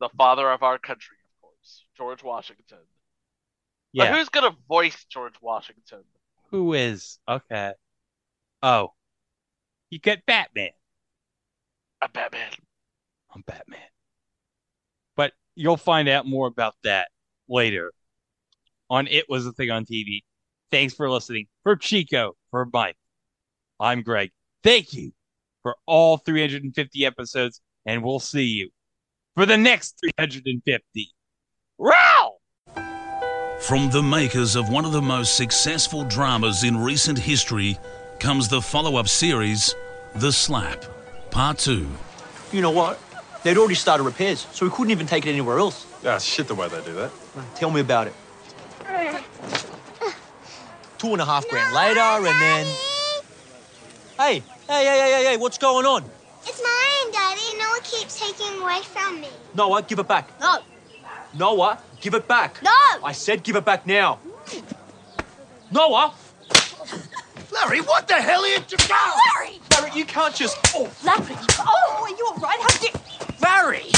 the 0.00 0.08
father 0.16 0.50
of 0.50 0.62
our 0.62 0.78
country, 0.78 1.18
of 1.26 1.42
course, 1.42 1.84
George 1.94 2.22
Washington. 2.22 2.78
Yeah. 3.92 4.04
But 4.04 4.16
who's 4.16 4.30
gonna 4.30 4.56
voice 4.66 5.04
George 5.04 5.34
Washington? 5.42 6.04
Who 6.50 6.72
is 6.72 7.18
okay? 7.28 7.74
Oh, 8.62 8.94
you 9.90 9.98
get 9.98 10.24
Batman. 10.24 10.70
A 12.00 12.08
Batman. 12.08 12.48
I'm 13.30 13.42
Batman. 13.46 13.90
But 15.16 15.34
you'll 15.54 15.76
find 15.76 16.08
out 16.08 16.24
more 16.24 16.46
about 16.46 16.74
that 16.84 17.08
later 17.48 17.92
on 18.90 19.06
It 19.06 19.28
Was 19.28 19.46
a 19.46 19.52
Thing 19.52 19.70
on 19.70 19.84
TV. 19.84 20.22
Thanks 20.70 20.94
for 20.94 21.10
listening. 21.10 21.46
For 21.62 21.76
Chico, 21.76 22.36
for 22.50 22.68
Mike, 22.72 22.96
I'm 23.80 24.02
Greg. 24.02 24.30
Thank 24.62 24.92
you 24.92 25.12
for 25.62 25.76
all 25.86 26.18
350 26.18 27.06
episodes, 27.06 27.60
and 27.86 28.02
we'll 28.02 28.20
see 28.20 28.44
you 28.44 28.70
for 29.34 29.46
the 29.46 29.56
next 29.56 30.00
350. 30.18 31.12
Row! 31.78 32.38
From 33.60 33.90
the 33.90 34.02
makers 34.02 34.56
of 34.56 34.68
one 34.68 34.84
of 34.84 34.92
the 34.92 35.02
most 35.02 35.36
successful 35.36 36.04
dramas 36.04 36.64
in 36.64 36.76
recent 36.76 37.18
history 37.18 37.78
comes 38.18 38.48
the 38.48 38.62
follow 38.62 38.96
up 38.96 39.08
series, 39.08 39.74
The 40.16 40.32
Slap, 40.32 40.84
Part 41.30 41.58
2. 41.58 41.86
You 42.52 42.62
know 42.62 42.70
what? 42.70 43.00
They'd 43.42 43.58
already 43.58 43.74
started 43.74 44.04
repairs, 44.04 44.46
so 44.52 44.66
we 44.66 44.70
couldn't 44.70 44.90
even 44.90 45.06
take 45.06 45.26
it 45.26 45.30
anywhere 45.30 45.58
else. 45.58 45.86
Yeah, 46.02 46.18
shit 46.18 46.46
the 46.48 46.54
way 46.54 46.68
they 46.68 46.80
do 46.82 46.94
that. 46.94 47.10
Tell 47.56 47.70
me 47.70 47.80
about 47.80 48.06
it. 48.06 48.14
Two 50.98 51.12
and 51.12 51.20
a 51.20 51.24
half 51.24 51.48
grand 51.48 51.74
later, 51.74 52.00
and 52.00 52.26
then. 52.26 52.66
Hey, 54.16 54.40
hey, 54.40 54.42
hey, 54.68 54.84
hey, 54.84 55.12
hey, 55.12 55.24
hey, 55.24 55.36
what's 55.36 55.58
going 55.58 55.86
on? 55.86 56.04
It's 56.44 56.60
mine, 56.62 57.12
Daddy. 57.12 57.56
Noah 57.56 57.80
keeps 57.84 58.18
taking 58.18 58.60
away 58.60 58.80
from 58.82 59.20
me. 59.20 59.28
Noah, 59.54 59.82
give 59.82 59.98
it 59.98 60.08
back. 60.08 60.28
No. 60.40 60.58
Noah, 61.34 61.78
give 62.00 62.14
it 62.14 62.26
back. 62.26 62.60
No. 62.62 62.70
I 63.04 63.12
said 63.12 63.42
give 63.42 63.54
it 63.54 63.64
back 63.64 63.86
now. 63.86 64.18
Noah! 65.70 66.14
Larry, 67.52 67.80
what 67.80 68.08
the 68.08 68.14
hell 68.14 68.42
are 68.42 68.48
you 68.48 68.58
doing? 68.60 68.88
Larry! 69.36 69.60
Larry, 69.72 69.90
you 69.94 70.04
can't 70.04 70.34
just. 70.34 70.56
Oh, 70.74 70.90
Larry! 71.04 71.36
Oh, 71.58 72.00
are 72.02 72.10
you 72.10 72.26
all 72.26 72.36
right? 72.38 72.58
How 72.60 72.78
did 72.78 72.94
Larry! 73.40 73.92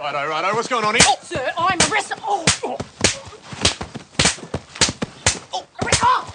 Righto, 0.00 0.26
righto. 0.30 0.54
What's 0.54 0.66
going 0.66 0.82
on 0.82 0.94
here? 0.94 1.04
Oh, 1.06 1.18
sir, 1.20 1.52
I'm 1.58 1.78
arrested. 1.92 2.16
Oh, 2.22 2.42
oh. 2.64 2.78
Oh, 5.52 5.66
arrest. 5.84 6.00
Oh. 6.02 6.34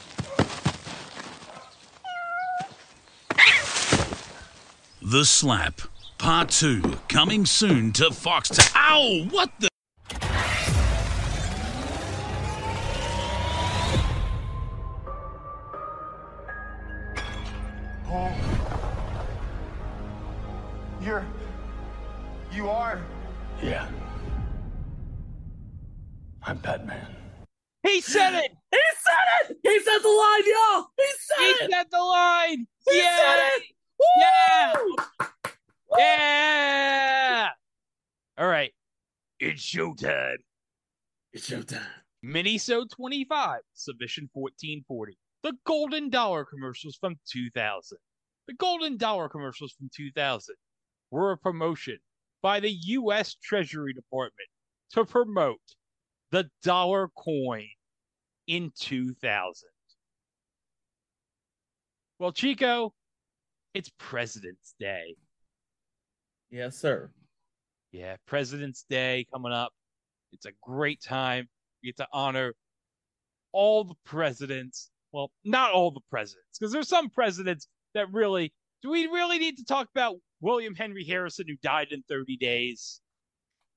The 5.02 5.26
Slap, 5.26 5.82
Part 6.20 6.50
2, 6.52 6.94
coming 7.10 7.48
soon 7.48 7.92
to 7.94 8.12
Fox. 8.12 8.52
Ow! 8.76 9.26
What 9.32 9.50
the? 9.60 9.70
Said 28.16 28.34
it. 28.34 28.52
He 28.72 28.80
said 28.98 29.50
it. 29.50 29.58
He 29.64 29.80
said 29.80 30.00
the 30.00 30.10
line, 30.10 30.44
y'all. 30.46 30.88
He 30.98 31.06
said 31.20 31.38
He 31.38 31.50
it. 31.50 31.62
He 31.62 31.72
said 31.72 31.88
the 31.92 32.00
line. 32.00 32.68
He 32.90 32.98
yeah. 32.98 33.18
said 33.18 33.50
it. 33.58 33.64
Yeah. 34.20 34.74
Yeah. 35.98 37.50
All 38.38 38.48
right. 38.48 38.72
It's 39.40 39.62
showtime. 39.62 40.38
It's 41.34 41.50
showtime. 41.50 41.82
Minisode 42.26 42.90
25, 42.96 43.60
Submission 43.74 44.30
1440. 44.34 45.18
The 45.44 45.54
Golden 45.66 46.10
Dollar 46.10 46.46
commercials 46.46 46.98
from 47.00 47.16
2000. 47.32 47.98
The 48.48 48.54
Golden 48.56 48.98
Dollar 48.98 49.30
commercials 49.30 49.74
from 49.74 49.90
2000 49.96 50.56
were 51.12 51.32
a 51.32 51.38
promotion 51.38 51.98
by 52.42 52.60
the 52.60 52.72
U.S. 52.72 53.36
Treasury 53.44 53.94
Department 53.94 54.50
to 54.92 55.06
promote 55.06 55.60
the 56.32 56.50
dollar 56.64 57.10
coin 57.16 57.68
in 58.48 58.72
2000. 58.80 59.70
Well, 62.20 62.32
Chico, 62.32 62.94
it's 63.74 63.92
President's 63.98 64.74
Day. 64.80 65.16
Yes, 66.50 66.78
sir. 66.78 67.12
Yeah, 67.92 68.16
President's 68.26 68.86
Day 68.90 69.26
coming 69.34 69.52
up. 69.52 69.72
It's 70.32 70.46
a 70.46 70.52
great 70.62 71.02
time. 71.02 71.48
We 71.82 71.90
get 71.90 71.98
to 71.98 72.08
honor 72.14 72.54
all 73.52 73.84
the 73.84 73.96
presidents. 74.06 74.90
Well, 75.12 75.32
not 75.44 75.72
all 75.72 75.92
the 75.92 76.02
presidents, 76.10 76.58
because 76.60 76.74
there's 76.74 76.90
some 76.90 77.10
presidents 77.10 77.68
that 77.94 78.12
really. 78.12 78.54
Do 78.82 78.92
we 78.92 79.08
really 79.08 79.40
need 79.40 79.58
to 79.58 79.66
talk 79.66 79.88
about 79.96 80.18
William 80.42 80.76
Henry 80.76 81.06
Harrison, 81.06 81.46
who 81.48 81.56
died 81.64 81.88
in 81.92 82.04
30 82.08 82.38
days? 82.38 83.02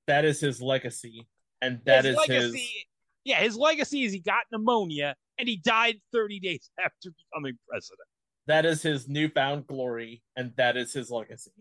That 0.07 0.25
is 0.25 0.41
his 0.41 0.61
legacy, 0.61 1.27
and 1.63 1.81
that 1.87 2.05
his 2.05 2.13
is 2.13 2.29
legacy. 2.29 2.59
his. 2.59 2.85
Yeah, 3.25 3.41
his 3.41 3.57
legacy 3.57 4.05
is 4.05 4.13
he 4.13 4.21
got 4.21 4.45
pneumonia 4.53 5.15
and 5.39 5.49
he 5.49 5.57
died 5.57 5.97
30 6.13 6.41
days 6.41 6.71
after 6.85 7.11
becoming 7.11 7.59
president. 7.69 8.01
That 8.47 8.65
is 8.65 8.83
his 8.83 9.09
newfound 9.09 9.67
glory, 9.67 10.23
and 10.35 10.53
that 10.57 10.79
is 10.79 10.95
his 10.95 11.11
legacy. 11.11 11.53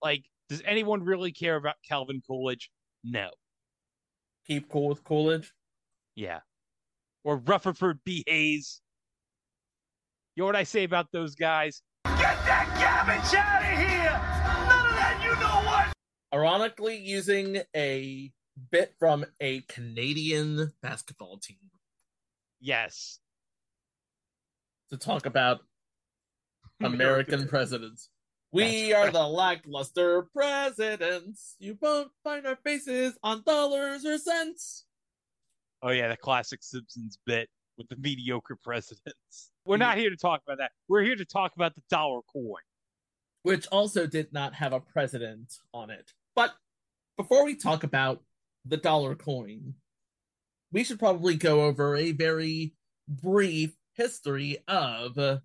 Like, 0.00 0.24
does 0.48 0.62
anyone 0.64 1.02
really 1.02 1.32
care 1.32 1.56
about 1.56 1.74
Calvin 1.88 2.22
Coolidge? 2.24 2.70
No. 3.02 3.30
Keep 4.46 4.68
cool 4.68 4.88
with 4.88 5.02
Coolidge. 5.02 5.52
Yeah. 6.14 6.38
Or 7.24 7.38
Rutherford 7.38 7.98
B. 8.04 8.22
Hayes. 8.28 8.80
You 10.36 10.42
know 10.42 10.46
what 10.46 10.54
I 10.54 10.62
say 10.62 10.84
about 10.84 11.10
those 11.10 11.34
guys? 11.34 11.82
Get 12.04 12.16
that 12.20 12.68
garbage 12.78 13.34
out 13.34 13.62
of 13.62 13.78
here! 13.78 14.12
None 14.68 14.86
of 14.86 14.96
that, 14.96 15.20
you 15.24 15.30
know 15.40 15.68
what? 15.68 15.92
Ironically, 16.32 16.96
using 16.96 17.62
a 17.74 18.30
bit 18.70 18.94
from 18.98 19.24
a 19.40 19.60
Canadian 19.62 20.72
basketball 20.82 21.38
team 21.38 21.58
Yes. 22.60 23.18
to 24.90 24.96
talk 24.96 25.26
about 25.26 25.60
American 26.82 27.48
presidents. 27.48 28.08
We 28.52 28.92
are 28.92 29.10
the 29.10 29.26
lackluster 29.26 30.22
presidents. 30.34 31.56
You 31.58 31.76
won't 31.80 32.10
find 32.24 32.46
our 32.46 32.56
faces 32.56 33.18
on 33.22 33.42
dollars 33.44 34.06
or 34.06 34.16
cents. 34.18 34.84
Oh 35.82 35.90
yeah, 35.90 36.08
the 36.08 36.16
classic 36.16 36.62
Simpsons 36.62 37.18
bit 37.26 37.48
with 37.76 37.88
the 37.88 37.96
mediocre 37.96 38.56
presidents. 38.62 39.50
We're 39.66 39.76
not 39.76 39.98
here 39.98 40.08
to 40.10 40.16
talk 40.16 40.40
about 40.46 40.58
that. 40.58 40.70
We're 40.88 41.02
here 41.02 41.16
to 41.16 41.24
talk 41.24 41.52
about 41.56 41.74
the 41.74 41.82
dollar 41.90 42.20
coin. 42.32 42.62
which 43.42 43.66
also 43.68 44.06
did 44.06 44.32
not 44.32 44.54
have 44.54 44.72
a 44.72 44.80
president 44.80 45.52
on 45.74 45.90
it. 45.90 46.12
But 46.34 46.54
before 47.16 47.44
we 47.44 47.54
talk 47.56 47.84
about 47.84 48.22
the 48.66 48.76
dollar 48.76 49.14
coin, 49.14 49.74
we 50.72 50.84
should 50.84 50.98
probably 50.98 51.36
go 51.36 51.62
over 51.62 51.96
a 51.96 52.12
very 52.12 52.74
brief 53.08 53.74
history 53.94 54.58
of 54.66 55.14
the 55.14 55.42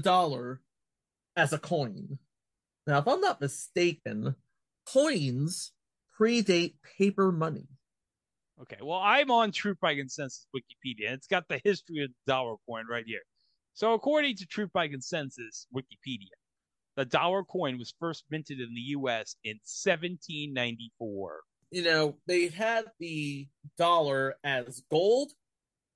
dollar 0.00 0.60
as 1.36 1.52
a 1.52 1.58
coin. 1.58 2.18
Now, 2.86 2.98
if 2.98 3.08
I'm 3.08 3.20
not 3.20 3.40
mistaken, 3.40 4.36
coins 4.86 5.72
predate 6.18 6.74
paper 6.98 7.32
money. 7.32 7.66
Okay, 8.60 8.78
well, 8.80 9.00
I'm 9.00 9.30
on 9.30 9.50
Truth 9.50 9.78
by 9.80 9.96
Consensus 9.96 10.46
Wikipedia, 10.54 11.06
and 11.06 11.14
it's 11.14 11.26
got 11.26 11.48
the 11.48 11.60
history 11.64 12.04
of 12.04 12.10
the 12.10 12.32
dollar 12.32 12.54
coin 12.68 12.84
right 12.88 13.04
here. 13.04 13.22
So, 13.72 13.94
according 13.94 14.36
to 14.36 14.46
Truth 14.46 14.70
by 14.72 14.86
Consensus 14.86 15.66
Wikipedia, 15.74 16.30
the 16.96 17.04
dollar 17.04 17.42
coin 17.44 17.78
was 17.78 17.94
first 17.98 18.24
minted 18.30 18.60
in 18.60 18.74
the 18.74 18.80
U.S. 18.80 19.36
in 19.44 19.56
1794. 19.64 21.40
you 21.70 21.82
know, 21.82 22.16
they 22.26 22.48
had 22.48 22.84
the 23.00 23.48
dollar 23.76 24.36
as 24.44 24.82
gold, 24.90 25.32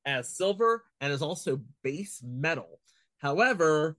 as 0.05 0.28
silver, 0.36 0.85
and 1.01 1.12
as 1.12 1.23
also 1.23 1.60
base 1.85 2.20
metal. 2.27 2.81
However, 3.18 3.97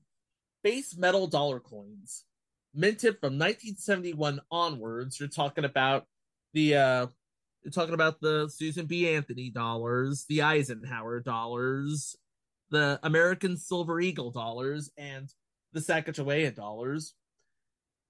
base 0.64 0.98
metal 0.98 1.28
dollar 1.28 1.60
coins 1.60 2.26
minted 2.74 3.20
from 3.20 3.34
1971 3.40 4.42
onwards, 4.52 5.20
you're 5.20 5.30
talking 5.30 5.64
about 5.66 6.06
the 6.54 6.76
uh 6.76 7.08
you're 7.64 7.72
talking 7.72 7.94
about 7.94 8.22
the 8.22 8.50
Susan 8.54 8.86
B. 8.86 9.08
Anthony 9.10 9.50
dollars, 9.50 10.26
the 10.30 10.42
Eisenhower 10.42 11.20
dollars, 11.20 12.16
the 12.72 13.00
American 13.04 13.58
Silver 13.58 14.00
Eagle 14.00 14.32
dollars, 14.32 14.90
and 14.98 15.30
the 15.74 15.80
Sacagawea 15.80 16.54
dollars. 16.56 17.14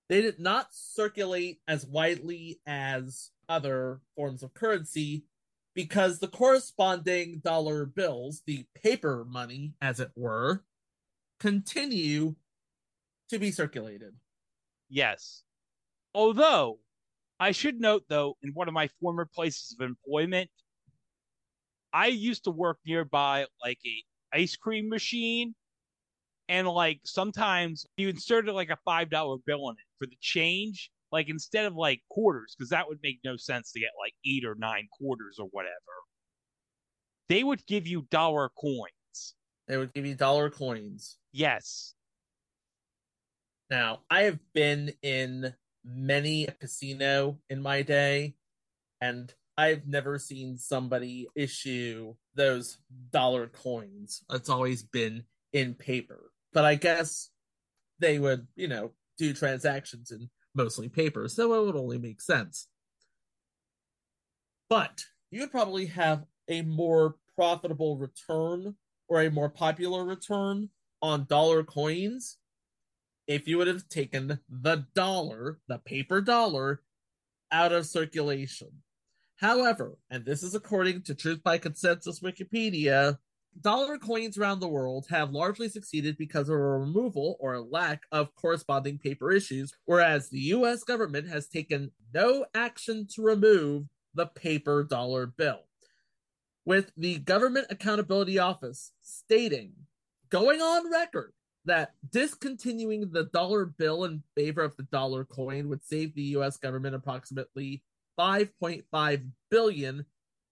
They 0.08 0.22
did 0.22 0.40
not 0.40 0.68
circulate 0.72 1.62
as 1.68 1.86
widely 1.86 2.60
as 2.66 3.30
other 3.48 4.02
forms 4.16 4.42
of 4.44 4.54
currency 4.54 5.26
because 5.76 6.20
the 6.20 6.28
corresponding 6.28 7.40
dollar 7.40 7.86
bills, 7.86 8.42
the 8.46 8.66
paper 8.84 9.26
money, 9.30 9.74
as 9.82 10.00
it 10.00 10.12
were, 10.16 10.64
continue 11.40 12.36
to 13.30 13.40
be 13.40 13.52
circulated. 13.52 14.14
Yes. 14.90 15.44
Although, 16.14 16.80
I 17.40 17.52
should 17.52 17.80
note, 17.80 18.04
though, 18.10 18.36
in 18.42 18.52
one 18.54 18.68
of 18.68 18.74
my 18.74 18.90
former 19.00 19.26
places 19.26 19.76
of 19.80 19.86
employment, 19.86 20.50
I 21.94 22.08
used 22.08 22.44
to 22.46 22.52
work 22.52 22.80
nearby 22.86 23.46
like 23.64 23.80
a 23.86 24.04
ice 24.38 24.56
cream 24.56 24.90
machine, 24.90 25.56
and 26.50 26.68
like 26.68 27.00
sometimes 27.06 27.86
you 27.96 28.10
inserted 28.10 28.54
like 28.54 28.72
a 28.72 28.78
five 28.84 29.10
dollar 29.10 29.38
bill 29.46 29.70
in 29.70 29.76
it 29.76 29.88
for 30.00 30.08
the 30.08 30.18
change, 30.20 30.92
like 31.12 31.30
instead 31.30 31.66
of 31.66 31.76
like 31.76 32.02
quarters, 32.10 32.56
because 32.58 32.70
that 32.72 32.88
would 32.88 33.00
make 33.04 33.20
no 33.24 33.38
sense 33.38 33.72
to 33.72 33.80
get 33.80 33.92
like 34.04 34.14
eight 34.26 34.44
or 34.44 34.56
nine 34.56 34.88
quarters 34.92 35.38
or 35.40 35.48
whatever. 35.52 35.74
They 37.30 37.44
would 37.44 37.66
give 37.68 37.86
you 37.86 38.08
dollar 38.10 38.50
coins. 38.60 39.36
They 39.68 39.78
would 39.78 39.94
give 39.94 40.08
you 40.08 40.16
dollar 40.16 40.50
coins. 40.50 41.18
Yes. 41.32 41.94
Now, 43.70 44.00
I 44.10 44.24
have 44.24 44.40
been 44.56 44.94
in 45.04 45.54
many 45.86 46.48
a 46.48 46.52
casino 46.52 47.38
in 47.52 47.62
my 47.62 47.84
day, 47.84 48.34
and 49.00 49.32
I've 49.56 49.86
never 49.86 50.18
seen 50.18 50.58
somebody 50.58 51.28
issue 51.36 52.16
those 52.34 52.80
dollar 53.12 53.46
coins. 53.48 54.24
It's 54.32 54.50
always 54.50 54.82
been 54.82 55.26
in 55.54 55.76
paper. 55.76 56.32
But 56.54 56.66
I 56.66 56.76
guess 56.76 57.30
they 58.00 58.20
would, 58.20 58.48
you 58.56 58.68
know, 58.68 58.92
do 59.18 59.34
transactions 59.34 60.12
in 60.12 60.30
mostly 60.56 60.90
paper, 60.90 61.28
so 61.28 61.54
it 61.54 61.66
would 61.66 61.76
only 61.76 61.98
make 61.98 62.22
sense. 62.22 62.68
But 64.70 65.04
you 65.32 65.42
would 65.42 65.52
probably 65.52 65.88
have 65.88 66.26
a 66.48 66.62
more 66.62 67.16
profitable 67.36 67.98
return 67.98 68.76
or 69.08 69.22
a 69.22 69.32
more 69.32 69.50
popular 69.50 70.04
return 70.04 70.70
on 71.02 71.26
dollar 71.26 71.64
coins 71.64 72.38
if 73.28 73.48
you 73.48 73.58
would 73.58 73.68
have 73.68 73.88
taken 73.90 74.40
the 74.50 74.88
dollar, 74.96 75.60
the 75.68 75.78
paper 75.78 76.20
dollar, 76.20 76.82
out 77.52 77.72
of 77.72 77.86
circulation. 77.86 78.70
However, 79.38 79.98
and 80.10 80.26
this 80.26 80.44
is 80.44 80.56
according 80.56 81.04
to 81.04 81.16
Truth 81.16 81.44
by 81.44 81.58
Consensus 81.58 82.20
Wikipedia, 82.20 83.20
dollar 83.62 83.98
coins 83.98 84.38
around 84.38 84.60
the 84.60 84.68
world 84.68 85.06
have 85.10 85.32
largely 85.32 85.70
succeeded 85.70 86.18
because 86.18 86.50
of 86.50 86.56
a 86.56 86.58
removal 86.58 87.38
or 87.40 87.54
a 87.54 87.62
lack 87.62 88.04
of 88.12 88.34
corresponding 88.36 88.98
paper 88.98 89.32
issues, 89.32 89.74
whereas 89.86 90.30
the 90.30 90.40
US 90.40 90.84
government 90.84 91.28
has 91.28 91.48
taken 91.48 91.92
no 92.14 92.46
action 92.54 93.08
to 93.16 93.22
remove 93.22 93.86
the 94.14 94.28
paper 94.28 94.84
dollar 94.84 95.28
bill. 95.28 95.62
With 96.66 96.92
the 96.98 97.20
Government 97.20 97.68
Accountability 97.70 98.38
Office 98.38 98.92
stating, 99.02 99.74
going 100.30 100.62
on 100.62 100.92
record, 100.92 101.34
that 101.66 101.94
discontinuing 102.12 103.12
the 103.12 103.26
dollar 103.26 103.66
bill 103.66 104.06
in 104.06 104.24
favor 104.36 104.62
of 104.62 104.76
the 104.78 104.84
dollar 104.84 105.26
coin 105.26 105.70
would 105.70 105.84
save 105.84 106.14
the 106.16 106.36
US 106.38 106.58
government 106.58 106.96
approximately 106.96 107.84
5.5 108.20 109.30
billion 109.50 110.06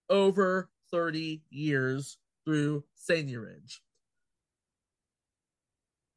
over 0.09 0.69
30 0.91 1.41
years 1.49 2.17
through 2.47 2.85
seigniorage. 2.97 3.79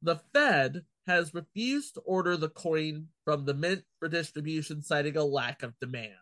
The 0.01 0.21
Fed 0.33 0.85
has 1.05 1.33
refused 1.33 1.95
to 1.95 1.99
order 2.01 2.37
the 2.37 2.47
coin 2.47 3.07
from 3.25 3.43
the 3.43 3.53
mint 3.53 3.83
for 3.99 4.07
distribution, 4.07 4.81
citing 4.81 5.17
a 5.17 5.25
lack 5.25 5.61
of 5.61 5.77
demand. 5.81 6.15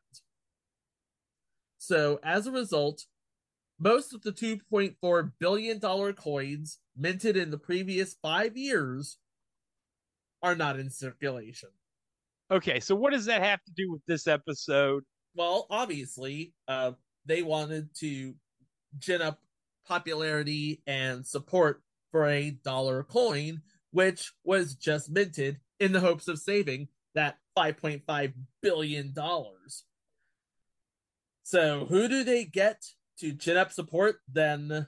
So, 1.77 2.19
as 2.23 2.47
a 2.47 2.51
result, 2.51 3.05
most 3.79 4.15
of 4.15 4.23
the 4.23 4.31
$2.4 4.31 5.31
billion 5.39 5.79
coins 5.79 6.79
minted 6.97 7.37
in 7.37 7.51
the 7.51 7.59
previous 7.59 8.15
five 8.19 8.57
years 8.57 9.17
are 10.41 10.55
not 10.55 10.79
in 10.79 10.89
circulation. 10.89 11.69
Okay, 12.49 12.79
so 12.79 12.95
what 12.95 13.13
does 13.13 13.25
that 13.25 13.43
have 13.43 13.63
to 13.63 13.71
do 13.75 13.91
with 13.91 14.01
this 14.07 14.25
episode? 14.25 15.03
Well, 15.35 15.67
obviously, 15.69 16.53
uh, 16.67 16.93
they 17.25 17.43
wanted 17.43 17.89
to 17.99 18.33
gin 18.97 19.21
up 19.21 19.39
popularity 19.89 20.81
and 20.87 21.25
support 21.25 21.81
for 22.11 22.27
a 22.27 22.51
dollar 22.51 23.03
coin, 23.03 23.61
which 23.91 24.31
was 24.45 24.75
just 24.75 25.09
minted 25.09 25.59
in 25.79 25.91
the 25.91 25.99
hopes 25.99 26.27
of 26.27 26.39
saving 26.39 26.87
that 27.15 27.37
$5.5 27.57 28.33
billion. 28.61 29.13
So, 31.43 31.85
who 31.89 32.07
do 32.07 32.23
they 32.23 32.45
get 32.45 32.85
to 33.19 33.33
chin 33.33 33.57
up 33.57 33.71
support 33.71 34.17
than 34.31 34.87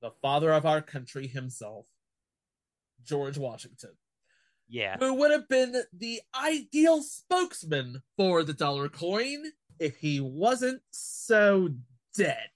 the 0.00 0.10
father 0.22 0.52
of 0.52 0.64
our 0.64 0.80
country 0.80 1.26
himself, 1.26 1.86
George 3.04 3.36
Washington? 3.36 3.90
Yeah. 4.68 4.96
Who 4.98 5.14
would 5.14 5.32
have 5.32 5.48
been 5.48 5.74
the 5.92 6.20
ideal 6.40 7.02
spokesman 7.02 8.02
for 8.16 8.44
the 8.44 8.52
dollar 8.52 8.88
coin 8.88 9.44
if 9.78 9.96
he 9.96 10.20
wasn't 10.20 10.82
so 10.90 11.70
dead. 12.16 12.50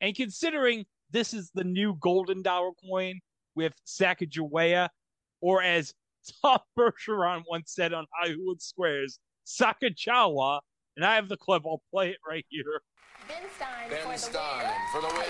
And 0.00 0.14
considering 0.14 0.84
this 1.10 1.32
is 1.32 1.50
the 1.54 1.64
new 1.64 1.96
golden 2.00 2.42
dollar 2.42 2.70
coin 2.88 3.20
with 3.54 3.72
Sacagawea, 3.86 4.88
or 5.40 5.62
as 5.62 5.92
Tom 6.42 6.58
Bergeron 6.78 7.42
once 7.48 7.72
said 7.74 7.92
on 7.92 8.06
Hollywood 8.12 8.60
Squares, 8.60 9.18
Sakajawa, 9.46 10.60
and 10.96 11.04
I 11.04 11.16
have 11.16 11.28
the 11.28 11.36
clip, 11.36 11.62
I'll 11.66 11.82
play 11.92 12.10
it 12.10 12.16
right 12.28 12.46
here. 12.48 12.82
Ben 13.28 13.42
Stein, 13.56 13.90
Ben 13.90 14.02
for 14.02 14.08
the 14.08 14.38
for 14.92 15.00
the 15.00 15.08
win. 15.08 15.16
All 15.16 15.16
right, 15.16 15.24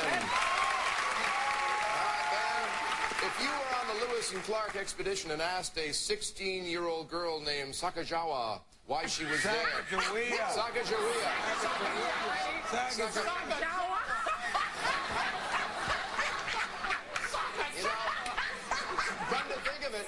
Ben, 2.30 3.28
if 3.28 3.40
you 3.40 3.48
were 3.48 3.70
on 3.80 3.86
the 3.88 4.06
Lewis 4.06 4.32
and 4.32 4.42
Clark 4.42 4.76
expedition 4.76 5.30
and 5.30 5.40
asked 5.40 5.76
a 5.76 5.90
16-year-old 5.90 7.08
girl 7.08 7.40
named 7.40 7.72
Sakajawa 7.72 8.60
why 8.86 9.06
she 9.06 9.24
was 9.24 9.42
there. 9.42 9.52
Sacagawea. 9.52 10.36
Sacagawea. 10.52 11.30
Sacagawea. 12.70 13.24
You 17.76 17.82
know, 17.82 17.90
come 19.30 19.48
to 19.48 19.54
think 19.70 19.86
of 19.86 19.94
it. 19.94 20.06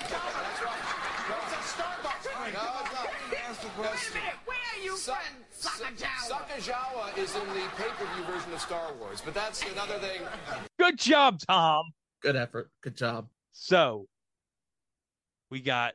That's 0.00 0.62
right. 0.62 0.82
It's 1.28 1.52
a 1.52 1.62
Starbucks. 1.74 2.24
No, 2.54 2.64
it's 2.80 2.92
not. 2.92 3.08
Ask 3.48 3.60
the 3.60 3.68
question. 3.68 4.22
Where 4.44 4.56
are 4.56 4.82
you 4.82 4.96
from? 4.96 5.16
Sakajawa 5.52 7.18
is 7.18 7.34
in 7.34 7.46
the 7.48 7.66
pay-per-view 7.76 8.24
version 8.24 8.52
of 8.52 8.60
Star 8.60 8.92
Wars, 9.00 9.20
but 9.24 9.34
that's 9.34 9.62
another 9.72 9.98
thing. 9.98 10.22
Good 10.78 10.98
job, 10.98 11.40
Tom. 11.46 11.84
Good 12.22 12.36
effort. 12.36 12.70
Good 12.82 12.96
job. 12.96 13.28
So 13.52 14.06
we 15.50 15.60
got 15.60 15.94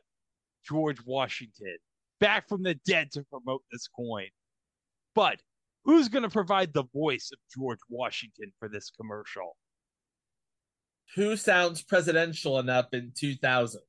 George 0.66 0.98
Washington 1.04 1.76
back 2.20 2.48
from 2.48 2.62
the 2.62 2.74
dead 2.86 3.10
to 3.12 3.24
promote 3.24 3.62
this 3.72 3.88
coin. 3.88 4.28
But 5.14 5.40
who's 5.84 6.08
going 6.08 6.22
to 6.22 6.28
provide 6.28 6.72
the 6.72 6.84
voice 6.94 7.30
of 7.32 7.38
George 7.56 7.80
Washington 7.88 8.52
for 8.58 8.68
this 8.68 8.90
commercial? 8.90 9.56
Who 11.16 11.36
sounds 11.36 11.82
presidential 11.82 12.58
enough 12.58 12.86
in 12.92 13.12
2000? 13.14 13.80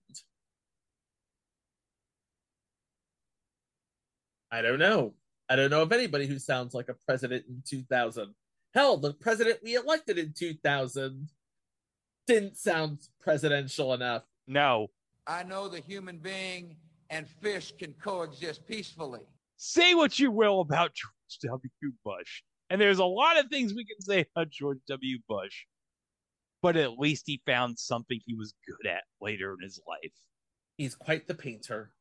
I 4.52 4.62
don't 4.62 4.80
know. 4.80 5.14
I 5.50 5.56
don't 5.56 5.70
know 5.70 5.82
of 5.82 5.92
anybody 5.92 6.28
who 6.28 6.40
sounds 6.40 6.74
like 6.74 6.90
a 6.90 6.96
president 7.06 7.46
in 7.48 7.62
2000. 7.68 8.34
Hell, 8.74 8.98
the 8.98 9.14
president 9.14 9.60
we 9.64 9.76
elected 9.76 10.18
in 10.18 10.34
2000 10.38 11.30
didn't 12.28 12.58
sound 12.58 13.00
presidential 13.20 13.94
enough. 13.94 14.24
No. 14.48 14.88
I 15.28 15.44
know 15.44 15.68
the 15.68 15.80
human 15.80 16.18
being 16.18 16.78
and 17.10 17.28
fish 17.42 17.74
can 17.78 17.94
coexist 17.94 18.68
peacefully. 18.68 19.22
Say 19.58 19.94
what 19.94 20.20
you 20.20 20.32
will 20.32 20.62
about 20.62 20.94
George 20.94 21.40
W. 21.44 21.94
Bush. 22.04 22.44
And 22.70 22.82
there's 22.82 23.00
a 23.00 23.06
lot 23.06 23.38
of 23.38 23.50
things 23.50 23.74
we 23.74 23.86
can 23.86 24.02
say 24.02 24.26
about 24.36 24.50
George 24.50 24.80
W. 24.88 25.20
Bush. 25.28 25.66
But 26.66 26.78
at 26.78 26.98
least 26.98 27.26
he 27.28 27.44
found 27.46 27.78
something 27.78 28.20
he 28.26 28.34
was 28.34 28.56
good 28.66 28.90
at 28.90 29.04
later 29.22 29.54
in 29.54 29.64
his 29.64 29.80
life. 29.88 30.14
He's 30.78 30.96
quite 30.96 31.28
the 31.28 31.36
painter. 31.36 31.92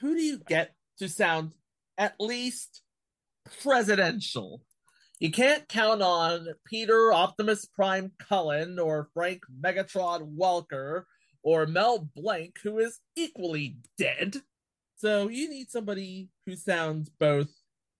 Who 0.00 0.14
do 0.14 0.22
you 0.22 0.38
get 0.38 0.74
to 0.98 1.10
sound 1.10 1.52
at 1.98 2.14
least 2.18 2.80
presidential? 3.60 4.62
You 5.20 5.30
can't 5.30 5.68
count 5.68 6.00
on 6.00 6.46
Peter 6.64 7.12
Optimus 7.12 7.66
Prime 7.66 8.12
Cullen 8.18 8.78
or 8.78 9.10
Frank 9.12 9.42
Megatron 9.62 10.38
Welker 10.38 11.02
or 11.42 11.66
Mel 11.66 12.08
Blanc, 12.16 12.58
who 12.62 12.78
is 12.78 13.00
equally 13.14 13.76
dead. 13.98 14.38
So 14.96 15.28
you 15.28 15.50
need 15.50 15.68
somebody 15.68 16.30
who 16.46 16.56
sounds 16.56 17.10
both 17.10 17.50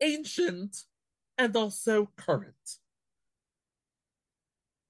ancient 0.00 0.84
and 1.36 1.54
also 1.54 2.08
current. 2.16 2.78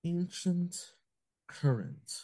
Ancient, 0.05 0.93
current. 1.49 2.23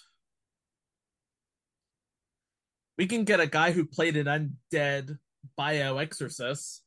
We 2.96 3.06
can 3.06 3.24
get 3.24 3.40
a 3.40 3.46
guy 3.46 3.72
who 3.72 3.84
played 3.84 4.16
an 4.16 4.26
undead 4.72 5.18
bio 5.56 5.98
exorcist. 5.98 6.82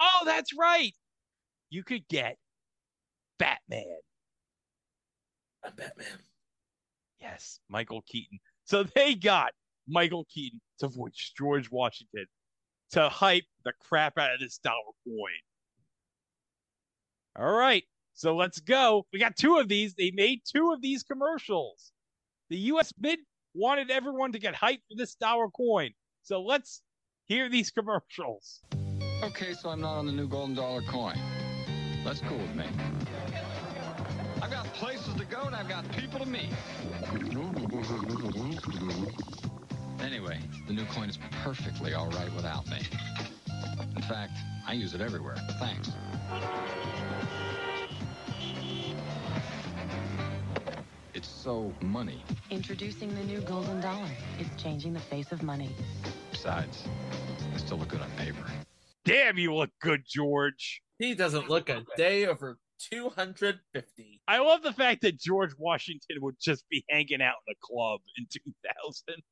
Oh, 0.00 0.22
that's 0.24 0.56
right. 0.58 0.94
You 1.70 1.84
could 1.84 2.06
get 2.08 2.36
Batman. 3.38 3.98
A 5.64 5.70
Batman. 5.70 6.06
Yes, 7.20 7.58
Michael 7.68 8.02
Keaton. 8.06 8.38
So 8.64 8.84
they 8.84 9.14
got 9.14 9.52
Michael 9.86 10.26
Keaton 10.32 10.60
to 10.78 10.88
voice 10.88 11.32
George 11.36 11.70
Washington 11.70 12.26
to 12.92 13.08
hype 13.08 13.44
the 13.64 13.72
crap 13.80 14.18
out 14.18 14.34
of 14.34 14.40
this 14.40 14.58
dollar 14.58 14.76
coin. 15.06 15.30
All 17.36 17.52
right, 17.52 17.84
so 18.14 18.36
let's 18.36 18.60
go. 18.60 19.06
We 19.12 19.18
got 19.18 19.36
two 19.36 19.56
of 19.56 19.68
these. 19.68 19.94
They 19.94 20.12
made 20.12 20.42
two 20.44 20.72
of 20.72 20.80
these 20.80 21.02
commercials. 21.02 21.92
The 22.48 22.56
U.S. 22.56 22.92
Mint 22.98 23.20
wanted 23.54 23.90
everyone 23.90 24.32
to 24.32 24.38
get 24.38 24.54
hyped 24.54 24.82
for 24.88 24.96
this 24.96 25.14
dollar 25.16 25.48
coin. 25.48 25.90
So 26.22 26.42
let's 26.42 26.80
hear 27.26 27.48
these 27.48 27.70
commercials. 27.70 28.60
Okay, 29.22 29.52
so 29.54 29.68
I'm 29.68 29.80
not 29.80 29.96
on 29.96 30.06
the 30.06 30.12
new 30.12 30.28
golden 30.28 30.54
dollar 30.54 30.82
coin. 30.82 31.18
That's 32.04 32.20
cool 32.20 32.38
with 32.38 32.54
me. 32.54 32.66
I've 34.42 34.50
got 34.50 34.66
places 34.74 35.14
to 35.14 35.24
go 35.24 35.42
and 35.42 35.56
I've 35.56 35.68
got 35.68 35.90
people 35.92 36.20
to 36.20 36.26
meet. 36.26 36.50
Anyway, 40.00 40.38
the 40.66 40.72
new 40.72 40.84
coin 40.86 41.08
is 41.08 41.18
perfectly 41.42 41.94
all 41.94 42.10
right 42.10 42.32
without 42.34 42.68
me. 42.68 42.78
In 43.96 44.02
fact, 44.02 44.32
I 44.66 44.74
use 44.74 44.94
it 44.94 45.00
everywhere. 45.00 45.36
Thanks. 45.58 45.90
It's 51.24 51.32
so 51.32 51.72
money. 51.80 52.22
Introducing 52.50 53.14
the 53.14 53.24
new 53.24 53.40
golden 53.40 53.80
dollar. 53.80 54.10
It's 54.38 54.62
changing 54.62 54.92
the 54.92 55.00
face 55.00 55.32
of 55.32 55.42
money. 55.42 55.70
Besides, 56.30 56.84
I 57.54 57.56
still 57.56 57.78
look 57.78 57.88
good 57.88 58.02
on 58.02 58.10
paper. 58.18 58.44
Damn, 59.06 59.38
you 59.38 59.54
look 59.54 59.70
good, 59.80 60.02
George. 60.06 60.82
He 60.98 61.14
doesn't 61.14 61.48
look 61.48 61.70
a 61.70 61.82
day 61.96 62.26
over 62.26 62.58
250. 62.90 64.20
I 64.28 64.38
love 64.40 64.62
the 64.62 64.74
fact 64.74 65.00
that 65.00 65.18
George 65.18 65.52
Washington 65.56 66.18
would 66.20 66.36
just 66.38 66.68
be 66.68 66.84
hanging 66.90 67.22
out 67.22 67.36
in 67.48 67.54
a 67.54 67.56
club 67.62 68.00
in 68.18 68.26
2000. 68.30 69.22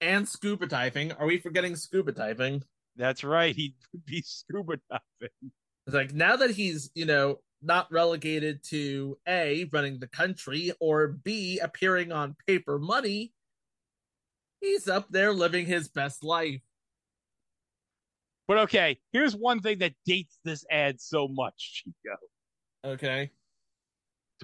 And 0.00 0.28
scuba 0.28 0.66
diving. 0.66 1.12
Are 1.12 1.26
we 1.26 1.38
forgetting 1.38 1.76
scuba 1.76 2.10
diving? 2.10 2.64
That's 2.96 3.22
right. 3.22 3.54
He'd 3.54 3.74
be 4.06 4.24
scuba 4.26 4.78
diving. 4.90 5.52
It's 5.86 5.94
like 5.94 6.12
now 6.12 6.34
that 6.34 6.50
he's, 6.50 6.90
you 6.96 7.04
know, 7.04 7.38
not 7.62 7.90
relegated 7.92 8.62
to 8.64 9.18
A, 9.28 9.68
running 9.72 9.98
the 9.98 10.06
country, 10.06 10.72
or 10.80 11.08
B, 11.08 11.58
appearing 11.58 12.12
on 12.12 12.36
paper 12.46 12.78
money, 12.78 13.32
he's 14.60 14.88
up 14.88 15.08
there 15.10 15.32
living 15.32 15.66
his 15.66 15.88
best 15.88 16.24
life. 16.24 16.60
But 18.48 18.58
okay, 18.58 18.98
here's 19.12 19.36
one 19.36 19.60
thing 19.60 19.78
that 19.78 19.94
dates 20.06 20.38
this 20.44 20.64
ad 20.70 21.00
so 21.00 21.28
much, 21.28 21.84
Chico. 21.84 22.16
Okay. 22.84 23.30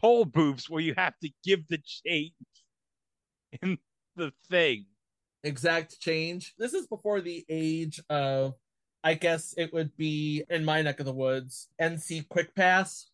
toll 0.00 0.24
booths 0.24 0.68
where 0.68 0.82
you 0.82 0.94
have 0.96 1.14
to 1.22 1.30
give 1.44 1.66
the 1.68 1.78
change 1.78 2.32
in 3.62 3.78
the 4.14 4.32
thing. 4.50 4.86
Exact 5.42 6.00
change. 6.00 6.54
This 6.58 6.74
is 6.74 6.86
before 6.86 7.20
the 7.20 7.44
age 7.48 8.00
of, 8.10 8.54
I 9.06 9.14
guess 9.14 9.54
it 9.56 9.72
would 9.72 9.96
be 9.96 10.42
in 10.50 10.64
my 10.64 10.82
neck 10.82 10.98
of 10.98 11.06
the 11.06 11.12
woods, 11.12 11.68
NC 11.80 12.28
Quick 12.28 12.52
Pass 12.56 13.06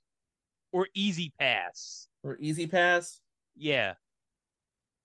or 0.72 0.88
E-ZPass 0.94 2.06
or 2.24 2.38
E-ZPass. 2.40 3.18
Yeah. 3.56 3.92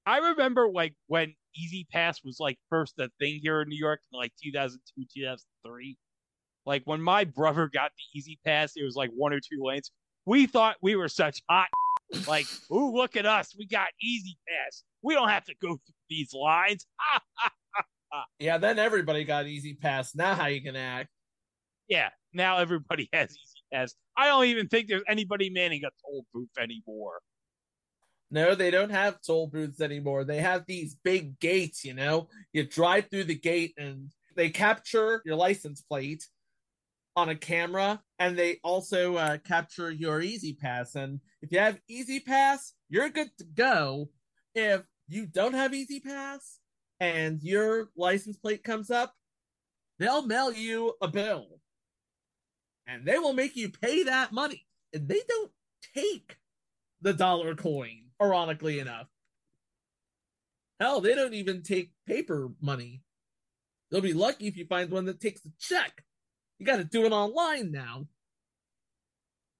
I 0.06 0.20
remember 0.20 0.70
like 0.70 0.94
when 1.08 1.36
E-ZPass 1.58 2.24
was 2.24 2.38
like 2.40 2.58
first 2.70 2.94
the 2.96 3.10
thing 3.20 3.42
here 3.44 3.62
in 3.62 3.68
New 3.68 3.78
York 3.78 4.00
in 4.14 4.18
like 4.18 4.32
2002, 4.42 5.06
2003. 5.14 5.98
Like 6.66 6.84
when 6.86 7.02
my 7.02 7.26
brother 7.26 7.68
got 7.68 7.92
the 7.92 8.20
E-ZPass, 8.20 8.72
it 8.78 8.86
was 8.86 8.96
like 8.96 9.10
one 9.14 9.34
or 9.34 9.42
two 9.42 9.62
lanes. 9.62 9.92
We 10.26 10.46
thought 10.46 10.78
we 10.82 10.96
were 10.96 11.10
such 11.10 11.42
hot. 11.50 11.68
like, 12.30 12.46
ooh, 12.72 12.96
look 12.96 13.18
at 13.18 13.26
us. 13.26 13.54
We 13.60 13.68
got 13.68 13.88
Easy 14.02 14.38
Pass. 14.48 14.84
We 15.02 15.16
don't 15.16 15.28
have 15.28 15.44
to 15.48 15.56
go 15.62 15.68
through 15.68 15.96
these 16.10 16.34
lines. 16.34 16.86
yeah, 18.40 18.58
then 18.58 18.80
everybody 18.80 19.24
got 19.24 19.48
E-ZPass. 19.48 20.16
Now 20.16 20.36
how 20.36 20.48
you 20.48 20.64
gonna 20.64 20.80
act? 20.80 21.10
Yeah, 21.88 22.10
now 22.34 22.58
everybody 22.58 23.10
has 23.14 23.32
Easy 23.32 23.64
Pass. 23.74 23.95
I 24.18 24.27
don't 24.27 24.45
even 24.45 24.68
think 24.68 24.88
there's 24.88 25.03
anybody 25.08 25.50
manning 25.50 25.84
a 25.84 25.90
toll 26.06 26.26
booth 26.34 26.50
anymore. 26.60 27.19
No, 28.30 28.56
they 28.56 28.72
don't 28.72 28.90
have 28.90 29.22
toll 29.26 29.48
booths 29.48 29.80
anymore. 29.80 30.26
They 30.26 30.40
have 30.40 30.66
these 30.68 30.98
big 31.02 31.40
gates, 31.40 31.86
you 31.86 31.94
know? 31.94 32.27
You 32.52 32.66
drive 32.66 33.10
through 33.10 33.24
the 33.26 33.40
gate 33.40 33.74
and 33.77 34.10
they 34.36 34.50
capture 34.50 35.22
your 35.26 35.36
license 35.38 35.82
plate 35.82 36.26
on 37.16 37.30
a 37.30 37.36
camera 37.36 38.02
and 38.19 38.38
they 38.38 38.60
also 38.64 39.16
uh, 39.16 39.38
capture 39.40 39.90
your 39.90 40.22
E-ZPass 40.22 40.95
and 40.95 41.19
if 41.42 41.52
you 41.52 41.58
have 41.58 41.80
E-ZPass 41.88 42.74
you're 42.90 43.10
good 43.10 43.30
to 43.40 43.44
go 43.44 44.10
if 44.53 44.84
you 45.08 45.26
don't 45.26 45.56
have 45.56 45.74
E-ZPass 45.74 46.58
and 47.00 47.42
your 47.43 47.90
license 47.95 48.38
plate 48.38 48.64
comes 48.64 48.90
up 48.90 49.14
they'll 50.00 50.26
mail 50.26 50.51
you 50.51 50.93
a 51.01 51.08
bill 51.08 51.59
and 52.88 53.06
they 53.06 53.17
will 53.17 53.34
make 53.34 53.56
you 53.56 53.69
pay 53.69 54.03
that 54.03 54.32
money 54.32 54.66
and 54.93 55.08
they 55.08 55.22
don't 55.27 55.51
take 55.95 56.38
the 57.01 57.14
dollar 57.14 57.56
coin 57.56 58.03
ironically 58.22 58.80
enough 58.80 59.08
hell 60.80 61.01
they 61.01 61.14
don't 61.16 61.34
even 61.34 61.61
take 61.61 61.92
paper 62.08 62.50
money 62.61 63.01
they'll 63.90 64.01
be 64.01 64.14
lucky 64.14 64.48
if 64.48 64.58
you 64.58 64.66
find 64.66 64.90
one 64.90 65.06
that 65.06 65.19
takes 65.19 65.45
a 65.45 65.50
check 65.59 66.03
you 66.59 66.66
got 66.66 66.77
to 66.77 66.84
do 66.84 67.06
it 67.06 67.11
online 67.11 67.72
now. 67.72 68.08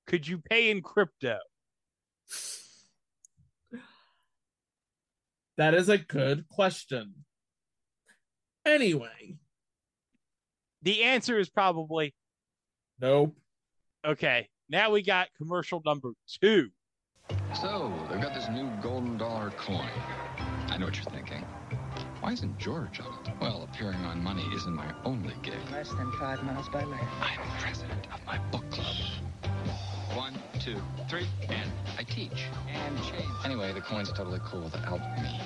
Could 0.08 0.28
you 0.28 0.40
pay 0.40 0.70
in 0.72 0.82
crypto? 0.82 1.38
That 5.58 5.74
is 5.74 5.90
a 5.90 5.98
good 5.98 6.48
question. 6.50 7.26
Anyway, 8.68 9.38
the 10.82 11.04
answer 11.04 11.40
is 11.40 11.50
probably 11.50 12.14
nope. 13.00 13.34
Okay, 14.06 14.50
now 14.68 14.92
we 14.92 15.02
got 15.02 15.30
commercial 15.38 15.82
number 15.86 16.12
two. 16.42 16.70
So, 17.62 17.94
they've 18.10 18.22
got 18.22 18.34
this 18.34 18.50
new 18.50 18.70
golden 18.82 19.18
dollar 19.18 19.52
coin. 19.52 19.90
I 20.68 20.78
know 20.78 20.86
what 20.86 20.98
you're 20.98 21.06
thinking. 21.06 21.46
Why 22.20 22.34
isn't 22.34 22.58
George 22.58 23.00
on 23.00 23.08
it? 23.26 23.32
Well, 23.40 23.64
appearing 23.72 24.00
on 24.00 24.22
money 24.22 24.44
isn't 24.54 24.74
my 24.74 24.94
only 25.06 25.34
gig. 25.42 25.54
Less 25.72 25.90
than 25.92 26.12
five 26.14 26.44
miles 26.44 26.68
by 26.68 26.84
land. 26.84 27.08
I'm 27.22 27.40
the 27.40 27.64
president 27.64 28.06
of 28.14 28.26
my 28.26 28.38
book 28.52 28.70
club. 28.70 28.96
One, 30.14 30.34
two, 30.60 30.82
three, 31.10 31.28
and 31.48 31.72
I 31.98 32.04
teach. 32.04 32.44
And 32.70 32.98
change. 33.04 33.32
Anyway, 33.46 33.72
the 33.72 33.82
coin's 33.82 34.12
totally 34.12 34.40
cool 34.44 34.62
without 34.62 35.00
me. 35.22 35.40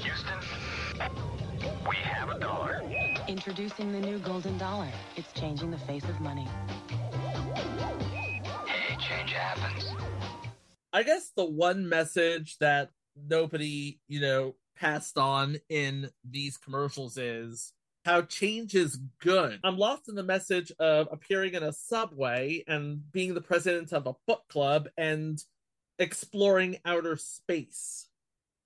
Houston, 0.00 0.34
we 1.88 1.96
have 1.96 2.30
a 2.30 2.38
dollar. 2.38 2.82
Introducing 3.28 3.92
the 3.92 4.00
new 4.00 4.18
golden 4.18 4.56
dollar. 4.58 4.88
It's 5.16 5.32
changing 5.32 5.70
the 5.70 5.78
face 5.78 6.04
of 6.04 6.20
money. 6.20 6.48
Hey, 7.64 8.96
change 8.98 9.32
happens. 9.32 9.92
I 10.92 11.02
guess 11.02 11.30
the 11.36 11.44
one 11.44 11.88
message 11.88 12.58
that 12.58 12.90
nobody, 13.16 13.98
you 14.08 14.20
know, 14.20 14.54
passed 14.76 15.16
on 15.16 15.56
in 15.68 16.10
these 16.28 16.56
commercials 16.56 17.16
is 17.16 17.72
how 18.04 18.22
change 18.22 18.74
is 18.74 18.98
good. 19.20 19.60
I'm 19.62 19.78
lost 19.78 20.08
in 20.08 20.16
the 20.16 20.22
message 20.22 20.72
of 20.78 21.08
appearing 21.12 21.54
in 21.54 21.62
a 21.62 21.72
subway 21.72 22.64
and 22.66 23.10
being 23.12 23.34
the 23.34 23.40
president 23.40 23.92
of 23.92 24.06
a 24.06 24.16
book 24.26 24.42
club 24.48 24.88
and 24.96 25.42
exploring 25.98 26.78
outer 26.84 27.16
space. 27.16 28.08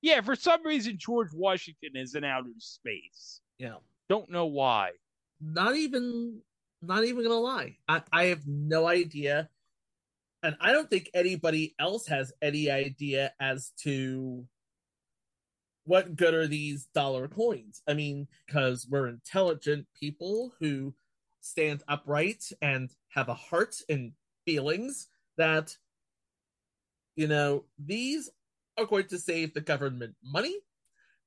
Yeah, 0.03 0.21
for 0.21 0.37
some 0.37 0.65
reason, 0.65 0.99
George 0.99 1.33
Washington 1.33 1.91
is 1.95 2.15
in 2.15 2.25
outer 2.25 2.51
space. 2.59 3.41
Yeah. 3.59 3.77
Don't 4.09 4.31
know 4.31 4.47
why. 4.47 4.91
Not 5.41 5.77
even, 5.77 6.41
not 6.83 7.05
even 7.05 7.23
gonna 7.23 7.35
lie. 7.35 7.79
I, 7.89 8.03
I 8.13 8.25
have 8.27 8.47
no 8.47 8.87
idea. 8.87 9.49
And 10.43 10.57
I 10.61 10.73
don't 10.73 10.89
think 10.89 11.11
anybody 11.13 11.75
else 11.79 12.07
has 12.07 12.33
any 12.41 12.71
idea 12.71 13.33
as 13.41 13.73
to 13.83 14.47
what 15.87 16.17
good 16.17 16.35
are 16.35 16.47
these 16.47 16.87
dollar 16.95 17.29
coins? 17.29 17.81
I 17.89 17.95
mean, 17.95 18.27
because 18.47 18.87
we're 18.91 19.09
intelligent 19.09 19.87
people 19.99 20.53
who 20.61 20.95
stand 21.41 21.83
upright 21.89 22.45
and 22.61 22.91
have 23.11 23.29
a 23.29 23.35
heart 23.35 23.77
and 23.89 24.13
feelings 24.45 25.09
that, 25.39 25.77
you 27.15 27.29
know, 27.29 27.65
these 27.79 28.31
are 28.79 28.87
going 28.87 29.07
to 29.09 29.19
save 29.19 29.55
the 29.55 29.61
government 29.61 30.15
money. 30.25 30.57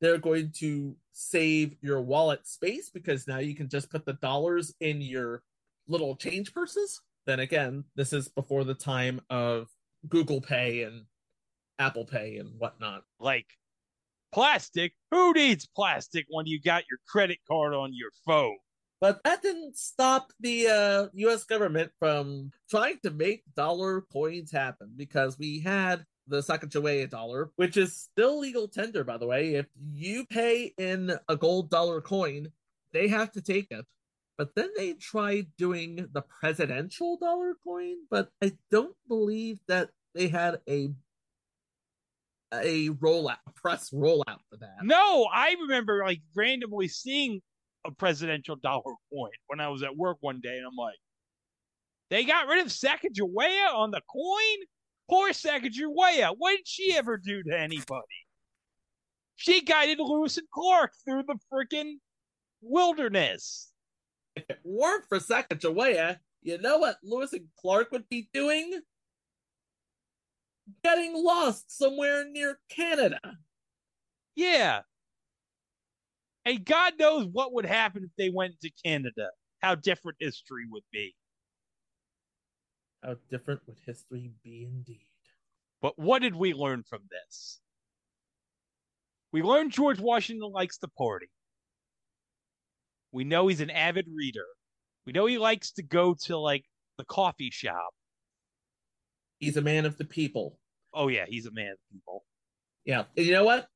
They're 0.02 0.18
going 0.18 0.54
to 0.58 0.96
save 1.12 1.76
your 1.82 2.02
wallet 2.02 2.48
space 2.48 2.90
because 2.90 3.28
now 3.28 3.40
you 3.40 3.56
can 3.56 3.70
just 3.70 3.90
put 3.90 4.06
the 4.06 4.14
dollars 4.14 4.74
in 4.80 5.02
your 5.02 5.44
little 5.88 6.16
change 6.16 6.54
purses. 6.54 7.02
Then 7.26 7.40
again, 7.40 7.84
this 7.96 8.14
is 8.14 8.30
before 8.30 8.64
the 8.64 8.74
time 8.74 9.20
of 9.30 9.68
Google 10.08 10.42
Pay 10.42 10.84
and 10.84 11.04
Apple 11.80 12.06
Pay 12.06 12.38
and 12.38 12.58
whatnot. 12.58 13.04
Like 13.20 13.46
plastic. 14.32 14.94
Who 15.12 15.34
needs 15.34 15.66
plastic 15.66 16.26
when 16.30 16.46
you 16.46 16.62
got 16.62 16.84
your 16.90 17.00
credit 17.08 17.40
card 17.48 17.74
on 17.74 17.92
your 17.94 18.12
phone? 18.26 18.58
But 19.02 19.22
that 19.24 19.42
didn't 19.42 19.78
stop 19.78 20.34
the 20.42 20.68
uh, 20.68 21.08
U.S. 21.14 21.46
government 21.46 21.92
from 22.00 22.52
trying 22.70 23.00
to 23.04 23.12
make 23.12 23.44
dollar 23.56 24.02
coins 24.02 24.52
happen 24.52 24.92
because 24.96 25.40
we 25.40 25.62
had 25.62 26.06
the 26.30 26.42
Sacagawea 26.42 27.10
dollar, 27.10 27.52
which 27.56 27.78
is 27.78 27.96
still 27.96 28.40
legal 28.40 28.68
tender, 28.68 29.04
by 29.04 29.18
the 29.18 29.28
way. 29.28 29.56
If 29.56 29.66
you 29.94 30.26
pay 30.26 30.74
in 30.78 31.14
a 31.28 31.36
gold 31.36 31.70
dollar 31.70 32.02
coin, 32.02 32.52
they 32.94 33.08
have 33.08 33.32
to 33.34 33.42
take 33.42 33.68
it. 33.72 33.86
But 34.38 34.56
then 34.56 34.70
they 34.78 34.94
tried 34.94 35.48
doing 35.58 36.08
the 36.14 36.22
presidential 36.22 37.18
dollar 37.18 37.56
coin, 37.62 37.96
but 38.10 38.30
I 38.42 38.54
don't 38.72 38.96
believe 39.08 39.60
that 39.68 39.90
they 40.16 40.30
had 40.30 40.62
a 40.68 40.92
a 42.54 42.90
rollout, 42.90 43.38
a 43.48 43.52
press 43.52 43.92
rollout 43.92 44.40
for 44.50 44.58
that. 44.60 44.78
No, 44.82 45.28
I 45.32 45.56
remember 45.62 46.04
like 46.06 46.22
randomly 46.36 46.88
seeing 46.88 47.42
a 47.86 47.92
presidential 47.92 48.56
dollar 48.56 48.96
coin 49.12 49.32
when 49.48 49.60
I 49.60 49.68
was 49.70 49.84
at 49.84 49.96
work 49.96 50.18
one 50.22 50.40
day, 50.42 50.58
and 50.58 50.66
I'm 50.66 50.76
like, 50.76 50.98
they 52.10 52.24
got 52.24 52.48
rid 52.48 52.66
of 52.66 52.72
Sacagawea 52.72 53.74
on 53.74 53.92
the 53.92 54.02
coin? 54.10 54.66
Poor 55.10 55.30
Sacagawea. 55.30 56.36
What 56.38 56.58
did 56.58 56.68
she 56.68 56.96
ever 56.96 57.18
do 57.18 57.42
to 57.44 57.60
anybody? 57.60 58.06
She 59.36 59.62
guided 59.62 60.00
Lewis 60.00 60.38
and 60.38 60.48
Clark 60.54 60.92
through 61.06 61.24
the 61.24 61.38
freaking 61.52 61.96
wilderness. 62.62 63.72
If 64.36 64.44
it 64.50 64.60
weren't 64.64 65.06
for 65.10 65.20
Sacagawea, 65.20 66.18
you 66.42 66.58
know 66.60 66.78
what 66.78 66.98
Lewis 67.04 67.34
and 67.34 67.48
Clark 67.60 67.92
would 67.92 68.08
be 68.10 68.30
doing? 68.34 68.82
getting 70.84 71.14
lost 71.14 71.78
somewhere 71.78 72.26
near 72.30 72.60
Canada. 72.70 73.20
Yeah. 74.36 74.82
And 76.46 76.66
God 76.66 76.94
knows 77.00 77.28
what 77.32 77.54
would 77.54 77.66
happen 77.66 78.04
if 78.04 78.12
they 78.18 78.30
went 78.30 78.60
to 78.62 78.72
Canada. 78.84 79.30
How 79.62 79.76
different 79.76 80.18
history 80.20 80.66
would 80.70 80.84
be. 80.92 81.14
How 83.04 83.16
different 83.30 83.62
would 83.68 83.78
history 83.86 84.32
be 84.44 84.66
indeed. 84.66 85.06
But 85.82 85.98
what 85.98 86.22
did 86.22 86.36
we 86.36 86.54
learn 86.54 86.84
from 86.84 87.02
this? 87.10 87.60
We 89.32 89.42
learned 89.42 89.72
George 89.72 90.00
Washington 90.00 90.52
likes 90.52 90.78
to 90.80 90.88
party. 90.88 91.30
We 93.12 93.24
know 93.24 93.48
he's 93.48 93.62
an 93.62 93.70
avid 93.70 94.08
reader. 94.14 94.46
We 95.06 95.14
know 95.14 95.26
he 95.26 95.38
likes 95.38 95.72
to 95.74 95.84
go 95.84 96.16
to 96.26 96.38
like 96.38 96.66
the 96.98 97.06
coffee 97.06 97.52
shop. 97.52 97.92
He's 99.40 99.58
a 99.58 99.62
man 99.62 99.86
of 99.86 99.98
the 99.98 100.06
people. 100.06 100.60
Oh 100.94 101.08
yeah, 101.08 101.26
he's 101.28 101.46
a 101.46 101.52
man 101.52 101.72
of 101.72 101.78
the 101.90 101.98
people. 101.98 102.26
Yeah. 102.86 103.06
And 103.16 103.26
you 103.26 103.32
know 103.32 103.46
what? 103.46 103.68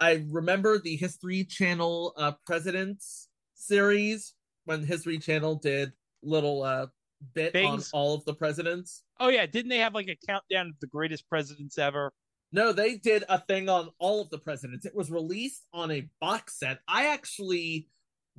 I 0.00 0.24
remember 0.30 0.78
the 0.78 0.96
History 0.96 1.44
Channel 1.44 2.12
uh, 2.16 2.32
Presidents 2.44 3.28
series 3.54 4.34
when 4.64 4.84
History 4.84 5.18
Channel 5.18 5.56
did 5.56 5.92
little 6.22 6.62
uh, 6.62 6.86
bit 7.34 7.52
Things? 7.52 7.90
on 7.92 7.98
all 8.00 8.14
of 8.14 8.24
the 8.24 8.34
presidents. 8.34 9.02
Oh 9.20 9.28
yeah, 9.28 9.46
didn't 9.46 9.68
they 9.70 9.78
have 9.78 9.94
like 9.94 10.08
a 10.08 10.16
countdown 10.26 10.68
of 10.68 10.74
the 10.80 10.86
greatest 10.86 11.28
presidents 11.28 11.78
ever? 11.78 12.12
No, 12.52 12.72
they 12.72 12.96
did 12.96 13.24
a 13.28 13.38
thing 13.38 13.68
on 13.68 13.88
all 13.98 14.20
of 14.20 14.28
the 14.30 14.38
presidents. 14.38 14.84
It 14.84 14.94
was 14.94 15.10
released 15.10 15.64
on 15.72 15.90
a 15.90 16.08
box 16.20 16.58
set. 16.58 16.80
I 16.86 17.06
actually 17.08 17.88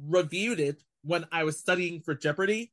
reviewed 0.07 0.59
it 0.59 0.83
when 1.03 1.25
I 1.31 1.43
was 1.43 1.59
studying 1.59 2.01
for 2.01 2.13
Jeopardy. 2.13 2.71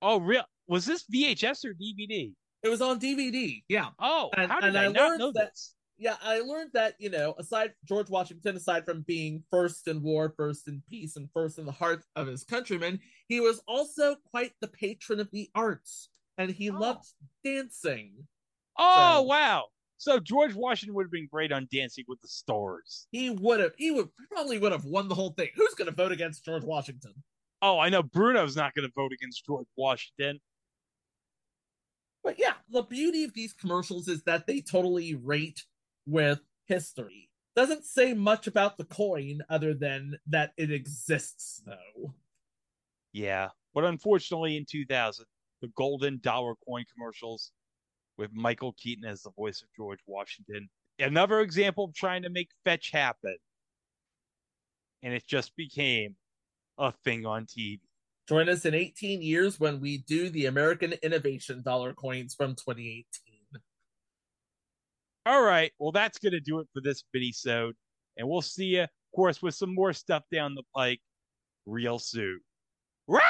Oh, 0.00 0.18
real? 0.20 0.44
Was 0.66 0.86
this 0.86 1.04
VHS 1.12 1.64
or 1.64 1.74
DVD? 1.74 2.32
It 2.62 2.68
was 2.68 2.80
on 2.80 2.98
DVD. 3.00 3.62
Yeah. 3.68 3.88
Oh, 3.98 4.30
And- 4.36 4.50
how 4.50 4.60
did 4.60 4.68
and 4.70 4.78
I, 4.78 4.84
I 4.84 4.88
not 4.88 4.94
learned 4.96 5.18
know 5.20 5.32
that- 5.32 5.50
this? 5.52 5.74
Yeah, 5.98 6.16
I 6.22 6.40
learned 6.40 6.70
that, 6.74 6.94
you 6.98 7.10
know, 7.10 7.34
aside 7.38 7.72
George 7.84 8.08
Washington, 8.08 8.56
aside 8.56 8.84
from 8.84 9.02
being 9.02 9.42
first 9.50 9.88
in 9.88 10.02
war, 10.02 10.32
first 10.36 10.68
in 10.68 10.82
peace, 10.88 11.16
and 11.16 11.28
first 11.34 11.58
in 11.58 11.66
the 11.66 11.72
heart 11.72 12.04
of 12.14 12.28
his 12.28 12.44
countrymen, 12.44 13.00
he 13.26 13.40
was 13.40 13.60
also 13.66 14.14
quite 14.30 14.52
the 14.60 14.68
patron 14.68 15.18
of 15.18 15.28
the 15.32 15.50
arts. 15.54 16.08
And 16.36 16.50
he 16.50 16.70
oh. 16.70 16.78
loved 16.78 17.06
dancing. 17.44 18.12
Oh 18.78 19.16
So- 19.16 19.22
wow! 19.22 19.64
So 20.00 20.20
George 20.20 20.54
Washington 20.54 20.94
would 20.94 21.06
have 21.06 21.10
been 21.10 21.26
great 21.28 21.50
on 21.50 21.66
Dancing 21.72 22.04
with 22.06 22.20
the 22.20 22.28
Stars. 22.28 23.08
He 23.10 23.30
would 23.30 23.58
have 23.58 23.72
he 23.76 23.90
would 23.90 24.08
probably 24.30 24.58
would 24.58 24.70
have 24.70 24.84
won 24.84 25.08
the 25.08 25.16
whole 25.16 25.32
thing. 25.32 25.48
Who's 25.56 25.74
gonna 25.74 25.90
vote 25.90 26.12
against 26.12 26.44
George 26.44 26.62
Washington? 26.62 27.12
Oh, 27.60 27.78
I 27.78 27.88
know 27.88 28.02
Bruno's 28.02 28.56
not 28.56 28.74
going 28.74 28.86
to 28.86 28.92
vote 28.94 29.12
against 29.12 29.44
George 29.44 29.66
Washington. 29.76 30.40
But 32.22 32.38
yeah, 32.38 32.54
the 32.70 32.82
beauty 32.82 33.24
of 33.24 33.32
these 33.34 33.52
commercials 33.52 34.08
is 34.08 34.22
that 34.24 34.46
they 34.46 34.60
totally 34.60 35.14
rate 35.14 35.64
with 36.08 36.40
history. 36.66 37.28
Doesn't 37.54 37.84
say 37.84 38.14
much 38.14 38.46
about 38.46 38.78
the 38.78 38.84
coin 38.84 39.40
other 39.50 39.74
than 39.74 40.16
that 40.28 40.52
it 40.56 40.70
exists, 40.70 41.62
though. 41.66 42.14
Yeah, 43.12 43.48
but 43.74 43.84
unfortunately, 43.84 44.56
in 44.56 44.64
2000, 44.68 45.24
the 45.60 45.68
golden 45.76 46.20
dollar 46.22 46.54
coin 46.66 46.84
commercials 46.94 47.52
with 48.16 48.30
Michael 48.32 48.74
Keaton 48.78 49.04
as 49.04 49.22
the 49.22 49.30
voice 49.30 49.62
of 49.62 49.68
George 49.76 50.00
Washington. 50.06 50.68
Another 50.98 51.40
example 51.40 51.84
of 51.84 51.94
trying 51.94 52.22
to 52.22 52.30
make 52.30 52.50
fetch 52.64 52.90
happen. 52.90 53.36
And 55.02 55.14
it 55.14 55.26
just 55.26 55.54
became 55.56 56.16
a 56.76 56.92
thing 57.04 57.24
on 57.24 57.46
TV. 57.46 57.80
Join 58.28 58.48
us 58.48 58.66
in 58.66 58.74
18 58.74 59.22
years 59.22 59.58
when 59.58 59.80
we 59.80 59.98
do 59.98 60.28
the 60.28 60.46
American 60.46 60.94
Innovation 61.02 61.62
Dollar 61.62 61.94
coins 61.94 62.34
from 62.34 62.56
2018. 62.56 63.04
All 65.28 65.42
right, 65.42 65.70
well, 65.78 65.92
that's 65.92 66.16
going 66.16 66.32
to 66.32 66.40
do 66.40 66.58
it 66.60 66.68
for 66.72 66.80
this 66.80 67.04
mini-sode. 67.12 67.74
And 68.16 68.26
we'll 68.26 68.40
see 68.40 68.64
you, 68.80 68.84
of 68.84 68.88
course, 69.14 69.42
with 69.42 69.54
some 69.54 69.74
more 69.74 69.92
stuff 69.92 70.22
down 70.32 70.54
the 70.54 70.62
pike 70.74 71.02
real 71.66 71.98
soon. 71.98 72.40
Yee-hoo! 73.10 73.20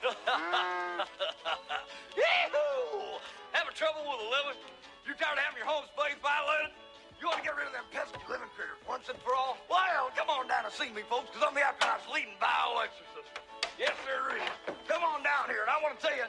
Having 3.52 3.74
trouble 3.76 4.00
with 4.08 4.24
a 4.24 4.28
living? 4.32 4.56
You 5.04 5.12
tired 5.20 5.36
of 5.36 5.44
having 5.44 5.58
your 5.58 5.66
home 5.66 5.84
space 5.92 6.16
violated? 6.24 6.72
You 7.20 7.28
want 7.28 7.40
to 7.40 7.44
get 7.44 7.54
rid 7.60 7.66
of 7.66 7.74
them 7.74 7.84
pesky 7.92 8.16
living 8.24 8.48
critters 8.56 8.80
once 8.88 9.10
and 9.10 9.20
for 9.20 9.36
all? 9.36 9.58
Well, 9.68 10.08
come 10.16 10.30
on 10.30 10.48
down 10.48 10.64
and 10.64 10.72
see 10.72 10.88
me, 10.88 11.02
folks, 11.10 11.28
because 11.28 11.44
I'm 11.46 11.52
the 11.52 11.60
Afterlife's 11.60 12.08
leading 12.08 12.40
bio-exorcist. 12.40 13.49
Yes, 13.80 13.96
sir. 14.04 14.36
Come 14.92 15.00
on 15.00 15.24
down 15.24 15.48
here, 15.48 15.64
and 15.64 15.72
I 15.72 15.80
want 15.80 15.96
to 15.96 16.00
tell 16.04 16.12
you, 16.12 16.28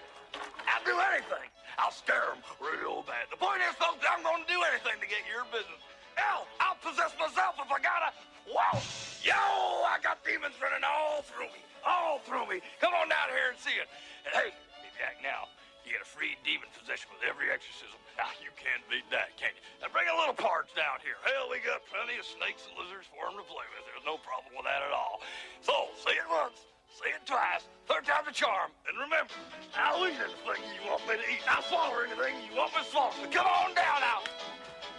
I'll 0.72 0.88
do 0.88 0.96
anything. 1.12 1.44
I'll 1.76 1.92
scare 1.92 2.32
them 2.32 2.40
real 2.64 3.04
bad. 3.04 3.28
The 3.28 3.36
point 3.36 3.60
is, 3.60 3.76
folks, 3.76 4.08
I'm 4.08 4.24
going 4.24 4.40
to 4.40 4.48
do 4.48 4.56
anything 4.72 4.96
to 5.04 5.08
get 5.12 5.28
your 5.28 5.44
business. 5.52 5.84
Hell, 6.16 6.48
I'll 6.64 6.80
possess 6.80 7.12
myself 7.20 7.60
if 7.60 7.68
I 7.68 7.84
gotta. 7.84 8.16
Wow! 8.48 8.80
Yo, 9.20 9.36
I 9.84 10.00
got 10.00 10.24
demons 10.24 10.56
running 10.64 10.80
all 10.88 11.28
through 11.28 11.52
me. 11.52 11.60
All 11.84 12.24
through 12.24 12.48
me. 12.48 12.64
Come 12.80 12.96
on 12.96 13.12
down 13.12 13.28
here 13.36 13.52
and 13.52 13.60
see 13.60 13.76
it. 13.76 13.92
And 14.24 14.32
hey, 14.32 14.56
hey, 14.56 14.92
Jack, 14.96 15.20
now, 15.20 15.52
you 15.84 15.92
get 15.92 16.00
a 16.00 16.08
free 16.08 16.40
demon 16.48 16.72
possession 16.72 17.12
with 17.12 17.28
every 17.28 17.52
exorcism. 17.52 18.00
Ah, 18.16 18.32
you 18.40 18.56
can't 18.56 18.80
beat 18.88 19.12
that, 19.12 19.36
can 19.36 19.52
you? 19.52 19.64
Now 19.84 19.92
bring 19.92 20.08
a 20.08 20.16
little 20.16 20.40
parts 20.40 20.72
down 20.72 21.04
here. 21.04 21.20
Hell, 21.28 21.52
we 21.52 21.60
got 21.68 21.84
plenty 21.92 22.16
of 22.16 22.24
snakes 22.24 22.64
and 22.64 22.80
lizards 22.80 23.12
for 23.12 23.28
'em 23.28 23.36
to 23.36 23.44
play 23.44 23.68
with. 23.76 23.84
There's 23.92 24.08
no 24.08 24.16
problem 24.24 24.56
with 24.56 24.64
that 24.72 24.88
at 24.88 24.96
all. 24.96 25.20
So, 25.60 25.92
say 26.00 26.16
it 26.16 26.28
once, 26.32 26.71
say 26.92 27.12
it 27.16 27.26
twice, 27.26 27.64
third 27.88 28.06
time's 28.06 28.28
a 28.30 28.34
charm. 28.34 28.72
And 28.88 28.98
remember, 28.98 29.34
I'll 29.76 30.06
eat 30.08 30.16
anything 30.16 30.64
you 30.76 30.90
want 30.90 31.08
me 31.08 31.16
to 31.16 31.22
eat. 31.32 31.42
I'll 31.48 31.64
swallow 31.64 32.00
anything 32.02 32.36
you 32.50 32.58
want 32.58 32.74
me 32.74 32.84
to 32.84 32.90
swallow. 32.90 33.12
So 33.22 33.30
come 33.30 33.48
on 33.48 33.74
down 33.76 34.02
now. 34.02 34.20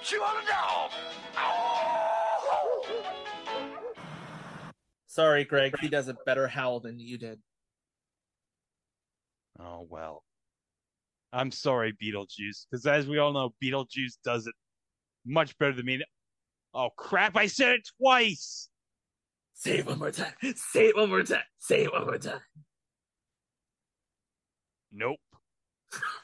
Chew 0.03 0.23
on 0.23 0.43
a 0.43 0.47
dog. 0.47 0.91
Oh! 1.37 1.83
Sorry, 5.07 5.45
Greg, 5.45 5.75
he 5.81 5.89
does 5.89 6.09
a 6.09 6.17
better 6.25 6.49
howl 6.49 6.81
than 6.81 6.99
you 6.99 7.19
did. 7.19 7.39
Oh, 9.61 9.87
well. 9.89 10.25
I'm 11.35 11.51
sorry, 11.51 11.93
Beetlejuice, 11.93 12.67
because 12.71 12.87
as 12.87 13.07
we 13.07 13.19
all 13.19 13.33
know, 13.33 13.55
Beetlejuice 13.63 14.19
does 14.25 14.47
it 14.47 14.55
much 15.25 15.57
better 15.59 15.73
than 15.73 15.87
me. 15.87 16.03
Oh, 16.75 16.91
crap, 16.97 17.37
I 17.37 17.47
said 17.47 17.73
it 17.73 17.89
twice! 17.99 18.69
Say 19.63 19.79
it 19.79 19.87
one 19.87 20.01
more 20.01 20.11
time. 20.11 20.33
Say 20.57 20.87
it 20.89 20.97
one 20.97 21.09
more 21.09 21.23
time. 21.23 21.45
Say 21.61 21.85
it 21.85 21.93
one 21.93 22.05
more 22.05 22.19
time. 22.19 22.41
Nope. 24.91 25.21